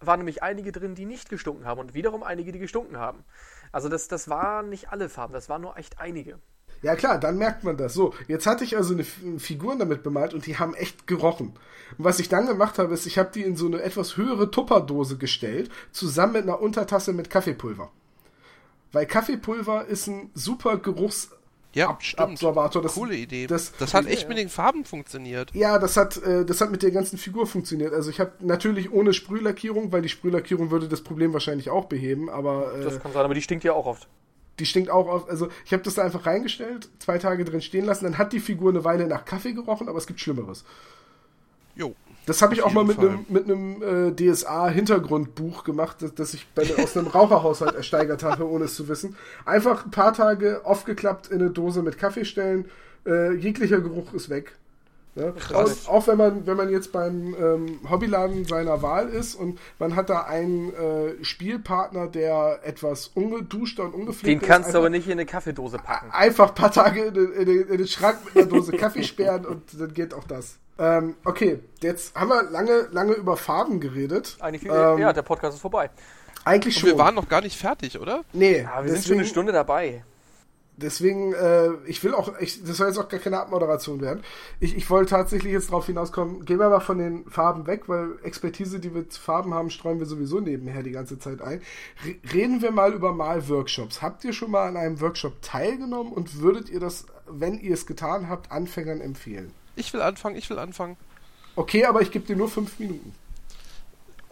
waren 0.01 0.19
nämlich 0.19 0.43
einige 0.43 0.73
drin, 0.73 0.95
die 0.95 1.07
nicht 1.07 1.29
gestunken 1.29 1.65
haben 1.65 1.81
und 1.81 1.95
wiederum 1.95 2.23
einige, 2.23 2.53
die 2.53 2.59
gestunken 2.59 2.99
haben. 2.99 3.25
Also 3.71 3.89
das, 3.89 4.09
das 4.09 4.29
waren 4.29 4.69
nicht 4.69 4.91
alle 4.91 5.09
Farben, 5.09 5.33
das 5.33 5.49
waren 5.49 5.63
nur 5.63 5.77
echt 5.77 6.01
einige. 6.01 6.41
Ja 6.83 6.97
klar, 6.97 7.19
dann 7.19 7.39
merkt 7.39 7.63
man 7.65 7.77
das. 7.77 7.95
So, 7.95 8.13
jetzt 8.29 8.47
hatte 8.47 8.65
ich 8.65 8.77
also 8.77 8.93
eine 8.95 9.05
Figuren 9.39 9.79
damit 9.79 10.03
bemalt 10.03 10.35
und 10.35 10.47
die 10.47 10.59
haben 10.59 10.75
echt 10.75 11.07
gerochen. 11.07 11.53
Und 11.99 12.05
was 12.05 12.19
ich 12.19 12.29
dann 12.29 12.47
gemacht 12.47 12.79
habe, 12.79 12.93
ist, 12.95 13.07
ich 13.07 13.19
habe 13.19 13.31
die 13.33 13.43
in 13.43 13.57
so 13.57 13.67
eine 13.67 13.83
etwas 13.83 14.17
höhere 14.17 14.51
Tupperdose 14.51 15.17
gestellt, 15.17 15.71
zusammen 15.93 16.33
mit 16.33 16.43
einer 16.43 16.61
Untertasse 16.61 17.13
mit 17.13 17.31
Kaffeepulver. 17.31 17.91
Weil 18.93 19.07
Kaffeepulver 19.07 19.87
ist 19.87 20.07
ein 20.09 20.31
super 20.35 20.77
Geruchs... 20.79 21.31
Ja, 21.75 21.89
Ab- 21.89 22.03
stimmt. 22.03 22.21
Absorbator, 22.33 22.83
das- 22.83 22.93
Coole 22.95 23.15
Idee. 23.17 23.47
das- 23.47 23.73
Das, 23.79 23.95
hat 23.95 24.07
echt 24.07 24.29
mit 24.29 24.37
den 24.37 24.51
Farben 24.51 24.85
funktioniert. 24.85 25.55
Ja, 25.55 25.79
das 25.79 25.97
hat, 25.97 26.19
äh, 26.23 26.45
das 26.45 26.61
hat 26.61 26.71
mit 26.71 26.83
der 26.83 26.91
ganzen 26.91 27.17
Figur 27.17 27.47
funktioniert. 27.47 27.95
Also 27.95 28.11
ich 28.11 28.21
habe 28.21 28.33
natürlich 28.41 28.93
ohne 28.93 29.15
Sprühlackierung, 29.15 29.91
weil 29.91 30.03
die 30.03 30.11
Sprühlackierung 30.11 30.71
würde 30.71 30.87
das 30.89 31.01
Problem 31.01 31.33
wahrscheinlich 31.33 31.71
auch 31.71 31.87
beheben, 31.87 32.29
aber 32.29 32.75
äh, 32.79 32.85
Das 32.85 33.01
kann 33.01 33.13
sein, 33.15 33.25
aber 33.25 33.33
die 33.33 33.41
stinkt 33.41 33.65
ja 33.65 33.73
auch 33.73 33.87
oft. 33.87 34.07
Die 34.59 34.67
stinkt 34.67 34.91
auch 34.91 35.09
auf. 35.09 35.29
Also 35.29 35.49
ich 35.65 35.73
habe 35.73 35.83
das 35.83 35.95
da 35.95 36.03
einfach 36.03 36.27
reingestellt, 36.27 36.89
zwei 36.99 37.19
Tage 37.19 37.45
drin 37.45 37.63
stehen 37.63 37.85
lassen, 37.85 38.05
dann 38.05 38.19
hat 38.19 38.33
die 38.33 38.41
Figur 38.41 38.71
eine 38.71 38.85
Weile 38.85 39.07
nach 39.07 39.25
Kaffee 39.25 39.53
gerochen, 39.53 39.89
aber 39.89 39.99
es 39.99 40.07
gibt 40.07 40.21
Schlimmeres. 40.21 40.65
Jo. 41.75 41.95
Das 42.27 42.41
habe 42.41 42.55
ich 42.55 42.63
auch 42.63 42.73
mal 42.73 42.85
mit 42.85 43.01
einem 43.01 43.27
mit 43.29 43.45
einem 43.45 43.83
äh, 43.83 44.15
DSA-Hintergrundbuch 44.15 45.65
gemacht, 45.65 45.97
das, 46.01 46.15
das 46.15 46.35
ich 46.35 46.47
bei, 46.55 46.63
aus 46.83 46.97
einem 46.97 47.09
Raucherhaushalt 47.09 47.75
ersteigert 47.75 48.23
habe, 48.23 48.49
ohne 48.49 48.67
es 48.67 48.77
zu 48.77 48.87
wissen. 48.89 49.17
Einfach 49.45 49.85
ein 49.85 49.91
paar 49.91 50.15
Tage 50.15 50.61
aufgeklappt 50.65 51.29
in 51.29 51.41
eine 51.41 51.51
Dose 51.51 51.83
mit 51.83 51.99
Kaffee 51.99 52.25
stellen, 52.25 52.67
äh, 53.07 53.33
jeglicher 53.35 53.81
Geruch 53.81 54.13
ist 54.15 54.29
weg. 54.29 54.53
Ne? 55.15 55.35
Krass. 55.39 55.87
Auch, 55.87 55.93
auch 55.95 56.07
wenn 56.07 56.17
man, 56.17 56.47
wenn 56.47 56.57
man 56.57 56.71
jetzt 56.71 56.91
beim 56.91 57.35
ähm, 57.39 57.81
Hobbyladen 57.91 58.47
seiner 58.47 58.81
Wahl 58.81 59.09
ist 59.09 59.35
und 59.35 59.59
man 59.79 59.95
hat 59.95 60.09
da 60.09 60.21
einen 60.23 60.73
äh, 60.75 61.23
Spielpartner, 61.23 62.07
der 62.07 62.61
etwas 62.65 63.09
ungeduschter 63.09 63.85
und 63.85 63.95
ungepflegt 63.95 64.27
Den 64.27 64.41
ist. 64.41 64.47
kannst 64.47 64.73
du 64.73 64.79
aber 64.79 64.89
nicht 64.89 65.07
in 65.07 65.13
eine 65.13 65.27
Kaffeedose 65.27 65.77
packen. 65.79 66.11
einfach 66.13 66.49
ein 66.49 66.55
paar 66.55 66.71
Tage 66.73 67.03
in, 67.05 67.15
den- 67.15 67.33
in, 67.33 67.45
den- 67.47 67.69
in 67.69 67.79
den 67.79 67.87
Schrank 67.87 68.19
mit 68.25 68.37
einer 68.37 68.47
Dose 68.47 68.73
Kaffee 68.73 69.03
sperren 69.05 69.45
und 69.45 69.63
dann 69.79 69.93
geht 69.93 70.15
auch 70.15 70.25
das. 70.25 70.57
Ähm, 70.79 71.17
okay, 71.27 71.61
jetzt 71.83 72.15
haben 72.17 72.31
wir 72.31 72.45
lange, 72.45 72.89
lange 72.93 73.13
über 73.13 73.37
Farben 73.37 73.81
geredet. 73.81 74.39
Eigentlich, 74.41 74.65
Ähm, 74.65 74.99
ja, 74.99 75.13
der 75.13 75.21
Podcast 75.23 75.57
ist 75.57 75.61
vorbei. 75.61 75.91
Eigentlich 76.45 76.77
Und 76.77 76.81
schon. 76.81 76.89
wir 76.91 76.99
waren 76.99 77.15
noch 77.15 77.29
gar 77.29 77.43
nicht 77.43 77.59
fertig, 77.59 78.01
oder? 78.01 78.23
nee, 78.33 78.63
Ja, 78.63 78.83
wir 78.83 78.85
sind 78.85 78.87
schon 78.87 78.95
deswegen, 78.95 79.21
eine 79.21 79.29
Stunde 79.29 79.53
dabei. 79.53 80.05
Deswegen 80.77 81.33
äh, 81.33 81.71
ich 81.87 82.03
will 82.03 82.15
auch, 82.15 82.39
ich, 82.39 82.63
das 82.65 82.77
soll 82.77 82.89
jetzt 82.89 82.99
auch 82.99 83.09
gar 83.09 83.21
keine 83.21 83.41
Abmoderation 83.41 84.01
werden. 84.01 84.23
Ich, 84.61 84.77
ich 84.77 84.89
wollte 84.91 85.11
tatsächlich 85.11 85.53
jetzt 85.53 85.71
drauf 85.71 85.87
hinauskommen, 85.87 86.45
gehen 86.45 86.59
wir 86.59 86.69
mal 86.69 86.81
von 86.81 86.99
den 86.99 87.25
Farben 87.31 87.67
weg, 87.67 87.89
weil 87.89 88.19
Expertise, 88.23 88.81
die 88.81 88.95
wir 88.95 89.09
zu 89.09 89.21
Farben 89.21 89.55
haben, 89.55 89.71
streuen 89.71 89.99
wir 89.99 90.07
sowieso 90.07 90.41
nebenher 90.41 90.83
die 90.83 90.93
ganze 90.93 91.19
Zeit 91.19 91.43
ein. 91.43 91.61
Re 92.05 92.15
reden 92.33 92.63
wir 92.63 92.71
mal 92.71 92.93
über 92.93 93.13
Malworkshops. 93.13 94.03
Habt 94.03 94.25
ihr 94.25 94.33
schon 94.33 94.51
mal 94.51 94.69
an 94.69 94.77
einem 94.77 95.01
Workshop 95.01 95.43
teilgenommen 95.43 96.13
und 96.13 96.41
würdet 96.41 96.69
ihr 96.71 96.81
das, 96.81 97.07
wenn 97.27 97.59
ihr 97.59 97.75
es 97.75 97.87
getan 97.87 98.29
habt, 98.29 98.51
Anfängern 98.51 99.01
empfehlen? 99.01 99.53
Ich 99.77 99.93
will 99.93 100.03
anfangen, 100.03 100.37
ich 100.37 100.49
will 100.51 100.59
anfangen. 100.59 100.97
Okay, 101.55 101.85
aber 101.85 102.01
ich 102.01 102.11
gebe 102.11 102.27
dir 102.27 102.37
nur 102.37 102.49
fünf 102.49 102.79
Minuten. 102.79 103.15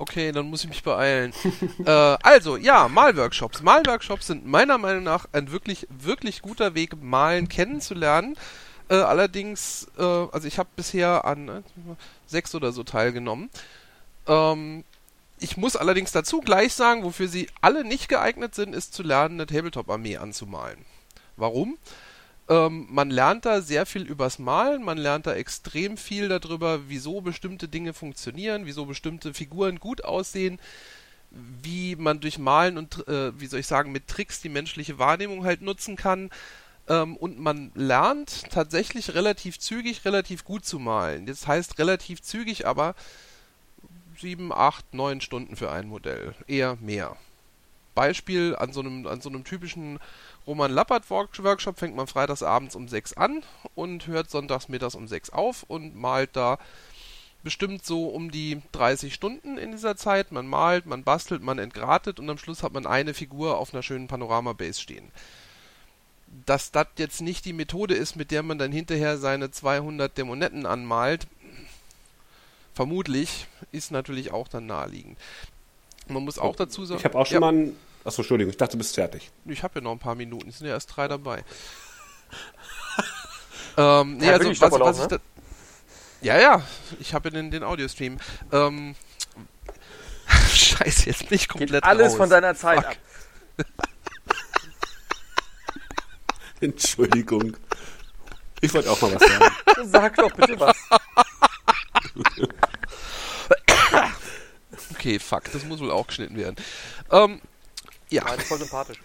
Okay, 0.01 0.32
dann 0.32 0.46
muss 0.46 0.62
ich 0.64 0.70
mich 0.70 0.82
beeilen. 0.82 1.34
äh, 1.84 1.90
also, 1.90 2.57
ja, 2.57 2.88
Malworkshops. 2.88 3.61
Malworkshops 3.61 4.28
sind 4.28 4.46
meiner 4.46 4.78
Meinung 4.78 5.03
nach 5.03 5.28
ein 5.32 5.53
wirklich, 5.53 5.86
wirklich 5.90 6.40
guter 6.40 6.74
Weg, 6.74 7.03
Malen 7.03 7.51
kennenzulernen. 7.51 8.34
Äh, 8.88 8.94
allerdings, 8.94 9.88
äh, 9.98 10.03
also 10.03 10.48
ich 10.48 10.59
habe 10.59 10.70
bisher 10.74 11.26
an 11.26 11.48
äh, 11.48 11.62
sechs 12.26 12.55
oder 12.55 12.72
so 12.72 12.82
teilgenommen. 12.82 13.51
Ähm, 14.26 14.84
ich 15.38 15.59
muss 15.59 15.76
allerdings 15.76 16.12
dazu 16.12 16.40
gleich 16.40 16.72
sagen, 16.72 17.05
wofür 17.05 17.28
sie 17.28 17.48
alle 17.61 17.84
nicht 17.84 18.09
geeignet 18.09 18.55
sind, 18.55 18.74
ist 18.74 18.94
zu 18.94 19.03
lernen, 19.03 19.34
eine 19.34 19.46
Tabletop-Armee 19.46 20.16
anzumalen. 20.16 20.78
Warum? 21.36 21.76
Ähm, 22.51 22.88
man 22.90 23.11
lernt 23.11 23.46
da 23.46 23.62
sehr 23.62 23.86
viel 23.86 24.03
übers 24.03 24.40
Malen, 24.40 24.82
man 24.82 24.98
lernt 24.98 25.26
da 25.26 25.34
extrem 25.34 25.96
viel 25.96 26.28
darüber, 26.28 26.88
wieso 26.88 27.20
bestimmte 27.20 27.68
Dinge 27.68 27.94
funktionieren, 27.94 28.66
wieso 28.66 28.86
bestimmte 28.86 29.32
Figuren 29.32 29.78
gut 29.78 30.05
aussehen, 30.05 30.59
wie 31.30 31.94
man 31.94 32.18
durch 32.18 32.38
Malen 32.38 32.76
und, 32.76 33.07
äh, 33.07 33.38
wie 33.38 33.46
soll 33.46 33.61
ich 33.61 33.68
sagen, 33.68 33.92
mit 33.92 34.09
Tricks 34.09 34.40
die 34.40 34.48
menschliche 34.48 34.98
Wahrnehmung 34.98 35.44
halt 35.44 35.62
nutzen 35.62 35.94
kann. 35.94 36.28
Ähm, 36.88 37.16
und 37.16 37.38
man 37.38 37.70
lernt 37.76 38.51
tatsächlich 38.51 39.14
relativ 39.14 39.61
zügig, 39.61 40.05
relativ 40.05 40.44
gut 40.44 40.64
zu 40.64 40.80
malen. 40.80 41.26
Das 41.26 41.46
heißt 41.46 41.78
relativ 41.78 42.20
zügig, 42.20 42.66
aber 42.66 42.96
sieben, 44.18 44.53
acht, 44.53 44.92
neun 44.92 45.20
Stunden 45.20 45.55
für 45.55 45.70
ein 45.70 45.86
Modell. 45.86 46.34
Eher 46.48 46.76
mehr. 46.80 47.16
Beispiel 47.94 48.57
an 48.57 48.72
so 48.72 48.80
einem, 48.80 49.07
an 49.07 49.20
so 49.20 49.28
einem 49.28 49.44
typischen 49.44 50.01
Roman 50.51 50.72
Lappert 50.72 51.09
Workshop 51.11 51.78
fängt 51.78 51.94
man 51.94 52.09
freitags 52.09 52.42
abends 52.42 52.74
um 52.74 52.88
sechs 52.88 53.12
an 53.12 53.44
und 53.76 54.09
hört 54.09 54.28
sonntags 54.30 54.68
mittags 54.68 54.96
um 54.96 55.07
sechs 55.07 55.30
auf 55.30 55.62
und 55.68 55.94
malt 55.94 56.30
da 56.32 56.59
bestimmt 57.44 57.86
so 57.86 58.09
um 58.09 58.32
die 58.32 58.61
30 58.72 59.14
Stunden 59.14 59.59
in 59.59 59.70
dieser 59.70 59.94
Zeit. 59.94 60.32
Man 60.32 60.48
malt, 60.48 60.86
man 60.86 61.05
bastelt, 61.05 61.40
man 61.40 61.61
entgratet 61.61 62.18
und 62.18 62.28
am 62.28 62.36
Schluss 62.36 62.64
hat 62.64 62.72
man 62.72 62.84
eine 62.84 63.14
Figur 63.14 63.59
auf 63.59 63.72
einer 63.72 63.84
schönen 63.84 64.09
Panorama-Base 64.09 64.80
stehen. 64.80 65.12
Dass 66.46 66.72
das 66.72 66.88
jetzt 66.96 67.20
nicht 67.20 67.44
die 67.44 67.53
Methode 67.53 67.94
ist, 67.94 68.16
mit 68.16 68.32
der 68.32 68.42
man 68.42 68.59
dann 68.59 68.72
hinterher 68.72 69.18
seine 69.18 69.53
200 69.53 70.18
Dämonetten 70.18 70.66
anmalt, 70.66 71.28
vermutlich, 72.74 73.46
ist 73.70 73.92
natürlich 73.92 74.32
auch 74.32 74.48
dann 74.48 74.66
naheliegend. 74.66 75.16
Man 76.09 76.24
muss 76.24 76.40
auch 76.40 76.57
dazu 76.57 76.84
sagen. 76.86 76.98
Ich 76.98 77.05
habe 77.05 77.16
auch 77.16 77.26
schon 77.26 77.34
ja, 77.34 77.40
mal 77.40 77.55
ein. 77.55 77.76
Achso, 78.05 78.22
Entschuldigung, 78.22 78.51
ich 78.51 78.57
dachte, 78.57 78.72
du 78.72 78.78
bist 78.78 78.94
fertig. 78.94 79.30
Ich 79.44 79.62
habe 79.62 79.74
ja 79.76 79.80
noch 79.82 79.92
ein 79.92 79.98
paar 79.98 80.14
Minuten, 80.14 80.48
es 80.48 80.59
sind 80.59 80.66
ja 80.66 80.74
erst 80.74 80.96
drei 80.96 81.07
dabei. 81.07 81.44
ähm, 83.76 84.16
nee, 84.16 84.26
ja, 84.26 84.32
also 84.32 84.48
was, 84.48 84.72
was 84.72 84.96
ich 84.96 85.03
ne? 85.03 85.09
da, 85.09 85.18
ja, 86.22 86.38
ja, 86.38 86.62
ich 86.98 87.14
habe 87.14 87.30
den, 87.30 87.51
den 87.51 87.62
Audiostream. 87.62 88.18
Ähm, 88.53 88.94
Scheiße, 90.55 91.07
jetzt 91.07 91.30
nicht 91.30 91.48
komplett 91.48 91.82
Geht 91.82 91.84
alles 91.84 92.12
raus. 92.12 92.16
von 92.16 92.30
deiner 92.30 92.55
Zeit 92.55 92.84
Fuck. 92.84 92.86
ab. 92.86 93.66
Entschuldigung. 96.61 97.57
Ich 98.61 98.74
wollte 98.74 98.90
auch 98.90 99.01
mal 99.01 99.14
was 99.14 99.22
sagen. 99.22 99.55
Sag 99.84 100.16
doch 100.16 100.30
bitte 100.32 100.61
was. 100.61 100.76
okay, 104.90 105.18
fuck, 105.18 105.51
das 105.51 105.64
muss 105.64 105.80
wohl 105.80 105.90
auch 105.90 106.07
geschnitten 106.07 106.36
werden. 106.36 106.57
Ähm, 107.11 107.40
ja. 108.11 108.24
Nein, 108.24 108.40
voll 108.40 108.58
sympathisch. 108.58 108.98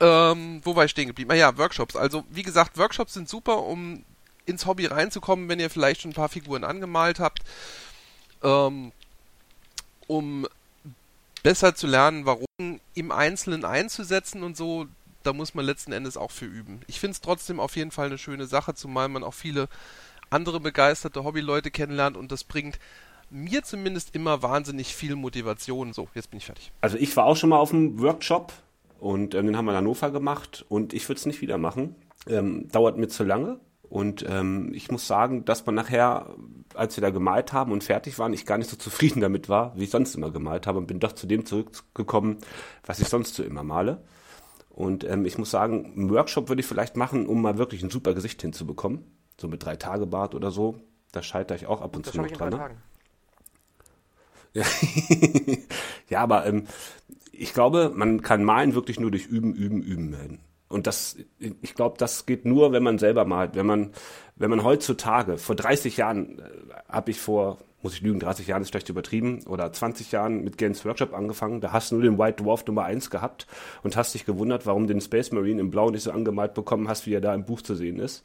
Ähm, 0.00 0.60
wo 0.64 0.74
war 0.74 0.84
ich 0.84 0.90
stehen 0.90 1.08
geblieben? 1.08 1.30
Ah 1.30 1.34
ja, 1.34 1.56
Workshops. 1.56 1.96
Also, 1.96 2.24
wie 2.30 2.42
gesagt, 2.42 2.76
Workshops 2.76 3.14
sind 3.14 3.28
super, 3.28 3.62
um 3.62 4.04
ins 4.46 4.66
Hobby 4.66 4.86
reinzukommen, 4.86 5.48
wenn 5.48 5.60
ihr 5.60 5.70
vielleicht 5.70 6.02
schon 6.02 6.10
ein 6.10 6.14
paar 6.14 6.28
Figuren 6.28 6.64
angemalt 6.64 7.20
habt, 7.20 7.40
ähm, 8.42 8.92
um 10.06 10.46
besser 11.42 11.74
zu 11.74 11.86
lernen, 11.86 12.26
warum 12.26 12.80
im 12.94 13.12
Einzelnen 13.12 13.64
einzusetzen 13.64 14.42
und 14.42 14.56
so, 14.56 14.86
da 15.22 15.32
muss 15.32 15.54
man 15.54 15.64
letzten 15.64 15.92
Endes 15.92 16.16
auch 16.16 16.30
für 16.30 16.46
üben. 16.46 16.80
Ich 16.86 17.00
finde 17.00 17.12
es 17.12 17.20
trotzdem 17.20 17.60
auf 17.60 17.76
jeden 17.76 17.90
Fall 17.90 18.06
eine 18.06 18.18
schöne 18.18 18.46
Sache, 18.46 18.74
zumal 18.74 19.08
man 19.08 19.24
auch 19.24 19.34
viele 19.34 19.68
andere 20.30 20.60
begeisterte 20.60 21.24
Hobbyleute 21.24 21.70
kennenlernt 21.70 22.16
und 22.16 22.32
das 22.32 22.44
bringt 22.44 22.78
mir 23.34 23.62
zumindest 23.64 24.14
immer 24.14 24.42
wahnsinnig 24.42 24.94
viel 24.94 25.16
Motivation. 25.16 25.92
So, 25.92 26.08
jetzt 26.14 26.30
bin 26.30 26.38
ich 26.38 26.46
fertig. 26.46 26.72
Also 26.80 26.96
ich 26.96 27.16
war 27.16 27.24
auch 27.24 27.36
schon 27.36 27.50
mal 27.50 27.58
auf 27.58 27.72
einem 27.72 28.00
Workshop 28.00 28.52
und 29.00 29.34
ähm, 29.34 29.46
den 29.46 29.56
haben 29.56 29.64
wir 29.66 29.72
in 29.72 29.78
Hannover 29.78 30.10
gemacht 30.10 30.64
und 30.68 30.94
ich 30.94 31.08
würde 31.08 31.18
es 31.18 31.26
nicht 31.26 31.40
wieder 31.40 31.58
machen. 31.58 31.96
Ähm, 32.26 32.68
dauert 32.70 32.96
mir 32.96 33.08
zu 33.08 33.24
lange 33.24 33.60
und 33.82 34.24
ähm, 34.28 34.72
ich 34.72 34.90
muss 34.90 35.06
sagen, 35.06 35.44
dass 35.44 35.66
man 35.66 35.74
nachher, 35.74 36.34
als 36.74 36.96
wir 36.96 37.02
da 37.02 37.10
gemalt 37.10 37.52
haben 37.52 37.72
und 37.72 37.84
fertig 37.84 38.18
waren, 38.18 38.32
ich 38.32 38.46
gar 38.46 38.56
nicht 38.56 38.70
so 38.70 38.76
zufrieden 38.76 39.20
damit 39.20 39.48
war, 39.48 39.76
wie 39.76 39.84
ich 39.84 39.90
sonst 39.90 40.14
immer 40.14 40.30
gemalt 40.30 40.66
habe 40.66 40.78
und 40.78 40.86
bin 40.86 41.00
doch 41.00 41.12
zu 41.12 41.26
dem 41.26 41.44
zurückgekommen, 41.44 42.38
was 42.86 43.00
ich 43.00 43.08
sonst 43.08 43.34
so 43.34 43.42
immer 43.42 43.62
male. 43.62 44.02
Und 44.70 45.04
ähm, 45.04 45.26
ich 45.26 45.38
muss 45.38 45.50
sagen, 45.50 45.92
einen 45.96 46.10
Workshop 46.10 46.48
würde 46.48 46.60
ich 46.60 46.66
vielleicht 46.66 46.96
machen, 46.96 47.26
um 47.26 47.42
mal 47.42 47.58
wirklich 47.58 47.82
ein 47.82 47.90
super 47.90 48.14
Gesicht 48.14 48.42
hinzubekommen. 48.42 49.04
So 49.40 49.48
mit 49.48 49.64
drei 49.64 49.76
Tage 49.76 50.06
Bart 50.06 50.34
oder 50.34 50.50
so. 50.50 50.76
Da 51.12 51.22
scheitere 51.22 51.56
ich 51.56 51.66
auch 51.66 51.80
ab 51.80 51.94
und, 51.94 52.06
und 52.06 52.12
zu 52.12 52.20
noch 52.20 52.30
dran. 52.30 52.78
Ja. 56.08 56.20
aber 56.20 56.46
ähm, 56.46 56.66
ich 57.32 57.54
glaube, 57.54 57.90
man 57.94 58.22
kann 58.22 58.44
malen 58.44 58.74
wirklich 58.74 59.00
nur 59.00 59.10
durch 59.10 59.26
Üben, 59.26 59.54
Üben, 59.54 59.82
Üben 59.82 60.12
werden. 60.12 60.40
Und 60.68 60.86
das, 60.86 61.16
ich 61.38 61.74
glaube, 61.74 61.96
das 61.98 62.26
geht 62.26 62.44
nur, 62.44 62.72
wenn 62.72 62.82
man 62.82 62.98
selber 62.98 63.24
malt. 63.24 63.54
Wenn 63.54 63.66
man, 63.66 63.92
wenn 64.36 64.50
man 64.50 64.64
heutzutage, 64.64 65.38
vor 65.38 65.54
30 65.54 65.96
Jahren 65.96 66.38
äh, 66.38 66.42
habe 66.88 67.10
ich 67.10 67.20
vor, 67.20 67.58
muss 67.82 67.94
ich 67.94 68.00
lügen, 68.00 68.18
30 68.18 68.46
Jahren 68.46 68.62
ist 68.62 68.70
schlecht 68.70 68.88
übertrieben, 68.88 69.44
oder 69.46 69.72
20 69.72 70.10
Jahren 70.10 70.42
mit 70.42 70.58
Games 70.58 70.84
Workshop 70.84 71.12
angefangen, 71.14 71.60
da 71.60 71.72
hast 71.72 71.90
du 71.90 71.96
nur 71.96 72.04
den 72.04 72.18
White 72.18 72.42
Dwarf 72.42 72.66
Nummer 72.66 72.84
1 72.84 73.10
gehabt 73.10 73.46
und 73.82 73.96
hast 73.96 74.14
dich 74.14 74.24
gewundert, 74.24 74.66
warum 74.66 74.86
den 74.86 75.00
Space 75.00 75.32
Marine 75.32 75.60
im 75.60 75.70
Blau 75.70 75.90
nicht 75.90 76.02
so 76.02 76.10
angemalt 76.10 76.54
bekommen 76.54 76.88
hast, 76.88 77.06
wie 77.06 77.14
er 77.14 77.20
da 77.20 77.34
im 77.34 77.44
Buch 77.44 77.60
zu 77.62 77.74
sehen 77.74 77.98
ist. 77.98 78.24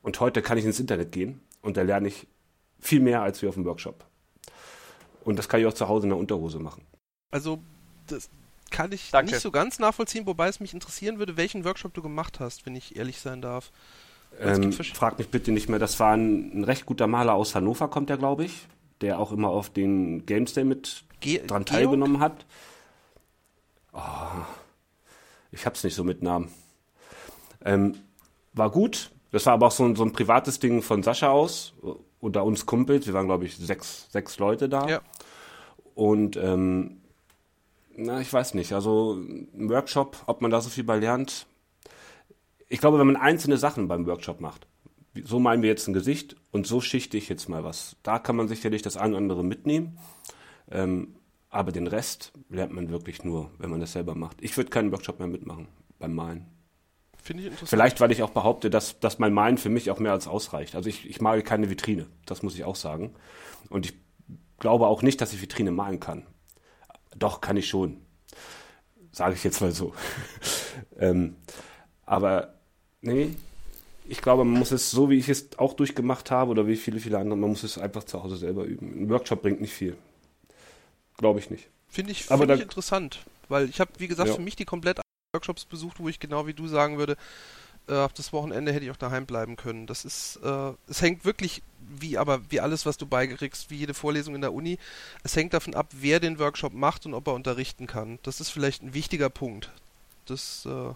Und 0.00 0.20
heute 0.20 0.42
kann 0.42 0.58
ich 0.58 0.64
ins 0.64 0.80
Internet 0.80 1.12
gehen 1.12 1.40
und 1.60 1.76
da 1.76 1.82
lerne 1.82 2.08
ich 2.08 2.26
viel 2.78 3.00
mehr 3.00 3.22
als 3.22 3.42
wir 3.42 3.48
auf 3.48 3.56
dem 3.56 3.64
Workshop. 3.64 4.06
Und 5.24 5.38
das 5.38 5.48
kann 5.48 5.60
ich 5.60 5.66
auch 5.66 5.74
zu 5.74 5.88
Hause 5.88 6.06
in 6.06 6.10
der 6.10 6.18
Unterhose 6.18 6.58
machen. 6.58 6.82
Also, 7.30 7.58
das, 8.06 8.28
kann 8.74 8.92
ich 8.92 9.10
Danke. 9.10 9.32
nicht 9.32 9.40
so 9.40 9.50
ganz 9.50 9.78
nachvollziehen, 9.78 10.26
wobei 10.26 10.48
es 10.48 10.58
mich 10.60 10.74
interessieren 10.74 11.18
würde, 11.18 11.36
welchen 11.36 11.64
Workshop 11.64 11.94
du 11.94 12.02
gemacht 12.02 12.40
hast, 12.40 12.66
wenn 12.66 12.74
ich 12.74 12.96
ehrlich 12.96 13.20
sein 13.20 13.40
darf. 13.40 13.70
Ähm, 14.40 14.72
frag 14.72 15.18
mich 15.18 15.28
bitte 15.28 15.52
nicht 15.52 15.68
mehr. 15.68 15.78
Das 15.78 16.00
war 16.00 16.16
ein, 16.16 16.58
ein 16.58 16.64
recht 16.64 16.84
guter 16.84 17.06
Maler 17.06 17.34
aus 17.34 17.54
Hannover, 17.54 17.86
kommt 17.88 18.10
der, 18.10 18.16
glaube 18.16 18.44
ich, 18.44 18.66
der 19.00 19.20
auch 19.20 19.30
immer 19.30 19.48
auf 19.48 19.70
den 19.70 20.26
Games 20.26 20.54
Day 20.54 20.64
mit 20.64 21.04
Ge 21.20 21.46
dran 21.46 21.64
teilgenommen 21.64 22.18
hat. 22.18 22.44
Oh, 23.92 24.00
ich 25.52 25.64
hab's 25.66 25.84
nicht 25.84 25.94
so 25.94 26.02
mit 26.02 26.20
Namen. 26.22 26.48
Ähm, 27.64 27.94
war 28.54 28.70
gut. 28.70 29.12
Das 29.30 29.46
war 29.46 29.52
aber 29.54 29.68
auch 29.68 29.72
so 29.72 29.84
ein, 29.84 29.94
so 29.94 30.04
ein 30.04 30.12
privates 30.12 30.58
Ding 30.58 30.82
von 30.82 31.04
Sascha 31.04 31.28
aus 31.28 31.74
unter 32.24 32.44
uns 32.44 32.66
Kumpels. 32.66 33.06
Wir 33.06 33.14
waren, 33.14 33.26
glaube 33.26 33.44
ich, 33.44 33.56
sechs, 33.56 34.10
sechs 34.10 34.38
Leute 34.38 34.68
da. 34.68 34.88
Ja. 34.88 35.00
Und 35.94 36.36
ähm, 36.36 37.02
na, 37.96 38.20
ich 38.20 38.32
weiß 38.32 38.54
nicht. 38.54 38.72
Also 38.72 39.14
ein 39.14 39.68
Workshop, 39.68 40.24
ob 40.26 40.40
man 40.40 40.50
da 40.50 40.60
so 40.60 40.70
viel 40.70 40.84
bei 40.84 40.96
lernt. 40.96 41.46
Ich 42.68 42.80
glaube, 42.80 42.98
wenn 42.98 43.06
man 43.06 43.16
einzelne 43.16 43.58
Sachen 43.58 43.86
beim 43.86 44.06
Workshop 44.06 44.40
macht, 44.40 44.66
so 45.22 45.38
meinen 45.38 45.62
wir 45.62 45.68
jetzt 45.68 45.86
ein 45.86 45.92
Gesicht 45.92 46.34
und 46.50 46.66
so 46.66 46.80
schichte 46.80 47.16
ich 47.16 47.28
jetzt 47.28 47.48
mal 47.48 47.62
was. 47.62 47.96
Da 48.02 48.18
kann 48.18 48.36
man 48.36 48.48
sicherlich 48.48 48.82
das 48.82 48.96
eine 48.96 49.12
oder 49.12 49.18
andere 49.18 49.44
mitnehmen. 49.44 49.98
Ähm, 50.70 51.14
aber 51.50 51.70
den 51.70 51.86
Rest 51.86 52.32
lernt 52.48 52.72
man 52.72 52.90
wirklich 52.90 53.22
nur, 53.22 53.50
wenn 53.58 53.70
man 53.70 53.78
das 53.78 53.92
selber 53.92 54.16
macht. 54.16 54.38
Ich 54.40 54.56
würde 54.56 54.70
keinen 54.70 54.90
Workshop 54.90 55.20
mehr 55.20 55.28
mitmachen 55.28 55.68
beim 56.00 56.14
Malen. 56.14 56.46
Finde 57.24 57.42
ich 57.42 57.46
interessant. 57.46 57.70
Vielleicht, 57.70 58.00
weil 58.02 58.12
ich 58.12 58.22
auch 58.22 58.30
behaupte, 58.30 58.68
dass, 58.68 59.00
dass 59.00 59.18
mein 59.18 59.32
Malen 59.32 59.56
für 59.56 59.70
mich 59.70 59.90
auch 59.90 59.98
mehr 59.98 60.12
als 60.12 60.28
ausreicht. 60.28 60.74
Also 60.74 60.90
ich, 60.90 61.08
ich 61.08 61.22
male 61.22 61.42
keine 61.42 61.70
Vitrine, 61.70 62.06
das 62.26 62.42
muss 62.42 62.54
ich 62.54 62.64
auch 62.64 62.76
sagen. 62.76 63.14
Und 63.70 63.86
ich 63.86 63.94
glaube 64.58 64.88
auch 64.88 65.00
nicht, 65.00 65.22
dass 65.22 65.32
ich 65.32 65.40
Vitrine 65.40 65.70
malen 65.70 66.00
kann. 66.00 66.26
Doch, 67.16 67.40
kann 67.40 67.56
ich 67.56 67.66
schon. 67.66 68.02
Sage 69.10 69.34
ich 69.36 69.42
jetzt 69.42 69.62
mal 69.62 69.72
so. 69.72 69.94
ähm, 70.98 71.36
aber 72.04 72.58
nee, 73.00 73.30
ich 74.06 74.20
glaube, 74.20 74.44
man 74.44 74.58
muss 74.58 74.70
es 74.70 74.90
so, 74.90 75.08
wie 75.08 75.16
ich 75.16 75.30
es 75.30 75.58
auch 75.58 75.72
durchgemacht 75.72 76.30
habe 76.30 76.50
oder 76.50 76.66
wie 76.66 76.76
viele, 76.76 77.00
viele 77.00 77.16
andere, 77.16 77.38
man 77.38 77.48
muss 77.48 77.62
es 77.62 77.78
einfach 77.78 78.04
zu 78.04 78.22
Hause 78.22 78.36
selber 78.36 78.64
üben. 78.64 79.04
Ein 79.04 79.08
Workshop 79.08 79.40
bringt 79.40 79.62
nicht 79.62 79.72
viel. 79.72 79.96
Glaube 81.16 81.38
ich 81.38 81.48
nicht. 81.48 81.70
Finde 81.88 82.12
ich, 82.12 82.26
find 82.26 82.50
ich 82.50 82.60
interessant, 82.60 83.20
weil 83.48 83.70
ich 83.70 83.80
habe, 83.80 83.92
wie 83.96 84.08
gesagt, 84.08 84.28
ja. 84.28 84.34
für 84.34 84.42
mich 84.42 84.56
die 84.56 84.66
komplett 84.66 85.03
Workshops 85.34 85.64
besucht, 85.64 86.00
wo 86.00 86.08
ich 86.08 86.20
genau 86.20 86.46
wie 86.46 86.54
du 86.54 86.66
sagen 86.66 86.96
würde, 86.96 87.16
äh, 87.88 87.94
auf 87.94 88.12
das 88.14 88.32
Wochenende 88.32 88.72
hätte 88.72 88.86
ich 88.86 88.90
auch 88.90 88.96
daheim 88.96 89.26
bleiben 89.26 89.56
können. 89.56 89.86
Das 89.86 90.04
ist, 90.04 90.40
äh, 90.42 90.72
es 90.88 91.02
hängt 91.02 91.24
wirklich, 91.24 91.62
wie 91.80 92.16
aber 92.16 92.40
wie 92.50 92.60
alles, 92.60 92.86
was 92.86 92.96
du 92.96 93.06
beikriegst, 93.06 93.70
wie 93.70 93.76
jede 93.76 93.92
Vorlesung 93.92 94.34
in 94.34 94.40
der 94.40 94.54
Uni, 94.54 94.78
es 95.22 95.36
hängt 95.36 95.52
davon 95.52 95.74
ab, 95.74 95.88
wer 95.92 96.20
den 96.20 96.38
Workshop 96.38 96.72
macht 96.72 97.04
und 97.04 97.12
ob 97.12 97.26
er 97.26 97.34
unterrichten 97.34 97.86
kann. 97.86 98.18
Das 98.22 98.40
ist 98.40 98.48
vielleicht 98.48 98.82
ein 98.82 98.94
wichtiger 98.94 99.28
Punkt. 99.28 99.70
Das 100.24 100.66
äh 100.66 100.94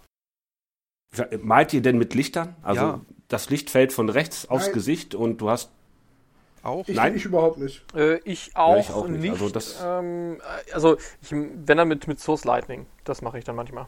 Malt 1.42 1.72
ihr 1.72 1.80
denn 1.80 1.96
mit 1.96 2.14
Lichtern? 2.14 2.54
Also 2.62 2.80
ja. 2.82 3.00
das 3.28 3.48
Licht 3.48 3.70
fällt 3.70 3.94
von 3.94 4.10
rechts 4.10 4.46
aufs 4.48 4.66
Nein. 4.66 4.74
Gesicht 4.74 5.14
und 5.14 5.40
du 5.40 5.48
hast 5.48 5.70
auch? 6.62 6.86
Ich, 6.86 6.96
Nein, 6.96 7.14
ich 7.16 7.24
überhaupt 7.24 7.58
nicht. 7.58 7.82
Äh, 7.94 8.18
ich, 8.24 8.54
auch 8.54 8.74
ja, 8.74 8.80
ich, 8.80 8.90
auch 8.90 9.08
nicht. 9.08 9.22
nicht. 9.22 9.32
Also, 9.32 9.48
das 9.48 9.82
ähm, 9.82 10.40
also 10.72 10.96
ich, 11.22 11.30
wenn 11.30 11.76
dann 11.78 11.88
mit, 11.88 12.06
mit 12.08 12.20
Source 12.20 12.44
Lightning. 12.44 12.86
Das 13.04 13.22
mache 13.22 13.38
ich 13.38 13.44
dann 13.44 13.56
manchmal. 13.56 13.86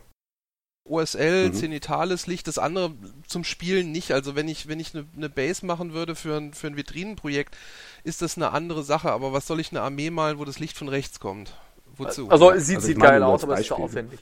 OSL, 0.91 1.49
mhm. 1.49 1.55
zenitales 1.55 2.27
Licht, 2.27 2.49
das 2.49 2.59
andere 2.59 2.93
zum 3.27 3.45
Spielen 3.45 3.93
nicht. 3.93 4.13
Also 4.13 4.35
wenn 4.35 4.49
ich, 4.49 4.69
wenn 4.69 4.81
ich 4.81 4.95
eine, 4.95 5.07
eine 5.17 5.29
Base 5.29 5.65
machen 5.65 5.93
würde 5.93 6.15
für 6.15 6.37
ein, 6.37 6.53
für 6.53 6.67
ein 6.67 6.77
Vitrinenprojekt, 6.77 7.57
ist 8.05 8.23
das 8.23 8.37
eine 8.37 8.51
andere 8.51 8.83
Sache. 8.83 9.13
Aber 9.13 9.33
was 9.33 9.47
soll 9.47 9.61
ich 9.61 9.71
eine 9.71 9.83
Armee 9.83 10.11
malen, 10.11 10.39
wo 10.39 10.45
das 10.45 10.59
Licht 10.59 10.77
von 10.77 10.89
rechts 10.89 11.21
kommt? 11.21 11.55
Wozu? 11.97 12.29
Also 12.29 12.51
es 12.51 12.67
sieht, 12.67 12.77
also 12.77 12.89
sieht 12.89 13.01
geil 13.01 13.23
aus, 13.23 13.45
aber 13.45 13.55
es 13.55 13.61
ist 13.61 13.69
zu 13.69 13.77
aufwendig. 13.77 14.21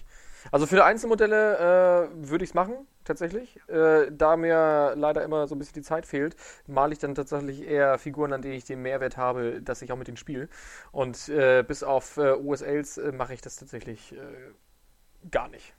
Also 0.50 0.66
für 0.66 0.84
Einzelmodelle 0.84 2.08
äh, 2.12 2.28
würde 2.28 2.44
ich 2.44 2.50
es 2.50 2.54
machen, 2.54 2.74
tatsächlich. 3.04 3.60
Äh, 3.68 4.10
da 4.10 4.36
mir 4.36 4.94
leider 4.96 5.22
immer 5.22 5.46
so 5.46 5.54
ein 5.54 5.58
bisschen 5.58 5.74
die 5.74 5.82
Zeit 5.82 6.06
fehlt, 6.06 6.36
male 6.66 6.92
ich 6.92 6.98
dann 6.98 7.14
tatsächlich 7.14 7.66
eher 7.66 7.98
Figuren, 7.98 8.32
an 8.32 8.42
denen 8.42 8.54
ich 8.54 8.64
den 8.64 8.82
Mehrwert 8.82 9.16
habe, 9.16 9.60
dass 9.62 9.82
ich 9.82 9.92
auch 9.92 9.96
mit 9.96 10.08
denen 10.08 10.16
spiele. 10.16 10.48
Und 10.92 11.28
äh, 11.28 11.62
bis 11.66 11.82
auf 11.82 12.16
äh, 12.16 12.32
OSLs 12.32 12.98
äh, 12.98 13.12
mache 13.12 13.34
ich 13.34 13.40
das 13.40 13.56
tatsächlich 13.56 14.12
äh, 14.12 15.28
gar 15.30 15.48
nicht. 15.48 15.74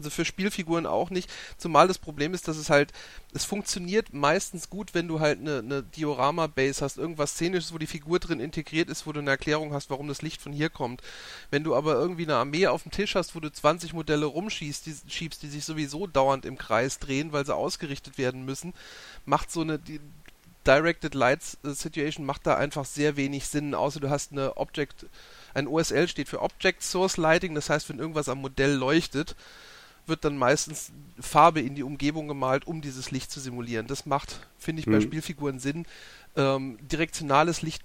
Also 0.00 0.10
für 0.10 0.24
Spielfiguren 0.24 0.86
auch 0.86 1.10
nicht. 1.10 1.30
Zumal 1.58 1.86
das 1.86 1.98
Problem 1.98 2.34
ist, 2.34 2.48
dass 2.48 2.56
es 2.56 2.70
halt, 2.70 2.92
es 3.34 3.44
funktioniert 3.44 4.12
meistens 4.12 4.70
gut, 4.70 4.94
wenn 4.94 5.08
du 5.08 5.20
halt 5.20 5.38
eine, 5.40 5.58
eine 5.58 5.82
Diorama-Base 5.82 6.82
hast, 6.82 6.98
irgendwas 6.98 7.32
Szenisches, 7.32 7.72
wo 7.72 7.78
die 7.78 7.86
Figur 7.86 8.18
drin 8.18 8.40
integriert 8.40 8.88
ist, 8.88 9.06
wo 9.06 9.12
du 9.12 9.20
eine 9.20 9.30
Erklärung 9.30 9.74
hast, 9.74 9.90
warum 9.90 10.08
das 10.08 10.22
Licht 10.22 10.40
von 10.40 10.52
hier 10.52 10.70
kommt. 10.70 11.02
Wenn 11.50 11.64
du 11.64 11.74
aber 11.74 11.94
irgendwie 11.94 12.24
eine 12.24 12.36
Armee 12.36 12.66
auf 12.66 12.82
dem 12.82 12.92
Tisch 12.92 13.14
hast, 13.14 13.34
wo 13.34 13.40
du 13.40 13.52
20 13.52 13.92
Modelle 13.92 14.26
rumschießt, 14.26 14.86
die, 14.86 14.94
schiebst, 15.06 15.42
die 15.42 15.48
sich 15.48 15.64
sowieso 15.64 16.06
dauernd 16.06 16.46
im 16.46 16.56
Kreis 16.58 16.98
drehen, 16.98 17.32
weil 17.32 17.44
sie 17.44 17.54
ausgerichtet 17.54 18.16
werden 18.16 18.44
müssen, 18.44 18.72
macht 19.26 19.50
so 19.50 19.60
eine, 19.60 19.78
die, 19.78 20.00
Directed 20.66 21.14
Lights 21.14 21.56
Situation 21.62 22.26
macht 22.26 22.46
da 22.46 22.56
einfach 22.56 22.84
sehr 22.84 23.16
wenig 23.16 23.46
Sinn, 23.46 23.74
außer 23.74 24.00
du 24.00 24.10
hast 24.10 24.32
eine 24.32 24.56
Object, 24.58 25.06
ein 25.54 25.66
OSL 25.66 26.06
steht 26.06 26.28
für 26.28 26.42
Object 26.42 26.82
Source 26.82 27.16
Lighting, 27.16 27.54
das 27.54 27.70
heißt, 27.70 27.88
wenn 27.88 27.98
irgendwas 27.98 28.28
am 28.28 28.38
Modell 28.38 28.74
leuchtet, 28.74 29.36
wird 30.10 30.26
dann 30.26 30.36
meistens 30.36 30.92
Farbe 31.18 31.60
in 31.60 31.74
die 31.74 31.82
Umgebung 31.82 32.28
gemalt, 32.28 32.66
um 32.66 32.82
dieses 32.82 33.10
Licht 33.10 33.30
zu 33.30 33.40
simulieren. 33.40 33.86
Das 33.86 34.04
macht, 34.04 34.46
finde 34.58 34.80
ich, 34.80 34.86
mhm. 34.86 34.92
bei 34.92 35.00
Spielfiguren 35.00 35.58
Sinn. 35.58 35.86
Ähm, 36.36 36.78
direktionales 36.82 37.62
Licht 37.62 37.82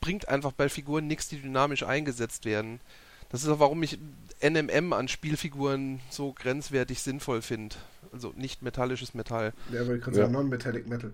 bringt 0.00 0.28
einfach 0.28 0.52
bei 0.52 0.68
Figuren 0.70 1.06
nichts, 1.06 1.28
die 1.28 1.40
dynamisch 1.40 1.82
eingesetzt 1.82 2.46
werden. 2.46 2.80
Das 3.28 3.42
ist 3.42 3.48
auch, 3.48 3.58
warum 3.58 3.82
ich 3.82 3.98
NMM 4.40 4.92
an 4.92 5.08
Spielfiguren 5.08 6.00
so 6.10 6.32
grenzwertig 6.32 7.02
sinnvoll 7.02 7.42
finde. 7.42 7.76
Also 8.12 8.32
nicht 8.36 8.62
metallisches 8.62 9.14
Metall. 9.14 9.52
Ja, 9.72 9.86
weil 9.86 9.96
ich 9.96 10.02
gerade 10.02 10.16
ja. 10.16 10.22
sagen, 10.24 10.32
Non-Metallic 10.32 10.88
Metal. 10.88 11.12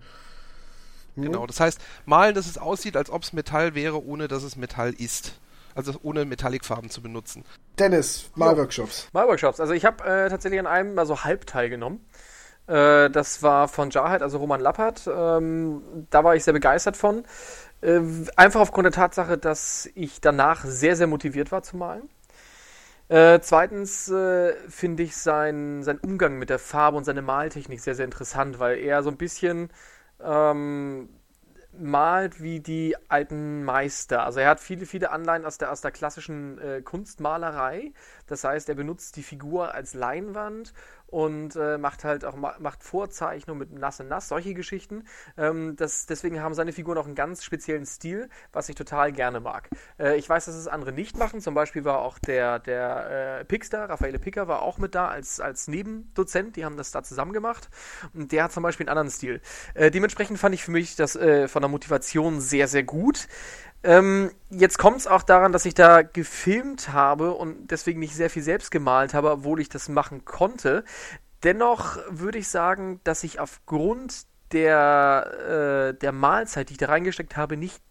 Hm? 1.16 1.24
Genau, 1.24 1.46
das 1.46 1.60
heißt, 1.60 1.80
malen, 2.06 2.34
dass 2.34 2.46
es 2.46 2.58
aussieht, 2.58 2.96
als 2.96 3.10
ob 3.10 3.22
es 3.22 3.32
Metall 3.32 3.74
wäre, 3.74 4.04
ohne 4.04 4.28
dass 4.28 4.42
es 4.42 4.56
Metall 4.56 4.92
ist. 4.92 5.34
Also 5.74 5.94
ohne 6.02 6.24
Metallic-Farben 6.24 6.90
zu 6.90 7.02
benutzen. 7.02 7.44
Dennis, 7.78 8.30
Malworkshops. 8.34 9.08
Malworkshops. 9.12 9.60
Also 9.60 9.72
ich 9.72 9.84
habe 9.84 10.04
äh, 10.04 10.28
tatsächlich 10.28 10.60
an 10.60 10.66
einem 10.66 10.94
mal 10.94 11.06
so 11.06 11.24
halb 11.24 11.46
teilgenommen. 11.46 12.04
Äh, 12.66 13.10
das 13.10 13.42
war 13.42 13.68
von 13.68 13.90
Jarhead, 13.90 14.22
also 14.22 14.38
Roman 14.38 14.60
Lappert. 14.60 15.06
Ähm, 15.06 16.06
da 16.10 16.24
war 16.24 16.36
ich 16.36 16.44
sehr 16.44 16.52
begeistert 16.52 16.96
von. 16.96 17.24
Äh, 17.80 18.00
einfach 18.36 18.60
aufgrund 18.60 18.84
der 18.84 18.92
Tatsache, 18.92 19.38
dass 19.38 19.88
ich 19.94 20.20
danach 20.20 20.64
sehr, 20.64 20.96
sehr 20.96 21.06
motiviert 21.06 21.52
war 21.52 21.62
zu 21.62 21.76
malen. 21.76 22.08
Äh, 23.08 23.40
zweitens 23.40 24.08
äh, 24.08 24.54
finde 24.68 25.02
ich 25.02 25.16
sein, 25.16 25.82
sein 25.82 25.98
Umgang 25.98 26.38
mit 26.38 26.48
der 26.48 26.58
Farbe 26.58 26.96
und 26.96 27.04
seine 27.04 27.20
Maltechnik 27.20 27.80
sehr, 27.80 27.94
sehr 27.94 28.06
interessant, 28.06 28.58
weil 28.58 28.78
er 28.78 29.02
so 29.02 29.10
ein 29.10 29.16
bisschen 29.16 29.70
ähm, 30.22 31.10
malt 31.72 32.42
wie 32.42 32.60
die 32.60 32.96
alten 33.08 33.64
Meister. 33.64 34.24
Also 34.24 34.40
er 34.40 34.50
hat 34.50 34.60
viele, 34.60 34.86
viele 34.86 35.10
Anleihen 35.10 35.44
aus 35.44 35.58
der, 35.58 35.72
aus 35.72 35.80
der 35.80 35.90
klassischen 35.90 36.58
äh, 36.58 36.82
Kunstmalerei. 36.82 37.92
Das 38.32 38.44
heißt, 38.44 38.68
er 38.70 38.74
benutzt 38.74 39.16
die 39.16 39.22
Figur 39.22 39.74
als 39.74 39.92
Leinwand 39.92 40.72
und 41.06 41.56
äh, 41.56 41.76
macht 41.76 42.04
halt 42.04 42.24
auch 42.24 42.36
macht 42.36 42.82
Vorzeichnungen 42.82 43.58
mit 43.58 43.78
Nass 43.78 44.00
und 44.00 44.08
Nass, 44.08 44.28
solche 44.28 44.54
Geschichten. 44.54 45.04
Ähm, 45.36 45.76
das, 45.76 46.06
deswegen 46.06 46.40
haben 46.40 46.54
seine 46.54 46.72
Figuren 46.72 46.96
auch 46.96 47.04
einen 47.04 47.14
ganz 47.14 47.44
speziellen 47.44 47.84
Stil, 47.84 48.30
was 48.50 48.70
ich 48.70 48.74
total 48.74 49.12
gerne 49.12 49.38
mag. 49.38 49.68
Äh, 49.98 50.16
ich 50.16 50.26
weiß, 50.26 50.46
dass 50.46 50.54
es 50.54 50.68
andere 50.68 50.92
nicht 50.92 51.18
machen. 51.18 51.42
Zum 51.42 51.52
Beispiel 51.52 51.84
war 51.84 51.98
auch 51.98 52.18
der, 52.18 52.58
der 52.58 53.40
äh, 53.40 53.44
Pixter, 53.44 53.90
Raffaele 53.90 54.18
Picker, 54.18 54.48
war 54.48 54.62
auch 54.62 54.78
mit 54.78 54.94
da 54.94 55.08
als, 55.08 55.38
als 55.38 55.68
Nebendozent. 55.68 56.56
Die 56.56 56.64
haben 56.64 56.78
das 56.78 56.92
da 56.92 57.02
zusammen 57.02 57.34
gemacht. 57.34 57.68
Und 58.14 58.32
der 58.32 58.44
hat 58.44 58.52
zum 58.52 58.62
Beispiel 58.62 58.84
einen 58.84 58.96
anderen 58.96 59.10
Stil. 59.10 59.42
Äh, 59.74 59.90
dementsprechend 59.90 60.38
fand 60.38 60.54
ich 60.54 60.64
für 60.64 60.70
mich 60.70 60.96
das 60.96 61.14
äh, 61.14 61.46
von 61.46 61.60
der 61.60 61.68
Motivation 61.68 62.40
sehr, 62.40 62.68
sehr 62.68 62.84
gut. 62.84 63.28
Ähm, 63.84 64.30
jetzt 64.50 64.78
kommt 64.78 64.98
es 64.98 65.06
auch 65.06 65.22
daran, 65.22 65.52
dass 65.52 65.64
ich 65.64 65.74
da 65.74 66.02
gefilmt 66.02 66.92
habe 66.92 67.32
und 67.32 67.70
deswegen 67.70 68.00
nicht 68.00 68.14
sehr 68.14 68.30
viel 68.30 68.42
selbst 68.42 68.70
gemalt 68.70 69.14
habe, 69.14 69.30
obwohl 69.30 69.60
ich 69.60 69.68
das 69.68 69.88
machen 69.88 70.24
konnte. 70.24 70.84
Dennoch 71.42 71.98
würde 72.08 72.38
ich 72.38 72.48
sagen, 72.48 73.00
dass 73.02 73.24
ich 73.24 73.40
aufgrund 73.40 74.26
der, 74.52 75.92
äh, 75.94 75.98
der 75.98 76.12
Mahlzeit, 76.12 76.68
die 76.68 76.74
ich 76.74 76.78
da 76.78 76.86
reingesteckt 76.86 77.36
habe, 77.36 77.56
nicht 77.56 77.82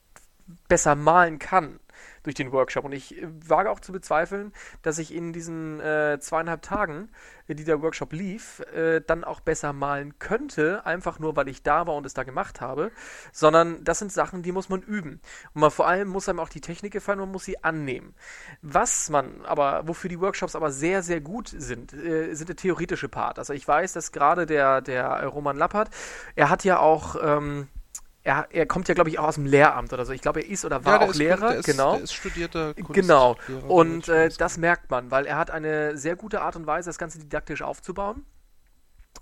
besser 0.68 0.96
malen 0.96 1.40
kann 1.40 1.80
durch 2.24 2.36
den 2.36 2.52
Workshop. 2.52 2.86
Und 2.86 2.92
ich 2.92 3.22
äh, 3.22 3.28
wage 3.48 3.70
auch 3.70 3.80
zu 3.80 3.92
bezweifeln, 3.92 4.54
dass 4.82 4.98
ich 4.98 5.14
in 5.14 5.34
diesen 5.34 5.80
äh, 5.80 6.18
zweieinhalb 6.20 6.62
Tagen, 6.62 7.10
äh, 7.48 7.56
die 7.56 7.64
der 7.64 7.82
Workshop 7.82 8.14
lief, 8.14 8.62
äh, 8.74 9.02
dann 9.02 9.24
auch 9.24 9.40
besser 9.40 9.74
malen 9.74 10.18
könnte, 10.20 10.86
einfach 10.86 11.20
nur, 11.20 11.36
weil 11.36 11.48
ich 11.48 11.64
da 11.64 11.88
war 11.88 11.96
und 11.96 12.06
es 12.06 12.14
da 12.14 12.24
gemacht 12.24 12.62
habe, 12.62 12.92
sondern 13.32 13.84
das 13.84 14.00
sind 14.00 14.12
Sachen, 14.12 14.44
die 14.44 14.52
muss 14.52 14.70
man 14.70 14.82
üben. 14.82 15.22
Und 15.54 15.62
man 15.62 15.72
vor 15.72 15.88
allem 15.88 16.08
muss 16.08 16.30
einem 16.30 16.40
auch 16.40 16.50
die 16.50 16.62
Technik 16.62 16.94
gefallen, 16.94 17.20
man 17.20 17.32
muss 17.32 17.46
sie 17.46 17.64
annehmen. 17.64 18.14
Was 18.62 19.10
man 19.10 19.46
aber, 19.46 19.88
wofür 19.88 20.10
die 20.10 20.20
Workshops 20.20 20.56
aber 20.56 20.72
sehr, 20.72 21.04
sehr 21.04 21.22
gut 21.22 21.50
sind, 21.50 21.94
äh, 21.94 22.34
sind 22.34 22.50
der 22.50 22.56
theoretische 22.56 23.10
Part. 23.10 23.40
Also 23.40 23.54
ich 23.54 23.68
weiß, 23.68 23.94
dass 23.94 24.12
gerade 24.12 24.46
der, 24.46 24.82
der 24.82 25.26
Roman 25.26 25.58
Lappert, 25.58 25.90
er 26.36 26.50
hat 26.50 26.64
ja 26.64 26.80
auch... 26.80 27.16
Ähm, 27.22 27.68
er, 28.24 28.48
er 28.52 28.66
kommt 28.66 28.88
ja, 28.88 28.94
glaube 28.94 29.10
ich, 29.10 29.20
auch 29.20 29.28
aus 29.28 29.36
dem 29.36 29.46
Lehramt 29.46 29.92
oder 29.94 30.06
so. 30.06 30.14
Ich 30.14 30.22
glaube, 30.22 30.42
er 30.42 30.48
ist 30.48 30.64
oder 30.64 30.86
war 30.86 31.02
ja, 31.02 31.10
auch 31.10 31.14
Lehrer. 31.14 31.56
Ist, 31.56 31.66
genau. 31.66 31.98
Ist 31.98 32.14
studierter 32.14 32.74
Kunst 32.76 32.94
Genau. 32.94 33.36
Und 33.68 34.10
äh, 34.10 34.30
das 34.38 34.58
merkt 34.58 34.92
man, 34.92 35.10
weil 35.10 35.26
er 35.26 35.38
hat 35.38 35.50
eine 35.50 35.98
sehr 35.98 36.16
gute 36.16 36.42
Art 36.42 36.56
und 36.56 36.68
Weise, 36.68 36.90
das 36.90 36.98
Ganze 36.98 37.20
didaktisch 37.20 37.62
aufzubauen. 37.62 38.26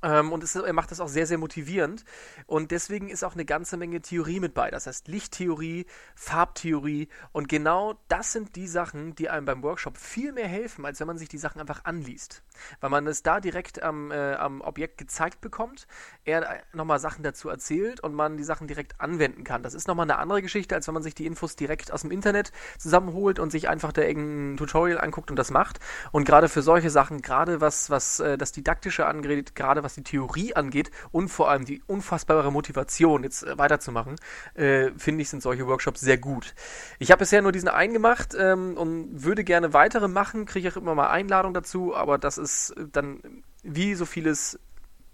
Ähm, 0.02 0.32
und 0.32 0.44
es, 0.44 0.56
er 0.56 0.74
macht 0.74 0.92
das 0.92 1.00
auch 1.00 1.08
sehr, 1.08 1.28
sehr 1.28 1.38
motivierend. 1.38 2.06
Und 2.46 2.72
deswegen 2.72 3.10
ist 3.10 3.24
auch 3.24 3.34
eine 3.34 3.46
ganze 3.46 3.78
Menge 3.78 4.02
Theorie 4.02 4.40
mit 4.40 4.54
bei. 4.54 4.72
Das 4.72 4.88
heißt 4.88 5.08
Lichttheorie, 5.08 5.86
Farbtheorie. 6.16 7.10
Und 7.32 7.50
genau 7.50 7.96
das 8.08 8.32
sind 8.32 8.56
die 8.56 8.68
Sachen, 8.68 9.16
die 9.16 9.30
einem 9.30 9.46
beim 9.46 9.64
Workshop 9.64 9.98
viel 9.98 10.32
mehr 10.32 10.48
helfen, 10.48 10.86
als 10.86 11.00
wenn 11.00 11.08
man 11.08 11.18
sich 11.18 11.30
die 11.30 11.38
Sachen 11.38 11.60
einfach 11.60 11.86
anliest. 11.86 12.44
Weil 12.80 12.90
man 12.90 13.08
es 13.08 13.24
da 13.24 13.40
direkt 13.40 13.82
am, 13.84 14.12
äh, 14.12 14.34
am 14.36 14.62
Objekt 14.62 14.98
gezeigt 14.98 15.42
bekommt, 15.42 15.88
er 16.24 16.64
nochmal 16.74 17.00
Sachen 17.00 17.24
dazu 17.24 17.50
erzählt 17.50 18.00
und 18.00 18.14
man 18.14 18.38
die 18.38 18.44
Sachen 18.44 18.68
direkt 18.68 19.00
anwenden 19.02 19.44
kann. 19.44 19.64
Das 19.64 19.74
ist 19.74 19.88
nochmal 19.88 20.06
eine 20.06 20.18
andere 20.18 20.42
Geschichte, 20.42 20.76
als 20.76 20.88
wenn 20.88 20.94
man 20.94 21.04
sich 21.04 21.16
die 21.16 21.26
Infos 21.26 21.56
direkt 21.56 21.92
aus 21.92 22.02
dem 22.02 22.12
Internet 22.12 22.52
zusammenholt 22.78 23.40
und 23.40 23.52
sich 23.52 23.70
einfach 23.70 23.92
da 23.92 24.02
irgendein 24.02 24.58
Tutorial 24.58 25.00
anguckt 25.00 25.30
und 25.30 25.38
das 25.38 25.52
macht. 25.52 25.80
Und 26.12 26.26
gerade 26.26 26.50
für 26.50 26.62
solche 26.62 26.90
Sachen, 26.90 27.22
gerade 27.22 27.62
was, 27.62 27.90
was 27.90 28.20
äh, 28.20 28.38
das 28.38 28.52
Didaktische 28.52 29.06
angeht, 29.06 29.56
gerade 29.56 29.79
was 29.84 29.90
was 29.90 29.96
die 29.96 30.04
Theorie 30.04 30.54
angeht 30.54 30.92
und 31.12 31.30
vor 31.30 31.50
allem 31.50 31.66
die 31.66 31.82
unfassbare 31.88 32.52
Motivation, 32.52 33.24
jetzt 33.24 33.44
äh, 33.44 33.58
weiterzumachen, 33.58 34.18
äh, 34.54 34.92
finde 34.98 35.24
ich, 35.24 35.30
sind 35.30 35.42
solche 35.42 35.66
Workshops 35.66 36.00
sehr 36.00 36.18
gut. 36.18 36.54
Ich 37.00 37.10
habe 37.12 37.20
bisher 37.20 37.42
nur 37.42 37.52
diesen 37.52 37.70
einen 37.70 37.94
gemacht 37.94 38.36
ähm, 38.38 38.78
und 38.78 39.24
würde 39.24 39.44
gerne 39.44 39.74
weitere 39.74 40.08
machen, 40.08 40.46
kriege 40.46 40.70
auch 40.70 40.78
immer 40.78 40.94
mal 40.94 41.10
Einladung 41.10 41.54
dazu, 41.54 41.96
aber 41.96 42.20
das 42.20 42.38
ist 42.38 42.76
dann 42.92 43.20
wie 43.64 43.96
so 43.96 44.06
vieles, 44.06 44.60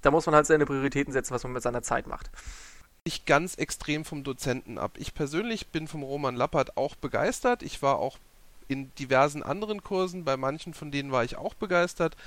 da 0.02 0.12
muss 0.12 0.26
man 0.26 0.36
halt 0.36 0.46
seine 0.46 0.66
Prioritäten 0.66 1.14
setzen, 1.14 1.34
was 1.34 1.44
man 1.44 1.54
mit 1.54 1.64
seiner 1.64 1.82
Zeit 1.82 2.08
macht 2.08 2.30
ich 3.08 3.26
ganz 3.26 3.54
extrem 3.54 4.04
vom 4.04 4.24
Dozenten 4.24 4.80
ab. 4.80 4.94
Ich 4.98 5.14
persönlich 5.14 5.68
bin 5.68 5.88
vom 5.88 6.02
Roman 6.02 6.36
Lappert 6.36 6.76
auch 6.76 6.96
begeistert. 6.96 7.62
Ich 7.62 7.84
war 7.84 8.00
auch 8.00 8.18
in 8.68 8.92
diversen 8.96 9.44
anderen 9.44 9.84
Kursen, 9.84 10.26
bei 10.26 10.38
manchen 10.38 10.74
von 10.74 10.90
denen 10.90 11.12
war 11.12 11.24
ich 11.24 11.38
auch 11.38 11.54
begeistert 11.54 12.18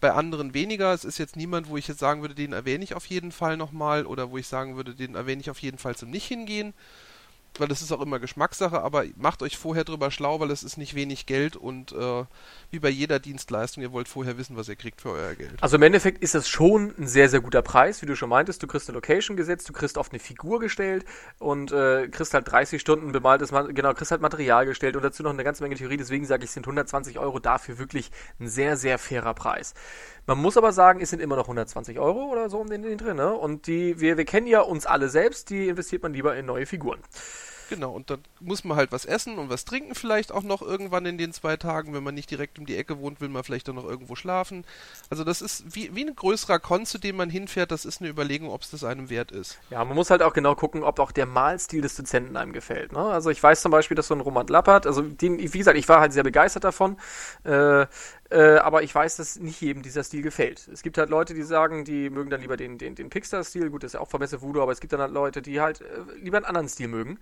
bei 0.00 0.12
anderen 0.12 0.54
weniger. 0.54 0.92
Es 0.92 1.04
ist 1.04 1.18
jetzt 1.18 1.36
niemand, 1.36 1.68
wo 1.68 1.76
ich 1.76 1.88
jetzt 1.88 2.00
sagen 2.00 2.20
würde, 2.20 2.34
den 2.34 2.52
erwähne 2.52 2.84
ich 2.84 2.94
auf 2.94 3.06
jeden 3.06 3.32
Fall 3.32 3.56
nochmal 3.56 4.06
oder 4.06 4.30
wo 4.30 4.38
ich 4.38 4.46
sagen 4.46 4.76
würde, 4.76 4.94
den 4.94 5.14
erwähne 5.14 5.40
ich 5.40 5.50
auf 5.50 5.60
jeden 5.60 5.78
Fall 5.78 5.96
zum 5.96 6.10
Nicht-Hingehen 6.10 6.74
weil 7.58 7.68
das 7.68 7.82
ist 7.82 7.92
auch 7.92 8.00
immer 8.00 8.18
Geschmackssache, 8.18 8.82
aber 8.82 9.04
macht 9.16 9.42
euch 9.42 9.56
vorher 9.56 9.84
drüber 9.84 10.10
schlau, 10.10 10.40
weil 10.40 10.50
es 10.50 10.62
ist 10.62 10.76
nicht 10.76 10.94
wenig 10.94 11.26
Geld 11.26 11.56
und 11.56 11.92
äh, 11.92 12.24
wie 12.70 12.78
bei 12.78 12.88
jeder 12.88 13.18
Dienstleistung, 13.18 13.82
ihr 13.82 13.92
wollt 13.92 14.08
vorher 14.08 14.38
wissen, 14.38 14.56
was 14.56 14.68
ihr 14.68 14.76
kriegt 14.76 15.00
für 15.00 15.10
euer 15.10 15.34
Geld. 15.34 15.54
Also 15.60 15.76
im 15.76 15.82
Endeffekt 15.82 16.22
ist 16.22 16.34
es 16.34 16.48
schon 16.48 16.94
ein 16.98 17.06
sehr, 17.06 17.28
sehr 17.28 17.40
guter 17.40 17.62
Preis, 17.62 18.02
wie 18.02 18.06
du 18.06 18.16
schon 18.16 18.28
meintest. 18.28 18.62
Du 18.62 18.66
kriegst 18.66 18.88
eine 18.88 18.94
Location 18.94 19.36
gesetzt, 19.36 19.68
du 19.68 19.72
kriegst 19.72 19.98
oft 19.98 20.12
eine 20.12 20.20
Figur 20.20 20.60
gestellt 20.60 21.04
und 21.38 21.72
äh, 21.72 22.08
kriegst 22.08 22.34
halt 22.34 22.50
30 22.50 22.80
Stunden 22.80 23.12
bemaltes, 23.12 23.50
genau, 23.50 23.94
kriegst 23.94 24.10
halt 24.10 24.20
Material 24.20 24.66
gestellt 24.66 24.96
und 24.96 25.02
dazu 25.02 25.22
noch 25.22 25.32
eine 25.32 25.44
ganze 25.44 25.62
Menge 25.62 25.76
Theorie. 25.76 25.96
Deswegen 25.96 26.24
sage 26.26 26.44
ich, 26.44 26.50
sind 26.50 26.64
120 26.64 27.18
Euro 27.18 27.38
dafür 27.38 27.78
wirklich 27.78 28.10
ein 28.40 28.48
sehr, 28.48 28.76
sehr 28.76 28.98
fairer 28.98 29.34
Preis. 29.34 29.74
Man 30.26 30.38
muss 30.38 30.58
aber 30.58 30.72
sagen, 30.72 31.00
es 31.00 31.10
sind 31.10 31.20
immer 31.20 31.36
noch 31.36 31.44
120 31.44 31.98
Euro 31.98 32.26
oder 32.30 32.50
so 32.50 32.58
um 32.58 32.68
den, 32.68 32.82
den 32.82 32.98
drin. 32.98 33.16
Ne? 33.16 33.32
Und 33.32 33.66
die, 33.66 33.98
wir, 33.98 34.18
wir 34.18 34.26
kennen 34.26 34.46
ja 34.46 34.60
uns 34.60 34.84
alle 34.84 35.08
selbst, 35.08 35.48
die 35.50 35.68
investiert 35.68 36.02
man 36.02 36.12
lieber 36.12 36.36
in 36.36 36.44
neue 36.44 36.66
Figuren. 36.66 37.00
Genau, 37.68 37.92
und 37.92 38.08
dann 38.10 38.20
muss 38.40 38.64
man 38.64 38.76
halt 38.76 38.92
was 38.92 39.04
essen 39.04 39.38
und 39.38 39.50
was 39.50 39.64
trinken 39.64 39.94
vielleicht 39.94 40.32
auch 40.32 40.42
noch 40.42 40.62
irgendwann 40.62 41.04
in 41.04 41.18
den 41.18 41.32
zwei 41.32 41.56
Tagen. 41.56 41.92
Wenn 41.92 42.02
man 42.02 42.14
nicht 42.14 42.30
direkt 42.30 42.58
um 42.58 42.66
die 42.66 42.76
Ecke 42.76 42.98
wohnt, 42.98 43.20
will 43.20 43.28
man 43.28 43.44
vielleicht 43.44 43.68
dann 43.68 43.74
noch 43.74 43.84
irgendwo 43.84 44.16
schlafen. 44.16 44.64
Also 45.10 45.22
das 45.22 45.42
ist 45.42 45.64
wie, 45.74 45.94
wie 45.94 46.04
ein 46.04 46.16
größerer 46.16 46.58
Kon, 46.58 46.86
zu 46.86 46.98
dem 46.98 47.16
man 47.16 47.28
hinfährt. 47.28 47.70
Das 47.70 47.84
ist 47.84 48.00
eine 48.00 48.10
Überlegung, 48.10 48.50
ob 48.50 48.62
es 48.62 48.70
das 48.70 48.84
einem 48.84 49.10
wert 49.10 49.32
ist. 49.32 49.58
Ja, 49.70 49.84
man 49.84 49.94
muss 49.94 50.10
halt 50.10 50.22
auch 50.22 50.32
genau 50.32 50.54
gucken, 50.54 50.82
ob 50.82 50.98
auch 50.98 51.12
der 51.12 51.26
Malstil 51.26 51.82
des 51.82 51.96
Dozenten 51.96 52.36
einem 52.36 52.52
gefällt. 52.52 52.92
Ne? 52.92 53.00
Also 53.00 53.30
ich 53.30 53.42
weiß 53.42 53.60
zum 53.60 53.70
Beispiel, 53.70 53.94
dass 53.96 54.08
so 54.08 54.14
ein 54.14 54.20
Roman 54.20 54.46
Lappert, 54.46 54.86
also 54.86 55.02
den, 55.02 55.38
wie 55.38 55.58
gesagt, 55.58 55.76
ich 55.76 55.88
war 55.88 56.00
halt 56.00 56.12
sehr 56.12 56.24
begeistert 56.24 56.64
davon. 56.64 56.96
Äh, 57.44 57.86
Äh, 58.30 58.56
aber 58.58 58.82
ich 58.82 58.94
weiß, 58.94 59.16
dass 59.16 59.38
nicht 59.38 59.60
jedem 59.60 59.82
dieser 59.82 60.04
Stil 60.04 60.22
gefällt. 60.22 60.68
Es 60.68 60.82
gibt 60.82 60.98
halt 60.98 61.08
Leute, 61.08 61.32
die 61.32 61.42
sagen, 61.42 61.84
die 61.84 62.10
mögen 62.10 62.28
dann 62.28 62.42
lieber 62.42 62.56
den, 62.58 62.76
den, 62.76 62.94
den 62.94 63.08
Pixar-Stil. 63.08 63.70
Gut, 63.70 63.82
das 63.82 63.90
ist 63.90 63.94
ja 63.94 64.00
auch 64.00 64.08
verbessert 64.08 64.42
Voodoo, 64.42 64.60
aber 64.60 64.72
es 64.72 64.80
gibt 64.80 64.92
dann 64.92 65.00
halt 65.00 65.12
Leute, 65.12 65.40
die 65.40 65.60
halt 65.60 65.80
äh, 65.80 66.00
lieber 66.16 66.36
einen 66.36 66.46
anderen 66.46 66.68
Stil 66.68 66.88
mögen. 66.88 67.18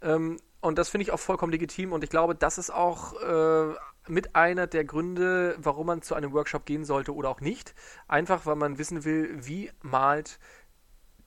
Ähm, 0.00 0.38
und 0.60 0.78
das 0.78 0.88
finde 0.88 1.02
ich 1.02 1.12
auch 1.12 1.20
vollkommen 1.20 1.52
legitim. 1.52 1.92
Und 1.92 2.02
ich 2.04 2.10
glaube, 2.10 2.34
das 2.34 2.56
ist 2.56 2.70
auch 2.70 3.20
äh, 3.20 3.74
mit 4.08 4.34
einer 4.34 4.66
der 4.66 4.84
Gründe, 4.84 5.56
warum 5.58 5.88
man 5.88 6.02
zu 6.02 6.14
einem 6.14 6.32
Workshop 6.32 6.64
gehen 6.64 6.84
sollte 6.84 7.14
oder 7.14 7.28
auch 7.28 7.40
nicht. 7.40 7.74
Einfach, 8.08 8.46
weil 8.46 8.56
man 8.56 8.78
wissen 8.78 9.04
will, 9.04 9.36
wie 9.46 9.70
malt 9.82 10.38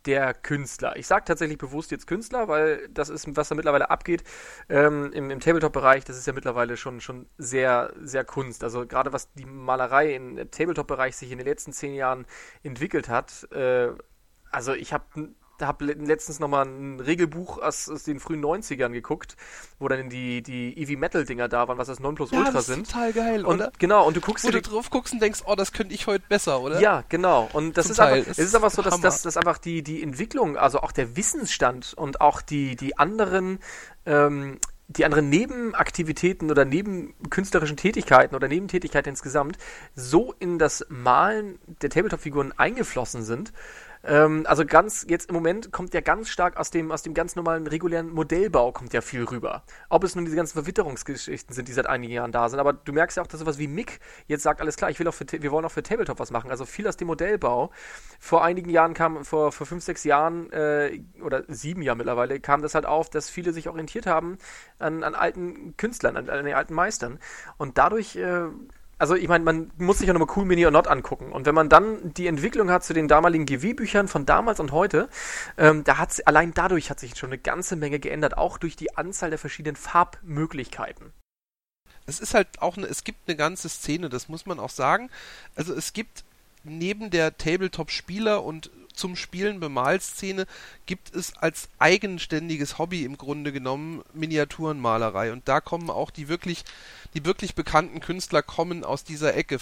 der 0.05 0.33
Künstler. 0.33 0.95
Ich 0.95 1.07
sage 1.07 1.25
tatsächlich 1.25 1.57
bewusst 1.57 1.91
jetzt 1.91 2.07
Künstler, 2.07 2.47
weil 2.47 2.87
das 2.89 3.09
ist, 3.09 3.35
was 3.35 3.49
da 3.49 3.55
mittlerweile 3.55 3.89
abgeht 3.89 4.23
ähm, 4.69 5.11
im, 5.13 5.29
im 5.29 5.39
Tabletop-Bereich, 5.39 6.05
das 6.05 6.17
ist 6.17 6.27
ja 6.27 6.33
mittlerweile 6.33 6.77
schon, 6.77 7.01
schon 7.01 7.27
sehr, 7.37 7.93
sehr 8.01 8.23
Kunst. 8.23 8.63
Also 8.63 8.87
gerade 8.87 9.13
was 9.13 9.33
die 9.33 9.45
Malerei 9.45 10.15
im 10.15 10.49
Tabletop-Bereich 10.51 11.17
sich 11.17 11.31
in 11.31 11.37
den 11.37 11.47
letzten 11.47 11.73
zehn 11.73 11.93
Jahren 11.93 12.25
entwickelt 12.63 13.09
hat, 13.09 13.51
äh, 13.51 13.89
also 14.51 14.73
ich 14.73 14.93
habe 14.93 15.05
habe 15.61 15.85
letztens 15.85 16.39
nochmal 16.39 16.65
ein 16.65 16.99
Regelbuch 16.99 17.57
aus, 17.59 17.89
aus, 17.89 18.03
den 18.03 18.19
frühen 18.19 18.43
90ern 18.43 18.91
geguckt, 18.91 19.35
wo 19.79 19.87
dann 19.87 20.09
die, 20.09 20.41
die 20.41 20.77
Eevee 20.79 20.95
Metal 20.95 21.25
Dinger 21.25 21.47
da 21.47 21.67
waren, 21.67 21.77
was 21.77 21.87
das 21.87 21.99
Nonplusultra 21.99 22.47
ja, 22.47 22.51
das 22.51 22.65
sind. 22.67 22.87
total 22.87 23.13
geil, 23.13 23.45
und, 23.45 23.55
oder? 23.55 23.71
Genau, 23.77 24.07
und 24.07 24.15
du 24.17 24.21
guckst 24.21 24.45
Wo 24.45 24.51
du 24.51 24.61
drauf 24.61 24.89
guckst 24.89 25.13
und 25.13 25.21
denkst, 25.21 25.41
oh, 25.45 25.55
das 25.55 25.71
könnte 25.71 25.93
ich 25.93 26.07
heute 26.07 26.25
besser, 26.27 26.61
oder? 26.61 26.79
Ja, 26.79 27.03
genau. 27.09 27.49
Und 27.53 27.77
das 27.77 27.85
Zum 27.85 27.91
ist 27.91 27.97
Teil. 27.97 28.13
einfach, 28.19 28.31
es 28.31 28.39
ist 28.39 28.55
einfach 28.55 28.71
so, 28.71 28.81
dass, 28.81 28.99
dass, 29.01 29.21
dass 29.21 29.37
einfach 29.37 29.57
die, 29.57 29.83
die 29.83 30.03
Entwicklung, 30.03 30.57
also 30.57 30.81
auch 30.81 30.91
der 30.91 31.15
Wissensstand 31.15 31.93
und 31.95 32.21
auch 32.21 32.41
die, 32.41 32.75
die 32.75 32.97
anderen 32.97 33.59
ähm, 34.05 34.59
die 34.89 35.05
anderen 35.05 35.29
Nebenaktivitäten 35.29 36.49
oder 36.49 36.65
nebenkünstlerischen 36.65 37.77
Tätigkeiten 37.77 38.35
oder 38.35 38.47
Nebentätigkeiten 38.47 39.11
insgesamt 39.11 39.57
so 39.95 40.33
in 40.39 40.57
das 40.57 40.85
Malen 40.89 41.59
der 41.83 41.91
Tabletop-Figuren 41.91 42.53
eingeflossen 42.57 43.23
sind, 43.23 43.53
ähm, 44.03 44.43
also 44.47 44.65
ganz, 44.65 45.05
jetzt 45.09 45.29
im 45.29 45.35
Moment 45.35 45.71
kommt 45.71 45.93
ja 45.93 46.01
ganz 46.01 46.29
stark 46.29 46.57
aus 46.57 46.71
dem, 46.71 46.91
aus 46.91 47.01
dem 47.01 47.13
ganz 47.13 47.35
normalen 47.35 47.67
regulären 47.67 48.09
Modellbau 48.09 48.71
kommt 48.71 48.93
ja 48.93 49.01
viel 49.01 49.23
rüber. 49.23 49.63
Ob 49.89 50.03
es 50.03 50.15
nun 50.15 50.25
diese 50.25 50.37
ganzen 50.37 50.53
Verwitterungsgeschichten 50.53 51.53
sind, 51.53 51.67
die 51.67 51.73
seit 51.73 51.87
einigen 51.87 52.13
Jahren 52.13 52.31
da 52.31 52.47
sind, 52.47 52.59
aber 52.59 52.73
du 52.73 52.93
merkst 52.93 53.17
ja 53.17 53.23
auch, 53.23 53.27
dass 53.27 53.39
sowas 53.39 53.57
wie 53.57 53.67
Mick 53.67 53.99
jetzt 54.27 54.43
sagt, 54.43 54.61
alles 54.61 54.77
klar, 54.77 54.89
ich 54.89 54.99
will 54.99 55.07
auch 55.07 55.13
für, 55.13 55.25
wir 55.29 55.51
wollen 55.51 55.65
auch 55.65 55.71
für 55.71 55.83
Tabletop 55.83 56.19
was 56.19 56.31
machen. 56.31 56.49
Also 56.49 56.65
viel 56.65 56.87
aus 56.87 56.97
dem 56.97 57.07
Modellbau. 57.07 57.71
Vor 58.19 58.43
einigen 58.43 58.69
Jahren 58.69 58.93
kam, 58.93 59.25
vor, 59.25 59.51
vor 59.51 59.67
fünf, 59.67 59.83
sechs 59.83 60.03
Jahren, 60.03 60.51
äh, 60.51 61.01
oder 61.21 61.43
sieben 61.47 61.81
Jahren 61.81 61.97
mittlerweile, 61.97 62.39
kam 62.39 62.61
das 62.61 62.75
halt 62.75 62.85
auf, 62.85 63.09
dass 63.09 63.29
viele 63.29 63.53
sich 63.53 63.67
orientiert 63.67 64.05
haben 64.05 64.37
an, 64.77 65.03
an 65.03 65.15
alten 65.15 65.75
Künstlern, 65.75 66.15
an, 66.15 66.29
an 66.29 66.45
den 66.45 66.55
alten 66.55 66.73
Meistern. 66.73 67.19
Und 67.57 67.77
dadurch 67.77 68.15
äh, 68.15 68.47
also 68.99 69.15
ich 69.15 69.29
meine, 69.29 69.45
man 69.45 69.71
muss 69.77 69.99
sich 69.99 70.07
ja 70.07 70.13
nochmal 70.13 70.35
Cool 70.35 70.45
Mini 70.45 70.65
or 70.65 70.71
Not 70.71 70.87
angucken. 70.87 71.31
Und 71.31 71.45
wenn 71.45 71.55
man 71.55 71.69
dann 71.69 72.13
die 72.13 72.27
Entwicklung 72.27 72.69
hat 72.69 72.83
zu 72.83 72.93
den 72.93 73.07
damaligen 73.07 73.45
GW-Büchern 73.45 74.09
von 74.09 74.25
damals 74.25 74.59
und 74.59 74.73
heute, 74.73 75.09
ähm, 75.57 75.85
da 75.85 75.97
hat 75.97 76.27
allein 76.27 76.53
dadurch 76.53 76.89
hat 76.89 76.99
sich 76.99 77.17
schon 77.17 77.29
eine 77.29 77.37
ganze 77.37 77.77
Menge 77.77 77.99
geändert, 77.99 78.37
auch 78.37 78.57
durch 78.57 78.75
die 78.75 78.97
Anzahl 78.97 79.29
der 79.29 79.39
verschiedenen 79.39 79.77
Farbmöglichkeiten. 79.77 81.13
Es 82.05 82.19
ist 82.19 82.33
halt 82.33 82.61
auch 82.61 82.75
eine, 82.75 82.87
es 82.87 83.05
gibt 83.05 83.27
eine 83.27 83.37
ganze 83.37 83.69
Szene, 83.69 84.09
das 84.09 84.27
muss 84.27 84.45
man 84.45 84.59
auch 84.59 84.69
sagen. 84.69 85.09
Also 85.55 85.73
es 85.73 85.93
gibt 85.93 86.25
neben 86.63 87.09
der 87.09 87.37
Tabletop-Spieler 87.37 88.43
und 88.43 88.69
zum 88.99 89.15
Spielen 89.15 89.59
Bemalszene 89.59 90.45
gibt 90.85 91.15
es 91.15 91.35
als 91.37 91.69
eigenständiges 91.79 92.77
Hobby 92.77 93.03
im 93.03 93.17
Grunde 93.17 93.51
genommen 93.51 94.03
Miniaturenmalerei. 94.13 95.31
Und 95.31 95.47
da 95.47 95.61
kommen 95.61 95.89
auch 95.89 96.11
die 96.11 96.27
wirklich, 96.27 96.65
die 97.13 97.25
wirklich 97.25 97.55
bekannten 97.55 98.01
Künstler 98.01 98.43
kommen 98.43 98.83
aus 98.83 99.03
dieser 99.03 99.35
Ecke. 99.35 99.57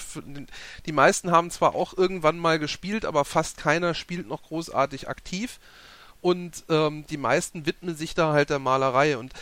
Die 0.86 0.92
meisten 0.92 1.32
haben 1.32 1.52
zwar 1.52 1.76
auch 1.76 1.96
irgendwann 1.96 2.40
mal 2.40 2.60
gespielt, 2.60 3.06
aber 3.06 3.24
fast 3.24 3.58
keiner 3.58 3.94
spielt 3.94 4.28
noch 4.28 4.44
großartig 4.44 5.08
aktiv. 5.08 5.60
Und 6.20 6.64
ähm, 6.70 7.06
die 7.08 7.18
meisten 7.18 7.66
widmen 7.66 7.96
sich 7.96 8.16
da 8.16 8.34
halt 8.34 8.50
der 8.50 8.60
Malerei. 8.60 9.18
Und 9.18 9.34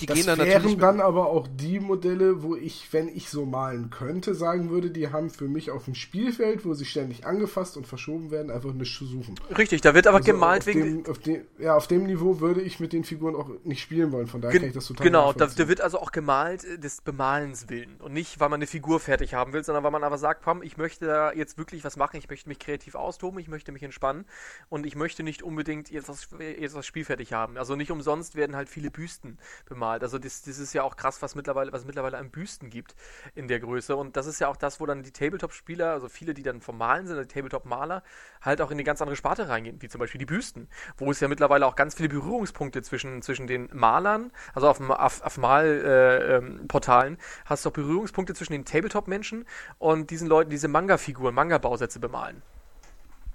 die 0.00 0.06
das 0.06 0.16
gehen 0.16 0.26
dann 0.26 0.38
wären 0.38 0.48
natürlich 0.48 0.78
dann 0.78 1.00
aber 1.00 1.28
auch 1.28 1.46
die 1.46 1.78
Modelle, 1.78 2.42
wo 2.42 2.56
ich, 2.56 2.88
wenn 2.92 3.08
ich 3.08 3.28
so 3.28 3.46
malen 3.46 3.90
könnte, 3.90 4.34
sagen 4.34 4.70
würde, 4.70 4.90
die 4.90 5.10
haben 5.10 5.30
für 5.30 5.46
mich 5.46 5.70
auf 5.70 5.84
dem 5.84 5.94
Spielfeld, 5.94 6.64
wo 6.64 6.74
sie 6.74 6.84
ständig 6.84 7.26
angefasst 7.26 7.76
und 7.76 7.86
verschoben 7.86 8.30
werden, 8.32 8.50
einfach 8.50 8.72
nichts 8.72 8.98
zu 8.98 9.06
suchen. 9.06 9.36
Richtig, 9.56 9.82
da 9.82 9.94
wird 9.94 10.08
aber 10.08 10.18
also 10.18 10.32
gemalt 10.32 10.66
wegen. 10.66 11.04
Dem, 11.04 11.10
auf 11.10 11.18
dem, 11.18 11.42
ja, 11.58 11.76
auf 11.76 11.86
dem 11.86 12.06
Niveau 12.06 12.40
würde 12.40 12.60
ich 12.60 12.80
mit 12.80 12.92
den 12.92 13.04
Figuren 13.04 13.36
auch 13.36 13.48
nicht 13.62 13.80
spielen 13.80 14.10
wollen, 14.10 14.26
von 14.26 14.40
daher 14.40 14.52
Gen 14.52 14.62
kann 14.62 14.68
ich 14.70 14.74
das 14.74 14.86
total 14.86 15.06
Genau, 15.06 15.32
da, 15.32 15.46
da, 15.46 15.68
wird 15.68 15.80
also 15.80 16.00
auch 16.00 16.10
gemalt 16.10 16.64
äh, 16.64 16.78
des 16.78 17.00
Bemalens 17.00 17.68
willen 17.68 17.96
und 18.00 18.12
nicht, 18.12 18.40
weil 18.40 18.48
man 18.48 18.58
eine 18.58 18.66
Figur 18.66 18.98
fertig 18.98 19.34
haben 19.34 19.52
will, 19.52 19.62
sondern 19.62 19.84
weil 19.84 19.92
man 19.92 20.02
aber 20.02 20.18
sagt, 20.18 20.42
komm, 20.42 20.62
ich 20.62 20.76
möchte 20.76 21.06
da 21.06 21.32
jetzt 21.32 21.56
wirklich 21.56 21.84
was 21.84 21.96
machen, 21.96 22.16
ich 22.16 22.28
möchte 22.28 22.48
mich 22.48 22.58
kreativ 22.58 22.96
austoben, 22.96 23.38
ich 23.38 23.48
möchte 23.48 23.70
mich 23.70 23.82
entspannen 23.84 24.24
und 24.68 24.86
ich 24.86 24.96
möchte 24.96 25.22
nicht 25.22 25.42
unbedingt 25.44 25.90
jetzt 25.90 26.08
das, 26.08 26.28
jetzt 26.58 26.74
das 26.74 26.84
Spiel 26.84 27.04
fertig 27.04 27.32
haben. 27.32 27.56
Also 27.56 27.76
nicht 27.76 27.92
umsonst 27.92 28.34
werden 28.34 28.56
halt 28.56 28.68
viele 28.68 28.90
Büsten 28.90 29.38
bemalt. 29.66 29.83
Also 29.84 30.18
das, 30.18 30.42
das 30.42 30.58
ist 30.58 30.72
ja 30.72 30.82
auch 30.82 30.96
krass, 30.96 31.22
was 31.22 31.34
mittlerweile, 31.34 31.72
was 31.72 31.84
mittlerweile 31.84 32.18
an 32.18 32.30
Büsten 32.30 32.70
gibt 32.70 32.96
in 33.34 33.46
der 33.46 33.60
Größe. 33.60 33.94
Und 33.94 34.16
das 34.16 34.26
ist 34.26 34.40
ja 34.40 34.48
auch 34.48 34.56
das, 34.56 34.80
wo 34.80 34.86
dann 34.86 35.02
die 35.02 35.12
Tabletop-Spieler, 35.12 35.92
also 35.92 36.08
viele, 36.08 36.34
die 36.34 36.42
dann 36.42 36.60
vom 36.60 36.78
Malen 36.78 37.06
sind, 37.06 37.16
also 37.16 37.28
die 37.28 37.34
Tabletop-Maler, 37.34 38.02
halt 38.40 38.60
auch 38.60 38.70
in 38.70 38.76
eine 38.76 38.84
ganz 38.84 39.00
andere 39.00 39.16
Sparte 39.16 39.48
reingehen, 39.48 39.80
wie 39.80 39.88
zum 39.88 40.00
Beispiel 40.00 40.18
die 40.18 40.26
Büsten, 40.26 40.68
wo 40.96 41.10
es 41.10 41.20
ja 41.20 41.28
mittlerweile 41.28 41.66
auch 41.66 41.76
ganz 41.76 41.94
viele 41.94 42.08
Berührungspunkte 42.08 42.82
zwischen, 42.82 43.22
zwischen 43.22 43.46
den 43.46 43.68
Malern, 43.72 44.32
also 44.54 44.68
auf, 44.68 44.80
auf, 44.80 45.22
auf 45.22 45.36
Malportalen, 45.38 47.14
äh, 47.14 47.16
ähm, 47.16 47.24
hast 47.44 47.64
du 47.64 47.68
auch 47.68 47.74
Berührungspunkte 47.74 48.34
zwischen 48.34 48.52
den 48.52 48.64
Tabletop-Menschen 48.64 49.44
und 49.78 50.10
diesen 50.10 50.28
Leuten, 50.28 50.50
die 50.50 50.54
diese 50.54 50.68
Manga-Figuren, 50.68 51.34
Manga-Bausätze 51.34 52.00
bemalen. 52.00 52.40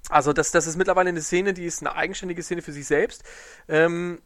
Also 0.10 0.34
das, 0.34 0.52
das 0.52 0.66
ist 0.66 0.78
mittlerweile 0.78 1.10
eine 1.10 1.22
Szene, 1.22 1.54
die 1.54 1.66
ist 1.66 1.82
eine 1.82 1.96
eigenständige 1.96 2.42
Szene 2.42 2.64
für 2.64 2.72
sich 2.72 2.88
selbst. 2.88 3.24
Ähm, 3.68 4.20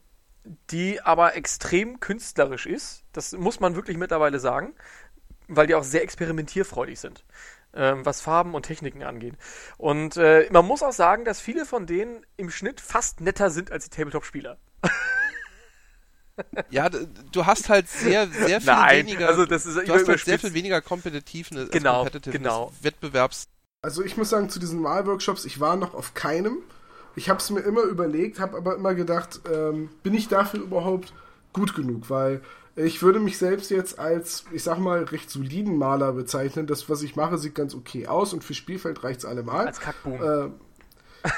die 0.70 1.00
aber 1.00 1.36
extrem 1.36 2.00
künstlerisch 2.00 2.66
ist. 2.66 3.04
Das 3.12 3.32
muss 3.32 3.60
man 3.60 3.76
wirklich 3.76 3.96
mittlerweile 3.96 4.38
sagen, 4.38 4.74
weil 5.48 5.66
die 5.66 5.74
auch 5.74 5.84
sehr 5.84 6.02
experimentierfreudig 6.02 7.00
sind, 7.00 7.24
ähm, 7.74 8.04
was 8.04 8.20
Farben 8.20 8.54
und 8.54 8.64
Techniken 8.64 9.02
angeht. 9.02 9.34
Und 9.78 10.16
äh, 10.16 10.48
man 10.50 10.66
muss 10.66 10.82
auch 10.82 10.92
sagen, 10.92 11.24
dass 11.24 11.40
viele 11.40 11.66
von 11.66 11.86
denen 11.86 12.24
im 12.36 12.50
Schnitt 12.50 12.80
fast 12.80 13.20
netter 13.20 13.50
sind 13.50 13.72
als 13.72 13.88
die 13.88 13.96
Tabletop-Spieler. 13.96 14.58
Ja, 16.68 16.88
du 16.88 17.46
hast 17.46 17.68
halt 17.68 17.88
sehr, 17.88 18.28
sehr 18.28 18.60
viel 18.60 18.72
Nein, 18.72 19.06
weniger. 19.06 19.28
Also 19.28 19.46
das 19.46 19.66
ist, 19.66 19.76
du 19.76 19.94
hast 19.94 20.08
halt 20.08 20.24
sehr 20.24 20.38
viel 20.38 20.52
weniger 20.52 20.80
kompetitiven 20.80 21.70
genau, 21.70 22.08
genau. 22.22 22.72
Wettbewerbs. 22.80 23.46
Also 23.82 24.02
ich 24.02 24.16
muss 24.16 24.30
sagen, 24.30 24.48
zu 24.48 24.58
diesen 24.58 24.80
Malworkshops, 24.80 25.44
ich 25.44 25.60
war 25.60 25.76
noch 25.76 25.94
auf 25.94 26.14
keinem. 26.14 26.58
Ich 27.16 27.28
habe 27.28 27.38
es 27.38 27.50
mir 27.50 27.60
immer 27.60 27.82
überlegt, 27.82 28.40
habe 28.40 28.56
aber 28.56 28.76
immer 28.76 28.94
gedacht, 28.94 29.40
ähm, 29.52 29.90
bin 30.02 30.14
ich 30.14 30.28
dafür 30.28 30.60
überhaupt 30.60 31.12
gut 31.52 31.74
genug? 31.74 32.10
Weil 32.10 32.40
ich 32.76 33.02
würde 33.02 33.20
mich 33.20 33.38
selbst 33.38 33.70
jetzt 33.70 33.98
als, 33.98 34.44
ich 34.50 34.62
sag 34.64 34.78
mal, 34.78 35.04
recht 35.04 35.30
soliden 35.30 35.78
Maler 35.78 36.12
bezeichnen. 36.12 36.66
Das, 36.66 36.88
was 36.90 37.02
ich 37.02 37.14
mache, 37.14 37.38
sieht 37.38 37.54
ganz 37.54 37.74
okay 37.74 38.08
aus 38.08 38.32
und 38.32 38.42
für 38.42 38.54
Spielfeld 38.54 39.04
reicht 39.04 39.20
es 39.20 39.24
allemal. 39.24 39.68
Als 39.68 39.80
Kackboom. 39.80 40.20
Äh, 40.20 40.48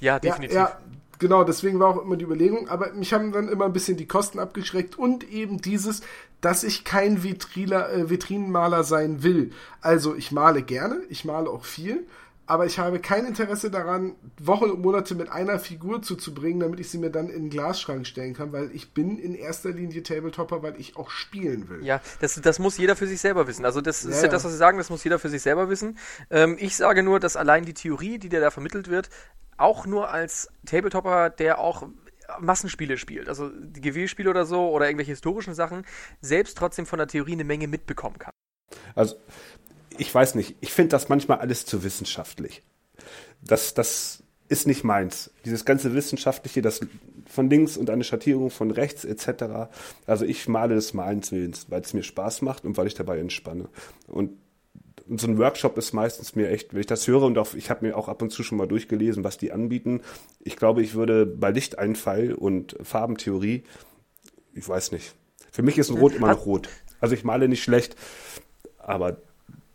ja, 0.00 0.18
definitiv. 0.18 0.54
Ja, 0.54 0.64
ja, 0.64 0.78
genau, 1.18 1.44
deswegen 1.44 1.80
war 1.80 1.88
auch 1.88 2.02
immer 2.02 2.16
die 2.16 2.26
Überlegung, 2.26 2.68
aber 2.68 2.92
mich 2.92 3.14
haben 3.14 3.32
dann 3.32 3.48
immer 3.48 3.64
ein 3.64 3.72
bisschen 3.72 3.96
die 3.96 4.06
Kosten 4.06 4.38
abgeschreckt 4.38 4.98
und 4.98 5.28
eben 5.30 5.62
dieses, 5.62 6.02
dass 6.42 6.62
ich 6.62 6.84
kein 6.84 7.22
Vitriler, 7.22 7.90
äh, 7.90 8.10
Vitrinenmaler 8.10 8.84
sein 8.84 9.22
will. 9.22 9.52
Also 9.80 10.14
ich 10.14 10.30
male 10.30 10.62
gerne, 10.62 11.00
ich 11.08 11.24
male 11.24 11.48
auch 11.48 11.64
viel, 11.64 12.06
aber 12.48 12.64
ich 12.64 12.78
habe 12.78 12.98
kein 12.98 13.26
Interesse 13.26 13.70
daran, 13.70 14.16
Wochen 14.40 14.70
und 14.70 14.80
Monate 14.80 15.14
mit 15.14 15.28
einer 15.30 15.58
Figur 15.58 16.00
zuzubringen, 16.00 16.60
damit 16.60 16.80
ich 16.80 16.90
sie 16.90 16.96
mir 16.96 17.10
dann 17.10 17.28
in 17.28 17.42
den 17.42 17.50
Glasschrank 17.50 18.06
stellen 18.06 18.32
kann, 18.32 18.52
weil 18.52 18.74
ich 18.74 18.94
bin 18.94 19.18
in 19.18 19.34
erster 19.34 19.70
Linie 19.70 20.02
Tabletopper, 20.02 20.62
weil 20.62 20.80
ich 20.80 20.96
auch 20.96 21.10
spielen 21.10 21.68
will. 21.68 21.84
Ja, 21.84 22.00
das, 22.20 22.40
das 22.40 22.58
muss 22.58 22.78
jeder 22.78 22.96
für 22.96 23.06
sich 23.06 23.20
selber 23.20 23.46
wissen. 23.46 23.66
Also 23.66 23.82
das 23.82 24.02
ja, 24.02 24.10
ist 24.10 24.22
ja 24.22 24.28
das, 24.28 24.44
was 24.44 24.52
Sie 24.52 24.58
sagen, 24.58 24.78
das 24.78 24.88
muss 24.88 25.04
jeder 25.04 25.18
für 25.18 25.28
sich 25.28 25.42
selber 25.42 25.68
wissen. 25.68 25.98
Ähm, 26.30 26.56
ich 26.58 26.74
sage 26.74 27.02
nur, 27.02 27.20
dass 27.20 27.36
allein 27.36 27.66
die 27.66 27.74
Theorie, 27.74 28.18
die 28.18 28.30
dir 28.30 28.40
da 28.40 28.50
vermittelt 28.50 28.88
wird, 28.88 29.10
auch 29.58 29.84
nur 29.84 30.10
als 30.10 30.48
Tabletopper, 30.64 31.28
der 31.28 31.58
auch 31.58 31.86
Massenspiele 32.40 32.96
spielt, 32.96 33.28
also 33.28 33.50
die 33.50 33.82
GW-Spiele 33.82 34.30
oder 34.30 34.46
so 34.46 34.70
oder 34.70 34.86
irgendwelche 34.86 35.12
historischen 35.12 35.52
Sachen, 35.52 35.84
selbst 36.22 36.56
trotzdem 36.56 36.86
von 36.86 36.98
der 36.98 37.08
Theorie 37.08 37.32
eine 37.32 37.44
Menge 37.44 37.68
mitbekommen 37.68 38.18
kann. 38.18 38.32
Also 38.94 39.16
ich 39.98 40.14
weiß 40.14 40.34
nicht, 40.34 40.56
ich 40.60 40.72
finde 40.72 40.90
das 40.90 41.08
manchmal 41.08 41.38
alles 41.38 41.66
zu 41.66 41.82
wissenschaftlich. 41.84 42.62
Das, 43.42 43.74
das 43.74 44.22
ist 44.48 44.66
nicht 44.66 44.84
meins. 44.84 45.30
Dieses 45.44 45.64
ganze 45.64 45.94
Wissenschaftliche, 45.94 46.62
das 46.62 46.80
von 47.26 47.50
links 47.50 47.76
und 47.76 47.90
eine 47.90 48.04
Schattierung 48.04 48.50
von 48.50 48.70
rechts 48.70 49.04
etc. 49.04 49.70
Also 50.06 50.24
ich 50.24 50.48
male 50.48 50.74
des 50.74 50.94
Malens 50.94 51.30
Willens, 51.32 51.66
weil 51.68 51.82
es 51.82 51.92
mir 51.92 52.02
Spaß 52.02 52.42
macht 52.42 52.64
und 52.64 52.76
weil 52.76 52.86
ich 52.86 52.94
dabei 52.94 53.18
entspanne. 53.18 53.68
Und, 54.06 54.38
und 55.06 55.20
so 55.20 55.26
ein 55.26 55.38
Workshop 55.38 55.76
ist 55.76 55.92
meistens 55.92 56.34
mir 56.34 56.48
echt, 56.48 56.72
wenn 56.72 56.80
ich 56.80 56.86
das 56.86 57.06
höre 57.06 57.22
und 57.22 57.36
auch, 57.36 57.54
ich 57.54 57.68
habe 57.70 57.86
mir 57.86 57.96
auch 57.96 58.08
ab 58.08 58.22
und 58.22 58.30
zu 58.30 58.42
schon 58.42 58.58
mal 58.58 58.68
durchgelesen, 58.68 59.24
was 59.24 59.36
die 59.36 59.52
anbieten. 59.52 60.00
Ich 60.40 60.56
glaube, 60.56 60.82
ich 60.82 60.94
würde 60.94 61.26
bei 61.26 61.50
Lichteinfall 61.50 62.32
und 62.32 62.76
Farbentheorie, 62.82 63.64
ich 64.54 64.68
weiß 64.68 64.92
nicht. 64.92 65.14
Für 65.52 65.62
mich 65.62 65.76
ist 65.78 65.90
ein 65.90 65.98
Rot 65.98 66.14
immer 66.14 66.28
noch 66.28 66.46
rot. 66.46 66.68
Also 67.00 67.14
ich 67.14 67.24
male 67.24 67.48
nicht 67.48 67.62
schlecht, 67.62 67.96
aber 68.78 69.18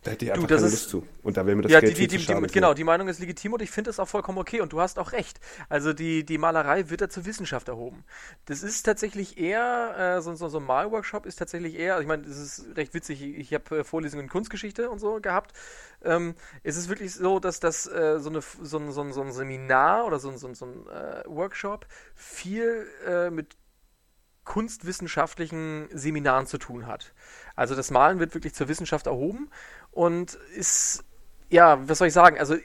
Da 0.03 0.11
hätte 0.11 0.25
ich 0.25 0.31
einfach 0.31 0.43
Du, 0.43 0.47
das 0.53 0.61
keine 0.61 0.67
ist- 0.73 0.73
Lust 0.81 0.89
zu. 0.89 1.07
Und 1.21 1.37
da 1.37 1.45
wäre 1.45 1.55
mir 1.55 1.61
das 1.63 1.71
ja, 1.71 1.79
Geld 1.79 1.97
die, 1.97 2.07
die, 2.07 2.17
die, 2.17 2.25
die, 2.25 2.47
genau, 2.47 2.73
die 2.73 2.83
Meinung 2.83 3.07
ist 3.07 3.19
legitim 3.19 3.53
und 3.53 3.61
ich 3.61 3.71
finde 3.71 3.89
es 3.89 3.99
auch 3.99 4.07
vollkommen 4.07 4.37
okay 4.37 4.59
und 4.59 4.73
du 4.73 4.81
hast 4.81 4.99
auch 4.99 5.13
recht. 5.13 5.39
Also 5.69 5.93
die, 5.93 6.25
die 6.25 6.37
Malerei 6.37 6.89
wird 6.89 6.99
da 7.01 7.09
zur 7.09 7.25
Wissenschaft 7.25 7.69
erhoben. 7.69 8.03
Das 8.45 8.63
ist 8.63 8.83
tatsächlich 8.83 9.37
eher, 9.37 10.17
äh, 10.17 10.21
so, 10.21 10.35
so, 10.35 10.49
so 10.49 10.57
ein 10.59 10.65
Malworkshop 10.65 11.25
ist 11.25 11.37
tatsächlich 11.37 11.75
eher, 11.79 12.01
ich 12.01 12.07
meine, 12.07 12.23
das 12.23 12.37
ist 12.37 12.65
recht 12.75 12.93
witzig, 12.93 13.21
ich, 13.23 13.37
ich 13.37 13.53
habe 13.53 13.79
äh, 13.79 13.83
Vorlesungen 13.85 14.25
in 14.25 14.29
Kunstgeschichte 14.29 14.89
und 14.89 14.99
so 14.99 15.21
gehabt. 15.21 15.53
Ähm, 16.03 16.35
es 16.63 16.75
ist 16.75 16.89
wirklich 16.89 17.13
so, 17.15 17.39
dass 17.39 17.61
das 17.61 17.87
äh, 17.87 18.19
so, 18.19 18.29
eine, 18.29 18.41
so, 18.41 18.77
ein, 18.79 18.91
so, 18.91 19.01
ein, 19.01 19.13
so 19.13 19.21
ein 19.21 19.31
Seminar 19.31 20.05
oder 20.05 20.19
so 20.19 20.29
ein, 20.29 20.37
so 20.37 20.47
ein, 20.47 20.55
so 20.55 20.65
ein 20.65 20.85
äh, 20.87 21.23
Workshop 21.27 21.85
viel 22.13 22.85
äh, 23.07 23.29
mit 23.29 23.55
kunstwissenschaftlichen 24.45 25.87
Seminaren 25.93 26.47
zu 26.47 26.57
tun 26.57 26.85
hat. 26.85 27.13
Also 27.55 27.75
das 27.75 27.91
Malen 27.91 28.19
wird 28.19 28.33
wirklich 28.33 28.53
zur 28.53 28.67
Wissenschaft 28.67 29.07
erhoben 29.07 29.49
und 29.93 30.33
ist, 30.55 31.03
ja, 31.49 31.87
was 31.87 31.99
soll 31.99 32.07
ich 32.07 32.13
sagen, 32.13 32.37
also 32.39 32.55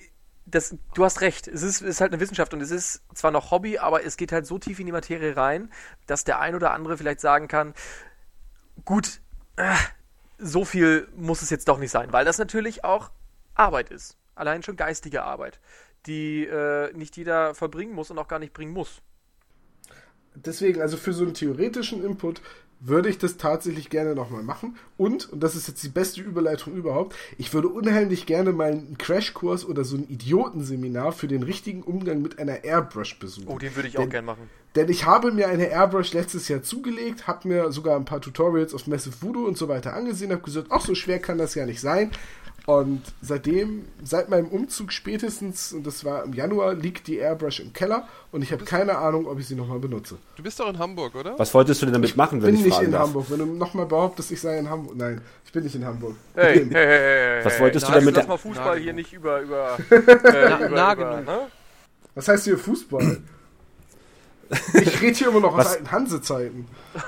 das, 0.46 0.74
du 0.94 1.04
hast 1.04 1.20
recht, 1.20 1.46
es 1.46 1.62
ist, 1.62 1.82
ist 1.82 2.00
halt 2.00 2.12
eine 2.12 2.20
Wissenschaft 2.20 2.54
und 2.54 2.62
es 2.62 2.70
ist 2.70 3.02
zwar 3.14 3.30
noch 3.30 3.50
Hobby, 3.50 3.78
aber 3.78 4.04
es 4.04 4.16
geht 4.16 4.32
halt 4.32 4.46
so 4.46 4.58
tief 4.58 4.80
in 4.80 4.86
die 4.86 4.92
Materie 4.92 5.36
rein, 5.36 5.70
dass 6.06 6.24
der 6.24 6.40
ein 6.40 6.54
oder 6.54 6.72
andere 6.72 6.96
vielleicht 6.96 7.20
sagen 7.20 7.48
kann, 7.48 7.74
gut, 8.84 9.20
äh, 9.56 9.74
so 10.38 10.64
viel 10.64 11.08
muss 11.16 11.42
es 11.42 11.50
jetzt 11.50 11.68
doch 11.68 11.78
nicht 11.78 11.90
sein, 11.90 12.12
weil 12.12 12.24
das 12.24 12.38
natürlich 12.38 12.84
auch 12.84 13.10
Arbeit 13.54 13.90
ist. 13.90 14.16
Allein 14.34 14.62
schon 14.62 14.76
geistige 14.76 15.24
Arbeit, 15.24 15.60
die 16.06 16.46
äh, 16.46 16.92
nicht 16.96 17.16
jeder 17.16 17.54
verbringen 17.54 17.92
muss 17.92 18.10
und 18.10 18.18
auch 18.18 18.28
gar 18.28 18.38
nicht 18.38 18.52
bringen 18.52 18.72
muss. 18.72 19.02
Deswegen, 20.34 20.80
also 20.80 20.96
für 20.96 21.12
so 21.12 21.24
einen 21.24 21.34
theoretischen 21.34 22.04
Input 22.04 22.40
würde 22.80 23.08
ich 23.08 23.18
das 23.18 23.36
tatsächlich 23.36 23.90
gerne 23.90 24.14
nochmal 24.14 24.42
machen. 24.42 24.76
Und, 24.96 25.32
und 25.32 25.42
das 25.42 25.56
ist 25.56 25.68
jetzt 25.68 25.82
die 25.82 25.88
beste 25.88 26.20
Überleitung 26.20 26.74
überhaupt, 26.74 27.16
ich 27.36 27.52
würde 27.52 27.68
unheimlich 27.68 28.26
gerne 28.26 28.52
mal 28.52 28.70
einen 28.72 28.98
Crashkurs 28.98 29.64
oder 29.64 29.84
so 29.84 29.96
ein 29.96 30.08
Idiotenseminar 30.08 31.12
für 31.12 31.28
den 31.28 31.42
richtigen 31.42 31.82
Umgang 31.82 32.22
mit 32.22 32.38
einer 32.38 32.64
Airbrush 32.64 33.18
besuchen. 33.18 33.48
Oh, 33.48 33.58
den 33.58 33.74
würde 33.74 33.88
ich 33.88 33.96
auch 33.98 34.02
Denn- 34.02 34.10
gern 34.10 34.24
machen. 34.24 34.50
Denn 34.74 34.90
ich 34.90 35.06
habe 35.06 35.32
mir 35.32 35.48
eine 35.48 35.70
Airbrush 35.70 36.12
letztes 36.12 36.46
Jahr 36.48 36.62
zugelegt, 36.62 37.26
habe 37.26 37.48
mir 37.48 37.72
sogar 37.72 37.96
ein 37.96 38.04
paar 38.04 38.20
Tutorials 38.20 38.74
auf 38.74 38.86
Massive 38.86 39.22
Voodoo 39.22 39.46
und 39.46 39.56
so 39.56 39.66
weiter 39.66 39.94
angesehen, 39.94 40.30
habe 40.30 40.42
gesagt, 40.42 40.68
ach, 40.70 40.82
so 40.82 40.94
schwer 40.94 41.18
kann 41.18 41.38
das 41.38 41.54
ja 41.54 41.64
nicht 41.64 41.80
sein. 41.80 42.10
Und 42.68 43.00
seitdem, 43.22 43.86
seit 44.04 44.28
meinem 44.28 44.48
Umzug 44.48 44.92
spätestens, 44.92 45.72
und 45.72 45.86
das 45.86 46.04
war 46.04 46.24
im 46.24 46.34
Januar, 46.34 46.74
liegt 46.74 47.06
die 47.06 47.16
Airbrush 47.16 47.60
im 47.60 47.72
Keller 47.72 48.06
und 48.30 48.42
ich 48.42 48.52
habe 48.52 48.62
keine 48.66 48.98
Ahnung, 48.98 49.26
ob 49.26 49.38
ich 49.38 49.46
sie 49.48 49.54
nochmal 49.54 49.78
benutze. 49.78 50.18
Du 50.36 50.42
bist 50.42 50.60
doch 50.60 50.68
in 50.68 50.78
Hamburg, 50.78 51.14
oder? 51.14 51.38
Was 51.38 51.54
wolltest 51.54 51.80
du 51.80 51.86
denn 51.86 51.94
damit 51.94 52.14
machen, 52.18 52.42
wenn 52.42 52.48
bin 52.50 52.56
ich 52.56 52.64
nicht 52.66 52.74
fragen 52.74 52.84
in 52.88 52.92
darf? 52.92 53.04
Hamburg. 53.06 53.24
Wenn 53.30 53.38
du 53.38 53.46
nochmal 53.46 53.86
behauptest, 53.86 54.32
ich 54.32 54.40
sei 54.42 54.58
in 54.58 54.68
Hamburg. 54.68 54.96
Nein, 54.96 55.22
ich 55.46 55.52
bin 55.52 55.64
nicht 55.64 55.76
in 55.76 55.84
Hamburg. 55.86 56.14
Hey, 56.34 56.56
hey, 56.58 56.68
hey, 56.70 56.86
hey, 57.38 57.44
Was 57.46 57.58
wolltest 57.58 57.86
hey. 57.86 57.94
du 57.94 58.00
damit- 58.00 58.16
Lass 58.16 58.28
mal 58.28 58.36
Fußball 58.36 58.66
Na 58.66 58.74
hier 58.74 58.92
genug. 58.92 58.96
nicht 58.96 59.12
über, 59.14 59.40
über, 59.40 59.78
äh, 59.90 59.94
über, 59.96 60.68
nah 60.68 60.92
über 60.92 61.10
genug. 61.12 61.26
ne? 61.26 61.38
Was 62.16 62.28
heißt 62.28 62.44
hier 62.44 62.58
Fußball? 62.58 63.22
Ich 64.74 65.00
rede 65.00 65.16
hier 65.16 65.28
immer 65.28 65.40
noch 65.40 65.52
aus 65.56 65.64
Was- 65.64 65.72
alten 65.72 65.90
Hansezeiten. 65.90 66.66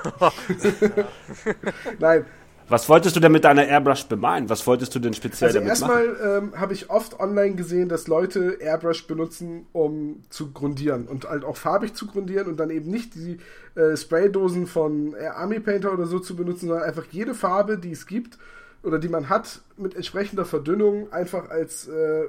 Nein, 1.99 2.25
Was 2.71 2.87
wolltest 2.87 3.17
du 3.17 3.19
denn 3.19 3.33
mit 3.33 3.43
deiner 3.43 3.67
Airbrush 3.67 4.05
bemalen? 4.05 4.49
Was 4.49 4.65
wolltest 4.65 4.95
du 4.95 4.99
denn 4.99 5.13
speziell 5.13 5.49
Also 5.49 5.59
damit 5.59 5.79
machen? 5.81 5.91
erstmal 5.91 6.37
ähm, 6.37 6.59
habe 6.59 6.73
ich 6.73 6.89
oft 6.89 7.19
online 7.19 7.55
gesehen, 7.55 7.89
dass 7.89 8.07
Leute 8.07 8.57
Airbrush 8.61 9.07
benutzen, 9.07 9.65
um 9.73 10.23
zu 10.29 10.51
grundieren 10.51 11.07
und 11.07 11.27
halt 11.27 11.43
auch 11.43 11.57
farbig 11.57 11.95
zu 11.95 12.07
grundieren 12.07 12.47
und 12.47 12.57
dann 12.61 12.69
eben 12.69 12.89
nicht 12.89 13.15
die 13.15 13.39
äh, 13.75 13.97
Spraydosen 13.97 14.67
von 14.67 15.13
äh, 15.15 15.25
Army 15.25 15.59
Painter 15.59 15.91
oder 15.91 16.05
so 16.05 16.19
zu 16.19 16.37
benutzen, 16.37 16.69
sondern 16.69 16.87
einfach 16.87 17.05
jede 17.11 17.33
Farbe, 17.33 17.77
die 17.77 17.91
es 17.91 18.07
gibt 18.07 18.37
oder 18.83 18.99
die 18.99 19.09
man 19.09 19.27
hat, 19.27 19.59
mit 19.75 19.93
entsprechender 19.95 20.45
Verdünnung 20.45 21.11
einfach 21.11 21.49
als 21.49 21.89
äh, 21.89 22.23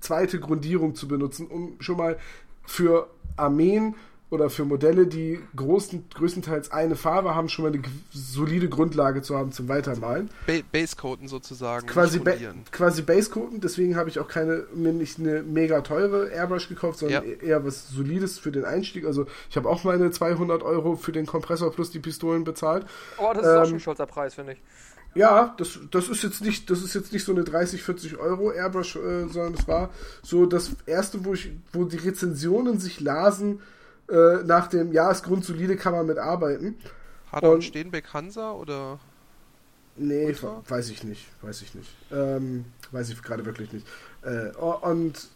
zweite 0.00 0.40
Grundierung 0.40 0.94
zu 0.94 1.06
benutzen, 1.06 1.48
um 1.48 1.76
schon 1.80 1.98
mal 1.98 2.16
für 2.64 3.08
Armeen 3.36 3.94
oder 4.28 4.50
für 4.50 4.64
Modelle, 4.64 5.06
die 5.06 5.38
großen, 5.54 6.04
größtenteils 6.12 6.72
eine 6.72 6.96
Farbe 6.96 7.36
haben, 7.36 7.48
schon 7.48 7.64
mal 7.64 7.72
eine 7.72 7.82
solide 8.12 8.68
Grundlage 8.68 9.22
zu 9.22 9.36
haben 9.36 9.52
zum 9.52 9.68
Weitermalen 9.68 10.30
Ba 10.48 10.54
Basecoaten 10.72 11.28
sozusagen. 11.28 11.86
quasi, 11.86 12.18
ba 12.18 12.32
quasi 12.72 13.02
Basecoaten, 13.02 13.60
deswegen 13.60 13.94
habe 13.96 14.08
ich 14.08 14.18
auch 14.18 14.26
keine, 14.26 14.64
mir 14.74 14.92
nicht 14.92 15.20
eine 15.20 15.42
mega 15.44 15.80
teure 15.82 16.28
Airbrush 16.30 16.68
gekauft, 16.68 16.98
sondern 16.98 17.24
Ja. 17.24 17.30
eher 17.36 17.64
was 17.64 17.88
Solides 17.88 18.38
für 18.38 18.50
den 18.50 18.64
Einstieg. 18.64 19.04
Also 19.06 19.26
ich 19.48 19.56
habe 19.56 19.68
auch 19.68 19.84
meine 19.84 20.10
200 20.10 20.62
Euro 20.64 20.96
für 20.96 21.12
den 21.12 21.26
Kompressor 21.26 21.70
plus 21.70 21.92
die 21.92 22.00
Pistolen 22.00 22.42
bezahlt. 22.42 22.84
Oh, 23.18 23.30
das 23.32 23.44
ist 23.44 23.48
auch 23.52 23.58
Ähm, 23.60 23.66
schon 23.66 23.74
ein 23.76 23.80
stolzer 23.80 24.06
Preis, 24.06 24.34
finde 24.34 24.54
ich. 24.54 24.58
Ja, 25.14 25.54
das, 25.56 25.78
das 25.92 26.08
ist 26.08 26.22
jetzt 26.24 26.42
nicht, 26.42 26.68
das 26.68 26.82
ist 26.82 26.94
jetzt 26.94 27.12
nicht 27.12 27.24
so 27.24 27.32
eine 27.32 27.42
30, 27.44 27.82
40 27.82 28.18
Euro 28.18 28.50
Airbrush, 28.50 28.96
äh, 28.96 29.28
sondern 29.28 29.54
es 29.54 29.66
war 29.68 29.88
so 30.22 30.44
das 30.46 30.72
erste, 30.84 31.24
wo 31.24 31.32
ich, 31.32 31.52
wo 31.72 31.84
die 31.84 31.96
Rezensionen 31.96 32.78
sich 32.80 33.00
lasen 33.00 33.60
äh, 34.08 34.42
nach 34.44 34.68
dem, 34.68 34.92
ja, 34.92 35.10
ist 35.10 35.24
grundsolide, 35.24 35.76
kann 35.76 35.92
man 35.92 36.06
mitarbeiten. 36.06 36.76
Hat 37.32 37.42
er 37.42 37.48
und- 37.50 37.54
einen 37.56 37.62
Steenbeck 37.62 38.12
Hansa 38.12 38.52
oder? 38.52 38.98
Nee, 39.96 40.26
Ultra? 40.26 40.62
weiß 40.68 40.90
ich 40.90 41.04
nicht, 41.04 41.26
weiß 41.42 41.62
ich 41.62 41.74
nicht. 41.74 41.88
Ähm, 42.12 42.66
weiß 42.92 43.08
ich 43.10 43.22
gerade 43.22 43.46
wirklich 43.46 43.72
nicht. 43.72 43.86
Äh, 44.22 44.50
und, 44.56 45.28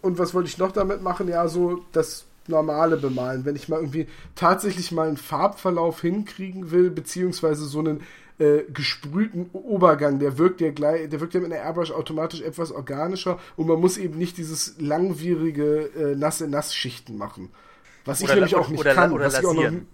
und 0.00 0.18
was 0.18 0.34
wollte 0.34 0.48
ich 0.48 0.58
noch 0.58 0.72
damit 0.72 1.02
machen? 1.02 1.28
Ja, 1.28 1.46
so 1.46 1.84
das 1.92 2.24
normale 2.48 2.96
Bemalen. 2.96 3.44
Wenn 3.44 3.54
ich 3.54 3.68
mal 3.68 3.76
irgendwie 3.76 4.08
tatsächlich 4.34 4.90
mal 4.90 5.06
einen 5.06 5.16
Farbverlauf 5.16 6.00
hinkriegen 6.00 6.72
will, 6.72 6.90
beziehungsweise 6.90 7.64
so 7.66 7.78
einen 7.78 8.00
äh, 8.40 8.64
gesprühten 8.72 9.48
Obergang, 9.52 10.18
der 10.18 10.36
wirkt 10.36 10.60
ja 10.60 10.72
gleich, 10.72 11.08
der 11.08 11.20
wirkt 11.20 11.34
ja 11.34 11.40
mit 11.40 11.52
einer 11.52 11.62
Airbrush 11.62 11.92
automatisch 11.92 12.40
etwas 12.40 12.72
organischer 12.72 13.38
und 13.56 13.68
man 13.68 13.78
muss 13.78 13.98
eben 13.98 14.18
nicht 14.18 14.36
dieses 14.36 14.74
langwierige 14.80 15.90
äh, 15.94 16.16
nasse 16.16 16.48
Nassschichten 16.48 17.16
machen. 17.16 17.50
Was 18.04 18.20
ich 18.20 18.24
Oder 18.26 18.34
nämlich 18.36 18.52
la- 18.52 18.58
auch 18.58 18.68
nicht 18.68 18.80
oder 18.80 18.94
kann. 18.94 19.12
oder 19.12 19.26
was 19.26 19.38
ich 19.38 19.46
auch 19.46 19.54
noch, 19.54 19.62
lasieren. 19.62 19.86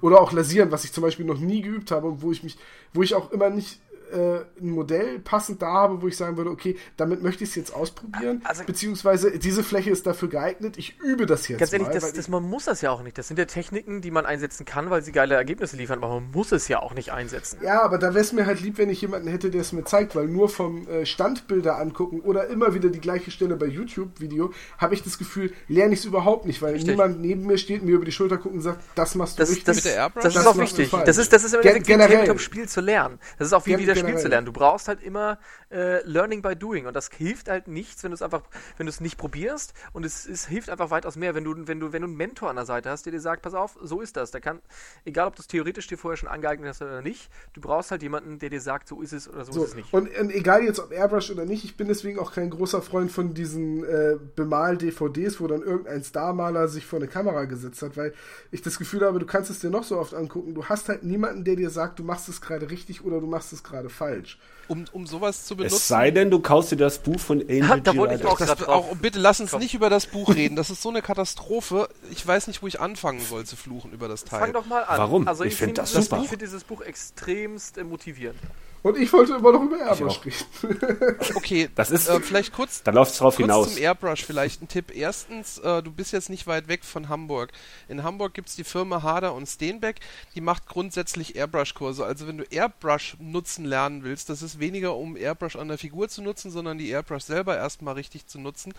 oder 0.00 0.20
auch 0.20 0.32
lasieren, 0.32 0.70
was 0.70 0.84
ich 0.84 0.92
zum 0.92 1.02
Beispiel 1.02 1.24
noch 1.26 1.38
nie 1.38 1.62
geübt 1.62 1.90
habe 1.90 2.06
und 2.08 2.22
wo 2.22 2.30
ich 2.32 2.42
mich, 2.42 2.56
wo 2.92 3.02
ich 3.02 3.14
auch 3.14 3.30
immer 3.32 3.50
nicht 3.50 3.80
ein 4.12 4.70
Modell 4.70 5.18
passend 5.20 5.62
da 5.62 5.72
habe, 5.72 6.02
wo 6.02 6.08
ich 6.08 6.16
sagen 6.16 6.36
würde, 6.36 6.50
okay, 6.50 6.76
damit 6.96 7.22
möchte 7.22 7.44
ich 7.44 7.50
es 7.50 7.56
jetzt 7.56 7.74
ausprobieren, 7.74 8.40
Also- 8.44 8.64
beziehungsweise 8.64 9.38
diese 9.38 9.62
Fläche 9.64 9.90
ist 9.90 10.06
dafür 10.06 10.28
geeignet, 10.28 10.76
ich 10.78 10.98
übe 11.00 11.26
das 11.26 11.48
jetzt 11.48 11.58
Ganz 11.58 11.72
ehrlich, 11.72 11.88
mal. 11.88 11.94
das, 11.94 12.04
weil 12.04 12.12
das, 12.12 12.28
man 12.28 12.42
muss 12.42 12.64
das 12.66 12.80
ja 12.80 12.90
auch 12.90 13.02
nicht. 13.02 13.16
Das 13.18 13.28
sind 13.28 13.38
ja 13.38 13.44
Techniken, 13.46 14.00
die 14.00 14.10
man 14.10 14.26
einsetzen 14.26 14.64
kann, 14.64 14.90
weil 14.90 15.02
sie 15.02 15.12
geile 15.12 15.34
Ergebnisse 15.34 15.76
liefern, 15.76 16.02
aber 16.02 16.14
man 16.20 16.30
muss 16.32 16.52
es 16.52 16.68
ja 16.68 16.80
auch 16.80 16.94
nicht 16.94 17.10
einsetzen. 17.12 17.58
ja, 17.62 17.82
aber 17.82 17.98
da 17.98 18.14
wäre 18.14 18.24
es 18.24 18.32
mir 18.32 18.46
halt 18.46 18.60
lieb, 18.60 18.78
wenn 18.78 18.90
ich 18.90 19.00
jemanden 19.00 19.28
hätte, 19.28 19.50
der 19.50 19.60
es 19.62 19.72
mir 19.72 19.84
zeigt, 19.84 20.14
weil 20.16 20.26
nur 20.28 20.48
vom 20.48 20.86
äh, 20.88 21.06
Standbilder 21.06 21.78
angucken 21.78 22.20
oder 22.20 22.46
immer 22.48 22.74
wieder 22.74 22.88
die 22.90 23.00
gleiche 23.00 23.30
Stelle 23.30 23.56
bei 23.56 23.66
YouTube-Video, 23.66 24.52
habe 24.78 24.94
ich 24.94 25.02
das 25.02 25.18
Gefühl, 25.18 25.52
lerne 25.68 25.94
ich 25.94 26.00
es 26.00 26.04
überhaupt 26.04 26.46
nicht, 26.46 26.60
weil 26.62 26.72
Richtig. 26.74 26.90
niemand 26.90 27.20
neben 27.20 27.46
mir 27.46 27.58
steht, 27.58 27.82
mir 27.82 27.96
über 27.96 28.04
die 28.04 28.12
Schulter 28.12 28.36
gucken 28.36 28.58
und 28.58 28.62
sagt, 28.62 28.82
das 28.94 29.14
machst 29.14 29.38
du 29.38 29.42
Das, 29.42 29.50
richtig. 29.50 29.64
das, 29.64 29.76
Mit 29.76 29.84
der 29.86 29.96
Airbrush? 29.96 30.22
das 30.24 30.34
ist 30.36 30.44
Das 30.44 30.46
auch 30.46 30.58
wichtig. 30.58 30.90
Das 31.04 31.18
ist, 31.18 31.32
das 31.32 31.44
ist 31.44 31.54
im 31.54 31.60
Gen- 31.60 31.68
Endeffekt 31.76 31.88
wie 31.88 31.92
ein 31.92 31.98
generell. 31.98 32.16
Tabletop-Spiel 32.18 32.68
zu 32.68 32.80
lernen. 32.80 33.18
Das 33.38 33.48
ist 33.48 33.52
auch 33.52 33.64
wie 33.66 33.70
Gen- 33.70 33.80
wieder 33.94 34.08
Spiel 34.08 34.18
zu 34.18 34.28
lernen. 34.28 34.46
Du 34.46 34.52
brauchst 34.52 34.88
halt 34.88 35.02
immer 35.02 35.38
äh, 35.70 36.02
Learning 36.06 36.42
by 36.42 36.56
Doing 36.56 36.86
und 36.86 36.94
das 36.94 37.08
hilft 37.08 37.48
halt 37.48 37.68
nichts, 37.68 38.02
wenn 38.02 38.10
du 38.10 38.14
es 38.14 38.22
einfach, 38.22 38.42
wenn 38.76 38.86
du 38.86 38.90
es 38.90 39.00
nicht 39.00 39.16
probierst 39.16 39.74
und 39.92 40.04
es, 40.04 40.26
es 40.26 40.46
hilft 40.46 40.70
einfach 40.70 40.90
weitaus 40.90 41.16
mehr, 41.16 41.34
wenn 41.34 41.44
du, 41.44 41.66
wenn 41.66 41.80
du, 41.80 41.92
wenn 41.92 42.02
du 42.02 42.08
einen 42.08 42.16
Mentor 42.16 42.50
an 42.50 42.56
der 42.56 42.66
Seite 42.66 42.90
hast, 42.90 43.06
der 43.06 43.12
dir 43.12 43.20
sagt, 43.20 43.42
pass 43.42 43.54
auf, 43.54 43.76
so 43.82 44.00
ist 44.00 44.16
das. 44.16 44.30
Der 44.30 44.40
kann, 44.40 44.60
egal 45.04 45.28
ob 45.28 45.36
du 45.36 45.42
es 45.42 45.48
theoretisch 45.48 45.86
dir 45.86 45.98
vorher 45.98 46.16
schon 46.16 46.28
angeeignet 46.28 46.68
hast 46.68 46.82
oder 46.82 47.02
nicht, 47.02 47.30
du 47.52 47.60
brauchst 47.60 47.90
halt 47.90 48.02
jemanden, 48.02 48.38
der 48.38 48.50
dir 48.50 48.60
sagt, 48.60 48.88
so 48.88 49.00
ist 49.02 49.12
es 49.12 49.28
oder 49.28 49.44
so, 49.44 49.52
So, 49.52 49.62
ist 49.64 49.70
es 49.70 49.74
nicht. 49.76 49.92
und, 49.92 50.08
und 50.18 50.30
egal 50.30 50.62
jetzt 50.62 50.78
ob 50.80 50.92
Airbrush 50.92 51.30
oder 51.30 51.44
nicht, 51.44 51.64
ich 51.64 51.76
bin 51.76 51.88
deswegen 51.88 52.18
auch 52.18 52.32
kein 52.32 52.50
großer 52.50 52.82
Freund 52.82 53.10
von 53.12 53.34
diesen 53.34 53.84
äh, 53.84 54.16
Bemal-DVDs, 54.36 55.40
wo 55.40 55.46
dann 55.46 55.62
irgendein 55.62 56.02
Starmaler 56.02 56.68
sich 56.68 56.86
vor 56.86 56.98
eine 56.98 57.08
Kamera 57.08 57.44
gesetzt 57.44 57.82
hat, 57.82 57.96
weil 57.96 58.12
ich 58.50 58.62
das 58.62 58.78
Gefühl 58.78 59.02
habe, 59.02 59.18
du 59.18 59.26
kannst 59.26 59.50
es 59.50 59.60
dir 59.60 59.70
noch 59.70 59.84
so 59.84 59.98
oft 59.98 60.14
angucken, 60.14 60.54
du 60.54 60.64
hast 60.66 60.88
halt 60.88 61.02
niemanden, 61.04 61.44
der 61.44 61.56
dir 61.56 61.70
sagt, 61.70 61.98
du 61.98 62.04
machst 62.04 62.28
es 62.28 62.40
gerade 62.40 62.70
richtig 62.70 63.04
oder 63.04 63.20
du 63.20 63.26
machst 63.26 63.52
es 63.52 63.62
gerade 63.62 63.83
falsch. 63.90 64.38
Um, 64.66 64.86
um 64.92 65.06
sowas 65.06 65.44
zu 65.44 65.56
benutzen. 65.56 65.76
Es 65.76 65.88
sei 65.88 66.10
denn, 66.10 66.30
du 66.30 66.40
kaufst 66.40 66.72
dir 66.72 66.76
das 66.76 66.98
Buch 66.98 67.20
von 67.20 67.42
Angel 67.42 67.82
da 67.82 67.94
wollte 67.96 68.14
ich 68.14 68.24
auch 68.24 68.38
Das, 68.38 68.62
auch, 68.66 68.96
bitte 68.96 69.18
lass 69.18 69.38
uns 69.38 69.50
Komm. 69.50 69.60
nicht 69.60 69.74
über 69.74 69.90
das 69.90 70.06
Buch 70.06 70.34
reden. 70.34 70.56
Das 70.56 70.70
ist 70.70 70.80
so 70.80 70.88
eine 70.88 71.02
Katastrophe. 71.02 71.88
Ich 72.10 72.26
weiß 72.26 72.46
nicht, 72.46 72.62
wo 72.62 72.66
ich 72.66 72.80
anfangen 72.80 73.20
soll 73.20 73.44
zu 73.44 73.56
fluchen 73.56 73.92
über 73.92 74.08
das 74.08 74.24
Teil. 74.24 74.40
Fang 74.40 74.52
doch 74.54 74.64
mal 74.64 74.82
an. 74.84 74.98
Warum? 74.98 75.28
Also 75.28 75.44
Ich 75.44 75.52
ich, 75.52 75.58
find 75.58 75.68
finde 75.76 75.80
das 75.82 75.90
dieses, 75.90 76.06
super. 76.06 76.22
ich 76.22 76.28
find 76.30 76.40
dieses 76.40 76.64
Buch 76.64 76.80
extremst 76.80 77.76
äh, 77.76 77.84
motivierend. 77.84 78.38
Und 78.84 78.98
ich 78.98 79.10
wollte 79.14 79.34
immer 79.36 79.50
noch 79.50 79.62
über 79.62 79.78
Airbrush 79.78 80.20
reden. 80.26 81.16
Okay, 81.36 81.70
Das 81.74 81.90
ist- 81.90 82.06
äh, 82.06 82.20
vielleicht 82.20 82.52
kurz, 82.52 82.82
Da 82.82 82.90
läuft 82.92 83.12
es 83.12 83.18
drauf 83.18 83.36
kurz 83.36 83.44
hinaus. 83.46 83.74
zum 83.74 83.82
Airbrush 83.82 84.22
vielleicht 84.24 84.60
ein 84.60 84.68
Tipp. 84.68 84.94
Erstens, 84.94 85.56
äh, 85.58 85.82
du 85.82 85.90
bist 85.90 86.12
jetzt 86.12 86.28
nicht 86.28 86.46
weit 86.46 86.68
weg 86.68 86.84
von 86.84 87.08
Hamburg. 87.08 87.52
In 87.88 88.02
Hamburg 88.02 88.34
gibt 88.34 88.50
es 88.50 88.56
die 88.56 88.62
Firma 88.64 89.02
Harder 89.02 89.32
und 89.34 89.46
Steenbeck, 89.46 90.00
die 90.34 90.42
macht 90.42 90.66
grundsätzlich 90.66 91.34
Airbrush-Kurse. 91.34 92.04
Also 92.04 92.28
wenn 92.28 92.36
du 92.36 92.44
Airbrush 92.44 93.16
nutzen 93.18 93.64
lernen 93.64 94.04
willst, 94.04 94.28
das 94.28 94.42
ist 94.42 94.60
weniger 94.60 94.94
um 94.96 95.16
Airbrush 95.16 95.56
an 95.56 95.68
der 95.68 95.78
Figur 95.78 96.10
zu 96.10 96.20
nutzen, 96.20 96.50
sondern 96.50 96.76
die 96.76 96.90
Airbrush 96.90 97.22
selber 97.24 97.56
erstmal 97.56 97.94
richtig 97.94 98.26
zu 98.26 98.38
nutzen, 98.38 98.74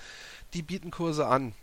die 0.54 0.62
bieten 0.62 0.92
Kurse 0.92 1.26
an. 1.26 1.54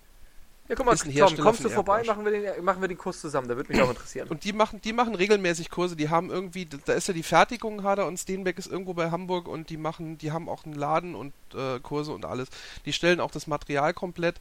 Ja, 0.69 0.77
guck 0.77 0.87
mal, 0.87 0.97
Tom, 0.97 1.37
kommst 1.39 1.65
du 1.65 1.69
vorbei, 1.69 2.05
machen 2.05 2.25
wir, 2.25 2.31
den, 2.31 2.65
machen 2.65 2.81
wir 2.81 2.89
den 2.89 2.97
Kurs 2.97 3.21
zusammen, 3.21 3.49
der 3.49 3.57
würde 3.57 3.73
mich 3.73 3.83
auch 3.83 3.91
interessieren. 3.91 4.29
Und 4.29 4.45
die 4.45 4.53
machen, 4.53 4.81
die 4.81 4.93
machen 4.93 5.15
regelmäßig 5.15 5.71
Kurse. 5.71 5.97
Die 5.97 6.09
haben 6.09 6.31
irgendwie, 6.31 6.67
da 6.67 6.93
ist 6.93 7.09
ja 7.09 7.15
die 7.15 7.25
Fertigung, 7.25 7.83
Hader 7.83 8.07
und 8.07 8.17
Steenbeck 8.17 8.59
ist 8.59 8.71
irgendwo 8.71 8.95
bei 8.95 9.11
Hamburg 9.11 9.49
und 9.49 9.71
die 9.71 9.77
machen, 9.77 10.19
die 10.19 10.31
haben 10.31 10.49
auch 10.49 10.65
einen 10.65 10.75
Laden 10.75 11.15
und 11.15 11.33
äh, 11.55 11.81
Kurse 11.81 12.13
und 12.13 12.25
alles. 12.25 12.49
Die 12.87 12.93
stellen 12.93 13.21
auch 13.21 13.33
das 13.33 13.47
Material 13.49 13.93
komplett. 13.93 14.39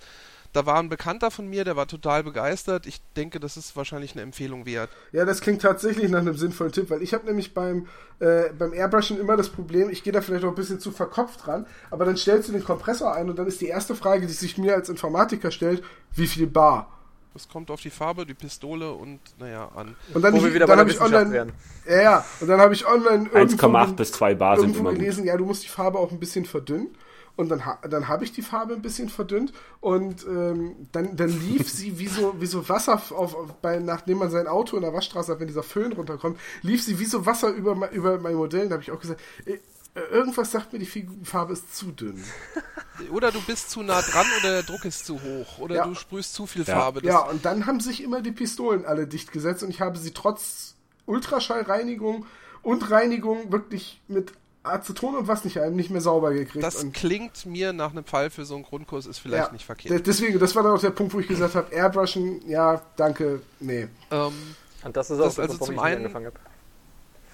Da 0.54 0.66
war 0.66 0.80
ein 0.80 0.90
Bekannter 0.90 1.32
von 1.32 1.48
mir, 1.48 1.64
der 1.64 1.78
war 1.78 1.88
total 1.88 2.24
begeistert. 2.24 2.86
Ich 2.86 3.02
denke, 3.16 3.40
das 3.40 3.56
ist 3.56 3.76
wahrscheinlich 3.78 4.14
eine 4.14 4.22
Empfehlung 4.22 4.66
wert. 4.66 4.90
Ja, 5.14 5.24
das 5.24 5.40
klingt 5.40 5.62
tatsächlich 5.62 6.10
nach 6.10 6.20
einem 6.20 6.36
sinnvollen 6.36 6.74
Tipp, 6.74 6.90
weil 6.90 7.02
ich 7.02 7.14
habe 7.14 7.26
nämlich 7.26 7.54
beim, 7.54 7.88
äh, 8.20 8.50
beim 8.58 8.74
Airbrushen 8.74 9.18
immer 9.18 9.38
das 9.38 9.50
Problem, 9.50 9.90
ich 9.90 10.04
gehe 10.04 10.12
da 10.12 10.22
vielleicht 10.22 10.44
auch 10.44 10.50
ein 10.50 10.56
bisschen 10.56 10.80
zu 10.80 10.92
verkopft 10.92 11.46
dran, 11.46 11.66
aber 11.90 12.04
dann 12.04 12.18
stellst 12.18 12.50
du 12.50 12.54
den 12.54 12.64
Kompressor 12.66 13.14
ein 13.14 13.30
und 13.30 13.40
dann 13.40 13.48
ist 13.48 13.62
die 13.62 13.68
erste 13.68 13.96
Frage, 13.96 14.28
die 14.28 14.34
sich 14.34 14.58
mir 14.58 14.76
als 14.76 14.90
Informatiker 14.90 15.52
stellt, 15.52 15.84
wie 16.16 16.28
viel 16.28 16.48
Bar? 16.48 16.92
Es 17.34 17.48
kommt 17.48 17.72
auf 17.72 17.80
die 17.80 17.90
Farbe, 17.90 18.26
die 18.26 18.34
Pistole 18.34 18.92
und 18.92 19.22
naja 19.40 19.70
an. 19.74 19.96
Und 20.14 20.22
dann, 20.22 20.34
Wo 20.34 20.44
wir 20.44 20.54
wieder 20.54 20.68
dann 20.68 20.76
bei 20.76 20.82
habe 20.82 20.90
der 20.92 20.96
ich 20.96 21.02
online, 21.02 21.32
Wissenschaft 21.32 21.54
ja, 21.88 22.02
ja, 22.02 22.26
und 22.42 22.48
dann 22.48 22.60
habe 22.60 22.74
ich 22.74 22.86
online 22.86 23.30
irgendwo, 23.32 23.68
1,8 23.68 23.96
bis 23.96 24.12
2 24.12 24.36
Bar 24.36 24.60
sind 24.60 24.76
immer 24.76 24.90
gut. 24.90 25.00
gelesen, 25.00 25.24
ja, 25.24 25.38
du 25.38 25.46
musst 25.46 25.64
die 25.64 25.70
Farbe 25.70 25.98
auch 25.98 26.12
ein 26.12 26.20
bisschen 26.20 26.44
verdünnen. 26.44 26.90
Und 27.38 27.50
dann, 27.50 27.66
ha 27.66 27.80
dann 27.90 28.08
habe 28.08 28.24
ich 28.24 28.32
die 28.34 28.42
Farbe 28.42 28.74
ein 28.74 28.82
bisschen 28.82 29.10
verdünnt 29.10 29.54
und 29.80 30.26
ähm, 30.28 30.76
dann, 30.92 31.16
dann 31.16 31.30
lief 31.30 31.70
sie 31.70 31.98
wie 31.98 32.08
so, 32.08 32.36
wie 32.40 32.46
so 32.46 32.68
Wasser, 32.70 32.94
auf, 32.96 33.12
auf, 33.12 33.54
bei, 33.62 33.80
nachdem 33.80 34.18
man 34.20 34.30
sein 34.30 34.48
Auto 34.48 34.76
in 34.76 34.82
der 34.84 34.94
Waschstraße 34.94 35.32
hat, 35.32 35.40
wenn 35.40 35.48
dieser 35.48 35.64
Föhn 35.64 35.94
runterkommt, 35.94 36.38
lief 36.62 36.84
sie 36.84 37.00
wie 37.00 37.06
so 37.06 37.26
Wasser 37.26 37.50
über, 37.50 37.90
über 37.92 38.20
mein 38.20 38.36
Modell. 38.36 38.68
Da 38.68 38.74
habe 38.74 38.84
ich 38.84 38.92
auch 38.92 39.00
gesagt, 39.00 39.22
äh, 39.46 39.58
irgendwas 40.12 40.52
sagt 40.52 40.72
mir, 40.74 40.80
die 40.80 41.08
Farbe 41.24 41.54
ist 41.54 41.76
zu 41.76 41.88
dünn. 41.92 42.24
Oder 43.12 43.32
du 43.32 43.42
bist 43.42 43.72
zu 43.72 43.82
nah 43.82 44.00
dran 44.02 44.28
oder 44.40 44.52
der 44.52 44.64
Druck 44.64 44.86
ist 44.86 45.06
zu 45.08 45.16
hoch. 45.20 45.58
Oder 45.58 45.76
Ja. 45.76 45.86
du 45.88 45.96
sprühst 45.96 46.34
zu 46.36 46.46
viel 46.46 46.64
Ja. 46.64 46.76
Farbe. 46.76 47.02
Das- 47.02 47.08
Ja, 47.12 47.20
und 47.22 47.44
dann 47.46 47.66
haben 47.66 47.80
sich 47.80 48.04
immer 48.04 48.22
die 48.22 48.32
Pistolen 48.32 48.86
alle 48.86 49.08
dicht 49.08 49.32
gesetzt 49.32 49.64
und 49.64 49.70
ich 49.72 49.82
habe 49.82 49.98
sie 49.98 50.12
trotz 50.12 50.76
Ultraschallreinigung 51.08 52.26
und 52.62 52.92
Reinigung 52.92 53.52
wirklich 53.52 54.02
mit 54.08 54.34
Aceton 54.64 55.16
und 55.16 55.28
was 55.28 55.44
nicht 55.44 55.58
allem 55.58 55.76
nicht 55.76 55.90
mehr 55.90 56.02
sauber 56.02 56.32
gekriegt. 56.34 56.64
Das 56.64 56.84
und 56.84 56.94
klingt 56.94 57.46
mir 57.46 57.74
nach 57.74 57.92
einem 57.92 58.06
Fall 58.06 58.30
für 58.30 58.46
so 58.46 58.56
einen 58.56 58.64
Grundkurs, 58.64 59.06
ist 59.08 59.18
vielleicht 59.20 59.48
ja, 59.48 59.52
nicht 59.54 59.66
verkehrt. 59.66 59.92
de- 59.92 60.02
Deswegen, 60.02 60.38
das 60.40 60.56
war 60.56 60.64
dann 60.64 60.74
auch 60.74 60.82
der 60.82 60.92
Punkt, 60.92 61.14
wo 61.14 61.20
ich 61.20 61.28
gesagt 61.28 61.56
habe, 61.56 61.74
Airbrushen, 61.74 62.48
ja, 62.48 62.82
danke, 62.96 63.42
nee. 63.60 63.88
Ähm, 64.12 64.32
Und 64.84 64.96
das 64.98 65.10
ist 65.10 65.20
auch 65.20 65.24
Das 65.26 65.36
der 65.36 65.44
also 65.46 65.58
zum 65.58 65.64
ich 65.66 65.72
nicht 65.72 65.82
einen- 65.82 65.98
angefangen 65.98 66.26
habe. 66.28 66.40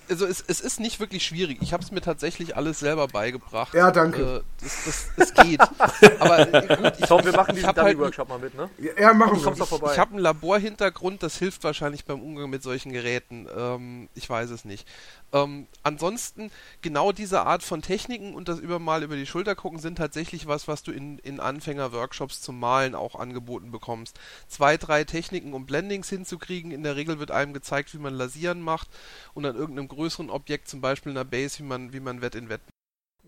Also 0.09 0.25
es, 0.25 0.43
es 0.47 0.61
ist 0.61 0.79
nicht 0.79 0.99
wirklich 0.99 1.25
schwierig. 1.25 1.59
Ich 1.61 1.73
habe 1.73 1.84
es 1.84 1.91
mir 1.91 2.01
tatsächlich 2.01 2.55
alles 2.55 2.79
selber 2.79 3.07
beigebracht. 3.07 3.73
Ja, 3.73 3.91
danke. 3.91 4.21
Äh, 4.21 4.63
das, 4.63 4.85
das, 4.85 5.07
es 5.17 5.34
geht. 5.34 5.61
Aber 6.19 6.53
äh, 6.53 6.77
gut, 6.77 6.93
ich, 6.99 7.05
Tom, 7.05 7.23
wir 7.23 7.34
machen 7.34 7.55
diesen 7.55 7.67
halt, 7.67 7.77
Dummy-Workshop 7.77 8.29
mal 8.29 8.39
mit, 8.39 8.55
ne? 8.55 8.69
Ja, 8.99 9.13
machen 9.13 9.43
wir. 9.43 9.65
vorbei. 9.65 9.93
ich 9.93 9.99
habe 9.99 10.11
einen 10.11 10.19
Laborhintergrund, 10.19 11.23
das 11.23 11.38
hilft 11.38 11.63
wahrscheinlich 11.63 12.05
beim 12.05 12.21
Umgang 12.21 12.49
mit 12.49 12.63
solchen 12.63 12.91
Geräten. 12.91 13.47
Ähm, 13.55 14.09
ich 14.15 14.29
weiß 14.29 14.49
es 14.49 14.65
nicht. 14.65 14.88
Ähm, 15.34 15.67
ansonsten, 15.84 16.51
genau 16.81 17.11
diese 17.11 17.41
Art 17.45 17.61
von 17.61 17.81
Techniken 17.81 18.34
und 18.34 18.47
das 18.47 18.59
über 18.59 18.79
mal 18.79 19.03
über 19.03 19.17
die 19.17 19.25
Schulter 19.25 19.55
gucken 19.55 19.79
sind 19.79 19.97
tatsächlich 19.97 20.47
was, 20.47 20.67
was 20.69 20.84
du 20.84 20.91
in, 20.91 21.19
in 21.19 21.41
Anfänger-Workshops 21.41 22.41
zum 22.41 22.59
Malen 22.59 22.95
auch 22.95 23.15
angeboten 23.15 23.71
bekommst. 23.71 24.19
Zwei, 24.47 24.77
drei 24.77 25.03
Techniken, 25.03 25.53
um 25.53 25.65
Blendings 25.65 26.09
hinzukriegen. 26.09 26.71
In 26.71 26.84
der 26.84 26.95
Regel 26.95 27.19
wird 27.19 27.31
einem 27.31 27.53
gezeigt, 27.53 27.93
wie 27.93 27.99
man 27.99 28.13
Lasieren 28.13 28.61
macht 28.61 28.88
und 29.34 29.45
an 29.45 29.55
irgendeinem 29.55 29.89
größeren 29.98 30.30
Objekt, 30.30 30.68
zum 30.69 30.80
Beispiel 30.80 31.11
einer 31.11 31.26
Base, 31.26 31.60
wie 31.60 31.64
man, 31.64 31.91
wie 31.91 31.99
man 31.99 32.22
Wett 32.22 32.36
in 32.36 32.49
Wett 32.49 32.61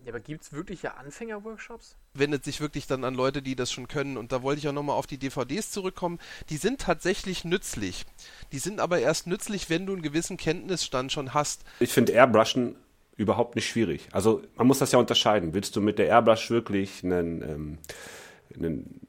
Ja, 0.04 0.12
aber 0.12 0.20
gibt 0.20 0.42
es 0.44 0.52
wirklich 0.52 0.82
ja 0.82 0.92
Anfänger-Workshops? 0.94 1.96
wendet 2.14 2.44
sich 2.44 2.60
wirklich 2.60 2.86
dann 2.86 3.04
an 3.04 3.14
Leute, 3.14 3.42
die 3.42 3.54
das 3.56 3.70
schon 3.70 3.86
können. 3.88 4.16
Und 4.16 4.32
da 4.32 4.42
wollte 4.42 4.60
ich 4.60 4.68
auch 4.68 4.72
nochmal 4.72 4.96
auf 4.96 5.06
die 5.06 5.18
DVDs 5.18 5.70
zurückkommen. 5.70 6.18
Die 6.48 6.56
sind 6.56 6.80
tatsächlich 6.80 7.44
nützlich. 7.44 8.06
Die 8.52 8.58
sind 8.58 8.80
aber 8.80 8.98
erst 9.00 9.26
nützlich, 9.26 9.68
wenn 9.70 9.86
du 9.86 9.92
einen 9.92 10.02
gewissen 10.02 10.36
Kenntnisstand 10.36 11.12
schon 11.12 11.34
hast. 11.34 11.64
Ich 11.80 11.92
finde 11.92 12.12
Airbrushen 12.12 12.76
überhaupt 13.16 13.54
nicht 13.54 13.68
schwierig. 13.68 14.08
Also 14.12 14.42
man 14.56 14.66
muss 14.66 14.78
das 14.78 14.92
ja 14.92 14.98
unterscheiden. 14.98 15.54
Willst 15.54 15.76
du 15.76 15.80
mit 15.80 15.98
der 15.98 16.06
Airbrush 16.06 16.50
wirklich 16.50 17.04
einen, 17.04 17.42
ähm, 17.42 17.78
einen 18.56 18.99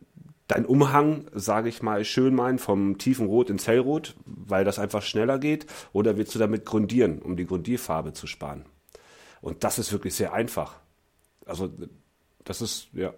deinen 0.52 0.65
Umhang, 0.65 1.26
sage 1.34 1.69
ich 1.69 1.82
mal, 1.82 2.03
schön 2.03 2.36
malen 2.36 2.60
vom 2.60 2.98
tiefen 2.98 3.26
Rot 3.26 3.49
ins 3.49 3.68
Hellrot, 3.68 4.15
weil 4.26 4.65
das 4.65 4.80
einfach 4.80 5.02
schneller 5.02 5.40
geht, 5.40 5.65
oder 5.94 6.18
willst 6.18 6.36
du 6.36 6.40
damit 6.40 6.65
grundieren, 6.65 7.22
um 7.22 7.38
die 7.38 7.45
Grundierfarbe 7.45 8.14
zu 8.14 8.28
sparen? 8.28 8.65
Und 9.41 9.64
das 9.64 9.80
ist 9.80 9.91
wirklich 9.91 10.14
sehr 10.14 10.34
einfach. 10.34 10.80
Also 11.45 11.72
das 12.44 12.61
ist, 12.61 12.90
ja. 12.94 13.14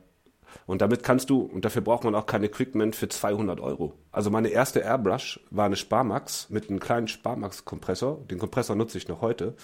Und 0.66 0.82
damit 0.82 1.04
kannst 1.04 1.30
du, 1.30 1.42
und 1.42 1.66
dafür 1.66 1.82
braucht 1.82 2.04
man 2.04 2.16
auch 2.16 2.26
kein 2.26 2.44
Equipment 2.44 2.96
für 2.96 3.10
200 3.10 3.60
Euro. 3.60 3.94
Also 4.12 4.30
meine 4.30 4.50
erste 4.50 4.80
Airbrush 4.80 5.40
war 5.50 5.66
eine 5.66 5.76
Sparmax 5.76 6.50
mit 6.50 6.70
einem 6.70 6.80
kleinen 6.80 7.08
Sparmax-Kompressor. 7.08 8.20
Den 8.30 8.40
Kompressor 8.40 8.76
nutze 8.76 8.98
ich 8.98 9.08
noch 9.08 9.22
heute. 9.22 9.56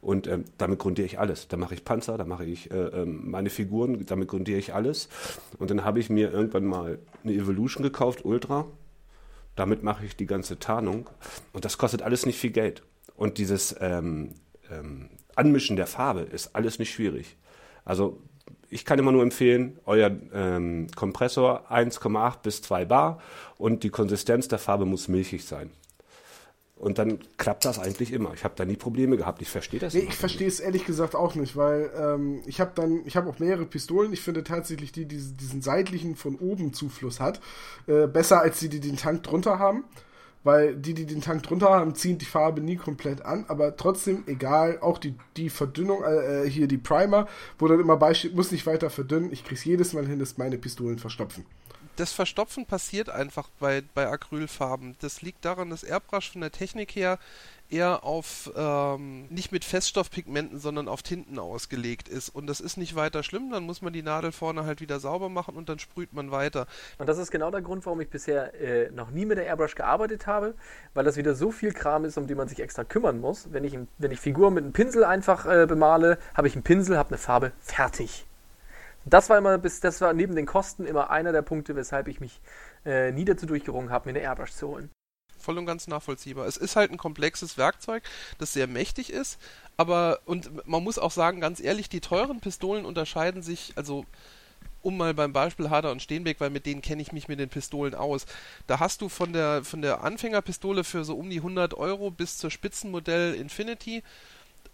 Und 0.00 0.26
ähm, 0.26 0.44
damit 0.58 0.78
grundiere 0.78 1.06
ich 1.06 1.18
alles. 1.18 1.48
Da 1.48 1.56
mache 1.56 1.74
ich 1.74 1.84
Panzer, 1.84 2.16
da 2.16 2.24
mache 2.24 2.44
ich 2.44 2.70
äh, 2.70 2.74
ähm, 2.74 3.30
meine 3.30 3.50
Figuren, 3.50 4.04
damit 4.06 4.28
grundiere 4.28 4.58
ich 4.58 4.74
alles. 4.74 5.08
Und 5.58 5.70
dann 5.70 5.84
habe 5.84 6.00
ich 6.00 6.10
mir 6.10 6.32
irgendwann 6.32 6.64
mal 6.64 6.98
eine 7.24 7.32
Evolution 7.32 7.82
gekauft, 7.82 8.24
Ultra. 8.24 8.66
Damit 9.56 9.82
mache 9.82 10.04
ich 10.04 10.16
die 10.16 10.26
ganze 10.26 10.58
Tarnung. 10.58 11.08
Und 11.52 11.64
das 11.64 11.78
kostet 11.78 12.02
alles 12.02 12.26
nicht 12.26 12.38
viel 12.38 12.50
Geld. 12.50 12.82
Und 13.16 13.38
dieses 13.38 13.74
ähm, 13.80 14.34
ähm, 14.70 15.08
Anmischen 15.34 15.76
der 15.76 15.86
Farbe 15.86 16.20
ist 16.20 16.54
alles 16.54 16.78
nicht 16.78 16.92
schwierig. 16.92 17.36
Also 17.84 18.20
ich 18.70 18.84
kann 18.84 18.98
immer 18.98 19.12
nur 19.12 19.22
empfehlen, 19.22 19.78
euer 19.86 20.10
ähm, 20.32 20.88
Kompressor 20.94 21.70
1,8 21.70 22.42
bis 22.42 22.62
2 22.62 22.84
Bar 22.84 23.20
und 23.58 23.82
die 23.82 23.90
Konsistenz 23.90 24.48
der 24.48 24.58
Farbe 24.58 24.84
muss 24.84 25.08
milchig 25.08 25.44
sein. 25.44 25.70
Und 26.78 26.98
dann 26.98 27.20
klappt 27.38 27.64
das 27.64 27.78
eigentlich 27.78 28.12
immer. 28.12 28.34
Ich 28.34 28.44
habe 28.44 28.52
da 28.54 28.66
nie 28.66 28.76
Probleme 28.76 29.16
gehabt. 29.16 29.40
Ich 29.40 29.48
verstehe 29.48 29.80
das 29.80 29.94
Nee, 29.94 30.00
immer 30.00 30.10
ich 30.10 30.16
verstehe 30.16 30.46
es 30.46 30.60
ehrlich 30.60 30.84
gesagt 30.84 31.14
auch 31.14 31.34
nicht, 31.34 31.56
weil 31.56 31.90
ähm, 31.98 32.42
ich 32.44 32.60
habe 32.60 32.72
dann, 32.74 33.00
ich 33.06 33.16
habe 33.16 33.30
auch 33.30 33.38
mehrere 33.38 33.64
Pistolen. 33.64 34.12
Ich 34.12 34.20
finde 34.20 34.44
tatsächlich 34.44 34.92
die, 34.92 35.06
die 35.06 35.16
diesen 35.16 35.62
seitlichen 35.62 36.16
von 36.16 36.36
oben 36.36 36.74
Zufluss 36.74 37.18
hat, 37.18 37.40
äh, 37.86 38.06
besser 38.06 38.42
als 38.42 38.58
die, 38.58 38.68
die 38.68 38.80
den 38.80 38.98
Tank 38.98 39.22
drunter 39.22 39.58
haben. 39.58 39.84
Weil 40.46 40.76
die, 40.76 40.94
die 40.94 41.06
den 41.06 41.22
Tank 41.22 41.42
drunter 41.42 41.70
haben, 41.70 41.96
ziehen 41.96 42.18
die 42.18 42.24
Farbe 42.24 42.60
nie 42.60 42.76
komplett 42.76 43.22
an, 43.22 43.46
aber 43.48 43.76
trotzdem 43.76 44.22
egal, 44.28 44.78
auch 44.80 44.98
die, 44.98 45.16
die 45.36 45.50
Verdünnung, 45.50 46.04
äh, 46.04 46.48
hier 46.48 46.68
die 46.68 46.78
Primer, 46.78 47.26
wo 47.58 47.66
dann 47.66 47.80
immer 47.80 47.96
beisteht, 47.96 48.36
muss 48.36 48.52
nicht 48.52 48.64
weiter 48.64 48.88
verdünnen. 48.88 49.32
Ich 49.32 49.44
krieg's 49.44 49.64
jedes 49.64 49.92
Mal 49.92 50.06
hin, 50.06 50.20
dass 50.20 50.38
meine 50.38 50.56
Pistolen 50.56 51.00
verstopfen. 51.00 51.44
Das 51.96 52.12
Verstopfen 52.12 52.64
passiert 52.64 53.08
einfach 53.08 53.48
bei, 53.58 53.82
bei 53.94 54.06
Acrylfarben. 54.06 54.94
Das 55.00 55.20
liegt 55.20 55.44
daran, 55.44 55.70
dass 55.70 55.82
Airbrush 55.82 56.30
von 56.30 56.42
der 56.42 56.52
Technik 56.52 56.94
her 56.94 57.18
eher 57.70 58.04
auf 58.04 58.50
ähm, 58.56 59.26
nicht 59.28 59.52
mit 59.52 59.64
Feststoffpigmenten, 59.64 60.58
sondern 60.58 60.88
auf 60.88 61.02
Tinten 61.02 61.38
ausgelegt 61.38 62.08
ist. 62.08 62.28
Und 62.28 62.46
das 62.46 62.60
ist 62.60 62.76
nicht 62.76 62.96
weiter 62.96 63.22
schlimm, 63.22 63.50
dann 63.50 63.64
muss 63.64 63.82
man 63.82 63.92
die 63.92 64.02
Nadel 64.02 64.32
vorne 64.32 64.64
halt 64.64 64.80
wieder 64.80 65.00
sauber 65.00 65.28
machen 65.28 65.56
und 65.56 65.68
dann 65.68 65.78
sprüht 65.78 66.12
man 66.12 66.30
weiter. 66.30 66.66
Und 66.98 67.08
das 67.08 67.18
ist 67.18 67.30
genau 67.30 67.50
der 67.50 67.62
Grund, 67.62 67.86
warum 67.86 68.00
ich 68.00 68.08
bisher 68.08 68.54
äh, 68.60 68.90
noch 68.90 69.10
nie 69.10 69.24
mit 69.24 69.38
der 69.38 69.46
Airbrush 69.46 69.74
gearbeitet 69.74 70.26
habe, 70.26 70.54
weil 70.94 71.04
das 71.04 71.16
wieder 71.16 71.34
so 71.34 71.50
viel 71.50 71.72
Kram 71.72 72.04
ist, 72.04 72.16
um 72.16 72.26
die 72.26 72.34
man 72.34 72.48
sich 72.48 72.60
extra 72.60 72.84
kümmern 72.84 73.20
muss. 73.20 73.52
Wenn 73.52 73.64
ich, 73.64 73.78
wenn 73.98 74.10
ich 74.10 74.20
Figuren 74.20 74.54
mit 74.54 74.64
einem 74.64 74.72
Pinsel 74.72 75.04
einfach 75.04 75.46
äh, 75.46 75.66
bemale, 75.66 76.18
habe 76.34 76.48
ich 76.48 76.54
einen 76.54 76.62
Pinsel, 76.62 76.96
habe 76.96 77.10
eine 77.10 77.18
Farbe, 77.18 77.52
fertig. 77.60 78.26
Das 79.04 79.30
war 79.30 79.38
immer, 79.38 79.56
bis, 79.58 79.80
das 79.80 80.00
war 80.00 80.12
neben 80.12 80.34
den 80.34 80.46
Kosten 80.46 80.84
immer 80.84 81.10
einer 81.10 81.30
der 81.30 81.42
Punkte, 81.42 81.76
weshalb 81.76 82.08
ich 82.08 82.20
mich 82.20 82.40
äh, 82.84 83.12
nie 83.12 83.24
dazu 83.24 83.46
durchgerungen 83.46 83.90
habe, 83.90 84.10
mir 84.10 84.18
eine 84.18 84.26
Airbrush 84.26 84.52
zu 84.52 84.68
holen. 84.68 84.90
Voll 85.46 85.58
und 85.58 85.66
ganz 85.66 85.86
nachvollziehbar. 85.86 86.46
Es 86.46 86.56
ist 86.56 86.74
halt 86.74 86.90
ein 86.90 86.96
komplexes 86.96 87.56
Werkzeug, 87.56 88.02
das 88.38 88.52
sehr 88.52 88.66
mächtig 88.66 89.10
ist, 89.10 89.38
aber, 89.76 90.18
und 90.24 90.66
man 90.66 90.82
muss 90.82 90.98
auch 90.98 91.12
sagen, 91.12 91.40
ganz 91.40 91.60
ehrlich, 91.60 91.88
die 91.88 92.00
teuren 92.00 92.40
Pistolen 92.40 92.84
unterscheiden 92.84 93.44
sich, 93.44 93.72
also 93.76 94.06
um 94.82 94.96
mal 94.96 95.14
beim 95.14 95.32
Beispiel 95.32 95.70
Harder 95.70 95.92
und 95.92 96.02
Steenbeck, 96.02 96.40
weil 96.40 96.50
mit 96.50 96.66
denen 96.66 96.82
kenne 96.82 97.00
ich 97.00 97.12
mich 97.12 97.28
mit 97.28 97.38
den 97.38 97.48
Pistolen 97.48 97.94
aus. 97.94 98.26
Da 98.66 98.80
hast 98.80 99.02
du 99.02 99.08
von 99.08 99.32
der, 99.32 99.62
von 99.62 99.82
der 99.82 100.02
Anfängerpistole 100.02 100.82
für 100.82 101.04
so 101.04 101.14
um 101.14 101.30
die 101.30 101.38
100 101.38 101.74
Euro 101.74 102.10
bis 102.10 102.38
zur 102.38 102.50
Spitzenmodell 102.50 103.34
Infinity 103.34 104.02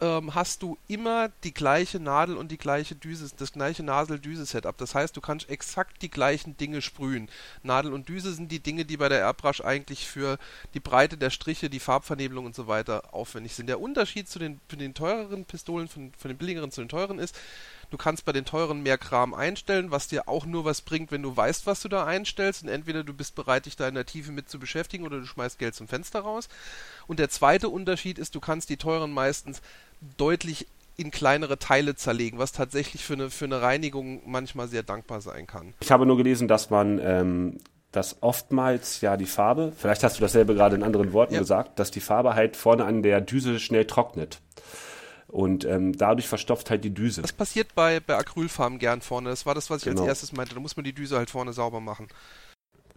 ähm, 0.03 0.35
hast 0.35 0.63
du 0.63 0.77
immer 0.89 1.31
die 1.45 1.55
gleiche 1.55 2.01
Nadel 2.01 2.37
und 2.37 2.51
die 2.51 2.59
gleiche 2.59 2.97
Düse, 2.97 3.31
das 3.37 3.53
gleiche 3.53 3.85
Nasel-Düse-Setup. 3.85 4.77
Das 4.77 4.97
heißt, 4.97 5.17
du 5.17 5.21
kannst 5.21 5.49
exakt 5.49 6.03
die 6.03 6.11
gleichen 6.11 6.57
Dinge 6.57 6.83
sprühen. 6.83 7.29
Nadel 7.63 7.93
und 7.93 8.09
Düse 8.09 8.33
sind 8.33 8.51
die 8.51 8.59
Dinge, 8.59 8.85
die 8.85 8.97
bei 8.97 9.09
der 9.09 9.21
Airbrush 9.21 9.61
eigentlich 9.61 10.09
für 10.09 10.39
die 10.75 10.81
Breite 10.81 11.17
der 11.17 11.31
Striche, 11.31 11.71
die 11.71 11.79
Farbvernebelung 11.79 12.47
und 12.47 12.57
so 12.57 12.67
weiter 12.67 13.15
aufwendig 13.15 13.55
sind. 13.55 13.69
Der 13.69 13.81
Unterschied 13.81 14.29
zu 14.29 14.41
den, 14.41 14.61
zu 14.69 14.75
den 14.75 14.93
teureren 14.93 15.45
Pistolen, 15.45 15.87
von, 15.87 16.13
von 16.19 16.29
den 16.29 16.37
billigeren 16.37 16.73
zu 16.73 16.81
den 16.81 16.89
teuren 16.89 17.21
ist, 17.21 17.37
Du 17.93 17.99
kannst 17.99 18.25
bei 18.25 18.33
den 18.33 18.47
teuren 18.47 18.83
mehr 18.83 18.97
Kram 18.97 19.35
einstellen, 19.35 19.91
was 19.91 20.09
dir 20.09 20.27
auch 20.27 20.47
nur 20.47 20.65
was 20.65 20.81
bringt, 20.81 21.13
wenn 21.13 21.23
du 21.23 21.37
weißt, 21.37 21.67
was 21.67 21.83
du 21.83 21.91
da 21.91 22.07
einstellst. 22.07 22.63
Und 22.63 22.71
entweder 22.71 23.05
du 23.05 23.13
bist 23.13 23.35
bereit, 23.35 23.67
dich 23.67 23.77
da 23.77 23.87
in 23.87 23.95
der 23.95 24.07
Tiefe 24.07 24.33
mit 24.33 24.49
zu 24.49 24.59
beschäftigen 24.59 25.05
oder 25.05 25.21
du 25.21 25.27
schmeißt 25.27 25.59
Geld 25.59 25.75
zum 25.75 25.89
Fenster 25.89 26.21
raus. 26.21 26.49
Und 27.07 27.19
der 27.19 27.29
zweite 27.29 27.69
Unterschied 27.69 28.19
ist, 28.19 28.35
du 28.35 28.41
kannst 28.41 28.71
die 28.71 28.79
teuren 28.79 29.13
meistens 29.13 29.61
deutlich 30.17 30.67
in 30.97 31.11
kleinere 31.11 31.59
Teile 31.59 31.95
zerlegen, 31.97 32.39
was 32.39 32.53
tatsächlich 32.53 33.05
für 33.05 33.15
eine, 33.15 33.31
für 33.31 33.47
eine 33.47 33.63
Reinigung 33.63 34.23
manchmal 34.27 34.69
sehr 34.69 34.83
dankbar 34.83 35.21
sein 35.21 35.47
kann. 35.47 35.75
Ich 35.81 35.91
habe 35.91 36.07
nur 36.07 36.17
gelesen, 36.17 36.49
dass 36.49 36.71
man 36.71 36.99
ähm, 37.03 37.59
dass 37.93 38.23
oftmals 38.23 39.01
ja 39.03 39.17
die 39.19 39.27
Farbe, 39.27 39.73
vielleicht 39.77 40.03
hast 40.03 40.17
du 40.17 40.23
dasselbe 40.23 40.55
gerade 40.55 40.77
in 40.77 40.83
anderen 40.83 41.13
Worten 41.13 41.35
Ja. 41.35 41.41
gesagt, 41.41 41.79
dass 41.79 41.91
die 41.91 42.01
Farbe 42.01 42.35
halt 42.35 42.57
vorne 42.57 42.85
an 42.87 43.03
der 43.03 43.21
Düse 43.21 43.61
schnell 43.61 43.87
trocknet. 43.87 44.41
Und 45.29 45.65
ähm, 45.65 45.97
dadurch 45.97 46.29
verstopft 46.29 46.69
halt 46.71 46.85
die 46.85 46.93
Düse. 46.93 47.23
Das 47.23 47.33
passiert 47.33 47.75
bei, 47.75 48.01
bei 48.01 48.17
Acrylfarben 48.17 48.79
gern 48.79 49.01
vorne. 49.01 49.31
Das 49.31 49.47
war 49.47 49.55
das, 49.55 49.71
was 49.71 49.79
ich 49.83 49.89
Genau. 49.89 50.03
als 50.03 50.09
erstes 50.09 50.33
meinte. 50.33 50.55
Da 50.55 50.61
muss 50.61 50.77
man 50.77 50.85
die 50.85 50.93
Düse 50.95 51.17
halt 51.17 51.31
vorne 51.31 51.53
sauber 51.55 51.81
machen. 51.81 52.09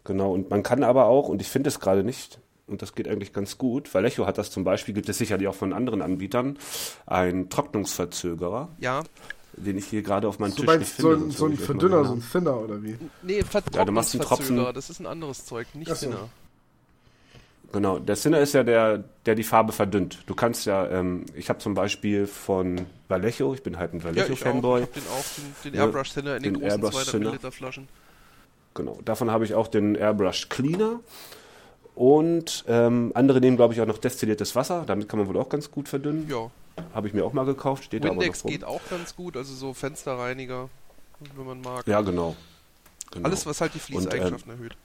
Genau, 0.03 0.33
und 0.33 0.49
man 0.49 0.61
kann 0.63 0.83
aber 0.83 1.05
auch, 1.05 1.29
und 1.29 1.41
ich 1.41 1.47
finde 1.49 1.69
es 1.69 1.79
gerade 1.79 2.03
nicht, 2.03 2.39
und 2.67 2.81
das 2.81 2.95
geht 2.95 3.07
eigentlich 3.07 3.31
ganz 3.33 3.57
gut, 3.57 3.93
Vallejo 3.93 4.25
hat 4.25 4.37
das 4.37 4.51
zum 4.51 4.63
Beispiel, 4.63 4.93
gibt 4.93 5.09
es 5.09 5.17
sicherlich 5.17 5.47
auch 5.47 5.55
von 5.55 5.73
anderen 5.73 6.01
Anbietern, 6.01 6.57
einen 7.05 7.49
Trocknungsverzögerer, 7.49 8.69
Ja. 8.79 9.03
den 9.53 9.77
ich 9.77 9.85
hier 9.85 10.01
gerade 10.01 10.27
auf 10.27 10.39
meinem 10.39 10.51
So, 10.51 10.57
Tisch 10.57 10.65
meinst, 10.65 10.79
nicht 10.81 10.95
so, 10.97 11.09
finde. 11.11 11.25
ein- 11.27 11.31
so 11.31 11.45
ein 11.45 11.51
euch 11.53 11.59
mal 11.59 11.65
Verdünner, 11.65 12.05
so 12.05 12.13
ein 12.13 12.23
Thinner 12.31 12.57
oder 12.59 12.83
wie? 12.83 12.97
Nee, 13.21 13.43
Ja, 13.73 13.85
du 13.85 13.91
machst 13.91 14.13
einen 14.13 14.21
Tropfen- 14.21 14.55
Vertrocknungsverzögerer, 14.55 14.73
das 14.73 14.89
ist 14.89 14.99
ein 14.99 15.05
anderes 15.05 15.45
Zeug, 15.45 15.67
nicht 15.75 15.91
Ach 15.91 15.95
so. 15.95 16.07
Thinner. 16.07 16.29
Genau, 17.71 17.99
der 17.99 18.15
Sinner 18.15 18.39
ist 18.39 18.53
ja 18.53 18.63
der, 18.63 19.03
der 19.25 19.35
die 19.35 19.43
Farbe 19.43 19.73
verdünnt. 19.73 20.19
Du 20.27 20.35
kannst 20.35 20.65
ja, 20.65 20.87
ähm, 20.87 21.25
ich 21.33 21.49
habe 21.49 21.59
zum 21.59 21.73
Beispiel 21.73 22.25
von 22.25 22.85
Vallejo, 23.09 23.53
ich 23.53 23.63
bin 23.63 23.77
halt 23.77 23.93
ein 23.93 23.99
Ja, 23.99 24.05
ich. 24.11 24.15
Ich 24.17 24.45
Vallejo-Fanboy, 24.45 24.81
hab 24.83 24.93
den 24.93 25.03
auch, 25.07 25.25
den, 25.63 25.71
den 25.71 25.77
Ja, 25.77 25.85
Airbrush 25.85 26.13
Thinner 26.13 26.37
in 26.37 26.43
den, 26.43 26.53
den 26.53 26.61
großen 26.61 26.71
Airbrush 26.71 26.91
200 26.93 27.11
Thinner. 27.11 27.23
Milliliter 27.25 27.51
Flaschen. 27.51 27.87
genau. 28.75 28.99
Davon 29.03 29.29
habe 29.29 29.43
ich 29.43 29.55
auch 29.55 29.67
den 29.67 29.95
Airbrush 29.95 30.47
Cleaner. 30.49 30.99
Und 31.95 32.65
ähm, 32.67 33.11
andere 33.15 33.39
nehmen, 33.39 33.55
glaube 33.55 33.73
ich, 33.73 33.81
auch 33.81 33.85
noch 33.85 33.97
destilliertes 33.97 34.55
Wasser. 34.55 34.83
Damit 34.85 35.07
kann 35.07 35.17
man 35.17 35.27
wohl 35.27 35.37
auch 35.37 35.49
ganz 35.49 35.71
gut 35.71 35.87
verdünnen. 35.87 36.27
Ja. 36.29 36.51
Habe 36.93 37.07
ich 37.07 37.13
mir 37.13 37.25
auch 37.25 37.31
mal 37.31 37.45
gekauft, 37.45 37.85
steht 37.85 38.03
da 38.03 38.09
aber 38.09 38.17
Windex 38.17 38.39
noch 38.39 38.45
rum. 38.45 38.51
geht 38.51 38.63
auch 38.65 38.81
ganz 38.89 39.15
gut, 39.15 39.37
also 39.37 39.53
so 39.53 39.73
Fensterreiniger, 39.73 40.69
wenn 41.35 41.45
man 41.45 41.61
mag. 41.61 41.87
Ja, 41.87 42.01
genau. 42.01 42.35
genau. 43.11 43.25
Alles, 43.25 43.45
was 43.45 43.61
halt 43.61 43.73
die 43.73 43.93
Und, 43.93 44.03
ähm, 44.03 44.09
Fließeigenschaften 44.09 44.51
erhöht. 44.51 44.75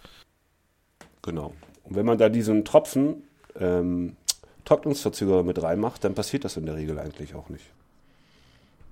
Genau. 1.23 1.53
Und 1.85 1.97
wenn 1.97 2.07
man 2.07 2.17
da 2.17 2.29
diesen 2.29 2.65
Tropfen 2.65 3.25
ähm, 3.59 4.17
Trocknungsverzögerer 4.65 5.43
mit 5.43 5.61
reinmacht, 5.61 6.05
dann 6.05 6.15
passiert 6.15 6.45
das 6.45 6.57
in 6.57 6.67
der 6.67 6.77
Regel 6.77 6.99
eigentlich 7.01 7.35
auch 7.35 7.49
nicht. 7.49 7.65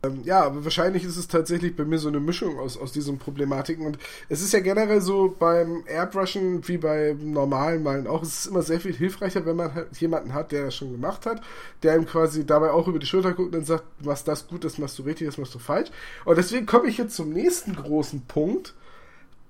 Ähm, 0.04 0.20
ja, 0.24 0.44
aber 0.44 0.62
wahrscheinlich 0.62 1.02
ist 1.04 1.16
es 1.16 1.26
tatsächlich 1.26 1.74
bei 1.74 1.84
mir 1.84 1.98
so 1.98 2.08
eine 2.08 2.20
Mischung 2.20 2.58
aus, 2.58 2.76
aus 2.76 2.92
diesen 2.92 3.18
Problematiken. 3.18 3.84
Und 3.84 3.98
es 4.28 4.40
ist 4.40 4.52
ja 4.52 4.60
generell 4.60 5.00
so 5.00 5.34
beim 5.36 5.82
Airbrushen 5.88 6.66
wie 6.68 6.78
bei 6.78 7.16
normalen 7.20 7.82
Malen 7.82 8.06
auch, 8.06 8.22
es 8.22 8.40
ist 8.40 8.46
immer 8.46 8.62
sehr 8.62 8.80
viel 8.80 8.94
hilfreicher, 8.94 9.44
wenn 9.44 9.56
man 9.56 9.74
halt 9.74 9.96
jemanden 9.96 10.34
hat, 10.34 10.52
der 10.52 10.66
das 10.66 10.76
schon 10.76 10.92
gemacht 10.92 11.26
hat, 11.26 11.40
der 11.82 11.96
ihm 11.96 12.06
quasi 12.06 12.46
dabei 12.46 12.70
auch 12.70 12.86
über 12.86 13.00
die 13.00 13.06
Schulter 13.06 13.32
guckt 13.32 13.56
und 13.56 13.66
sagt, 13.66 13.84
du 14.00 14.08
machst 14.08 14.28
das 14.28 14.46
gut, 14.46 14.62
das 14.62 14.78
machst 14.78 14.98
du 14.98 15.02
richtig, 15.02 15.26
das 15.26 15.38
machst 15.38 15.54
du 15.54 15.58
falsch. 15.58 15.90
Und 16.24 16.38
deswegen 16.38 16.66
komme 16.66 16.88
ich 16.88 16.98
jetzt 16.98 17.16
zum 17.16 17.30
nächsten 17.30 17.74
großen 17.74 18.22
Punkt, 18.26 18.74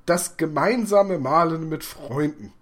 das 0.07 0.39
gemeinsame 0.39 1.19
Malen 1.19 1.69
mit 1.69 1.85
Freunden. 1.85 2.55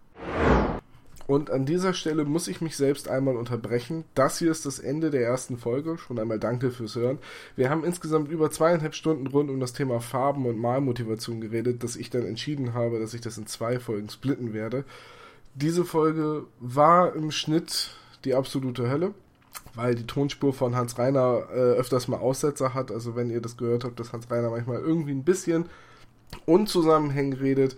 Und 1.27 1.51
an 1.51 1.67
dieser 1.67 1.93
Stelle 1.93 2.25
muss 2.25 2.47
ich 2.47 2.61
mich 2.61 2.77
selbst 2.77 3.09
einmal 3.09 3.37
unterbrechen. 3.37 4.05
Das 4.15 4.39
hier 4.39 4.51
ist 4.51 4.65
das 4.65 4.79
Ende 4.79 5.11
der 5.11 5.23
ersten 5.23 5.59
Folge. 5.59 5.99
Schon 5.99 6.21
einmal 6.21 6.39
danke 6.39 6.71
fürs 6.71 6.95
Hören. 6.95 7.19
Wir 7.57 7.69
haben 7.69 7.85
insgesamt 7.85 8.31
über 8.31 8.51
zweieinhalb 8.51 8.95
Stunden 8.95 9.27
rund 9.27 9.51
um 9.51 9.59
das 9.59 9.73
Thema 9.73 10.01
Farben 10.01 10.47
und 10.47 10.57
Malmotivation 10.57 11.41
geredet, 11.41 11.83
dass 11.83 11.97
ich 11.97 12.11
dann 12.11 12.25
entschieden 12.25 12.75
habe, 12.75 13.01
dass 13.01 13.13
ich 13.13 13.21
das 13.21 13.39
in 13.39 13.47
zwei 13.49 13.81
Folgen 13.81 14.09
splitten 14.09 14.53
werde. 14.53 14.85
Diese 15.55 15.85
Folge 15.85 16.45
war 16.61 17.15
im 17.17 17.33
Schnitt 17.33 17.91
die 18.25 18.35
absolute 18.35 18.89
Hölle, 18.89 19.13
weil 19.75 19.97
die 19.97 20.07
Tonspur 20.07 20.53
von 20.53 20.77
Hans 20.77 20.97
Reiner 20.97 21.49
äh, 21.51 21.55
öfters 21.55 22.07
mal 22.07 22.19
Aussetzer 22.19 22.73
hat. 22.73 22.93
Also 22.93 23.17
wenn 23.17 23.31
ihr 23.31 23.41
das 23.41 23.57
gehört 23.57 23.83
habt, 23.83 23.99
dass 23.99 24.13
Hans 24.13 24.31
Reiner 24.31 24.51
manchmal 24.51 24.79
irgendwie 24.79 25.13
ein 25.13 25.25
bisschen 25.25 25.67
unzusammenhängend 26.45 27.41
redet, 27.41 27.77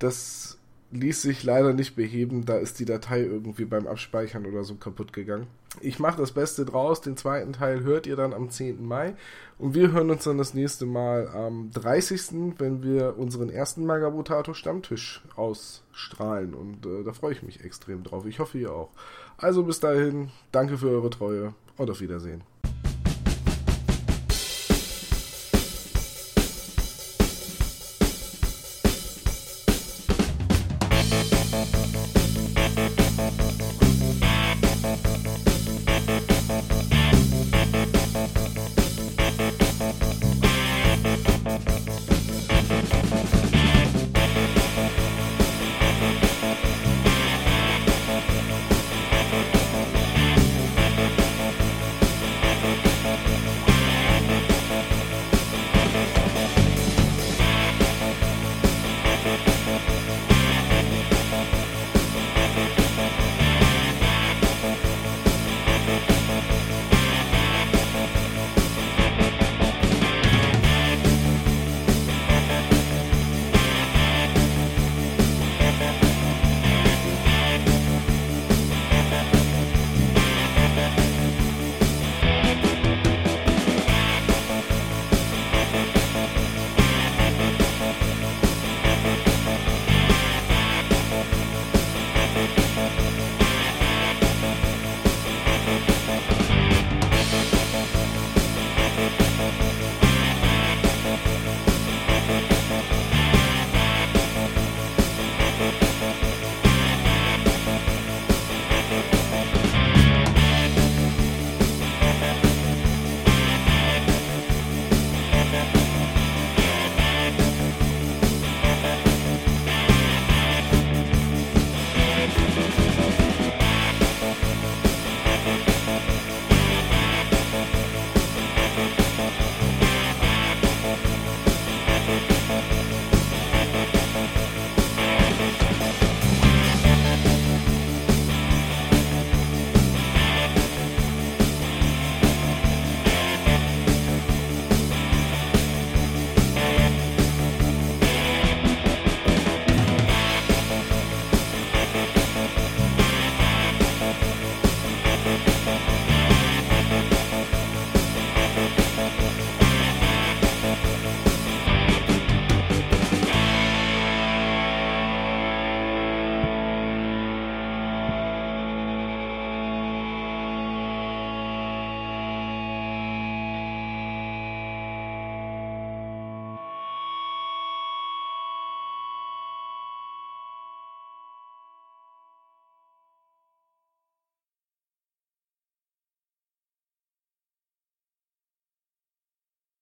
das 0.00 0.58
ließ 0.92 1.22
sich 1.22 1.44
leider 1.44 1.72
nicht 1.72 1.94
beheben. 1.96 2.44
Da 2.44 2.56
ist 2.56 2.80
die 2.80 2.84
Datei 2.84 3.20
irgendwie 3.20 3.64
beim 3.64 3.86
Abspeichern 3.86 4.46
oder 4.46 4.64
so 4.64 4.74
kaputt 4.74 5.12
gegangen. 5.12 5.46
Ich 5.80 6.00
mache 6.00 6.18
das 6.18 6.32
Beste 6.32 6.64
draus. 6.64 7.00
Den 7.00 7.16
zweiten 7.16 7.52
Teil 7.52 7.82
hört 7.84 8.06
ihr 8.06 8.16
dann 8.16 8.34
am 8.34 8.50
10. 8.50 8.84
Mai. 8.84 9.14
Und 9.58 9.74
wir 9.74 9.92
hören 9.92 10.10
uns 10.10 10.24
dann 10.24 10.38
das 10.38 10.54
nächste 10.54 10.86
Mal 10.86 11.28
am 11.28 11.70
30., 11.72 12.58
wenn 12.58 12.82
wir 12.82 13.16
unseren 13.18 13.50
ersten 13.50 13.86
Magabotato 13.86 14.52
Stammtisch 14.52 15.22
ausstrahlen. 15.36 16.54
Und 16.54 16.86
äh, 16.86 17.04
da 17.04 17.12
freue 17.12 17.32
ich 17.32 17.42
mich 17.42 17.62
extrem 17.64 18.02
drauf. 18.02 18.26
Ich 18.26 18.40
hoffe, 18.40 18.58
ihr 18.58 18.72
auch. 18.72 18.90
Also 19.36 19.62
bis 19.62 19.80
dahin, 19.80 20.30
danke 20.50 20.76
für 20.76 20.90
eure 20.90 21.10
Treue 21.10 21.54
und 21.76 21.88
auf 21.88 22.00
Wiedersehen. 22.00 22.42